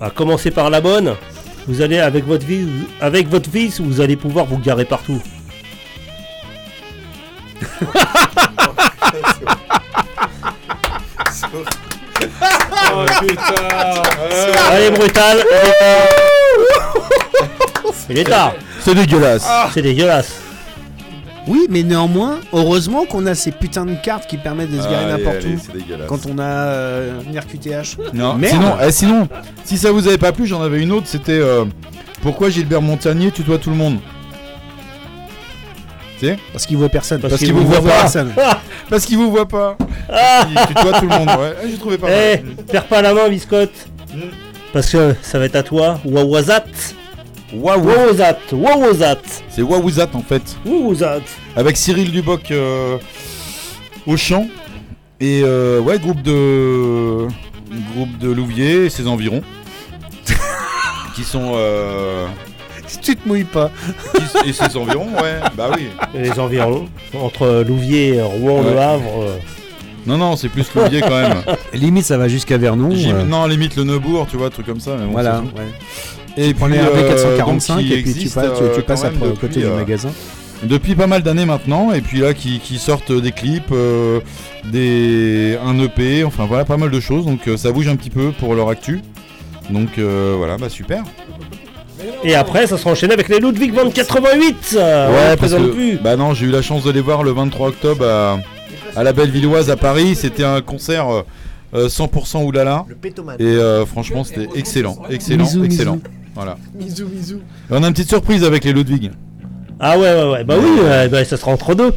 À 0.00 0.08
commencer 0.10 0.50
par 0.50 0.70
la 0.70 0.80
bonne, 0.80 1.12
vous 1.66 1.82
allez 1.82 1.98
avec 1.98 2.26
votre 2.26 2.46
vie, 2.46 2.66
avec 3.00 3.28
votre 3.28 3.50
fils, 3.50 3.80
vous 3.80 4.00
allez 4.00 4.16
pouvoir 4.16 4.46
vous 4.46 4.58
garer 4.58 4.86
partout. 4.86 5.20
Oh 11.56 13.04
putain 13.20 14.02
Allez, 14.70 14.90
brutal 14.90 15.38
Il 18.10 18.18
est 18.18 18.24
tard 18.24 18.54
C'est 18.80 18.94
dégueulasse. 18.94 19.46
C'est 19.72 19.82
dégueulasse 19.82 20.40
Oui, 21.46 21.66
mais 21.70 21.82
néanmoins, 21.82 22.38
heureusement 22.52 23.04
qu'on 23.04 23.26
a 23.26 23.34
ces 23.34 23.50
putains 23.50 23.86
de 23.86 23.94
cartes 23.94 24.26
qui 24.28 24.36
permettent 24.36 24.70
de 24.70 24.80
se 24.80 24.88
garer 24.88 25.04
Allez, 25.12 25.22
n'importe 25.24 25.44
allez, 25.44 25.54
où. 25.56 25.60
c'est 25.64 25.72
dégueulasse. 25.76 26.08
Quand 26.08 26.20
on 26.26 26.38
a 26.38 26.42
euh, 26.42 27.20
une 27.30 27.38
RQTH. 27.38 27.96
Non, 28.12 28.34
Merde. 28.34 28.54
sinon, 28.54 28.76
eh, 28.82 28.92
sinon, 28.92 29.28
si 29.64 29.76
ça 29.78 29.92
vous 29.92 30.06
avait 30.08 30.18
pas 30.18 30.32
plu, 30.32 30.46
j'en 30.46 30.62
avais 30.62 30.80
une 30.80 30.92
autre, 30.92 31.06
c'était 31.06 31.32
euh, 31.38 31.64
pourquoi 32.22 32.50
Gilbert 32.50 32.82
Montagnier 32.82 33.30
tutoie 33.30 33.58
tout 33.58 33.70
le 33.70 33.76
monde? 33.76 33.98
Parce 36.52 36.66
qu'il 36.66 36.76
voit 36.76 36.88
personne. 36.88 37.20
Parce, 37.20 37.36
qu'il 37.36 37.52
vous 37.52 37.66
voit 37.66 37.80
pas. 37.82 38.10
Parce 38.90 39.04
qu'il 39.06 39.16
vous 39.18 39.30
voit 39.30 39.48
pas. 39.48 39.76
Ah 40.10 40.46
Il 40.50 40.66
tutoie 40.66 41.00
tout 41.00 41.06
le 41.08 41.18
monde, 41.18 41.28
ouais. 41.28 41.54
Ah, 41.60 41.66
J'ai 41.70 41.78
trouvé 41.78 41.98
pas 41.98 42.08
Eh, 42.10 42.36
mal. 42.42 42.54
perds 42.70 42.86
pas 42.86 43.02
la 43.02 43.14
main, 43.14 43.28
biscotte 43.28 43.72
Parce 44.72 44.90
que 44.90 45.14
ça 45.22 45.38
va 45.38 45.46
être 45.46 45.56
à 45.56 45.62
toi, 45.62 45.98
Wawazat 46.04 46.64
Wawazat 47.52 48.38
Wawazat 48.52 49.18
C'est 49.48 49.62
Wawouzat 49.62 50.08
en 50.14 50.20
fait. 50.22 50.42
Wawazat 50.66 51.20
Avec 51.56 51.76
Cyril 51.76 52.10
Duboc 52.10 52.50
euh, 52.50 52.96
au 54.06 54.16
chant. 54.16 54.48
Et 55.20 55.42
euh, 55.44 55.80
ouais, 55.80 55.98
groupe 55.98 56.22
de. 56.22 57.26
Groupe 57.94 58.18
de 58.18 58.30
Louviers 58.30 58.86
et 58.86 58.90
ses 58.90 59.06
environs. 59.06 59.42
qui 61.14 61.22
sont. 61.24 61.52
Euh, 61.54 62.26
Si 62.94 63.00
tu 63.00 63.16
te 63.16 63.26
mouilles 63.28 63.44
pas. 63.44 63.70
et 64.46 64.52
ses 64.52 64.76
environs, 64.76 65.08
ouais. 65.22 65.40
Bah 65.56 65.70
oui. 65.74 65.86
Et 66.14 66.22
les 66.22 66.38
environs, 66.38 66.86
entre 67.20 67.64
Louviers, 67.66 68.20
Rouen, 68.22 68.62
Ouais. 68.62 68.70
Le 68.72 68.78
Havre. 68.78 69.22
euh, 69.22 69.36
Non, 70.06 70.16
non, 70.18 70.36
c'est 70.36 70.48
plus 70.48 70.66
Louviers 70.74 71.00
quand 71.00 71.10
même. 71.20 71.42
Limite, 71.74 72.04
ça 72.04 72.18
va 72.18 72.28
jusqu'à 72.28 72.56
Vernon. 72.58 72.90
Euh, 72.92 73.24
Non, 73.24 73.46
limite 73.46 73.76
le 73.76 73.84
Neubourg, 73.84 74.26
tu 74.30 74.36
vois, 74.36 74.50
truc 74.50 74.66
comme 74.66 74.80
ça. 74.80 74.96
Mais 74.98 75.06
bon, 75.06 75.12
Voilà, 75.12 75.40
ouais. 75.40 75.64
Et 76.36 76.48
Tu 76.48 76.54
puis, 76.54 76.64
RB 76.80 76.96
euh, 76.96 77.08
445 77.10 77.74
donc, 77.76 77.84
qui 77.84 77.92
et 77.92 77.96
puis 77.96 78.02
tu 78.04 78.10
existe, 78.10 78.34
passes- 78.34 78.58
tu- 78.58 78.64
euh, 78.64 78.74
tu 78.74 78.82
passes 78.82 79.02
depuis, 79.04 79.38
côté 79.40 79.60
du 79.60 79.66
magasin. 79.66 80.10
Depuis 80.64 80.94
pas 80.94 81.06
mal 81.06 81.22
d'années 81.22 81.44
maintenant, 81.46 81.92
et 81.92 82.00
puis 82.00 82.20
là 82.20 82.32
qui, 82.34 82.58
qui 82.58 82.78
sortent 82.78 83.12
des 83.12 83.32
clips, 83.32 83.70
euh, 83.72 84.20
des 84.64 85.58
un 85.64 85.78
EP, 85.78 86.24
enfin 86.24 86.46
voilà, 86.46 86.64
pas 86.64 86.76
mal 86.76 86.90
de 86.90 87.00
choses. 87.00 87.24
Donc 87.26 87.46
euh, 87.48 87.56
ça 87.56 87.70
bouge 87.72 87.88
un 87.88 87.96
petit 87.96 88.10
peu 88.10 88.30
pour 88.32 88.54
leur 88.54 88.68
actu. 88.68 89.00
Donc 89.70 89.98
euh, 89.98 90.34
voilà, 90.36 90.56
bah 90.56 90.68
super. 90.68 91.02
Et 92.24 92.34
après, 92.34 92.66
ça 92.66 92.78
sera 92.78 92.90
enchaîné 92.90 93.12
avec 93.14 93.28
les 93.28 93.38
Ludwig 93.38 93.74
2088 93.74 94.76
euh, 94.76 95.08
on 95.08 95.30
les 95.30 95.36
parce 95.36 95.52
que- 95.54 95.72
plus 95.72 95.96
Bah 95.98 96.16
non, 96.16 96.34
j'ai 96.34 96.46
eu 96.46 96.50
la 96.50 96.62
chance 96.62 96.84
de 96.84 96.90
les 96.90 97.00
voir 97.00 97.22
le 97.22 97.32
23 97.32 97.68
octobre 97.68 98.04
à, 98.06 98.38
à 98.96 99.02
la 99.02 99.12
Bellevilloise 99.12 99.70
à 99.70 99.76
Paris. 99.76 100.14
C'était 100.14 100.44
un 100.44 100.60
concert 100.60 101.08
euh, 101.12 101.22
euh, 101.74 101.88
100% 101.88 102.44
oulala. 102.44 102.84
Et 103.38 103.44
euh, 103.44 103.84
franchement, 103.86 104.24
c'était 104.24 104.48
excellent, 104.54 104.96
excellent, 105.10 105.44
Bisous, 105.44 105.64
excellent. 105.64 105.96
bisous. 105.96 106.14
Voilà. 106.34 106.56
Bisous, 106.74 107.06
bisous. 107.06 107.36
Et 107.70 107.72
on 107.72 107.82
a 107.82 107.86
une 107.88 107.92
petite 107.92 108.08
surprise 108.08 108.44
avec 108.44 108.64
les 108.64 108.72
Ludwig. 108.72 109.10
Ah 109.80 109.98
ouais, 109.98 110.14
ouais, 110.14 110.30
ouais, 110.30 110.44
bah 110.44 110.54
oui, 110.58 110.80
ouais, 110.82 111.08
bah, 111.08 111.24
ça 111.24 111.36
sera 111.36 111.50
entre 111.52 111.74
deux. 111.74 111.92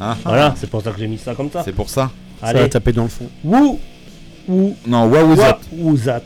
Hein 0.00 0.16
voilà, 0.24 0.54
c'est 0.60 0.68
pour 0.70 0.82
ça 0.82 0.90
que 0.92 0.98
j'ai 0.98 1.06
mis 1.08 1.18
ça 1.18 1.34
comme 1.34 1.50
ça. 1.50 1.62
C'est 1.64 1.72
pour 1.72 1.88
ça. 1.90 2.10
Allez. 2.42 2.58
Ça 2.58 2.62
va 2.64 2.68
taper 2.68 2.92
dans 2.92 3.04
le 3.04 3.08
fond. 3.08 3.26
Wou 3.44 3.78
Wou 4.48 4.76
Non, 4.86 5.06
Wawouzat. 5.06 5.58
Wawouzat. 5.76 6.20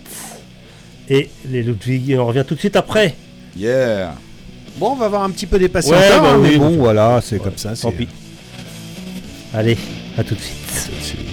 Et 1.11 1.29
les 1.51 1.65
Ludwig, 1.65 2.17
on 2.17 2.25
revient 2.25 2.45
tout 2.47 2.55
de 2.55 2.61
suite 2.61 2.77
après. 2.77 3.17
Yeah. 3.57 4.15
Bon, 4.77 4.93
on 4.93 4.95
va 4.97 5.07
avoir 5.07 5.25
un 5.25 5.31
petit 5.31 5.47
peu 5.47 5.59
dépassé 5.59 5.91
Ouais, 5.91 5.97
encore, 6.13 6.23
bah 6.23 6.39
mais 6.41 6.51
oui, 6.51 6.59
bon, 6.59 6.77
voilà, 6.77 7.21
c'est 7.21 7.43
comme 7.43 7.57
ça. 7.57 7.75
Tant 7.75 7.91
pis. 7.91 8.09
Allez, 9.53 9.77
à 10.17 10.23
tout 10.23 10.37
de 10.37 10.41
suite. 10.41 11.27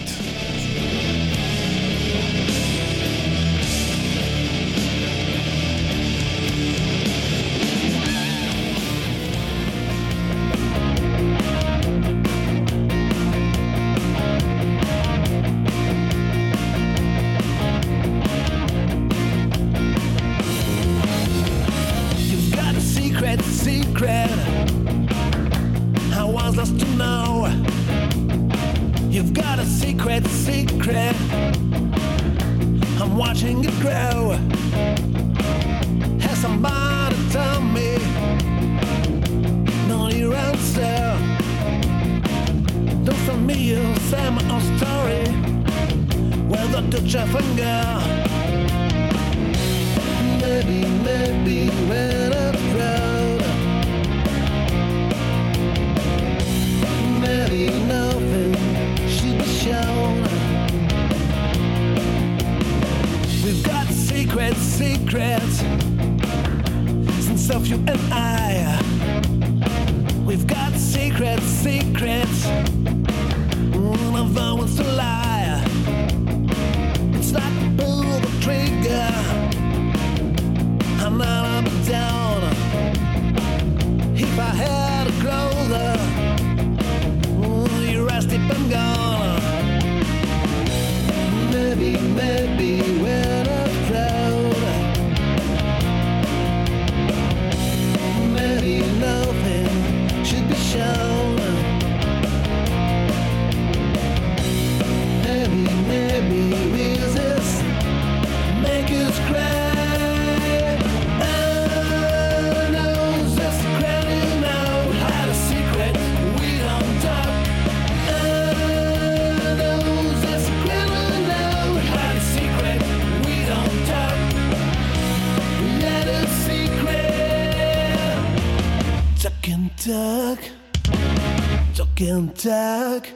tak, 132.38 133.10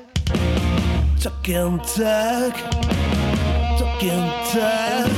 talking 1.22 1.80
tak, 1.96 2.54
talking 3.78 4.26
tak. 4.54 5.11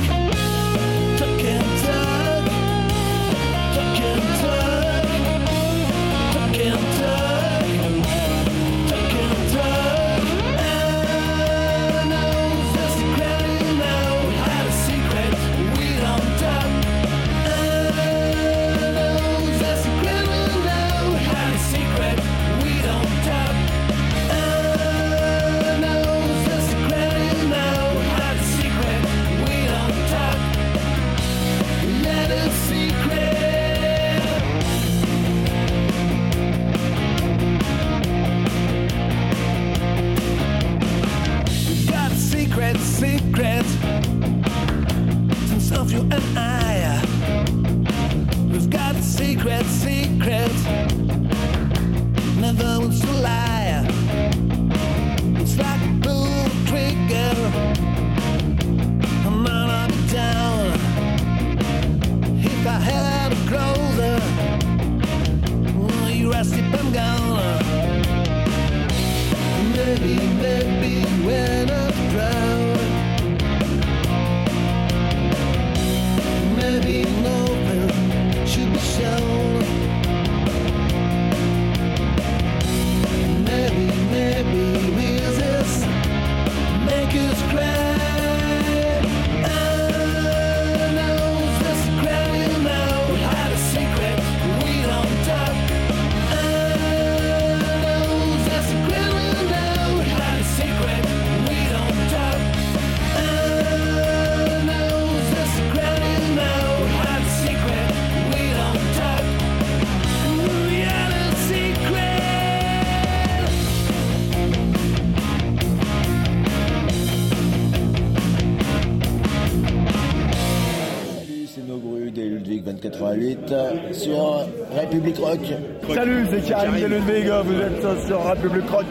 Karim 126.64 126.80
de 126.80 126.85
Ludwig, 126.88 127.30
vous 127.43 127.59
êtes 127.59 128.08
sur 128.08 128.25
République 128.25 128.69
Rock. 128.69 128.85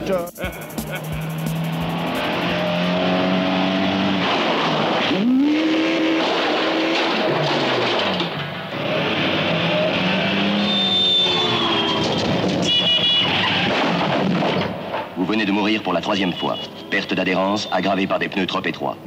Vous 15.17 15.25
venez 15.25 15.47
de 15.47 15.53
mourir 15.53 15.83
pour 15.83 15.95
la 15.95 16.03
troisième 16.03 16.35
fois. 16.35 16.57
Perte 16.91 17.15
d'adhérence 17.15 17.71
aggravée 17.73 18.07
par 18.07 18.19
des 18.19 18.29
pneus 18.29 18.47
trop 18.47 18.63
étroits. 18.63 18.99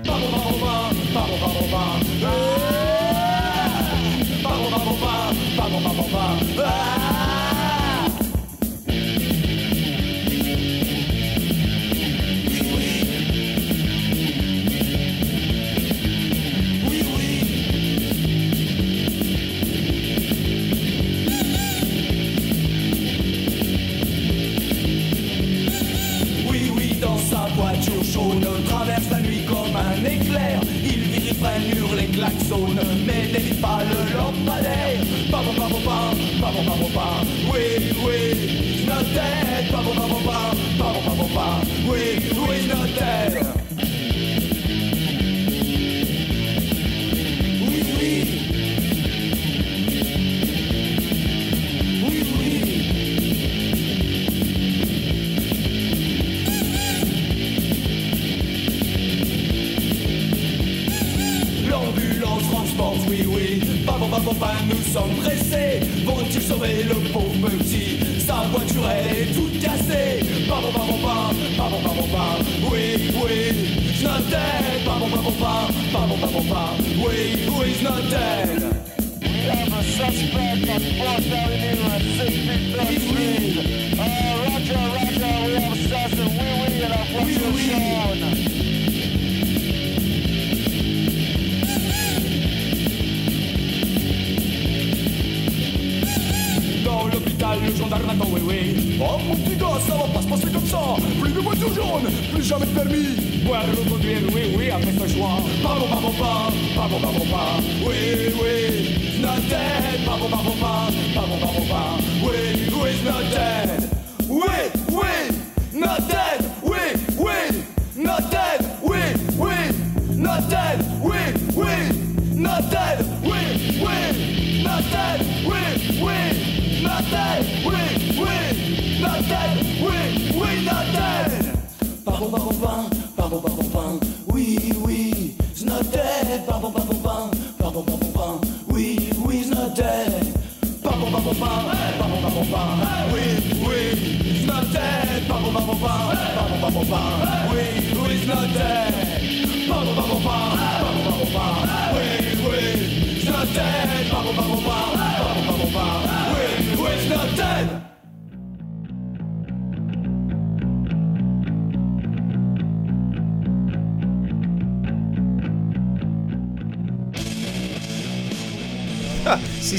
Oh 98.98 99.17
mon 99.27 99.35
petit 99.35 99.57
gars, 99.57 99.80
ça 99.85 99.93
va 99.93 100.07
pas 100.14 100.22
se 100.22 100.27
passer 100.27 100.53
comme 100.53 100.65
ça. 100.65 100.80
Plus 101.22 101.32
de 101.32 101.40
voiture 101.40 101.74
jaune, 101.74 102.09
plus 102.33 102.43
jamais 102.43 102.65
de 102.65 102.72
permis. 102.72 103.43
Boire 103.45 103.65
le 103.67 103.90
conduire, 103.90 104.22
oui, 104.33 104.56
oui, 104.57 104.69
après 104.69 104.91
ce 104.91 105.14
choix. 105.14 105.38
Pardon, 105.61 105.85
pardon, 105.90 106.11
pas, 106.11 106.49
pardon, 106.75 106.99
pardon, 107.01 107.25
pas. 107.30 107.59
Oui, 107.85 108.32
oui, 108.40 109.22
noted. 109.22 110.06
Pardon, 110.06 110.27
pardon, 110.30 110.51
pardon, 110.51 110.55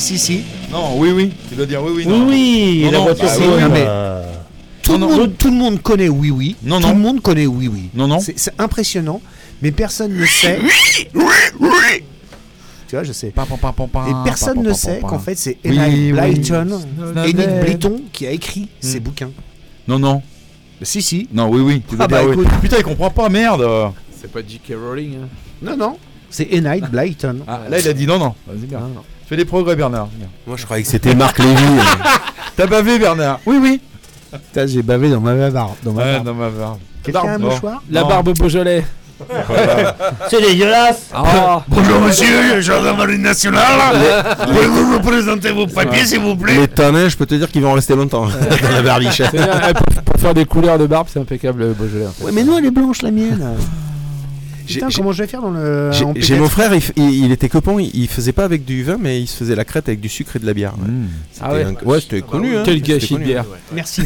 si, 0.06 0.18
si. 0.18 0.40
Non, 0.70 0.96
oui, 0.98 1.10
oui. 1.10 1.32
Tu 1.48 1.54
dois 1.56 1.66
dire 1.66 1.82
oui, 1.82 1.92
oui. 1.96 2.04
Oui, 2.06 2.12
non. 2.18 2.28
oui, 2.28 2.82
Non, 2.84 2.90
la 2.92 2.98
non, 2.98 3.04
voiture 3.04 3.24
bah, 3.26 3.32
oui, 3.38 3.46
non, 3.46 3.54
oui. 3.66 3.70
mais 3.72 3.86
tout, 4.82 4.92
le 4.92 4.98
monde, 4.98 5.32
tout 5.36 5.48
le 5.50 5.56
monde 5.56 5.82
connaît 5.82 6.08
Oui 6.08 6.30
Oui. 6.30 6.56
Non, 6.62 6.80
tout 6.80 6.86
non. 6.88 6.94
le 6.94 7.00
monde 7.00 7.20
connaît 7.22 7.46
Oui 7.46 7.68
Oui. 7.68 7.90
Non, 7.94 8.06
non. 8.06 8.20
C'est 8.20 8.52
impressionnant, 8.58 9.20
mais 9.62 9.72
personne 9.72 10.14
ne 10.14 10.24
sait. 10.24 10.60
Tu 12.88 12.94
vois, 12.94 13.02
je 13.02 13.12
sais. 13.12 13.28
Et 13.28 14.12
personne 14.24 14.62
ne 14.62 14.72
sait 14.72 15.00
qu'en 15.00 15.18
fait 15.18 15.34
c'est 15.36 15.58
Oui, 15.64 15.76
Enid 15.76 16.12
oui. 16.12 16.12
Blyton. 16.12 16.80
Enid 17.16 17.60
Blyton 17.62 18.00
qui 18.12 18.26
a 18.26 18.30
écrit 18.30 18.68
ces 18.80 19.00
bouquins. 19.00 19.30
Non, 19.88 19.98
non. 19.98 20.22
Si, 20.82 21.02
si. 21.02 21.28
Non, 21.32 21.48
oui, 21.48 21.60
oui. 21.62 21.82
Tu 21.88 21.96
Ah 21.98 22.06
bah, 22.06 22.20
dire 22.20 22.28
oui. 22.28 22.34
écoute. 22.44 22.60
Putain, 22.60 22.76
il 22.78 22.84
comprend 22.84 23.10
pas, 23.10 23.28
merde. 23.28 23.66
C'est 24.20 24.30
pas 24.30 24.40
J.K. 24.46 24.74
Rowling. 24.80 25.14
hein. 25.16 25.28
Non, 25.62 25.76
non. 25.76 25.96
C'est 26.30 26.48
Enid 26.52 26.84
Blyton. 26.90 27.38
Ah, 27.48 27.62
là, 27.68 27.78
il 27.80 27.88
a 27.88 27.92
dit 27.92 28.06
non, 28.06 28.18
non. 28.18 28.34
Vas-y, 28.46 28.66
bien. 28.66 28.80
Fais 29.28 29.36
des 29.36 29.44
progrès, 29.44 29.74
Bernard. 29.76 30.08
Moi, 30.46 30.56
je 30.56 30.64
croyais 30.64 30.82
que 30.82 30.88
c'était 30.88 31.14
Marc 31.14 31.38
Lévy. 31.38 31.62
T'as 32.56 32.66
bavé, 32.66 32.98
Bernard 32.98 33.40
Oui, 33.46 33.56
oui. 33.60 33.80
Putain, 34.30 34.66
j'ai 34.66 34.82
bavé 34.82 35.10
dans 35.10 35.20
ma 35.20 35.34
barbe. 35.50 35.74
Dans 35.82 35.92
ma 35.92 36.02
Ouais, 36.02 36.12
barbe. 36.14 36.24
dans 36.26 36.34
ma 36.34 36.48
barbe. 36.50 36.78
Quelqu'un 37.02 37.20
a 37.20 37.30
un 37.34 37.38
mouchoir 37.38 37.82
La 37.90 38.02
Non. 38.02 38.08
barbe 38.08 38.36
Beaujolais. 38.38 38.84
C'est 40.28 40.40
dégueulasse 40.42 41.08
Ah. 41.14 41.62
Bonjour 41.68 42.00
monsieur, 42.00 42.60
gendarmerie 42.60 43.18
nationale. 43.18 43.96
Pouvez-vous 44.46 44.92
vous 44.92 45.00
présenter 45.00 45.52
vos 45.52 45.66
papiers 45.66 46.04
s'il 46.04 46.20
vous 46.20 46.36
plaît 46.36 46.54
Les 46.54 46.68
tanins, 46.68 47.08
je 47.08 47.16
peux 47.16 47.24
te 47.26 47.34
dire 47.34 47.50
qu'ils 47.50 47.62
vont 47.62 47.72
rester 47.72 47.96
longtemps 47.96 48.26
dans 48.62 48.70
la 48.70 48.82
barbiche. 48.82 49.16
C'est 49.16 49.32
bien, 49.32 49.48
eh, 49.70 49.72
pour, 49.72 50.02
pour 50.04 50.20
faire 50.20 50.34
des 50.34 50.44
couleurs 50.44 50.78
de 50.78 50.86
barbe, 50.86 51.06
c'est 51.10 51.18
impeccable 51.20 51.60
le 51.60 51.72
Beaujolais. 51.72 52.06
En 52.06 52.10
fait. 52.12 52.24
Ouais, 52.24 52.32
mais 52.32 52.44
non, 52.44 52.58
elle 52.58 52.66
est 52.66 52.70
blanche 52.70 53.00
la 53.02 53.10
mienne. 53.10 53.42
J'ai- 54.66 54.74
Putain, 54.74 54.88
j'ai- 54.90 54.96
comment 54.98 55.12
je 55.12 55.22
vais 55.22 55.28
faire 55.28 55.40
dans 55.42 55.50
le. 55.50 55.90
J'ai 55.92 56.04
en 56.04 56.12
j'ai 56.16 56.34
P4? 56.36 56.38
mon 56.40 56.48
frère, 56.48 56.74
il, 56.74 56.82
il- 56.96 57.24
il 57.26 57.32
était 57.32 57.48
copain, 57.48 57.76
il, 57.80 57.90
il 57.94 58.08
faisait 58.08 58.32
pas 58.32 58.44
avec 58.44 58.64
du 58.64 58.82
vin, 58.82 58.98
mais 59.00 59.20
il 59.20 59.26
se 59.26 59.36
faisait 59.36 59.54
la 59.54 59.64
crête 59.64 59.88
avec 59.88 60.00
du 60.00 60.08
sucre 60.08 60.36
et 60.36 60.38
de 60.38 60.46
la 60.46 60.54
bière. 60.54 60.74
ouais. 60.78 60.84
C'était 61.32 61.44
Ah 61.48 61.52
ouais 61.54 61.64
un- 61.64 61.86
ouais, 61.88 62.00
c'était 62.00 62.20
connu. 62.22 62.56
hein. 62.56 62.62
Quel 62.64 62.82
gâchis 62.82 63.14
de 63.14 63.20
bière. 63.20 63.44
hein. 63.50 63.56
Merci. 63.72 64.02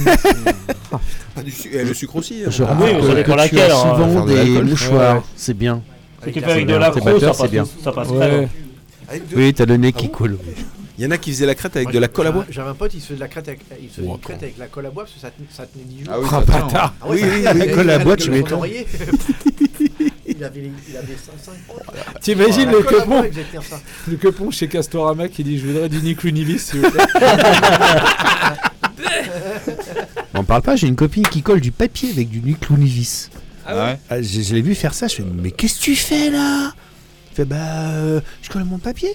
Ah, 1.37 1.43
du 1.43 1.51
su- 1.51 1.71
et 1.73 1.85
le 1.85 1.95
sucre 1.95 2.17
aussi. 2.17 2.43
hein. 2.47 2.51
Je 2.51 2.63
Ah, 2.63 2.75
remarque 2.75 2.93
oui, 3.03 3.15
dépend 3.15 3.17
que 3.17 3.23
tu 3.23 3.37
laquelle, 3.37 3.71
as 3.71 3.77
hein, 3.77 3.95
souvent 3.97 4.25
de 4.27 4.33
des 4.35 4.63
mouchoirs. 4.63 5.17
Ouais. 5.17 5.23
C'est 5.37 5.55
bien. 5.57 5.83
C'est 6.23 6.33
qui 6.33 6.41
C'est 6.41 6.45
fait 6.45 6.53
avec 6.53 6.67
de 6.67 6.77
batteurs, 6.79 7.35
c'est 7.35 7.51
bien. 7.51 7.65
ça 7.83 7.93
passe 7.93 8.09
Ouais. 8.09 8.19
très 8.19 8.29
bien. 8.31 8.49
De- 9.31 9.37
Oui, 9.37 9.55
t'as 9.55 9.65
le 9.65 9.77
nez 9.77 9.93
qui 9.93 10.11
coule. 10.11 10.37
Il 10.99 11.05
y 11.05 11.07
en 11.07 11.11
a 11.13 11.17
qui 11.17 11.31
faisaient 11.31 11.47
la 11.47 11.55
crête 11.55 11.75
avec 11.77 11.87
Moi, 11.87 11.93
de 11.95 11.99
la 11.99 12.09
colle 12.09 12.27
à 12.27 12.31
bois. 12.33 12.45
J'avais 12.51 12.69
un 12.69 12.75
pote, 12.75 12.93
il 12.93 13.01
se 13.01 13.07
faisait 13.07 13.15
de 13.15 13.21
la 13.21 13.29
crête 13.29 13.49
avec, 13.49 13.61
il 13.83 13.89
se 13.89 13.95
faisait 13.97 14.07
Oh, 14.11 14.17
une 14.17 14.21
crête 14.21 14.43
avec 14.43 14.59
la 14.59 14.67
colle 14.67 14.85
à 14.85 14.91
bois 14.91 15.05
parce 15.05 15.15
que 15.15 15.21
ça 15.21 15.31
tenait, 15.31 15.49
ça 15.51 15.65
tenait 15.65 15.85
10 15.87 16.05
jours. 16.05 16.13
Ah 16.15 16.19
oui, 16.21 16.27
Ah. 16.75 16.93
Ah 17.01 17.09
ouais, 17.09 17.23
Oui, 17.23 17.29
oui, 17.37 17.43
la 17.59 17.67
colle 17.69 17.91
à 17.91 17.99
bois, 18.01 18.17
tu 18.17 18.31
m'étonnes. 18.31 18.61
il 20.36 20.44
avait, 20.44 20.70
il 20.89 20.97
avait 20.97 21.17
5 21.17 21.55
points. 21.67 21.83
T'imagines 22.20 22.70
le 22.70 22.83
quepon. 22.83 23.23
Le 24.09 24.17
quepon 24.17 24.50
chez 24.50 24.68
Castorama 24.68 25.28
qui 25.28 25.44
dit 25.44 25.59
Je 25.59 25.67
voudrais 25.67 25.89
du 25.89 26.00
Nick 26.02 26.23
Lunivis, 26.23 26.59
s'il 26.60 26.81
vous 26.81 26.91
plaît. 26.91 27.05
On 30.34 30.44
parle 30.44 30.62
pas, 30.62 30.76
j'ai 30.76 30.86
une 30.86 30.97
copine 30.97 31.26
qui 31.26 31.42
colle 31.42 31.60
du 31.60 31.73
papier 31.73 32.10
avec 32.10 32.28
du 32.28 32.41
nucleonivis. 32.41 33.28
Ah 33.67 33.76
ouais 33.76 33.99
Ah, 34.09 34.23
je 34.23 34.41
je 34.41 34.55
l'ai 34.55 34.62
vu 34.62 34.75
faire 34.75 34.94
ça, 34.94 35.07
je 35.09 35.17
fais 35.17 35.23
Mais 35.23 35.50
qu'est-ce 35.50 35.78
que 35.78 35.84
tu 35.84 35.97
fais 35.97 36.31
là? 36.31 36.73
Il 37.33 37.36
fait 37.36 37.44
Bah, 37.44 37.57
euh, 37.59 38.20
je 38.42 38.49
colle 38.49 38.65
mon 38.65 38.78
papier. 38.78 39.10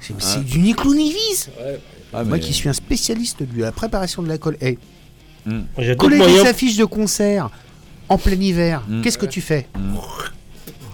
C'est 0.00 0.14
c'est 0.20 0.44
du 0.44 0.58
nucleonivis 0.60 1.48
Ah, 2.12 2.24
Moi 2.24 2.36
mais- 2.36 2.40
qui 2.40 2.52
suis 2.54 2.68
un 2.68 2.72
spécialiste 2.72 3.42
de 3.42 3.60
la 3.60 3.72
préparation 3.72 4.22
de 4.22 4.28
la 4.28 4.38
colle. 4.38 4.56
J'ai 4.60 4.76
d'autres 5.46 5.96
coller 5.96 6.18
des 6.18 6.40
affiches 6.46 6.76
de 6.76 6.84
concert 6.84 7.50
en 8.08 8.18
plein 8.18 8.40
hiver, 8.40 8.82
Mm. 8.88 9.02
qu'est-ce 9.02 9.18
que 9.18 9.26
tu 9.26 9.40
fais 9.40 9.66
Mm. 9.78 9.96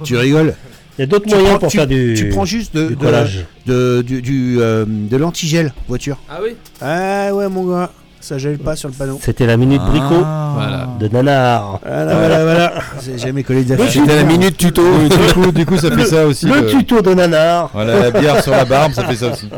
Tu 0.05 0.17
rigoles 0.17 0.55
Il 0.99 1.03
y 1.03 1.05
a 1.05 1.07
d'autres 1.07 1.29
moyens 1.29 1.51
prends- 1.51 1.59
pour 1.59 1.71
tu- 1.71 1.79
faire 1.79 1.87
du, 1.87 2.15
Tu 2.17 2.29
prends 2.29 2.45
juste 2.45 2.75
de, 2.77 2.89
du 2.89 2.95
de- 2.97 3.01
collage. 3.01 3.45
de, 3.67 4.03
du, 4.03 4.23
du, 4.23 4.57
euh, 4.61 4.85
de 4.87 5.17
l'antigel 5.17 5.73
voiture. 5.89 6.19
Ah 6.31 6.39
oui 6.43 6.51
Ah 6.81 7.35
ouais, 7.35 7.49
mon 7.49 7.65
gars, 7.71 7.91
ça 8.21 8.39
gèle 8.39 8.59
pas 8.59 8.77
sur 8.77 8.89
le 8.89 8.95
panneau. 8.95 9.19
C'était 9.23 9.47
la 9.47 9.57
minute 9.57 9.81
bricot 9.83 10.25
Voilà. 10.55 10.89
de 11.01 11.09
Nanar. 11.09 11.81
Voilà, 11.85 12.15
voilà, 12.17 12.43
voilà. 12.45 12.73
J'ai 13.05 13.19
jamais 13.19 13.43
collé 13.43 13.65
d'affiches. 13.65 13.95
C'était 14.01 14.17
la 14.17 14.25
minute 14.25 14.57
tuto. 14.57 14.83
Oui, 14.83 15.09
du, 15.09 15.33
coup, 15.35 15.53
du 15.53 15.67
coup, 15.67 15.79
ça 15.79 15.91
fait 15.91 16.07
ça 16.07 16.27
aussi. 16.27 16.47
Le 16.47 16.67
tuto 16.67 17.01
de 17.03 17.13
Nanar. 17.15 17.71
Voilà, 17.73 17.99
la 17.99 18.11
bière 18.13 18.41
sur 18.43 18.53
la 18.53 18.65
barbe, 18.65 18.93
ça 18.93 19.05
fait 19.05 19.17
ça 19.17 19.33
aussi. 19.33 19.49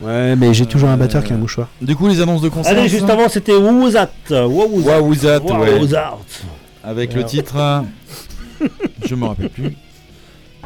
Ouais, 0.00 0.36
mais 0.36 0.54
j'ai 0.54 0.66
toujours 0.66 0.88
un 0.88 0.96
batteur 0.96 1.22
qui 1.24 1.32
a 1.32 1.36
un 1.36 1.38
mouchoir. 1.38 1.68
Du 1.82 1.94
coup, 1.96 2.06
les 2.08 2.20
annonces 2.20 2.40
de 2.42 2.48
concert. 2.48 2.76
Allez, 2.76 2.88
juste 2.88 3.08
avant, 3.10 3.28
c'était 3.28 3.54
Wouzat. 3.56 4.08
Wouzat. 4.30 4.46
Wawouzat, 4.48 5.38
ouais. 5.40 5.80
Avec 6.84 7.14
le 7.14 7.24
titre. 7.24 7.56
euh, 7.56 8.66
Je 9.06 9.14
me 9.14 9.26
rappelle 9.26 9.50
plus. 9.50 9.76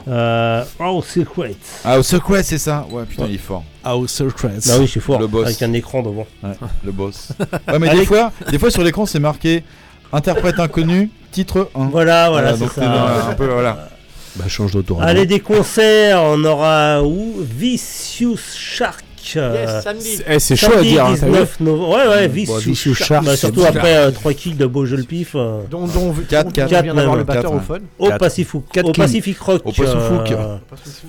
Euh, 0.09 0.65
oh, 0.81 1.03
Secret. 1.03 1.55
Secret, 2.03 2.43
c'est 2.43 2.59
ça? 2.59 2.87
Ouais, 2.91 3.05
putain, 3.05 3.27
il 3.29 3.35
est 3.35 3.39
fort. 3.39 3.65
House 3.85 4.11
Secrets. 4.13 4.59
Ah 4.69 4.77
oui, 4.79 4.87
je 4.87 4.91
suis 4.93 5.01
fort. 5.01 5.21
Le 5.21 5.27
boss. 5.27 5.47
Avec 5.47 5.63
un 5.63 5.73
écran 5.73 6.03
devant. 6.03 6.27
Ouais, 6.43 6.51
le 6.85 6.93
boss. 6.93 7.29
Ouais, 7.69 7.79
mais 7.79 7.91
des 7.91 8.05
fois, 8.05 8.33
des 8.51 8.59
fois 8.59 8.71
sur 8.71 8.83
l'écran, 8.83 9.07
c'est 9.07 9.21
marqué 9.21 9.65
interprète 10.13 10.59
inconnu, 10.61 11.11
titre 11.31 11.71
1. 11.75 11.87
Voilà, 11.87 12.31
voilà, 12.31 12.57
c'est 12.57 12.69
ça. 12.69 13.29
un 13.31 13.35
peu, 13.35 13.47
voilà. 13.47 13.89
Bah, 14.37 14.45
change 14.49 14.73
d'autoradio. 14.73 15.09
Allez, 15.11 15.27
des 15.27 15.41
concerts. 15.41 16.23
On 16.23 16.43
aura 16.45 17.03
où? 17.03 17.35
Vicious 17.41 18.39
Shark. 18.55 19.05
Euh, 19.37 19.65
Yes, 19.75 19.85
samedi. 19.85 20.23
Eh, 20.29 20.39
c'est 20.39 20.57
chaud 20.57 20.73
à 20.79 20.83
dire, 20.83 21.05
hein, 21.07 21.15
t'as 21.19 21.27
vu 21.27 21.33
19 21.33 21.61
novembre. 21.61 21.89
Ouais, 21.91 22.09
ouais, 22.09 22.29
Bon, 22.29 22.35
Vicious, 22.35 22.59
Vicious 22.59 22.95
Shark. 22.95 23.09
Shark, 23.09 23.25
Bah, 23.25 23.37
surtout 23.37 23.61
bon. 23.61 23.67
après 23.67 24.13
3 24.13 24.33
kills 24.35 24.55
de 24.55 24.67
Beaujeu 24.67 24.97
le 24.97 25.03
Pif. 25.05 25.33
euh, 25.35 25.61
Dont, 25.71 25.87
dont, 25.87 26.15
Quatre, 26.29 26.47
dont 26.47 26.53
quatre, 26.53 26.73
on 26.79 26.83
vient 26.83 26.95
d'avoir 26.95 27.17
le 27.17 27.25
batteur 27.25 27.53
au 27.53 27.57
ouais. 27.57 27.61
fun. 27.67 27.79
Au 27.99 28.09
Quatre. 28.09 28.19
Pacific, 28.19 28.63
au. 28.83 28.93
Pacific 28.93 29.39
Rock. 29.39 29.63
Au 29.65 29.73
Pacific. 29.73 30.33
euh, 30.33 30.57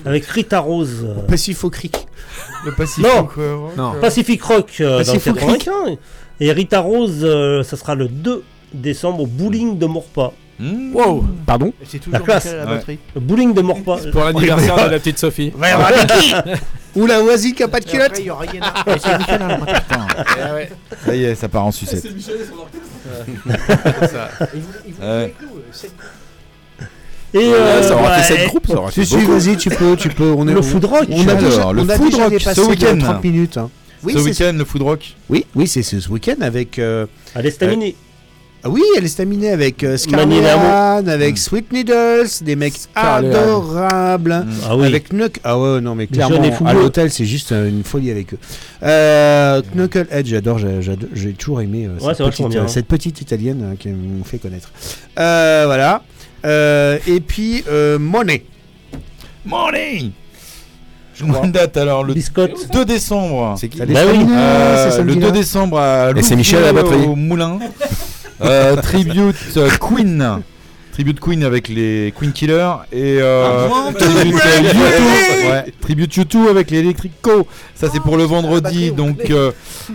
avec 0.04 0.24
Rita 0.26 0.60
Rose. 0.60 1.04
euh, 1.04 1.14
Pacifo 1.28 1.70
Creek. 1.70 1.96
Le 2.64 2.72
Pacific. 2.72 3.04
Non. 3.04 3.28
Non. 3.76 3.92
Pacific 4.00 4.42
Rock 4.42 4.76
euh, 4.80 4.98
Pacific 4.98 5.38
Rock. 5.40 5.58
95. 5.64 5.96
Et 6.40 6.50
Rita 6.52 6.80
Rose, 6.80 7.20
euh, 7.22 7.62
ça 7.62 7.76
sera 7.76 7.94
le 7.94 8.08
2 8.08 8.42
décembre 8.72 9.20
au 9.22 9.26
bowling 9.26 9.78
de 9.78 9.86
Morpa. 9.86 10.32
Mmh. 10.58 10.94
Wow 10.94 11.24
Pardon 11.46 11.72
La 12.12 12.20
classe. 12.20 12.46
La 12.52 12.74
Ouais. 12.74 12.98
Le 13.14 13.20
bowling 13.20 13.54
de 13.54 13.60
Morpa. 13.60 13.98
Pour 14.12 14.22
l'anniversaire 14.24 14.76
de 14.86 14.90
la 14.92 14.98
petite 14.98 15.18
Sophie. 15.18 15.52
Ou 16.96 17.06
la 17.06 17.22
oisie 17.22 17.54
qui 17.54 17.62
a 17.62 17.68
pas 17.68 17.80
de 17.80 17.84
culotte. 17.86 18.08
après, 18.10 18.22
il 18.22 18.26
y 18.26 18.30
aura 18.30 18.46
Yéna. 18.46 18.72
Et 18.86 18.98
c'est 18.98 19.18
Michel 19.18 19.42
à 19.42 19.48
la 19.48 19.56
batterie. 19.56 20.68
Ça 21.04 21.14
y 21.16 21.24
est, 21.24 21.34
ça 21.34 21.48
part 21.48 21.66
en 21.66 21.72
sucette. 21.72 22.04
Et 22.04 22.08
Ouais. 25.00 25.06
avec 25.06 25.34
nous, 25.40 25.48
euh, 25.48 25.60
sept- 25.72 25.92
Et 27.32 27.38
Ouais, 27.38 27.44
euh, 27.52 27.82
ça 27.82 27.94
aura 27.96 28.10
ouais, 28.16 28.22
fait 28.22 28.34
et- 28.34 28.38
7 28.38 28.48
groupes, 28.48 28.66
ça 28.68 28.74
aura 28.78 28.90
fait 28.92 29.04
Si, 29.04 29.06
si, 29.10 29.16
beaucoup. 29.16 29.32
vas-y, 29.38 29.56
tu 29.56 29.68
peux, 29.70 29.96
tu 29.96 30.08
peux. 30.08 30.32
On 30.36 30.46
est 30.46 30.52
Le 30.52 30.62
food 30.62 30.84
rock. 30.84 31.06
On 31.10 31.18
a 31.26 31.32
Alors, 31.32 31.42
déjà, 31.42 31.72
le 31.72 31.80
on 31.82 31.88
a 31.88 31.96
food 31.96 32.10
déjà 32.10 32.22
rock, 32.24 32.30
dépassé 32.32 32.60
ce 32.62 32.66
week-end. 32.68 32.98
30 32.98 33.24
minutes. 33.24 33.56
hein. 33.56 33.70
Oui, 34.04 34.12
ce 34.12 34.18
c'est 34.18 34.24
week-end, 34.24 34.52
le 34.56 34.64
food 34.64 34.82
rock. 34.82 35.14
Oui, 35.28 35.44
oui, 35.56 35.66
c'est 35.66 35.82
ce 35.82 36.08
week-end 36.08 36.36
avec. 36.42 36.78
euh, 36.78 37.06
à. 37.34 37.40
Ah 38.66 38.70
oui, 38.70 38.82
elle 38.96 39.04
est 39.04 39.08
staminée 39.08 39.50
avec 39.50 39.84
euh, 39.84 39.98
avec 41.06 41.34
Mm. 41.34 41.36
Sweet 41.36 41.70
Needles, 41.72 42.28
des 42.40 42.56
mecs 42.56 42.72
adorables. 42.94 44.46
Ah 44.66 44.74
oui. 44.74 44.86
Avec 44.86 45.10
Knuck. 45.12 45.38
Ah 45.44 45.58
ouais, 45.58 45.82
non, 45.82 45.94
mais 45.94 46.06
clairement, 46.06 46.40
à 46.64 46.72
l'hôtel, 46.72 47.10
c'est 47.10 47.26
juste 47.26 47.52
euh, 47.52 47.68
une 47.68 47.84
folie 47.84 48.10
avec 48.10 48.32
eux. 48.32 48.38
Euh, 48.82 49.60
Knucklehead, 49.74 50.26
j'adore, 50.26 50.58
j'ai- 50.58 50.80
j'adore, 50.80 51.08
j'ai 51.12 51.32
toujours 51.34 51.60
aimé 51.60 51.86
euh, 51.86 52.02
Ouais, 52.02 52.08
cette, 52.08 52.16
c'est 52.16 52.22
vachement 52.24 52.46
petite, 52.46 52.58
bien. 52.58 52.64
euh, 52.64 52.68
cette 52.68 52.86
petite 52.86 53.20
italienne 53.20 53.62
euh, 53.72 53.74
qui 53.78 53.88
m'ont 53.88 54.24
fait 54.24 54.38
connaître. 54.38 54.70
Euh, 55.18 55.64
voilà. 55.66 56.02
Euh, 56.46 56.98
et 57.06 57.20
puis, 57.20 57.64
euh, 57.68 57.98
Monet. 57.98 58.44
Money 59.44 60.10
Je 61.14 61.24
vois 61.26 61.44
une 61.44 61.52
date 61.52 61.76
alors, 61.76 62.02
le 62.02 62.14
Biscotte. 62.14 62.70
2 62.72 62.84
décembre. 62.86 63.56
C'est 63.58 63.68
qui 63.68 63.78
Bah 63.78 63.84
oui. 64.10 64.26
Euh, 64.30 64.86
le 64.86 64.90
samedi 64.90 65.16
2 65.16 65.20
là 65.26 65.30
décembre 65.32 65.78
à 65.78 66.10
Et 66.10 66.14
c'est 66.14 66.30
Louviers, 66.30 66.36
Michel 66.36 66.62
à 66.64 66.66
la 66.66 66.72
batterie. 66.72 67.04
au 67.06 67.14
Moulin. 67.14 67.58
Euh, 68.40 68.76
tribute 68.76 69.36
euh, 69.56 69.70
Queen. 69.80 70.42
Tribute 70.92 71.18
Queen 71.18 71.42
avec 71.42 71.68
les 71.68 72.14
Queen 72.16 72.32
Killers 72.32 72.70
et 72.92 73.18
euh, 73.20 73.68
tribute 73.98 74.36
U2, 74.36 75.50
ouais, 75.50 75.64
tribute 75.80 76.16
U2 76.16 76.48
avec 76.48 76.70
les 76.70 76.78
Electric 76.78 77.10
Co. 77.20 77.48
Ça 77.74 77.88
c'est 77.92 77.98
pour 77.98 78.16
le 78.16 78.22
vendredi 78.22 78.92
donc 78.92 79.18
euh, 79.30 79.50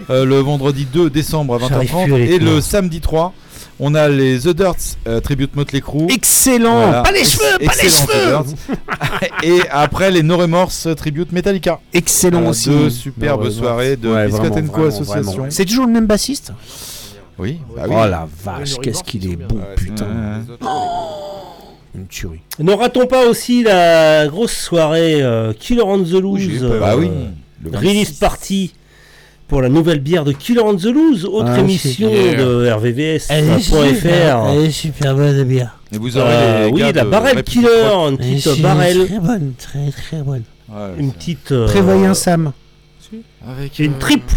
euh, 0.09 0.25
le 0.25 0.39
vendredi 0.39 0.85
2 0.91 1.09
décembre 1.09 1.55
à 1.55 1.59
J'arrive 1.69 1.89
20h30 1.89 2.03
plus 2.03 2.13
à 2.13 2.17
les 2.17 2.33
et 2.33 2.39
le 2.39 2.59
samedi 2.59 2.99
3 2.99 3.33
on 3.79 3.95
a 3.95 4.09
les 4.09 4.39
The 4.39 4.49
Dirts 4.49 4.97
euh, 5.07 5.21
tribute 5.21 5.55
Motley 5.55 5.79
Crue. 5.79 6.07
Excellent 6.09 6.81
Voilà. 6.87 7.01
Pas 7.01 7.11
les 7.13 7.23
cheveux, 7.23 7.57
pas 7.65 7.73
les 7.81 7.85
Excellent, 7.87 8.43
cheveux. 8.43 8.75
Et 9.43 9.61
après 9.71 10.11
les 10.11 10.21
No 10.21 10.35
Remorse 10.35 10.89
tribute 10.97 11.31
Metallica. 11.31 11.79
Excellent 11.93 12.39
Voilà, 12.39 12.49
aussi. 12.51 12.69
Deux 12.69 12.89
superbes 12.89 13.49
soirées 13.49 13.95
de 13.95 14.09
Ouais, 14.09 14.27
Biscuit 14.27 14.49
vraiment, 14.49 14.67
Co 14.67 14.81
vraiment, 14.81 14.87
Association. 14.89 15.45
C'est 15.49 15.63
toujours 15.63 15.85
le 15.85 15.93
même 15.93 16.07
bassiste? 16.07 16.51
Oui. 17.39 17.59
bah 17.75 17.83
oui. 17.87 17.95
Oh 17.97 18.07
la 18.07 18.27
vache, 18.43 18.75
qu'est-ce 18.81 19.03
qu'il 19.03 19.31
est 19.31 19.35
bien. 19.35 19.47
putain. 19.75 20.05
Ouais. 20.05 20.67
Une 21.95 22.07
tuerie. 22.07 22.41
Ne 22.59 22.71
ratons 22.73 23.07
pas 23.07 23.25
aussi 23.27 23.63
la 23.63 24.27
grosse 24.27 24.53
soirée 24.55 25.21
euh, 25.23 25.53
Killer 25.53 25.81
on 25.81 26.03
the 26.03 26.11
Loose. 26.21 26.39
j'ai 26.41 26.51
eu 26.55 26.59
euh. 26.63 26.79
Bah 26.79 26.95
oui, 26.97 27.09
le 27.63 27.71
Release 27.77 28.09
26. 28.09 28.19
party 28.19 28.73
pour 29.47 29.61
la 29.63 29.69
nouvelle 29.69 29.99
bière 29.99 30.23
de 30.23 30.31
Killer 30.31 30.61
on 30.61 30.75
the 30.75 30.85
Loose, 30.85 31.25
autre 31.25 31.49
Ah, 31.49 31.59
émission 31.59 32.09
de 32.11 32.69
RVVS.fr. 32.71 34.71
super 34.71 35.15
bonne 35.15 35.43
bière. 35.45 35.79
Et 35.91 35.97
vous 35.97 36.15
aurez 36.17 36.29
Euh, 36.31 36.65
les 36.67 36.71
oui, 36.71 36.83
la 36.93 37.03
barrel 37.03 37.43
Killer, 37.43 37.67
une 38.09 38.17
petite 38.17 38.61
barrel, 38.61 39.07
Très 39.07 39.19
bonne, 39.19 39.53
très 39.57 39.91
très 39.91 40.21
bonne. 40.21 40.43
Ouais, 40.69 40.75
une 40.99 41.11
petite 41.11 41.51
euh, 41.51 41.65
Prévoyez 41.65 42.05
un 42.05 42.13
Sam. 42.13 42.51
avec 43.47 43.79
une 43.79 43.93
euh, 43.93 43.99
triple, 43.99 44.35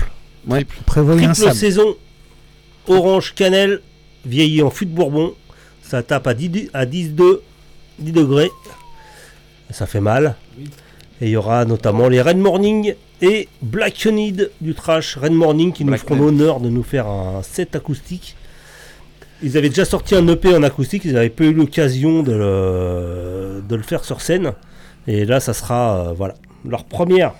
Ouais, 0.49 0.65
triple 0.87 1.35
Sam. 1.35 1.53
saison 1.53 1.95
orange 2.89 3.35
cannelle 3.35 3.81
vieillie 4.25 4.63
en 4.63 4.71
fût 4.71 4.87
de 4.87 4.95
bourbon. 4.95 5.35
Ça 5.83 6.03
tape 6.03 6.27
à 6.27 6.35
10, 6.35 6.49
de- 6.49 6.71
à 6.73 6.87
10, 6.87 7.15
de- 7.15 7.43
10 7.99 8.13
degrés. 8.13 8.51
Ça 9.71 9.87
fait 9.87 10.01
mal. 10.01 10.37
Et 11.21 11.27
il 11.27 11.31
y 11.31 11.37
aura 11.37 11.65
notamment 11.65 12.09
les 12.09 12.21
Red 12.21 12.37
Morning 12.39 12.95
et 13.21 13.49
Black 13.63 14.05
Unid 14.05 14.51
du 14.61 14.75
trash 14.75 15.17
Red 15.17 15.33
Morning 15.33 15.73
qui 15.73 15.85
nous 15.85 15.93
feront 15.97 16.17
l'honneur 16.17 16.61
de 16.61 16.69
nous 16.69 16.83
faire 16.83 17.07
un 17.07 17.43
set 17.43 17.77
acoustique. 17.77 18.37
Ils 19.43 19.57
avaient 19.57 19.69
déjà 19.69 19.85
sorti 19.85 20.15
un 20.15 20.27
EP 20.29 20.55
en 20.55 20.63
acoustique, 20.63 21.05
ils 21.05 21.13
n'avaient 21.13 21.29
pas 21.29 21.45
eu 21.45 21.53
l'occasion 21.53 22.23
de 22.23 22.33
le, 22.33 23.63
de 23.69 23.77
le 23.77 23.83
faire 23.83 24.05
sur 24.05 24.21
scène. 24.21 24.53
Et 25.07 25.25
là, 25.25 25.41
ça 25.41 25.53
sera 25.53 26.09
euh, 26.11 26.13
voilà, 26.13 26.35
leur 26.69 26.85
première 26.85 27.33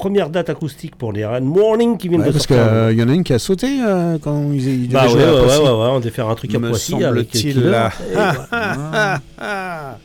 première 0.00 0.30
date 0.30 0.48
acoustique 0.48 0.96
pour 0.96 1.12
les 1.12 1.26
Red 1.26 1.42
Morning 1.44 1.98
qui 1.98 2.08
viennent 2.08 2.22
Ouais, 2.22 2.28
de 2.28 2.32
parce 2.32 2.46
sortir. 2.46 2.88
qu'il 2.88 2.98
y 2.98 3.02
en 3.02 3.08
a 3.10 3.12
une 3.12 3.22
qui 3.22 3.34
a 3.34 3.38
sauté 3.38 3.66
euh, 3.84 4.16
quand 4.22 4.44
ils, 4.52 4.66
ils 4.84 4.88
devaient 4.88 4.94
Bah 4.94 5.02
ouais, 5.04 5.08
jouer 5.10 5.24
à 5.24 5.32
ouais, 5.34 5.40
ouais, 5.58 5.88
on 5.92 5.98
devait 5.98 6.10
faire 6.10 6.28
un 6.30 6.34
truc 6.34 6.54
à 6.54 6.58
Poissy 6.58 7.04
avec 7.04 7.28
là. 7.54 7.90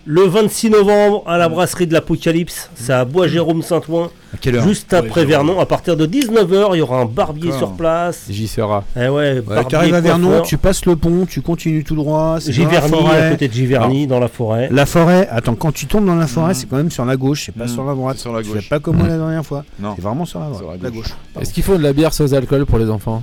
Le 0.06 0.22
26 0.24 0.70
novembre 0.70 1.24
à 1.28 1.38
la 1.38 1.50
brasserie 1.50 1.88
de 1.88 1.94
l'Apocalypse, 1.94 2.70
c'est 2.76 2.94
à 2.94 3.06
Bois-Jérôme 3.06 3.62
Saint-Ouen. 3.62 4.10
quelle 4.42 4.56
heure 4.58 4.64
Juste 4.68 4.94
après. 4.94 5.26
Vernon, 5.26 5.60
à 5.60 5.66
partir 5.66 5.98
de 5.98 6.06
19h, 6.06 6.70
il 6.74 6.78
y 6.78 6.82
aura 6.82 7.00
un 7.00 7.06
barbier 7.06 7.52
sur 7.52 7.72
place. 7.74 8.26
J'y 8.30 8.48
serai. 8.48 8.80
Eh 8.96 9.00
ouais, 9.02 9.10
Ouais, 9.10 9.42
barbier, 9.42 9.66
tu 9.70 9.76
arrives 9.76 9.94
à 9.96 10.02
Vernon, 10.02 10.42
tu 10.42 10.58
passes 10.58 10.86
le 10.86 10.96
pont, 10.96 11.26
tu 11.26 11.42
continues 11.42 11.84
tout 11.84 11.96
droit. 11.96 12.40
Giverny, 12.40 12.94
à 13.10 13.32
côté 13.32 13.48
de 13.48 13.54
Giverny, 13.54 14.08
dans 14.08 14.20
la 14.20 14.28
forêt. 14.28 14.70
La 14.72 14.86
forêt, 14.86 15.28
attends, 15.32 15.56
quand 15.56 15.72
tu 15.74 15.86
tombes 15.88 16.06
dans 16.06 16.16
la 16.16 16.28
forêt, 16.28 16.54
c'est 16.54 16.68
quand 16.70 16.78
même 16.78 16.92
sur 16.92 17.06
la 17.06 17.16
gauche, 17.18 17.44
c'est 17.46 17.52
pas 17.56 17.66
Mm. 17.66 17.70
sur 17.70 17.84
la 17.86 17.94
droite. 17.94 18.18
Sur 18.18 18.34
la 18.34 18.42
Tu 18.44 18.50
gauche. 18.50 18.64
fais 18.64 18.70
pas 18.70 18.80
comme 18.80 18.98
moi 18.98 19.08
la 19.08 19.18
dernière 19.18 19.46
fois. 19.46 19.64
Non. 19.86 19.94
C'est 19.96 20.02
vraiment 20.02 20.26
sur 20.26 20.40
la 20.40 20.46
droite. 20.48 20.62
Sur 20.62 20.72
la 20.72 20.78
la 20.78 20.90
gauche. 20.90 21.08
gauche. 21.08 21.42
Est-ce 21.42 21.54
qu'ils 21.54 21.64
font 21.64 21.78
de 21.78 21.84
la 21.84 21.94
bière 21.94 22.14
sans 22.14 22.34
alcool 22.34 22.66
pour 22.66 22.80
les 22.80 22.90
enfants? 22.90 23.22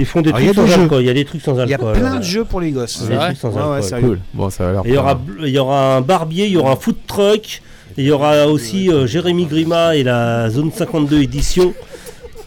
Ils 0.00 0.06
font 0.06 0.20
des 0.20 0.28
Alors, 0.30 0.40
il 0.40 0.46
y 0.46 0.50
a 0.50 0.52
trucs 0.54 0.68
sans 0.68 0.74
jeux. 0.76 0.82
alcool. 0.82 1.02
Il 1.02 1.06
y 1.06 1.10
a 1.10 1.14
des 1.14 1.24
trucs 1.24 1.42
sans 1.42 1.52
Il 1.64 1.70
y 1.70 1.72
a 1.74 1.76
alcool. 1.76 1.92
plein 1.98 2.16
de 2.16 2.22
jeux 2.22 2.44
pour 2.44 2.60
les 2.60 2.70
gosses. 2.70 3.00
Il 3.08 3.12
y 3.12 3.16
a 3.16 3.18
des 3.20 3.24
trucs 3.34 3.36
sans 3.38 3.48
Ouais, 3.50 3.56
ouais, 3.56 3.62
alcool. 3.76 3.82
sérieux. 3.82 4.06
Cool. 4.08 4.18
Bon, 4.34 4.50
ça 4.50 4.72
va 4.72 4.82
il 4.84 4.92
y 4.94 4.96
aura, 4.96 5.20
il 5.40 5.48
y 5.48 5.58
aura 5.58 5.96
un 5.96 6.00
barbier, 6.00 6.46
il 6.46 6.52
y 6.52 6.56
aura 6.56 6.72
un 6.72 6.76
food 6.76 6.96
truck, 7.06 7.62
et 7.96 8.02
il 8.02 8.04
y 8.04 8.10
aura 8.12 8.46
aussi 8.46 8.90
euh, 8.90 9.06
Jérémy 9.06 9.46
Grima 9.46 9.96
et 9.96 10.02
la 10.04 10.50
Zone 10.50 10.70
52 10.72 11.20
édition 11.22 11.74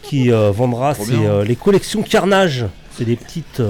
qui 0.02 0.30
euh, 0.32 0.50
vendra 0.50 0.94
ses, 0.94 1.12
euh, 1.26 1.44
les 1.44 1.56
collections 1.56 2.02
Carnage. 2.02 2.66
C'est 2.96 3.04
des 3.04 3.16
petites. 3.16 3.60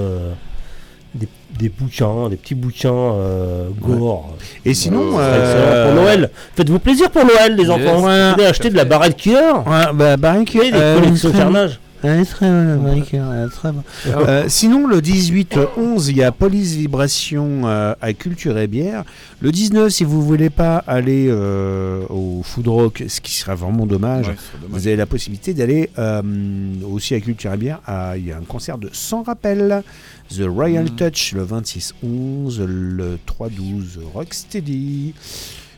Euh, 1.53 1.59
des, 1.59 1.69
bouquins, 1.69 2.29
des 2.29 2.35
petits 2.37 2.55
bouquins 2.55 2.91
euh, 2.93 3.69
gore. 3.81 4.35
Et 4.65 4.73
sinon, 4.73 5.11
C'est 5.13 5.17
euh, 5.19 5.85
pour 5.93 6.01
Noël. 6.03 6.29
Faites-vous 6.55 6.79
plaisir 6.79 7.09
pour 7.11 7.23
Noël, 7.25 7.55
les 7.55 7.63
Yes. 7.63 7.69
enfants. 7.71 8.03
Ouais. 8.05 8.31
Venez 8.33 8.45
acheter 8.45 8.69
de 8.69 8.75
la 8.75 8.85
barrette 8.85 9.17
cuillère. 9.17 9.65
Ouais, 9.67 9.93
bah, 9.93 10.17
Barrick, 10.17 10.55
Et 10.55 10.71
des 10.71 10.77
euh, 10.77 10.99
collections 10.99 11.29
très- 11.29 11.37
Carnage. 11.39 11.79
Elle 12.05 12.19
est 12.19 12.25
très 12.25 12.49
bonne, 12.49 12.85
elle 12.85 12.97
est 13.45 13.49
très. 13.49 13.69
Euh, 14.07 14.43
sinon, 14.49 14.87
le 14.87 14.99
18-11, 14.99 16.09
il 16.09 16.17
y 16.17 16.23
a 16.23 16.33
Police 16.33 16.73
Vibration 16.73 17.61
euh, 17.63 17.95
à 18.01 18.11
Culture 18.11 18.57
et 18.57 18.67
Bière. 18.67 19.05
Le 19.39 19.53
19, 19.53 19.87
si 19.87 20.03
vous 20.03 20.21
voulez 20.21 20.49
pas 20.49 20.83
aller 20.85 21.27
euh, 21.29 22.01
au 22.09 22.41
Food 22.43 22.67
Rock, 22.67 23.05
ce 23.07 23.21
qui 23.21 23.31
serait 23.33 23.55
vraiment 23.55 23.85
dommage, 23.85 24.27
Ouais, 24.27 24.35
vous 24.69 24.85
avez 24.87 24.97
la 24.97 25.05
possibilité 25.05 25.53
d'aller 25.53 25.91
euh, 25.97 26.21
aussi 26.91 27.15
à 27.15 27.21
Culture 27.21 27.53
et 27.53 27.57
Bière. 27.57 27.79
à- 27.87 28.17
Il 28.17 28.27
y 28.27 28.33
a 28.33 28.35
un 28.35 28.41
concert 28.45 28.77
de 28.77 28.89
Sans 28.91 29.23
Rappel, 29.23 29.81
The 30.37 30.43
Royal 30.47 30.85
Mhm. 30.85 30.95
Touch 30.95 31.33
le 31.33 31.43
26-11, 31.45 32.61
le 32.65 33.19
3-12 33.25 33.99
Rocksteady. 34.13 35.13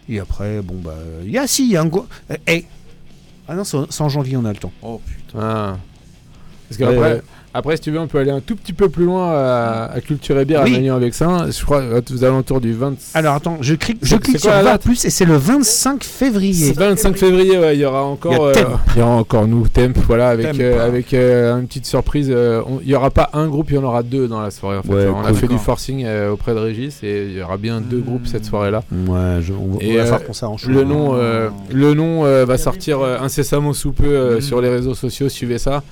Et 0.07 0.19
après, 0.19 0.61
bon, 0.61 0.75
bah, 0.83 0.95
il 1.23 1.31
y 1.31 1.37
a 1.37 1.47
si, 1.47 1.65
il 1.65 1.71
y 1.71 1.77
a 1.77 1.81
un 1.81 1.85
gros. 1.87 2.05
euh, 2.31 2.37
eh, 2.47 2.65
Ah 3.47 3.55
non, 3.55 3.63
c'est 3.63 4.01
en 4.01 4.09
janvier, 4.09 4.37
on 4.37 4.45
a 4.45 4.51
le 4.53 4.57
temps. 4.59 4.71
Oh 4.81 4.99
putain. 5.05 5.39
Ah. 5.39 5.77
Parce 6.69 6.79
Ouais, 6.81 6.87
qu'après, 6.95 7.13
ouais. 7.13 7.21
Après, 7.55 7.75
si 7.77 7.83
tu 7.83 7.91
veux, 7.91 7.99
on 7.99 8.07
peut 8.07 8.19
aller 8.19 8.31
un 8.31 8.41
tout 8.41 8.55
petit 8.55 8.73
peu 8.73 8.89
plus 8.89 9.05
loin 9.05 9.31
à, 9.31 9.91
à 9.93 10.01
Culture 10.01 10.37
et 10.39 10.45
Bière 10.45 10.61
Oui. 10.63 10.73
à 10.75 10.77
Magnan 10.77 10.95
avec 10.95 11.13
ça. 11.13 11.45
Je 11.49 11.63
crois 11.63 11.81
aux 12.13 12.23
alentours 12.23 12.61
du 12.61 12.73
20. 12.73 12.93
Alors 13.13 13.35
attends, 13.35 13.57
je 13.61 13.75
clique, 13.75 13.99
je 14.01 14.15
clique 14.17 14.39
sur 14.39 14.51
voir 14.51 14.77
plus 14.79 15.05
et 15.05 15.09
c'est 15.09 15.25
le 15.25 15.37
25 15.37 16.03
février. 16.03 16.53
C'est 16.73 16.77
25 16.77 17.15
février, 17.17 17.57
ouais, 17.57 17.75
il 17.75 17.79
y 17.81 17.85
aura 17.85 18.03
encore, 18.03 18.33
Il 18.33 18.59
y 18.59 18.63
a 18.63 18.65
euh, 18.67 18.75
il 18.95 18.99
y 18.99 19.01
aura 19.01 19.11
encore 19.15 19.47
nous, 19.47 19.67
Temp, 19.67 19.93
voilà, 20.07 20.29
avec, 20.29 20.59
euh, 20.59 20.85
avec 20.85 21.13
euh, 21.13 21.59
une 21.59 21.67
petite 21.67 21.85
surprise. 21.85 22.27
euh, 22.29 22.61
on- 22.67 22.79
il 22.83 22.89
y 22.89 22.95
aura 22.95 23.09
pas 23.09 23.29
un 23.33 23.47
groupe, 23.47 23.69
il 23.71 23.75
y 23.75 23.77
en 23.77 23.83
aura 23.83 24.03
deux 24.03 24.27
dans 24.27 24.41
la 24.41 24.51
soirée. 24.51 24.77
En 24.77 24.83
fait. 24.83 24.89
Ouais, 24.93 25.07
on 25.07 25.23
a 25.25 25.33
fait 25.33 25.47
du 25.47 25.57
forcing 25.57 26.03
euh, 26.05 26.31
auprès 26.31 26.53
de 26.53 26.59
Régis 26.59 26.99
et 27.03 27.25
il 27.27 27.37
y 27.37 27.41
aura 27.41 27.57
bien 27.57 27.81
deux 27.81 27.99
groupes 27.99 28.27
cette 28.27 28.45
soirée-là. 28.45 28.83
Ouais, 29.07 29.39
je- 29.41 29.53
on, 29.53 29.67
va- 29.69 29.75
on 29.75 29.79
Et 29.79 29.95
va 29.97 30.03
euh, 30.03 30.05
faire 30.05 30.23
qu'on 30.25 30.33
s'arrange. 30.33 30.65
le 30.67 30.83
nom, 30.83 31.11
euh, 31.15 31.49
le 31.71 31.93
nom 31.93 32.25
euh, 32.25 32.45
va 32.45 32.57
sortir 32.57 32.99
euh, 33.01 33.17
incessamment 33.19 33.73
sous 33.73 33.91
peu 33.93 34.05
euh, 34.05 34.41
sur 34.41 34.61
les 34.61 34.69
réseaux 34.69 34.93
sociaux. 34.95 35.29
Suivez 35.29 35.57
ça. 35.57 35.83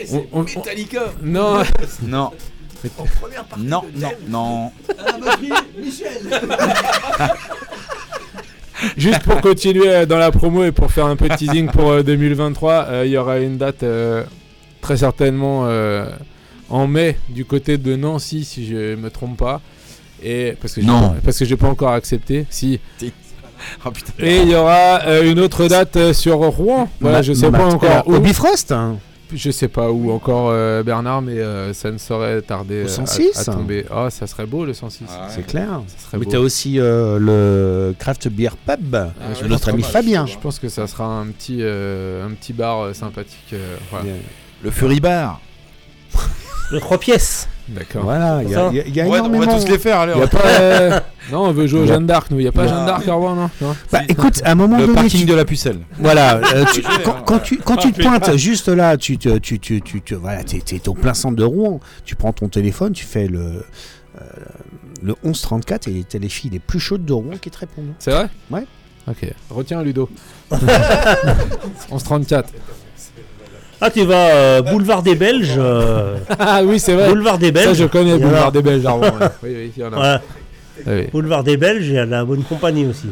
Euh, 0.00 0.04
on- 0.12 0.26
on- 0.32 0.40
on- 0.40 0.44
Metallica 0.44 1.00
Non. 1.22 1.62
Non. 2.02 2.30
Non, 3.58 3.82
non, 3.96 4.12
non. 4.28 4.70
Juste 8.96 9.22
pour 9.24 9.40
continuer 9.40 9.88
euh, 9.88 10.06
dans 10.06 10.18
la 10.18 10.30
promo 10.30 10.62
et 10.64 10.70
pour 10.70 10.92
faire 10.92 11.06
un 11.06 11.16
peu 11.16 11.28
de 11.28 11.34
teasing 11.34 11.68
pour 11.68 11.90
euh, 11.90 12.02
2023, 12.04 12.72
euh, 12.88 13.02
il 13.06 13.10
y 13.12 13.16
aura 13.16 13.38
une 13.40 13.56
date 13.58 13.82
euh, 13.82 14.22
très 14.80 14.98
certainement 14.98 15.62
euh, 15.66 16.06
en 16.70 16.86
mai 16.86 17.18
du 17.28 17.44
côté 17.44 17.76
de 17.78 17.96
Nancy 17.96 18.44
si 18.44 18.66
je 18.68 18.94
me 18.94 19.10
trompe 19.10 19.36
pas. 19.38 19.60
Et 20.22 20.54
parce 20.60 20.74
que 20.74 20.80
j'ai 20.80 20.86
Non. 20.86 21.10
pas- 21.10 21.16
parce 21.24 21.38
que 21.38 21.44
j'ai 21.44 21.56
pas 21.56 21.66
encore 21.68 21.90
accepté. 21.92 22.46
Si. 22.50 22.78
Oh 23.84 23.90
putain. 23.90 24.12
Et 24.20 24.42
il 24.42 24.50
y 24.50 24.54
aura 24.54 25.00
euh, 25.04 25.32
une 25.32 25.40
autre 25.40 25.66
date 25.66 25.96
euh, 25.96 26.12
sur 26.12 26.36
Rouen. 26.36 26.88
Voilà, 27.00 27.16
Ma- 27.18 27.22
je 27.22 27.32
sais 27.32 27.50
ma- 27.50 27.58
pas 27.58 27.64
encore 27.66 28.06
Au. 28.06 28.20
Bifrost 28.20 28.70
hein. 28.70 28.98
Je 29.32 29.50
sais 29.50 29.68
pas 29.68 29.90
où 29.90 30.10
encore 30.10 30.48
euh, 30.50 30.82
Bernard, 30.82 31.20
mais 31.20 31.38
euh, 31.38 31.74
ça 31.74 31.90
ne 31.90 31.98
saurait 31.98 32.40
tarder 32.40 32.82
Au 32.84 32.86
euh, 32.86 32.88
106? 32.88 33.36
à, 33.36 33.40
à 33.40 33.54
tomber. 33.56 33.84
Ah, 33.90 34.08
ça 34.10 34.26
serait 34.26 34.46
beau 34.46 34.64
le 34.64 34.72
106. 34.72 35.04
C'est 35.28 35.46
clair. 35.46 35.82
Ça 35.86 36.06
serait 36.06 36.18
Mais 36.18 36.24
beau. 36.24 36.30
t'as 36.30 36.38
aussi 36.38 36.78
euh, 36.80 37.18
le 37.18 37.94
Craft 37.98 38.28
Beer 38.28 38.56
Pub 38.66 38.94
Ah, 38.94 39.10
notre 39.46 39.66
pense 39.66 39.68
ami 39.68 39.82
que- 39.82 39.88
Fabien. 39.88 40.24
Je 40.26 40.38
pense 40.38 40.58
que 40.58 40.68
ça 40.70 40.86
sera 40.86 41.04
un 41.04 41.26
petit, 41.26 41.58
euh, 41.60 42.26
un 42.26 42.30
petit 42.30 42.52
bar 42.54 42.80
euh, 42.80 42.92
sympathique. 42.94 43.52
euh, 43.52 43.76
voilà. 43.90 44.06
Le 44.62 44.70
Fury 44.70 45.00
Bar. 45.00 45.40
Le 46.70 46.80
3 46.80 46.98
pièces. 46.98 47.48
D'accord. 47.68 48.02
Voilà, 48.04 48.40
il 48.42 48.50
y 48.50 48.54
a, 48.54 48.68
il 48.70 48.76
y 48.76 48.80
a- 48.80 48.86
il 48.86 48.94
y 48.96 49.00
a 49.00 49.04
Ouais, 49.04 49.10
on 49.20 49.26
énormément. 49.26 49.52
va 49.52 49.60
tous 49.60 49.68
les 49.68 49.78
faire, 49.78 50.00
allez. 50.00 50.14
Y 50.18 50.22
a 50.22 50.26
pas, 50.26 50.38
euh, 50.46 51.00
Non, 51.32 51.40
on 51.42 51.52
veut 51.52 51.66
jouer 51.66 51.80
au 51.80 51.86
Jeanne 51.86 52.06
d'Arc, 52.06 52.30
nous. 52.30 52.40
Y 52.40 52.48
a 52.48 52.52
pas. 52.52 52.66
Jeanne 52.66 52.86
d'Arc 52.86 53.06
à 53.06 53.12
Rouen, 53.12 53.34
non, 53.34 53.50
non 53.60 53.76
Bah 53.92 54.00
écoute, 54.08 54.40
à 54.44 54.52
un 54.52 54.54
moment 54.54 54.78
Le 54.78 54.86
donné, 54.86 54.94
parking 55.02 55.20
tu- 55.20 55.26
de 55.26 55.34
la 55.34 55.44
pucelle. 55.44 55.80
Voilà, 55.98 56.36
euh, 56.38 56.64
tu- 56.72 56.82
quand, 57.04 57.10
hein. 57.10 57.22
quand 57.26 57.38
tu, 57.40 57.58
quand 57.58 57.76
tu 57.76 57.92
te 57.92 58.00
pointes 58.02 58.34
juste 58.36 58.68
là, 58.68 58.96
tu 58.96 59.18
te, 59.18 59.36
tu, 59.36 59.58
tu, 59.60 59.82
tu, 59.82 60.00
tu- 60.00 60.14
voilà, 60.14 60.42
t'es, 60.44 60.60
t'es 60.60 60.88
au 60.88 60.94
plein 60.94 61.12
centre 61.12 61.36
de 61.36 61.44
Rouen, 61.44 61.80
tu 62.06 62.14
prends 62.16 62.32
ton 62.32 62.48
téléphone, 62.48 62.92
tu 62.94 63.04
fais 63.04 63.26
le, 63.26 63.38
euh, 63.40 64.20
le 65.02 65.14
1134 65.22 65.88
et 65.88 66.04
t'as 66.08 66.18
les 66.18 66.30
filles 66.30 66.50
les 66.50 66.58
plus 66.60 66.80
chaudes 66.80 67.04
de 67.04 67.12
Rouen 67.12 67.36
qui 67.40 67.50
te 67.50 67.58
répondent. 67.58 67.92
C'est 67.98 68.12
vrai? 68.12 68.28
Ouais. 68.50 68.64
Ok. 69.06 69.30
Retiens 69.50 69.82
Ludo. 69.82 70.08
1134. 71.90 72.50
Ah, 73.80 73.90
tu 73.90 74.04
vas 74.04 74.26
euh, 74.30 74.62
boulevard 74.62 75.02
des 75.02 75.14
Belges. 75.14 75.54
euh, 75.56 76.16
Ah 76.38 76.62
oui, 76.64 76.78
c'est 76.80 76.94
vrai. 76.94 77.08
boulevard 77.08 77.38
des 77.38 77.52
Belges. 77.52 77.66
Ça, 77.68 77.74
je 77.74 77.84
connais, 77.84 78.10
Il 78.16 78.20
y 78.20 78.24
en 78.24 78.26
a. 78.26 78.28
Boulevard 78.30 78.52
des 78.52 78.62
Belges 78.62 78.86
à 78.86 78.90
Rouen. 78.90 79.02
ouais. 79.02 79.26
Oui, 79.42 79.50
oui, 79.56 79.72
il 79.76 79.80
y 79.82 79.86
en 79.86 79.92
a. 79.92 80.14
Ah 80.16 80.20
oui. 80.86 81.06
Boulevard 81.12 81.44
des 81.44 81.56
Belges, 81.56 81.86
il 81.86 81.94
y 81.94 81.98
a 81.98 82.06
la 82.06 82.24
bonne 82.24 82.42
compagnie 82.42 82.86
aussi. 82.86 83.08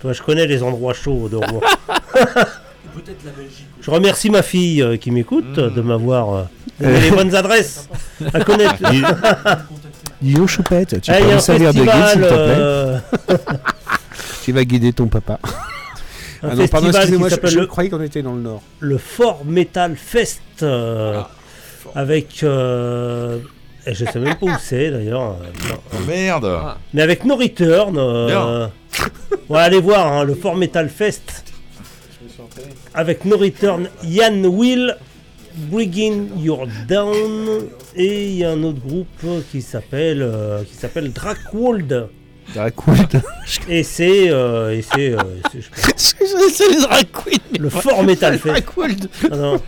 Toi, 0.00 0.12
je 0.12 0.22
connais 0.22 0.46
les 0.46 0.62
endroits 0.62 0.94
chauds 0.94 1.28
de 1.28 1.36
Rouen. 1.36 1.60
Je 3.80 3.90
remercie 3.90 4.30
ma 4.30 4.42
fille 4.42 4.80
euh, 4.82 4.96
qui 4.96 5.10
m'écoute 5.10 5.58
euh, 5.58 5.68
de 5.68 5.80
m'avoir 5.82 6.32
euh, 6.34 6.42
donné 6.80 7.00
les 7.00 7.10
bonnes 7.10 7.34
adresses 7.34 7.88
à 8.32 8.40
connaître. 8.40 8.76
Yo 10.22 10.46
choupette, 10.46 11.00
tu 11.02 11.10
Eh, 11.10 11.14
il 11.18 11.20
y 11.20 11.22
peux 11.22 11.28
a 11.28 11.32
me 11.32 11.36
un 11.36 11.40
servir 11.40 11.74
de 11.74 11.80
guide 11.80 11.90
festival, 11.90 12.10
s'il 12.12 12.20
te 12.22 12.26
plaît 12.28 12.36
euh, 12.38 12.98
Tu 14.44 14.52
vas 14.52 14.64
guider 14.64 14.92
ton 14.92 15.06
papa. 15.08 15.38
Un 16.44 16.50
ah 16.50 16.54
non, 16.54 16.66
pardon, 16.68 16.86
festival 16.86 17.02
excusez-moi, 17.02 17.28
qui 17.28 17.30
je, 17.30 17.34
s'appelle 17.36 17.50
je 17.50 17.58
le- 17.60 17.66
croyais 17.66 17.90
qu'on 17.90 18.00
était 18.02 18.22
dans 18.22 18.34
le 18.34 18.42
nord. 18.42 18.62
le 18.80 18.98
Fort 18.98 19.44
Metal 19.44 19.96
Fest 19.96 20.40
euh, 20.62 21.20
Ah, 21.20 21.30
avec 22.00 22.42
euh, 22.42 23.38
et 23.86 23.94
je 23.94 24.04
sais 24.04 24.18
même 24.18 24.34
pas 24.36 24.46
où 24.46 24.50
c'est 24.60 24.90
d'ailleurs 24.90 25.32
euh. 25.42 25.74
Oh, 25.92 25.96
merde. 26.06 26.50
mais 26.92 27.02
avec 27.02 27.24
No 27.24 27.36
Return 27.36 27.96
euh, 27.98 28.66
ouais, 29.48 29.58
allez 29.58 29.80
voir 29.80 30.06
hein, 30.12 30.24
le 30.24 30.34
Fort 30.34 30.56
Metal 30.56 30.88
Fest 30.88 31.44
avec 32.94 33.24
No 33.24 33.36
Return 33.36 33.88
Yann 34.04 34.44
Will 34.46 34.96
Bringing 35.70 36.30
Your 36.42 36.66
Down 36.88 37.14
et 37.94 38.28
il 38.30 38.34
y 38.38 38.44
a 38.44 38.50
un 38.50 38.62
autre 38.64 38.80
groupe 38.80 39.06
qui 39.52 39.62
s'appelle 39.62 40.20
euh, 40.22 40.62
qui 40.64 40.74
s'appelle 40.74 41.12
Dracwold 41.12 42.08
Dracwold 42.54 43.22
et 43.68 43.82
c'est 43.82 44.30
euh, 44.30 44.76
et 44.76 44.82
c'est 44.82 45.12
euh, 45.12 45.18
c'est- 45.52 45.60
je- 45.62 46.48
C'est 46.52 46.68
les 46.68 46.80
drag 46.80 47.06
queens. 47.12 47.38
le 47.58 47.68
Fort 47.70 48.02
Metal 48.04 48.38
Dracwold. 48.38 49.08
Ah 49.30 49.36
non. 49.36 49.60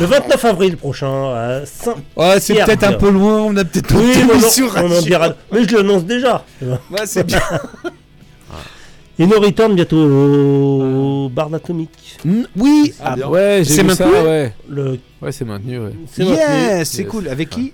Le 0.00 0.06
29 0.06 0.44
avril 0.44 0.76
prochain 0.76 1.32
à 1.34 1.64
saint 1.66 1.94
Ouais, 2.16 2.40
c'est 2.40 2.54
peut-être 2.54 2.82
un 2.84 2.92
peu 2.94 3.10
loin, 3.10 3.42
on 3.42 3.56
a 3.56 3.64
peut-être 3.64 3.94
Oui, 3.94 4.12
mais 4.28 4.40
non, 4.40 4.48
sur 4.50 4.66
on 4.74 4.78
en 4.78 4.82
Radio. 4.88 5.00
dira. 5.02 5.34
Mais 5.52 5.64
je 5.68 5.76
l'annonce 5.76 6.04
déjà. 6.04 6.44
Ouais, 6.60 7.06
c'est 7.06 7.24
bien. 7.24 7.40
Et 9.18 9.26
nous 9.26 9.38
return 9.38 9.74
bientôt 9.74 9.98
au 9.98 11.28
bar 11.28 11.48
d'atomique. 11.50 12.18
Oui, 12.56 12.92
Ah, 13.04 13.14
ouais, 13.28 13.58
j'ai 13.62 13.74
c'est 13.74 13.88
ça, 13.94 14.06
maintenu 14.06 14.26
ouais. 14.26 14.54
Le... 14.68 14.98
Ouais, 15.20 15.30
c'est 15.32 15.44
maintenu, 15.44 15.78
ouais. 15.78 15.92
C'est 16.10 16.24
maintenu. 16.24 16.38
Yes, 16.38 16.90
c'est 16.90 17.04
cool. 17.04 17.28
Avec 17.28 17.50
qui? 17.50 17.72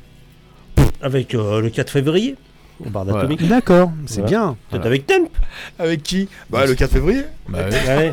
Avec 1.02 1.34
euh, 1.34 1.60
le 1.60 1.70
4 1.70 1.90
février. 1.90 2.34
au 2.84 2.90
bar 2.90 3.04
d'Atomique. 3.04 3.46
D'accord, 3.48 3.90
c'est 4.06 4.20
Voilà. 4.20 4.28
bien. 4.28 4.56
Peut-être 4.70 4.86
avec 4.86 5.06
Temp. 5.06 5.28
Avec 5.78 6.02
qui? 6.02 6.28
Bah 6.50 6.64
le 6.66 6.74
4 6.74 6.90
février. 6.92 7.22
Bah 7.48 7.58
oui. 7.70 7.76
Allez. 7.88 8.12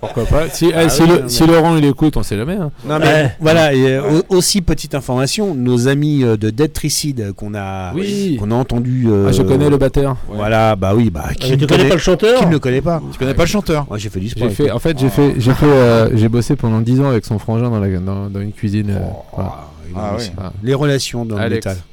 Pourquoi 0.00 0.24
pas? 0.26 0.48
Si, 0.50 0.70
Ah 0.74 0.84
eh, 0.84 0.88
si 0.88 1.02
oui, 1.02 1.08
le- 1.08 1.18
non, 1.20 1.28
si 1.28 1.42
mais- 1.42 1.52
Laurent 1.52 1.76
il 1.76 1.84
écoute, 1.84 2.16
on 2.16 2.22
sait 2.22 2.36
jamais. 2.36 2.54
hein. 2.56 2.70
Non 2.86 2.98
mais 2.98 3.34
voilà 3.40 3.72
et 3.74 3.94
euh, 3.96 4.20
au- 4.30 4.36
aussi 4.36 4.60
petite 4.62 4.94
information, 4.94 5.54
nos 5.54 5.88
amis 5.88 6.22
euh, 6.24 6.36
de 6.36 6.50
Dead 6.50 6.72
Tricide 6.72 7.32
qu'on 7.32 7.54
a 7.54 7.92
Oui. 7.94 8.36
qu'on 8.38 8.50
a 8.50 8.54
entendu. 8.54 9.06
euh, 9.08 9.26
Ah, 9.28 9.32
je 9.32 9.42
connais 9.42 9.68
le 9.70 9.76
batteur. 9.78 10.16
Voilà, 10.28 10.76
bah 10.76 10.92
oui, 10.94 11.10
bah 11.10 11.24
mais 11.30 11.34
tu 11.34 11.56
ne 11.56 11.66
connais 11.66 11.88
pas 11.88 11.94
le 11.94 12.00
chanteur 12.00 12.40
Qui 12.40 12.46
ne 12.46 12.52
le 12.52 12.58
connaît 12.58 12.82
pas 12.82 13.02
Tu 13.12 13.18
connais 13.18 13.34
pas 13.34 13.42
le 13.44 13.48
chanteur 13.48 13.86
Moi 13.88 13.98
j'ai 13.98 14.10
fait 14.10 14.20
du 14.20 14.28
sport. 14.28 14.48
J'ai 14.48 14.54
fait, 14.54 14.70
en 14.70 14.78
fait, 14.78 14.98
j'ai 14.98 15.08
fait, 15.10 15.34
j'ai 15.38 15.52
fait, 15.54 15.66
euh, 15.66 16.10
j'ai 16.14 16.28
bossé 16.28 16.56
pendant 16.56 16.80
10 16.80 17.00
ans 17.00 17.08
avec 17.08 17.24
son 17.26 17.38
frangin 17.38 17.68
dans, 17.70 17.80
la, 17.80 17.88
dans, 17.98 18.28
dans 18.30 18.40
une 18.40 18.52
cuisine. 18.52 18.90
euh, 18.90 18.98
voilà. 19.34 19.56
Ah 19.96 20.12
oui. 20.18 20.24
Voilà. 20.34 20.52
Les 20.62 20.74
relations 20.74 21.24
dans 21.24 21.36
Alex. 21.36 21.64
le 21.66 21.70
métal. 21.72 21.84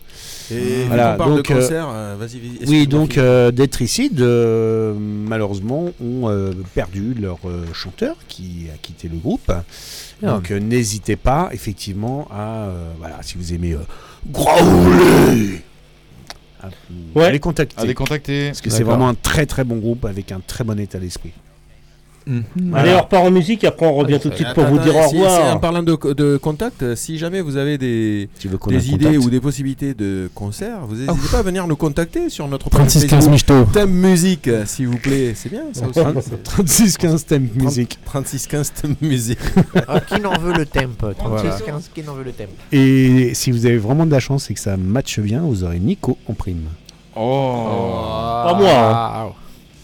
Et 0.52 0.84
Voilà, 0.88 1.14
parle 1.14 1.36
donc, 1.38 1.48
de 1.48 1.54
euh, 1.54 1.56
concert, 1.62 1.88
euh, 1.90 2.16
vas-y, 2.20 2.38
vas-y, 2.40 2.40
oui, 2.42 2.58
excuse-moi, 2.62 2.86
donc 2.86 3.14
finis. 3.14 3.26
euh, 3.26 3.52
Detricide, 3.52 4.22
euh, 4.22 4.94
malheureusement, 4.98 5.86
ont 6.02 6.30
euh, 6.30 6.52
perdu 6.74 7.14
leur 7.20 7.38
euh, 7.46 7.66
chanteur 7.74 8.16
qui 8.28 8.68
a 8.74 8.78
quitté 8.78 9.08
le 9.08 9.18
groupe. 9.18 9.52
Merde. 10.22 10.36
Donc 10.36 10.52
euh, 10.52 10.60
n'hésitez 10.60 11.16
pas, 11.16 11.50
effectivement, 11.52 12.28
à 12.32 12.66
euh, 12.68 12.92
voilà, 13.00 13.18
si 13.22 13.38
vous 13.38 13.54
aimez 13.54 13.74
euh, 13.74 13.80
growler, 14.32 15.62
à 16.62 16.68
vous- 16.68 17.20
Ouais. 17.20 17.26
à 17.26 17.32
les 17.32 17.40
contacter. 17.40 17.76
À 17.82 17.86
les 17.86 17.94
contacter. 17.94 18.48
Parce 18.48 18.62
que 18.62 18.70
c'est 18.70 18.84
vraiment 18.84 19.10
un 19.10 19.16
très 19.16 19.46
très 19.46 19.64
bon 19.64 19.78
groupe 19.78 20.06
avec 20.06 20.32
un 20.32 20.42
très 20.46 20.64
bon 20.64 20.80
état 20.80 21.00
d'esprit. 21.00 21.32
Allez, 22.74 22.94
on 22.94 23.02
repart 23.02 23.24
en 23.26 23.32
musique, 23.32 23.64
après 23.64 23.86
on 23.86 23.94
revient 23.94 24.20
tout 24.20 24.30
de 24.30 24.36
suite 24.36 24.54
pour 24.54 24.66
vous 24.66 24.80
dire 24.80 24.96
au 24.96 25.08
si, 25.10 25.16
en 25.18 25.22
revoir. 25.22 25.60
parlant 25.60 25.84
de, 25.84 26.14
de 26.14 26.38
contact, 26.38 26.96
si 26.96 27.18
jamais 27.18 27.42
vous 27.42 27.58
avez 27.58 27.78
des, 27.78 28.30
idées 28.88 29.18
ou 29.18 29.30
des 29.30 29.40
possibilités 29.40 29.94
de 29.94 30.30
concerts, 30.34 30.80
vous 30.88 30.96
n'hésitez 30.96 31.28
pas 31.32 31.40
à 31.40 31.44
venir 31.44 31.68
nous 31.68 31.76
contacter 31.76 32.30
sur 32.30 32.48
notre 32.48 32.70
36 32.70 33.00
page 33.02 33.10
15 33.10 33.20
Facebook. 33.30 33.32
Michto. 33.34 33.66
Thème 33.74 33.92
musique, 33.92 34.50
s'il 34.66 34.88
vous 34.88 34.98
plaît. 34.98 35.34
C'est 35.36 35.50
bien 35.50 35.64
ça 35.74 35.86
aussi. 35.88 36.30
36 36.44 36.98
15 36.98 37.26
thème 37.26 37.50
musique. 37.56 38.00
36 38.06 38.48
15 38.48 38.74
thème 38.74 38.96
musique. 39.02 39.40
Ah, 39.88 40.00
qui 40.00 40.20
n'en 40.20 40.38
veut 40.40 40.54
le 40.54 40.66
temp 40.66 40.98
36 40.98 41.18
Voilà. 41.28 41.60
15 41.60 41.92
qui 41.94 42.02
n'en 42.04 42.14
veut 42.14 42.24
le 42.24 42.32
temp 42.32 42.46
Et 42.72 43.34
si 43.34 43.52
vous 43.52 43.66
avez 43.66 43.78
vraiment 43.78 44.06
de 44.06 44.12
la 44.12 44.20
chance 44.20 44.50
et 44.50 44.54
que 44.54 44.60
ça 44.60 44.78
matche 44.78 45.20
bien, 45.20 45.42
vous 45.42 45.64
aurez 45.64 45.80
Nico 45.80 46.18
en 46.28 46.34
prime. 46.34 46.64
Oh. 47.16 48.02
Pas 48.46 48.54
moi. 48.54 49.34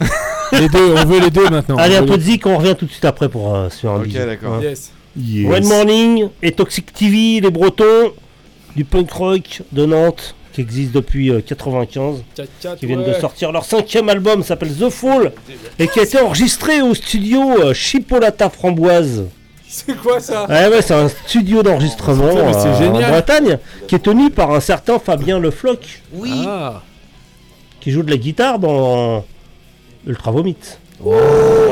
hein. 0.02 0.08
Les 0.54 0.70
deux, 0.70 0.96
on 0.96 1.06
veut 1.06 1.20
les 1.20 1.32
deux 1.32 1.50
maintenant. 1.50 1.78
Allez, 1.78 1.98
On 2.00 2.04
un 2.04 2.06
peu 2.08 2.18
de 2.18 2.22
zik, 2.22 2.46
on 2.46 2.58
revient 2.58 2.76
tout 2.78 2.86
de 2.86 2.92
suite 2.92 3.06
après 3.06 3.30
pour 3.30 3.56
euh, 3.56 3.70
sur 3.70 3.92
un 3.92 4.02
Ok, 4.02 4.10
d'accord. 4.12 4.56
Hein. 4.56 4.62
Yes. 4.62 4.92
Yes. 5.18 5.54
Red 5.54 5.66
Morning 5.66 6.30
et 6.42 6.52
Toxic 6.52 6.94
TV, 6.94 7.42
les 7.42 7.52
Bretons, 7.52 8.14
du 8.76 8.86
punk 8.86 9.12
rock 9.12 9.62
de 9.72 9.86
Nantes, 9.86 10.36
qui 10.54 10.62
existe 10.62 10.92
depuis 10.92 11.30
euh, 11.30 11.42
95, 11.42 12.24
qui 12.80 12.86
viennent 12.86 13.04
de 13.04 13.14
sortir 13.14 13.52
leur 13.52 13.66
cinquième 13.66 14.10
album, 14.10 14.44
s'appelle 14.44 14.74
The 14.74 14.90
Fall, 14.90 15.34
et 15.80 15.88
qui 15.88 16.00
a 16.00 16.04
été 16.04 16.20
enregistré 16.20 16.82
au 16.82 16.94
studio 16.94 17.42
euh, 17.62 17.74
Chipolata 17.74 18.50
Framboise. 18.50 19.26
C'est 19.68 19.98
quoi 19.98 20.20
ça? 20.20 20.48
Ouais, 20.50 20.68
ouais, 20.68 20.82
c'est 20.82 20.94
un 20.94 21.08
studio 21.08 21.64
d'enregistrement 21.64 22.26
euh, 22.26 22.52
en. 22.52 23.10
Bretagne, 23.10 23.58
qui 23.88 23.96
est 23.96 24.00
tenu 24.00 24.30
par 24.30 24.52
un 24.52 24.60
certain 24.60 25.00
Fabien 25.00 25.40
Le 25.40 25.52
Floch, 25.52 26.02
Oui. 26.14 26.44
Ah. 26.46 26.82
qui 27.80 27.92
joue 27.92 28.04
de 28.04 28.12
la 28.12 28.18
guitare 28.18 28.60
dans 28.60 29.26
Ultra 30.08 30.32
Vomit. 30.32 30.56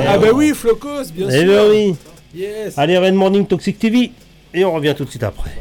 Ah 0.08 0.18
bah 0.18 0.28
oui, 0.34 0.52
Flocos, 0.56 1.12
bien 1.14 1.28
Eh 1.30 1.40
sûr. 1.40 1.48
ben 1.48 1.70
oui. 1.72 1.96
Yes. 2.36 2.78
Allez, 2.78 2.98
Red 2.98 3.14
Morning 3.16 3.46
Toxic 3.46 3.78
TV, 3.80 4.12
et 4.54 4.66
on 4.66 4.74
revient 4.74 4.94
tout 4.98 5.06
de 5.06 5.10
suite 5.10 5.24
après. 5.24 5.52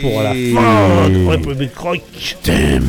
Pour 0.00 0.22
la 0.22 0.30
fin 0.30 1.08
de 1.08 1.26
République 1.28 1.76
Rock. 1.76 2.00
Useless 2.16 2.82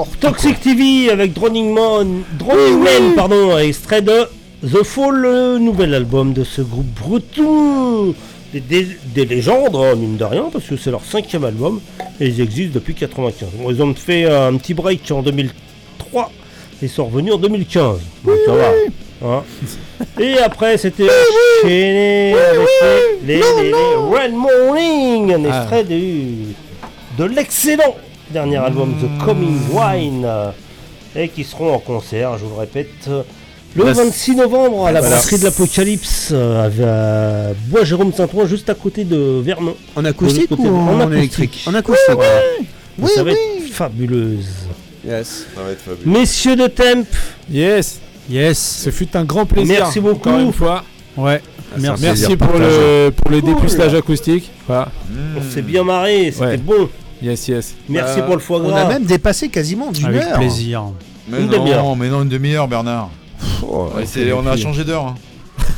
N'importe 0.00 0.20
Toxic 0.20 0.58
TV 0.60 1.10
avec 1.10 1.34
Drowning 1.34 1.74
Man, 1.74 2.22
Drowning 2.38 2.78
Man, 2.82 3.14
pardon, 3.14 3.58
extrait 3.58 4.00
de 4.00 4.26
The 4.66 4.82
Fall, 4.82 5.14
le 5.16 5.58
nouvel 5.58 5.92
album 5.94 6.32
de 6.32 6.42
ce 6.42 6.62
groupe 6.62 6.86
breton. 7.02 8.14
Des, 8.54 8.60
des- 8.60 8.86
des 9.14 9.26
légendes, 9.26 9.76
hein, 9.76 9.94
mine 9.96 10.16
de 10.16 10.24
rien, 10.24 10.44
parce 10.50 10.64
que 10.64 10.76
c'est 10.78 10.90
leur 10.90 11.04
cinquième 11.04 11.44
album 11.44 11.80
et 12.18 12.28
ils 12.28 12.40
existent 12.40 12.72
depuis 12.76 12.94
95. 12.94 13.50
Bon, 13.58 13.70
ils 13.70 13.82
ont 13.82 13.94
fait 13.94 14.24
un 14.24 14.56
petit 14.56 14.72
break 14.72 15.10
en 15.10 15.20
2003 15.22 16.32
et 16.82 16.88
sont 16.88 17.04
revenus 17.04 17.34
en 17.34 17.38
2015. 17.38 17.98
Donc 18.24 18.34
ça 18.46 18.52
va. 18.54 18.72
hein. 19.26 19.42
Et 20.18 20.38
après, 20.38 20.78
c'était 20.78 21.04
enchaîné 21.62 22.32
avec 22.34 22.66
les, 23.26 23.36
les, 23.36 23.42
les- 23.62 23.70
les 23.70 23.72
Red 23.74 24.32
Morning, 24.32 25.34
un 25.34 25.44
Ah. 25.44 25.58
extrait 25.60 25.84
du, 25.84 26.54
de 27.18 27.24
l'excellent 27.24 27.96
dernier 28.32 28.56
album 28.58 28.94
The 29.00 29.24
Coming 29.24 29.58
Wine, 29.72 30.26
et 31.16 31.28
qui 31.28 31.44
seront 31.44 31.74
en 31.74 31.78
concert, 31.78 32.38
je 32.38 32.44
vous 32.44 32.54
le 32.54 32.60
répète, 32.60 33.08
le 33.76 33.84
Bah, 33.84 33.92
26 33.92 34.34
novembre 34.36 34.86
à 34.86 34.92
la 34.92 35.00
voilà. 35.00 35.16
brasserie 35.16 35.38
de 35.38 35.44
l'Apocalypse, 35.44 36.32
à 36.32 36.68
Bois 37.68 37.84
Jérôme 37.84 38.12
Saint-Ouen, 38.12 38.46
juste 38.46 38.68
à 38.70 38.74
côté 38.74 39.04
de 39.04 39.40
Vernon. 39.44 39.74
En 39.96 40.04
acoustique 40.04 40.50
ou 40.58 40.66
en 40.68 41.10
électrique 41.12 41.64
En 41.66 41.74
acoustique. 41.74 42.14
Voilà. 42.14 42.40
Oui, 42.98 43.08
ça 43.14 43.22
va 43.22 43.30
oui. 43.30 43.36
être 43.66 43.72
fabuleuse. 43.72 44.48
Yes. 45.06 45.46
Ça 45.54 45.62
va 45.62 45.70
être 45.70 45.80
fabuleux. 45.80 46.18
Messieurs 46.18 46.56
de 46.56 46.66
Temp, 46.66 47.06
Yes. 47.50 48.00
Yes. 48.28 48.82
Ce 48.84 48.90
fut 48.90 49.16
un 49.16 49.24
grand 49.24 49.46
plaisir. 49.46 49.78
Merci 49.80 50.00
beaucoup. 50.00 50.28
Encore 50.28 50.40
une 50.40 50.52
fois. 50.52 50.84
Ouais. 51.16 51.40
Merci. 51.78 52.02
Merci 52.02 52.36
pour 52.36 52.58
le, 52.58 53.10
pour 53.10 53.30
le 53.30 53.40
dépucelage 53.40 53.94
acoustique. 53.94 54.50
Voilà. 54.66 54.88
on 55.38 55.42
s'est 55.52 55.62
bien 55.62 55.82
marré, 55.84 56.30
c'était 56.32 56.44
Ouais. 56.44 56.56
bon. 56.58 56.88
Yes, 57.22 57.48
yes. 57.48 57.74
Merci 57.88 58.16
Bah, 58.20 58.22
pour 58.22 58.34
le 58.34 58.40
foie 58.40 58.58
On 58.62 58.68
gras. 58.68 58.80
a 58.82 58.88
même 58.88 59.04
dépassé 59.04 59.48
quasiment 59.48 59.92
d'une 59.92 60.06
Avec 60.06 60.22
heure. 60.22 60.38
plaisir. 60.38 60.84
Mais 61.28 61.38
Une 61.40 61.46
non, 61.46 61.58
demi-heure. 61.58 61.96
mais 61.96 62.08
non, 62.08 62.22
une 62.22 62.28
demi-heure, 62.28 62.66
Bernard. 62.66 63.10
Ouais, 63.62 64.04
c'est- 64.06 64.32
on 64.32 64.46
a 64.46 64.56
changé 64.56 64.84
d'heure. 64.84 65.06
hein. 65.06 65.14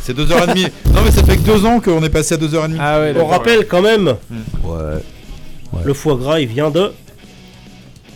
C'est 0.03 0.17
2h30. 0.17 0.71
non, 0.95 1.01
mais 1.05 1.11
ça 1.11 1.23
fait 1.23 1.37
que 1.37 1.43
deux 1.43 1.65
ans 1.65 1.79
qu'on 1.81 2.03
est 2.03 2.09
passé 2.11 2.35
à 2.35 2.37
2h30. 2.39 2.77
Ah 2.81 3.01
ouais, 3.01 3.11
On 3.11 3.15
d'accord, 3.15 3.31
rappelle 3.31 3.67
quand 3.69 3.83
même, 3.83 4.15
Ouais. 4.65 5.01
le 5.85 5.95
foie 5.95 6.17
gras, 6.17 6.41
il 6.41 6.49
vient 6.49 6.71
de... 6.71 6.93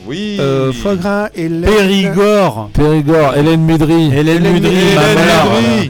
Oui. 0.07 0.37
Euh, 0.39 0.73
foie 0.73 0.95
gras 0.95 1.29
et 1.35 1.49
lait. 1.49 1.67
Périgord. 1.67 2.71
Périgord, 2.73 3.37
Hélène 3.37 3.65
Médry. 3.65 4.07
Hélène 4.13 4.29
Hélène 4.29 4.53
Mudry. 4.53 4.71
Hélène 4.77 4.95
bah 4.95 5.03
voilà. 5.51 5.83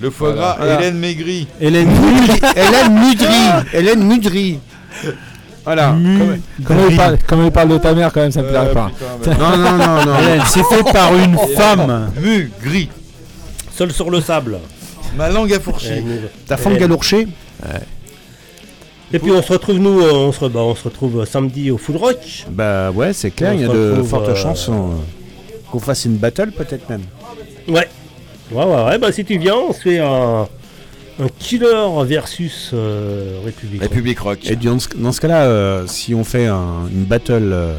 Le 0.00 0.10
foie 0.10 0.32
gras, 0.32 0.56
Voilà. 0.58 0.80
Hélène 0.80 0.98
Maigri. 0.98 1.46
Hélène 1.60 1.86
Mudry. 1.88 2.40
Hélène 2.56 2.98
Mudry. 3.00 3.36
Hélène 3.72 4.02
Mudry. 4.04 4.58
Voilà. 5.64 5.92
Mu- 5.92 6.40
Comment 6.64 6.88
il, 6.90 6.96
parle, 6.96 7.18
comment 7.26 7.44
il 7.44 7.50
parle 7.52 7.68
de 7.68 7.78
ta 7.78 7.94
mère 7.94 8.12
quand 8.12 8.20
même, 8.20 8.32
ça 8.32 8.42
me 8.42 8.48
plairait 8.48 8.68
Euh, 8.70 8.74
pas. 8.74 8.90
putain, 9.22 9.36
Non, 9.38 9.56
non, 9.56 9.72
non, 9.76 10.04
non. 10.06 10.18
Hélène, 10.18 10.42
c'est 10.46 10.64
fait 10.64 10.82
par 10.92 11.14
une 11.16 11.36
femme. 11.56 12.10
Maigri. 12.20 12.88
Seul 13.74 13.92
sur 13.92 14.10
le 14.10 14.20
sable. 14.20 14.58
Ma 15.16 15.28
langue 15.28 15.52
a 15.52 15.60
fourché. 15.60 16.02
Ta 16.46 16.56
femme 16.56 16.76
galourchée 16.76 17.28
Et 19.12 19.18
puis 19.18 19.30
on 19.30 19.42
se 19.42 19.52
retrouve 19.52 19.78
nous, 19.78 20.00
euh, 20.00 20.10
on 20.12 20.32
se, 20.32 20.44
bah, 20.46 20.60
on 20.60 20.74
se 20.74 20.84
retrouve 20.84 21.20
euh, 21.20 21.24
samedi 21.26 21.70
au 21.70 21.76
Full 21.78 21.96
Rock. 21.96 22.46
Bah 22.50 22.90
ouais, 22.90 23.12
c'est 23.12 23.30
clair, 23.30 23.52
il 23.54 23.60
y 23.60 23.64
a 23.64 23.68
de 23.68 24.02
fortes 24.02 24.30
euh, 24.30 24.34
chances 24.34 24.68
euh, 24.70 24.72
qu'on 25.70 25.78
fasse 25.78 26.06
une 26.06 26.16
battle 26.16 26.50
peut-être 26.50 26.88
même. 26.88 27.02
Ouais. 27.68 27.88
Ouais, 28.50 28.64
ouais, 28.64 28.84
ouais. 28.84 28.98
Bah 28.98 29.12
si 29.12 29.22
tu 29.24 29.36
viens, 29.38 29.54
on 29.68 29.72
se 29.74 29.80
fait 29.80 29.98
un, 29.98 30.48
un 31.22 31.28
killer 31.38 32.04
versus 32.04 32.70
euh, 32.74 33.38
République. 33.44 33.82
République 33.82 34.18
Rock. 34.18 34.38
Et 34.44 34.56
dans 34.56 34.78
ce, 34.78 34.88
dans 34.96 35.12
ce 35.12 35.20
cas-là, 35.20 35.44
euh, 35.44 35.86
si 35.86 36.14
on 36.14 36.24
fait 36.24 36.46
un- 36.46 36.88
une 36.92 37.04
battle 37.04 37.50
euh, 37.52 37.74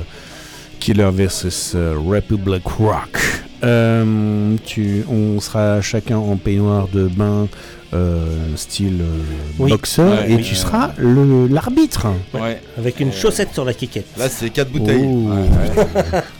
Killer 0.79 1.09
versus 1.13 1.73
euh, 1.75 1.95
Republic 1.97 2.63
Rock, 2.65 3.17
euh, 3.63 4.55
tu, 4.65 5.03
on 5.09 5.39
sera 5.39 5.81
chacun 5.81 6.17
en 6.17 6.35
peignoir 6.37 6.87
de 6.87 7.07
bain 7.07 7.47
euh, 7.93 8.25
style 8.55 9.01
euh, 9.01 9.21
Oui. 9.59 9.69
boxeur 9.71 10.11
Ouais, 10.21 10.31
et 10.31 10.35
oui. 10.35 10.43
tu 10.43 10.55
seras 10.55 10.91
le- 10.97 11.47
l'arbitre. 11.47 12.07
Ouais. 12.33 12.59
Avec 12.77 12.99
une 12.99 13.11
chaussette 13.13 13.49
sur 13.53 13.63
la 13.65 13.73
quiquette. 13.73 14.05
Là, 14.17 14.27
c'est 14.29 14.49
4 14.49 14.69
bouteilles. 14.69 15.07
Oh. 15.07 15.29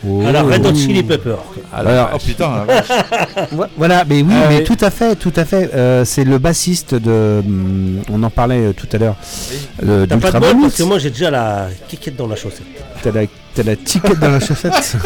Oh. 0.08 0.22
La 0.32 0.42
Red 0.44 0.66
Hot 0.66 0.76
Chili 0.76 1.04
Pepper. 1.04 1.36
Alors, 1.74 2.10
Oh 2.14 2.18
putain, 2.18 2.50
la 2.50 2.66
vache. 2.66 2.88
Vo- 3.52 3.66
Voilà, 3.78 4.04
mais 4.08 4.22
oui, 4.22 4.34
Ah 4.34 4.46
mais 4.50 4.58
oui. 4.60 4.64
tout 4.64 4.78
à 4.82 4.90
fait, 4.90 5.16
tout 5.16 5.34
à 5.36 5.46
fait. 5.46 5.70
euh, 5.74 6.06
c'est 6.06 6.24
le 6.24 6.38
bassiste 6.38 6.96
de. 6.96 7.42
hum, 7.46 8.02
on 8.12 8.22
en 8.24 8.30
parlait 8.30 8.74
tout 8.74 8.88
à 8.92 8.98
l'heure. 8.98 9.16
euh, 9.84 10.06
T'as 10.08 10.18
pas 10.18 10.32
de 10.32 10.34
d'Ultra 10.34 10.40
bol 10.40 10.62
parce 10.64 10.78
que 10.78 10.84
moi 10.84 11.00
j'ai 11.00 11.10
déjà 11.10 11.30
la 11.32 11.68
quiquette 11.88 12.16
dans 12.16 12.28
la 12.28 12.36
chaussette. 12.36 12.64
T'as 13.02 13.12
la, 13.12 13.22
t'as 13.56 13.64
la 13.64 13.76
ticket 13.76 14.16
dans 14.16 14.30
la 14.32 14.40
chaussette. 14.40 14.74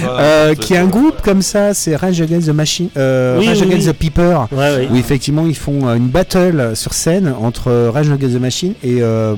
Voilà, 0.00 0.20
Euh, 0.20 0.54
qui 0.54 0.74
est 0.74 0.78
un 0.78 0.86
groupe 0.86 1.20
comme 1.22 1.42
ça, 1.42 1.74
c'est 1.74 1.96
Rage 1.96 2.20
Against 2.20 2.46
the 2.46 2.52
Machine, 2.52 2.88
euh, 2.96 3.38
Oui, 3.38 3.48
Rage 3.48 3.58
oui, 3.62 3.66
Against 3.66 3.86
oui. 3.88 3.92
the 3.92 3.96
Peeper. 3.98 4.46
Ouais, 4.52 4.76
oui. 4.78 4.86
Où 4.90 4.96
effectivement 4.96 5.44
ils 5.46 5.56
font 5.56 5.88
euh, 5.88 5.94
une 5.96 6.06
battle 6.08 6.72
sur 6.76 6.94
scène 6.94 7.34
entre 7.40 7.68
euh, 7.68 7.90
Rage 7.90 8.08
Against 8.10 8.34
the 8.36 8.40
Machine 8.40 8.74
et 8.84 8.98
euh, 9.02 9.34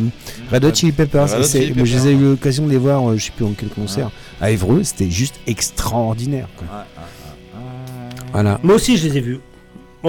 Red 0.52 0.64
Hot 0.64 0.74
Chili 0.74 0.92
Peppers. 0.92 1.30
Red 1.32 1.40
Hot 1.40 1.48
Chili 1.48 1.72
moi, 1.74 1.84
je 1.86 1.94
les 1.94 2.00
ai 2.08 2.10
Peppers. 2.12 2.20
eu 2.20 2.30
l'occasion 2.30 2.66
de 2.66 2.70
les 2.70 2.76
voir, 2.76 3.08
euh, 3.08 3.16
je 3.16 3.24
sais 3.24 3.32
plus 3.34 3.46
en 3.46 3.52
quel 3.58 3.70
concert, 3.70 4.10
à 4.40 4.50
Évreux. 4.50 4.82
C'était 4.84 5.10
juste 5.10 5.36
extraordinaire. 5.46 6.48
quoi. 6.56 6.66
Voilà. 8.32 8.60
Moi 8.62 8.74
aussi 8.74 8.96
je 8.98 9.08
les 9.08 9.16
ai 9.16 9.20
vus. 9.20 9.38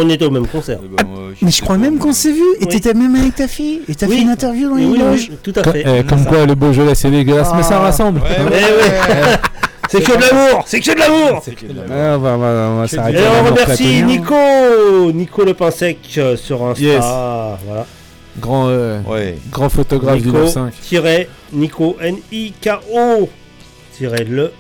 On 0.02 0.10
était 0.10 0.26
au 0.26 0.30
même 0.32 0.48
concert. 0.48 0.80
Eh 0.84 0.88
ben, 0.88 1.03
Mais 1.42 1.52
je 1.52 1.61
crois 1.61 1.78
même 1.78 1.98
qu'on 1.98 2.14
s'est 2.14 2.32
vu. 2.32 2.42
Et 2.60 2.66
Oui. 2.66 2.68
t'étais 2.68 2.94
même 2.94 3.16
avec 3.16 3.36
ta 3.36 3.48
fille. 3.48 3.82
Et 3.90 3.95
t'as 3.95 4.08
Oui. 4.08 4.16
fait 4.18 4.22
une 4.22 4.30
interview 4.30 4.69
dans 4.69 4.76
les 4.76 4.86
oui, 4.86 4.98
loges. 4.98 5.28
oui, 5.32 5.38
tout 5.44 5.53
à 5.60 5.64
fait. 5.72 5.84
eh, 5.86 6.03
comme 6.03 6.24
quoi 6.26 6.45
le 6.45 6.56
Beaujolais 6.56 6.95
c'est 6.95 7.11
dégueulasse, 7.11 7.50
mais 7.56 7.64
ça 7.64 7.78
Ah. 7.78 7.80
rassemble. 7.82 8.22
Ouais, 8.22 8.28
Eh 8.38 8.44
ouais. 8.44 8.50
ouais. 8.52 9.38
C'est 9.90 10.02
que 10.02 10.11
de 10.16 10.22
l'amour, 10.22 10.64
c'est 10.68 10.80
que 10.80 10.92
de 10.92 11.00
l'amour. 11.00 11.42
Ah, 11.92 12.16
on 12.16 12.19
va, 12.19 12.30
on 12.36 12.38
va, 12.38 12.48
on 12.69 12.78
va 12.82 12.88
s'arrêter. 12.88 13.18
Et 13.18 13.22
là, 13.22 13.30
on 13.42 13.45
remercie 13.50 13.84
platonien. 13.84 14.06
Nico, 14.06 15.11
Nico 15.11 15.44
Le 15.45 15.53
Pain 15.56 15.72
Sec 15.72 15.98
euh, 16.18 16.38
sur 16.38 16.64
Insta. 16.64 16.82
Yes. 16.84 17.03
Voilà. 17.66 17.86
Grand, 18.40 18.68
euh, 18.69 19.02
Ouais. 19.08 19.36
grand 19.52 19.68
photographe 19.69 20.22
du 20.22 20.28
Nico, 20.28 20.38
9-5. 20.45 20.72
tiret, 20.82 21.28
Nico, 21.52 21.98
N-I-K-O, 22.00 23.30
tiret 23.98 24.24
le, 24.30 24.52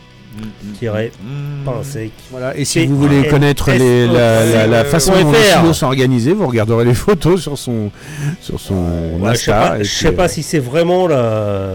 tiret, 0.77 1.11
Mmh. 1.21 1.65
pain 1.65 1.83
sec. 1.83 2.11
Voilà, 2.31 2.55
et 2.57 2.63
si 2.65 2.79
P- 2.79 2.85
vous 2.87 2.97
voulez 2.97 3.27
connaître 3.27 3.71
les- 3.71 4.07
la, 4.07 4.45
la- 4.45 4.67
la 4.67 4.85
façon 4.85 5.11
dont 5.11 5.31
les 5.31 5.37
silos 5.43 5.73
sont 5.73 5.87
organisés, 5.87 6.33
vous 6.33 6.47
regarderez 6.47 6.85
les 6.85 6.93
photos 6.93 7.41
sur 7.41 7.57
son, 7.57 7.91
sur 8.41 8.59
son 8.59 8.75
Ouais, 9.19 9.33
je 9.33 9.39
sais 9.39 9.51
pas, 9.51 9.71
puis, 9.79 9.85
euh, 10.07 10.27
si 10.27 10.43
c'est 10.43 10.59
vraiment 10.59 11.07
la- 11.07 11.73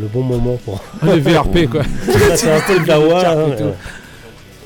le 0.00 0.06
bon 0.12 0.22
moment 0.22 0.58
pour. 0.64 0.80
Le 1.02 1.18
VRP 1.18 1.66
quoi. 1.68 1.82
C'est 2.36 2.50
un 2.50 2.60
peu 2.60 2.78
de 2.80 2.86
la 2.88 2.96
hein, 2.96 3.36
euh. 3.60 3.70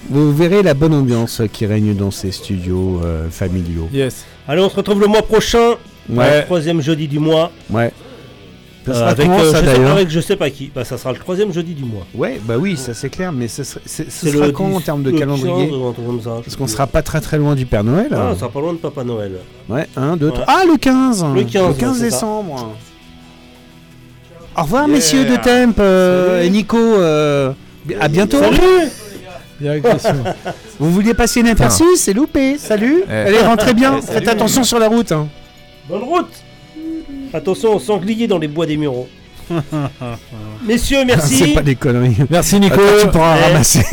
Vous 0.08 0.34
verrez 0.34 0.62
la 0.62 0.74
bonne 0.74 0.94
ambiance 0.94 1.40
qui 1.52 1.66
règne 1.66 1.94
dans 1.94 2.10
ces 2.10 2.32
studios 2.32 3.00
euh, 3.04 3.28
familiaux. 3.30 3.88
Yes. 3.92 4.24
Allez, 4.48 4.60
on 4.60 4.68
se 4.68 4.76
retrouve 4.76 5.00
le 5.00 5.06
mois 5.06 5.22
prochain, 5.22 5.74
Ouais. 6.08 6.38
le 6.40 6.44
troisième 6.46 6.80
jeudi 6.82 7.06
du 7.06 7.18
mois. 7.20 7.52
Ouais. 7.70 7.92
Ça 8.92 8.98
sera 9.00 9.08
avec, 9.10 9.26
comment, 9.26 9.40
euh, 9.40 9.50
ça, 9.52 9.60
je 9.62 9.66
sais, 9.70 9.84
avec 9.84 10.10
je 10.10 10.20
sais 10.20 10.36
pas 10.36 10.50
qui. 10.50 10.70
Bah, 10.74 10.84
ça 10.84 10.98
sera 10.98 11.12
le 11.12 11.18
troisième 11.18 11.52
jeudi 11.52 11.74
du 11.74 11.84
mois. 11.84 12.06
Ouais, 12.14 12.40
bah 12.44 12.54
oui, 12.58 12.76
ça 12.76 12.94
c'est 12.94 13.08
clair, 13.10 13.32
mais 13.32 13.48
ce 13.48 13.62
C'est 13.84 14.10
sera 14.10 14.46
le 14.46 14.52
quand 14.52 14.64
en 14.66 14.78
10, 14.78 14.84
termes 14.84 15.02
de 15.02 15.10
le 15.10 15.18
calendrier 15.18 15.68
15 15.68 15.76
ou 15.76 15.86
un 15.88 15.92
truc 15.92 16.06
comme 16.06 16.20
ça, 16.22 16.30
Parce 16.44 16.56
qu'on 16.56 16.66
sera 16.66 16.86
pas 16.86 17.02
très 17.02 17.20
très 17.20 17.38
loin 17.38 17.54
du 17.54 17.66
Père 17.66 17.84
Noël. 17.84 18.08
Ah, 18.12 18.30
ça 18.34 18.40
sera 18.40 18.50
pas 18.50 18.60
loin 18.60 18.72
de 18.72 18.78
Papa 18.78 19.04
Noël. 19.04 19.32
Ouais, 19.68 19.86
1, 19.96 20.16
2, 20.16 20.26
Ouais. 20.26 20.32
3. 20.32 20.44
Ah, 20.48 20.62
le 20.66 20.76
15 20.76 21.24
Le 21.34 21.42
15, 21.44 21.62
ouais, 21.64 21.74
c'est 21.78 21.98
ça. 22.10 22.16
décembre 22.16 22.74
Au 24.56 24.62
revoir, 24.62 24.86
Yeah. 24.86 24.94
messieurs 24.94 25.24
de 25.24 25.36
Temp 25.36 25.74
euh, 25.80 26.42
et 26.42 26.50
Nico. 26.50 26.76
euh, 26.78 27.52
à 28.00 28.08
bientôt 28.08 28.38
Salut 28.38 28.90
Vous 30.78 30.90
vouliez 30.90 31.12
passer 31.14 31.40
une 31.40 31.48
aperçu 31.48 31.84
C'est 31.96 32.12
loupé. 32.14 32.56
Salut 32.58 33.02
Eh. 33.08 33.12
Allez, 33.12 33.38
rentrez 33.40 33.74
bien. 33.74 33.96
Eh, 33.98 34.00
salut. 34.02 34.18
Faites 34.18 34.28
attention 34.28 34.64
sur 34.64 34.78
la 34.78 34.88
route. 34.88 35.12
hein. 35.12 35.28
Bonne 35.88 36.02
route 36.02 36.30
Attention 37.32 37.76
aux 37.76 37.80
sangliers 37.80 38.26
dans 38.26 38.38
les 38.38 38.48
bois 38.48 38.66
des 38.66 38.76
Mureaux. 38.76 39.08
Messieurs, 40.66 41.04
merci. 41.04 41.36
C'est 41.36 41.54
pas 41.54 41.62
des 41.62 41.74
conneries. 41.74 42.16
Merci 42.30 42.60
Nico. 42.60 42.74
Attends, 42.74 43.02
tu 43.02 43.08
pourras 43.08 43.36
Eh. 43.38 43.42
ramasser. 43.52 43.84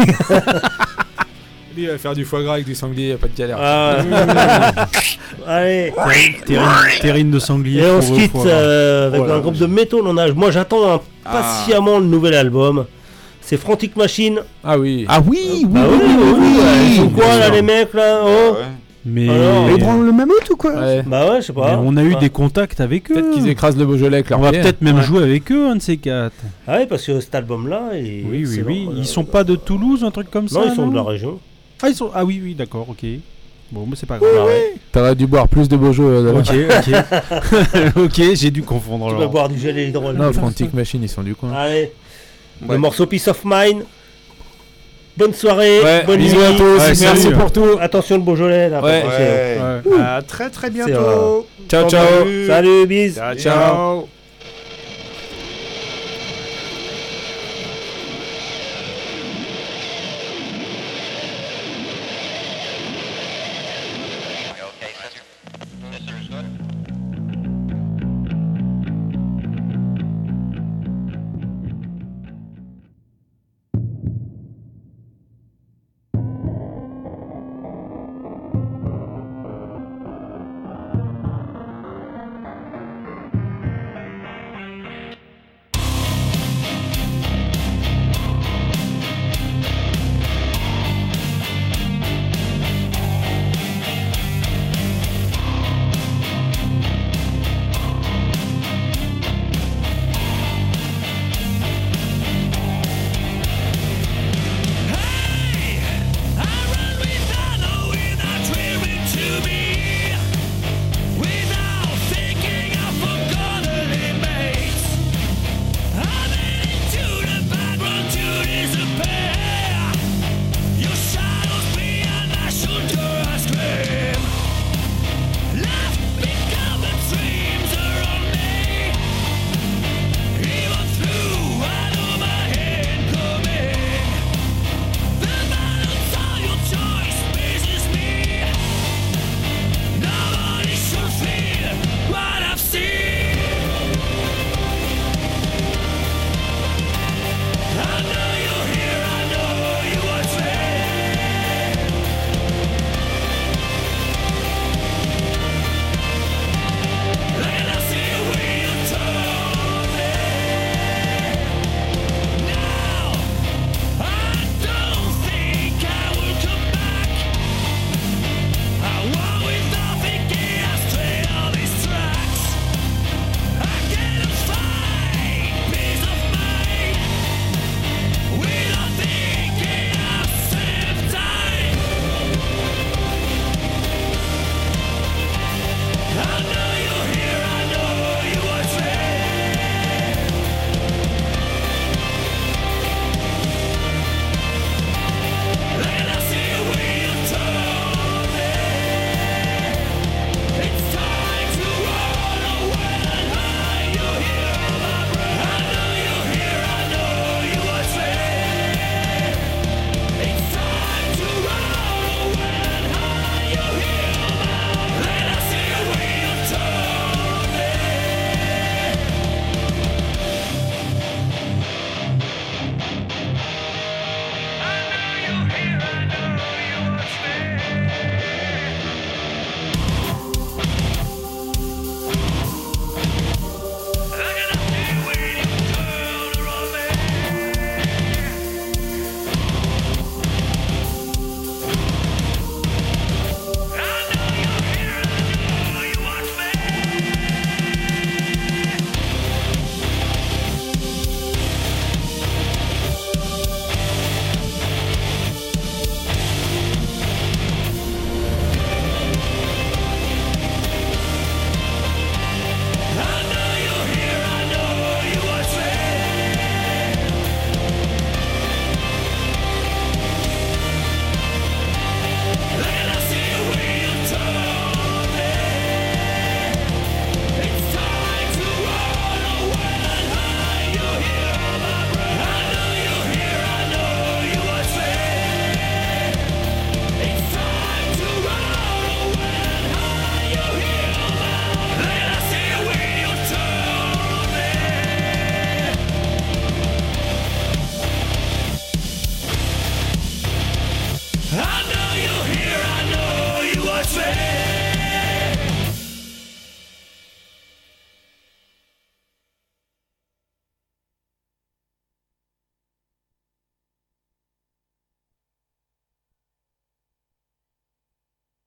Lui 1.75 1.83
il 1.83 1.87
va 1.89 1.97
faire 1.97 2.13
du 2.13 2.25
foie 2.25 2.43
gras 2.43 2.53
avec 2.55 2.65
du 2.65 2.75
sanglier, 2.75 3.09
y 3.09 3.11
a 3.13 3.17
pas 3.17 3.27
de 3.27 3.35
galère. 3.37 3.57
Ah. 3.59 3.97
Allez. 5.47 5.93
Terrine, 6.45 6.69
terrine 7.01 7.31
de 7.31 7.39
sanglier. 7.39 7.81
Et 7.83 7.89
on 7.89 8.01
se 8.01 8.11
quitte 8.13 8.35
euh, 8.35 9.07
avec 9.07 9.21
Oh 9.27 9.31
un 9.31 9.39
groupe 9.39 9.57
de 9.57 9.65
métaux. 9.65 10.01
On 10.05 10.17
a, 10.17 10.31
moi 10.31 10.51
j'attends 10.51 11.01
impatiemment 11.25 11.99
le 11.99 12.05
nouvel 12.05 12.33
album. 12.35 12.85
C'est 13.41 13.57
Frantic 13.57 13.95
Machine. 13.95 14.41
Ah 14.63 14.77
oui. 14.77 15.05
Ah 15.07 15.21
oui, 15.25 15.39
oui, 15.53 15.65
Bah 15.69 15.79
oui, 15.89 15.97
oui, 16.01 16.15
oui, 16.17 16.35
oui, 16.37 16.57
oui, 16.59 16.99
oui. 17.01 17.09
quoi 17.15 17.37
là 17.37 17.49
les 17.49 17.61
mecs 17.61 17.93
là 17.93 18.21
oh 18.25 18.53
Ouais. 18.59 18.65
Ah 19.07 19.65
mais 19.67 19.73
ils 19.73 19.79
branlent 19.79 20.05
le 20.05 20.11
mammouth 20.11 20.49
ou 20.51 20.55
quoi 20.57 20.73
Bah 21.05 21.31
ouais, 21.31 21.41
je 21.41 21.47
sais 21.47 21.53
pas. 21.53 21.79
on 21.83 21.95
a 21.97 22.03
eu 22.03 22.15
des 22.15 22.29
contacts 22.29 22.81
avec 22.81 23.09
eux 23.09 23.13
Peut-être 23.13 23.31
qu'ils 23.31 23.47
écrasent 23.47 23.77
le 23.77 23.85
Beaujolais 23.85 24.17
avec 24.17 24.31
On 24.31 24.39
va 24.39 24.51
peut-être 24.51 24.81
même 24.81 25.01
jouer 25.01 25.23
avec 25.23 25.51
eux, 25.51 25.67
un 25.67 25.75
de 25.75 25.81
ces 25.81 25.97
quatre. 25.97 26.35
Ah 26.67 26.77
ouais, 26.77 26.85
parce 26.85 27.05
que 27.05 27.19
cet 27.19 27.35
album-là, 27.35 27.89
Oui, 27.93 28.25
oui, 28.29 28.61
oui. 28.65 28.87
Euh, 28.89 28.95
ils 28.97 29.05
sont 29.05 29.23
pas 29.23 29.43
de 29.43 29.55
Toulouse, 29.55 30.03
un 30.03 30.11
truc 30.11 30.29
comme 30.29 30.47
ça. 30.47 30.59
Non, 30.59 30.65
ils 30.71 30.75
sont 30.75 30.87
de 30.87 30.95
la 30.95 31.03
région. 31.03 31.39
Ah, 31.81 31.89
ils 31.89 31.95
sont... 31.95 32.09
ah 32.13 32.25
oui, 32.25 32.41
oui, 32.43 32.55
d'accord, 32.55 32.87
ok. 32.89 33.05
Bon, 33.71 33.85
mais 33.87 33.95
c'est 33.95 34.05
pas 34.05 34.17
grave. 34.17 34.49
T'aurais 34.91 35.15
dû 35.15 35.27
boire 35.27 35.47
plus 35.47 35.67
de 35.67 35.75
Beaujolais. 35.75 36.29
Euh, 36.29 36.33
Là. 36.33 36.39
Ok, 36.39 37.95
ok. 37.95 38.03
ok, 38.03 38.21
j'ai 38.33 38.51
dû 38.51 38.63
confondre. 38.63 39.09
Tu 39.09 39.15
vas 39.15 39.27
boire 39.27 39.49
du 39.49 39.59
gel 39.59 39.77
et. 39.77 39.91
Non, 39.91 40.33
Frantic 40.33 40.73
Machine, 40.73 41.03
ils 41.03 41.09
sont 41.09 41.23
du 41.23 41.35
coin. 41.35 41.51
Allez, 41.53 41.91
le 42.67 42.77
morceau 42.77 43.05
Peace 43.05 43.27
of 43.27 43.41
Mind, 43.45 43.83
Bonne 45.17 45.33
soirée. 45.33 45.81
Bonne 46.05 46.19
bisous 46.19 46.39
à 46.39 46.53
tous. 46.53 47.01
Merci 47.01 47.31
pour 47.31 47.51
tout. 47.51 47.77
Attention 47.79 48.17
le 48.17 48.21
Beaujolais. 48.21 48.69
Là. 48.69 48.81
Euh, 48.83 49.81
à 49.99 50.21
très 50.21 50.49
très 50.49 50.69
bientôt. 50.69 50.91
Euh, 50.91 51.41
ciao, 51.67 51.89
ciao. 51.89 52.05
Salut, 52.47 52.85
bis. 52.85 53.15
ciao. 53.15 53.35
ciao. 53.35 54.07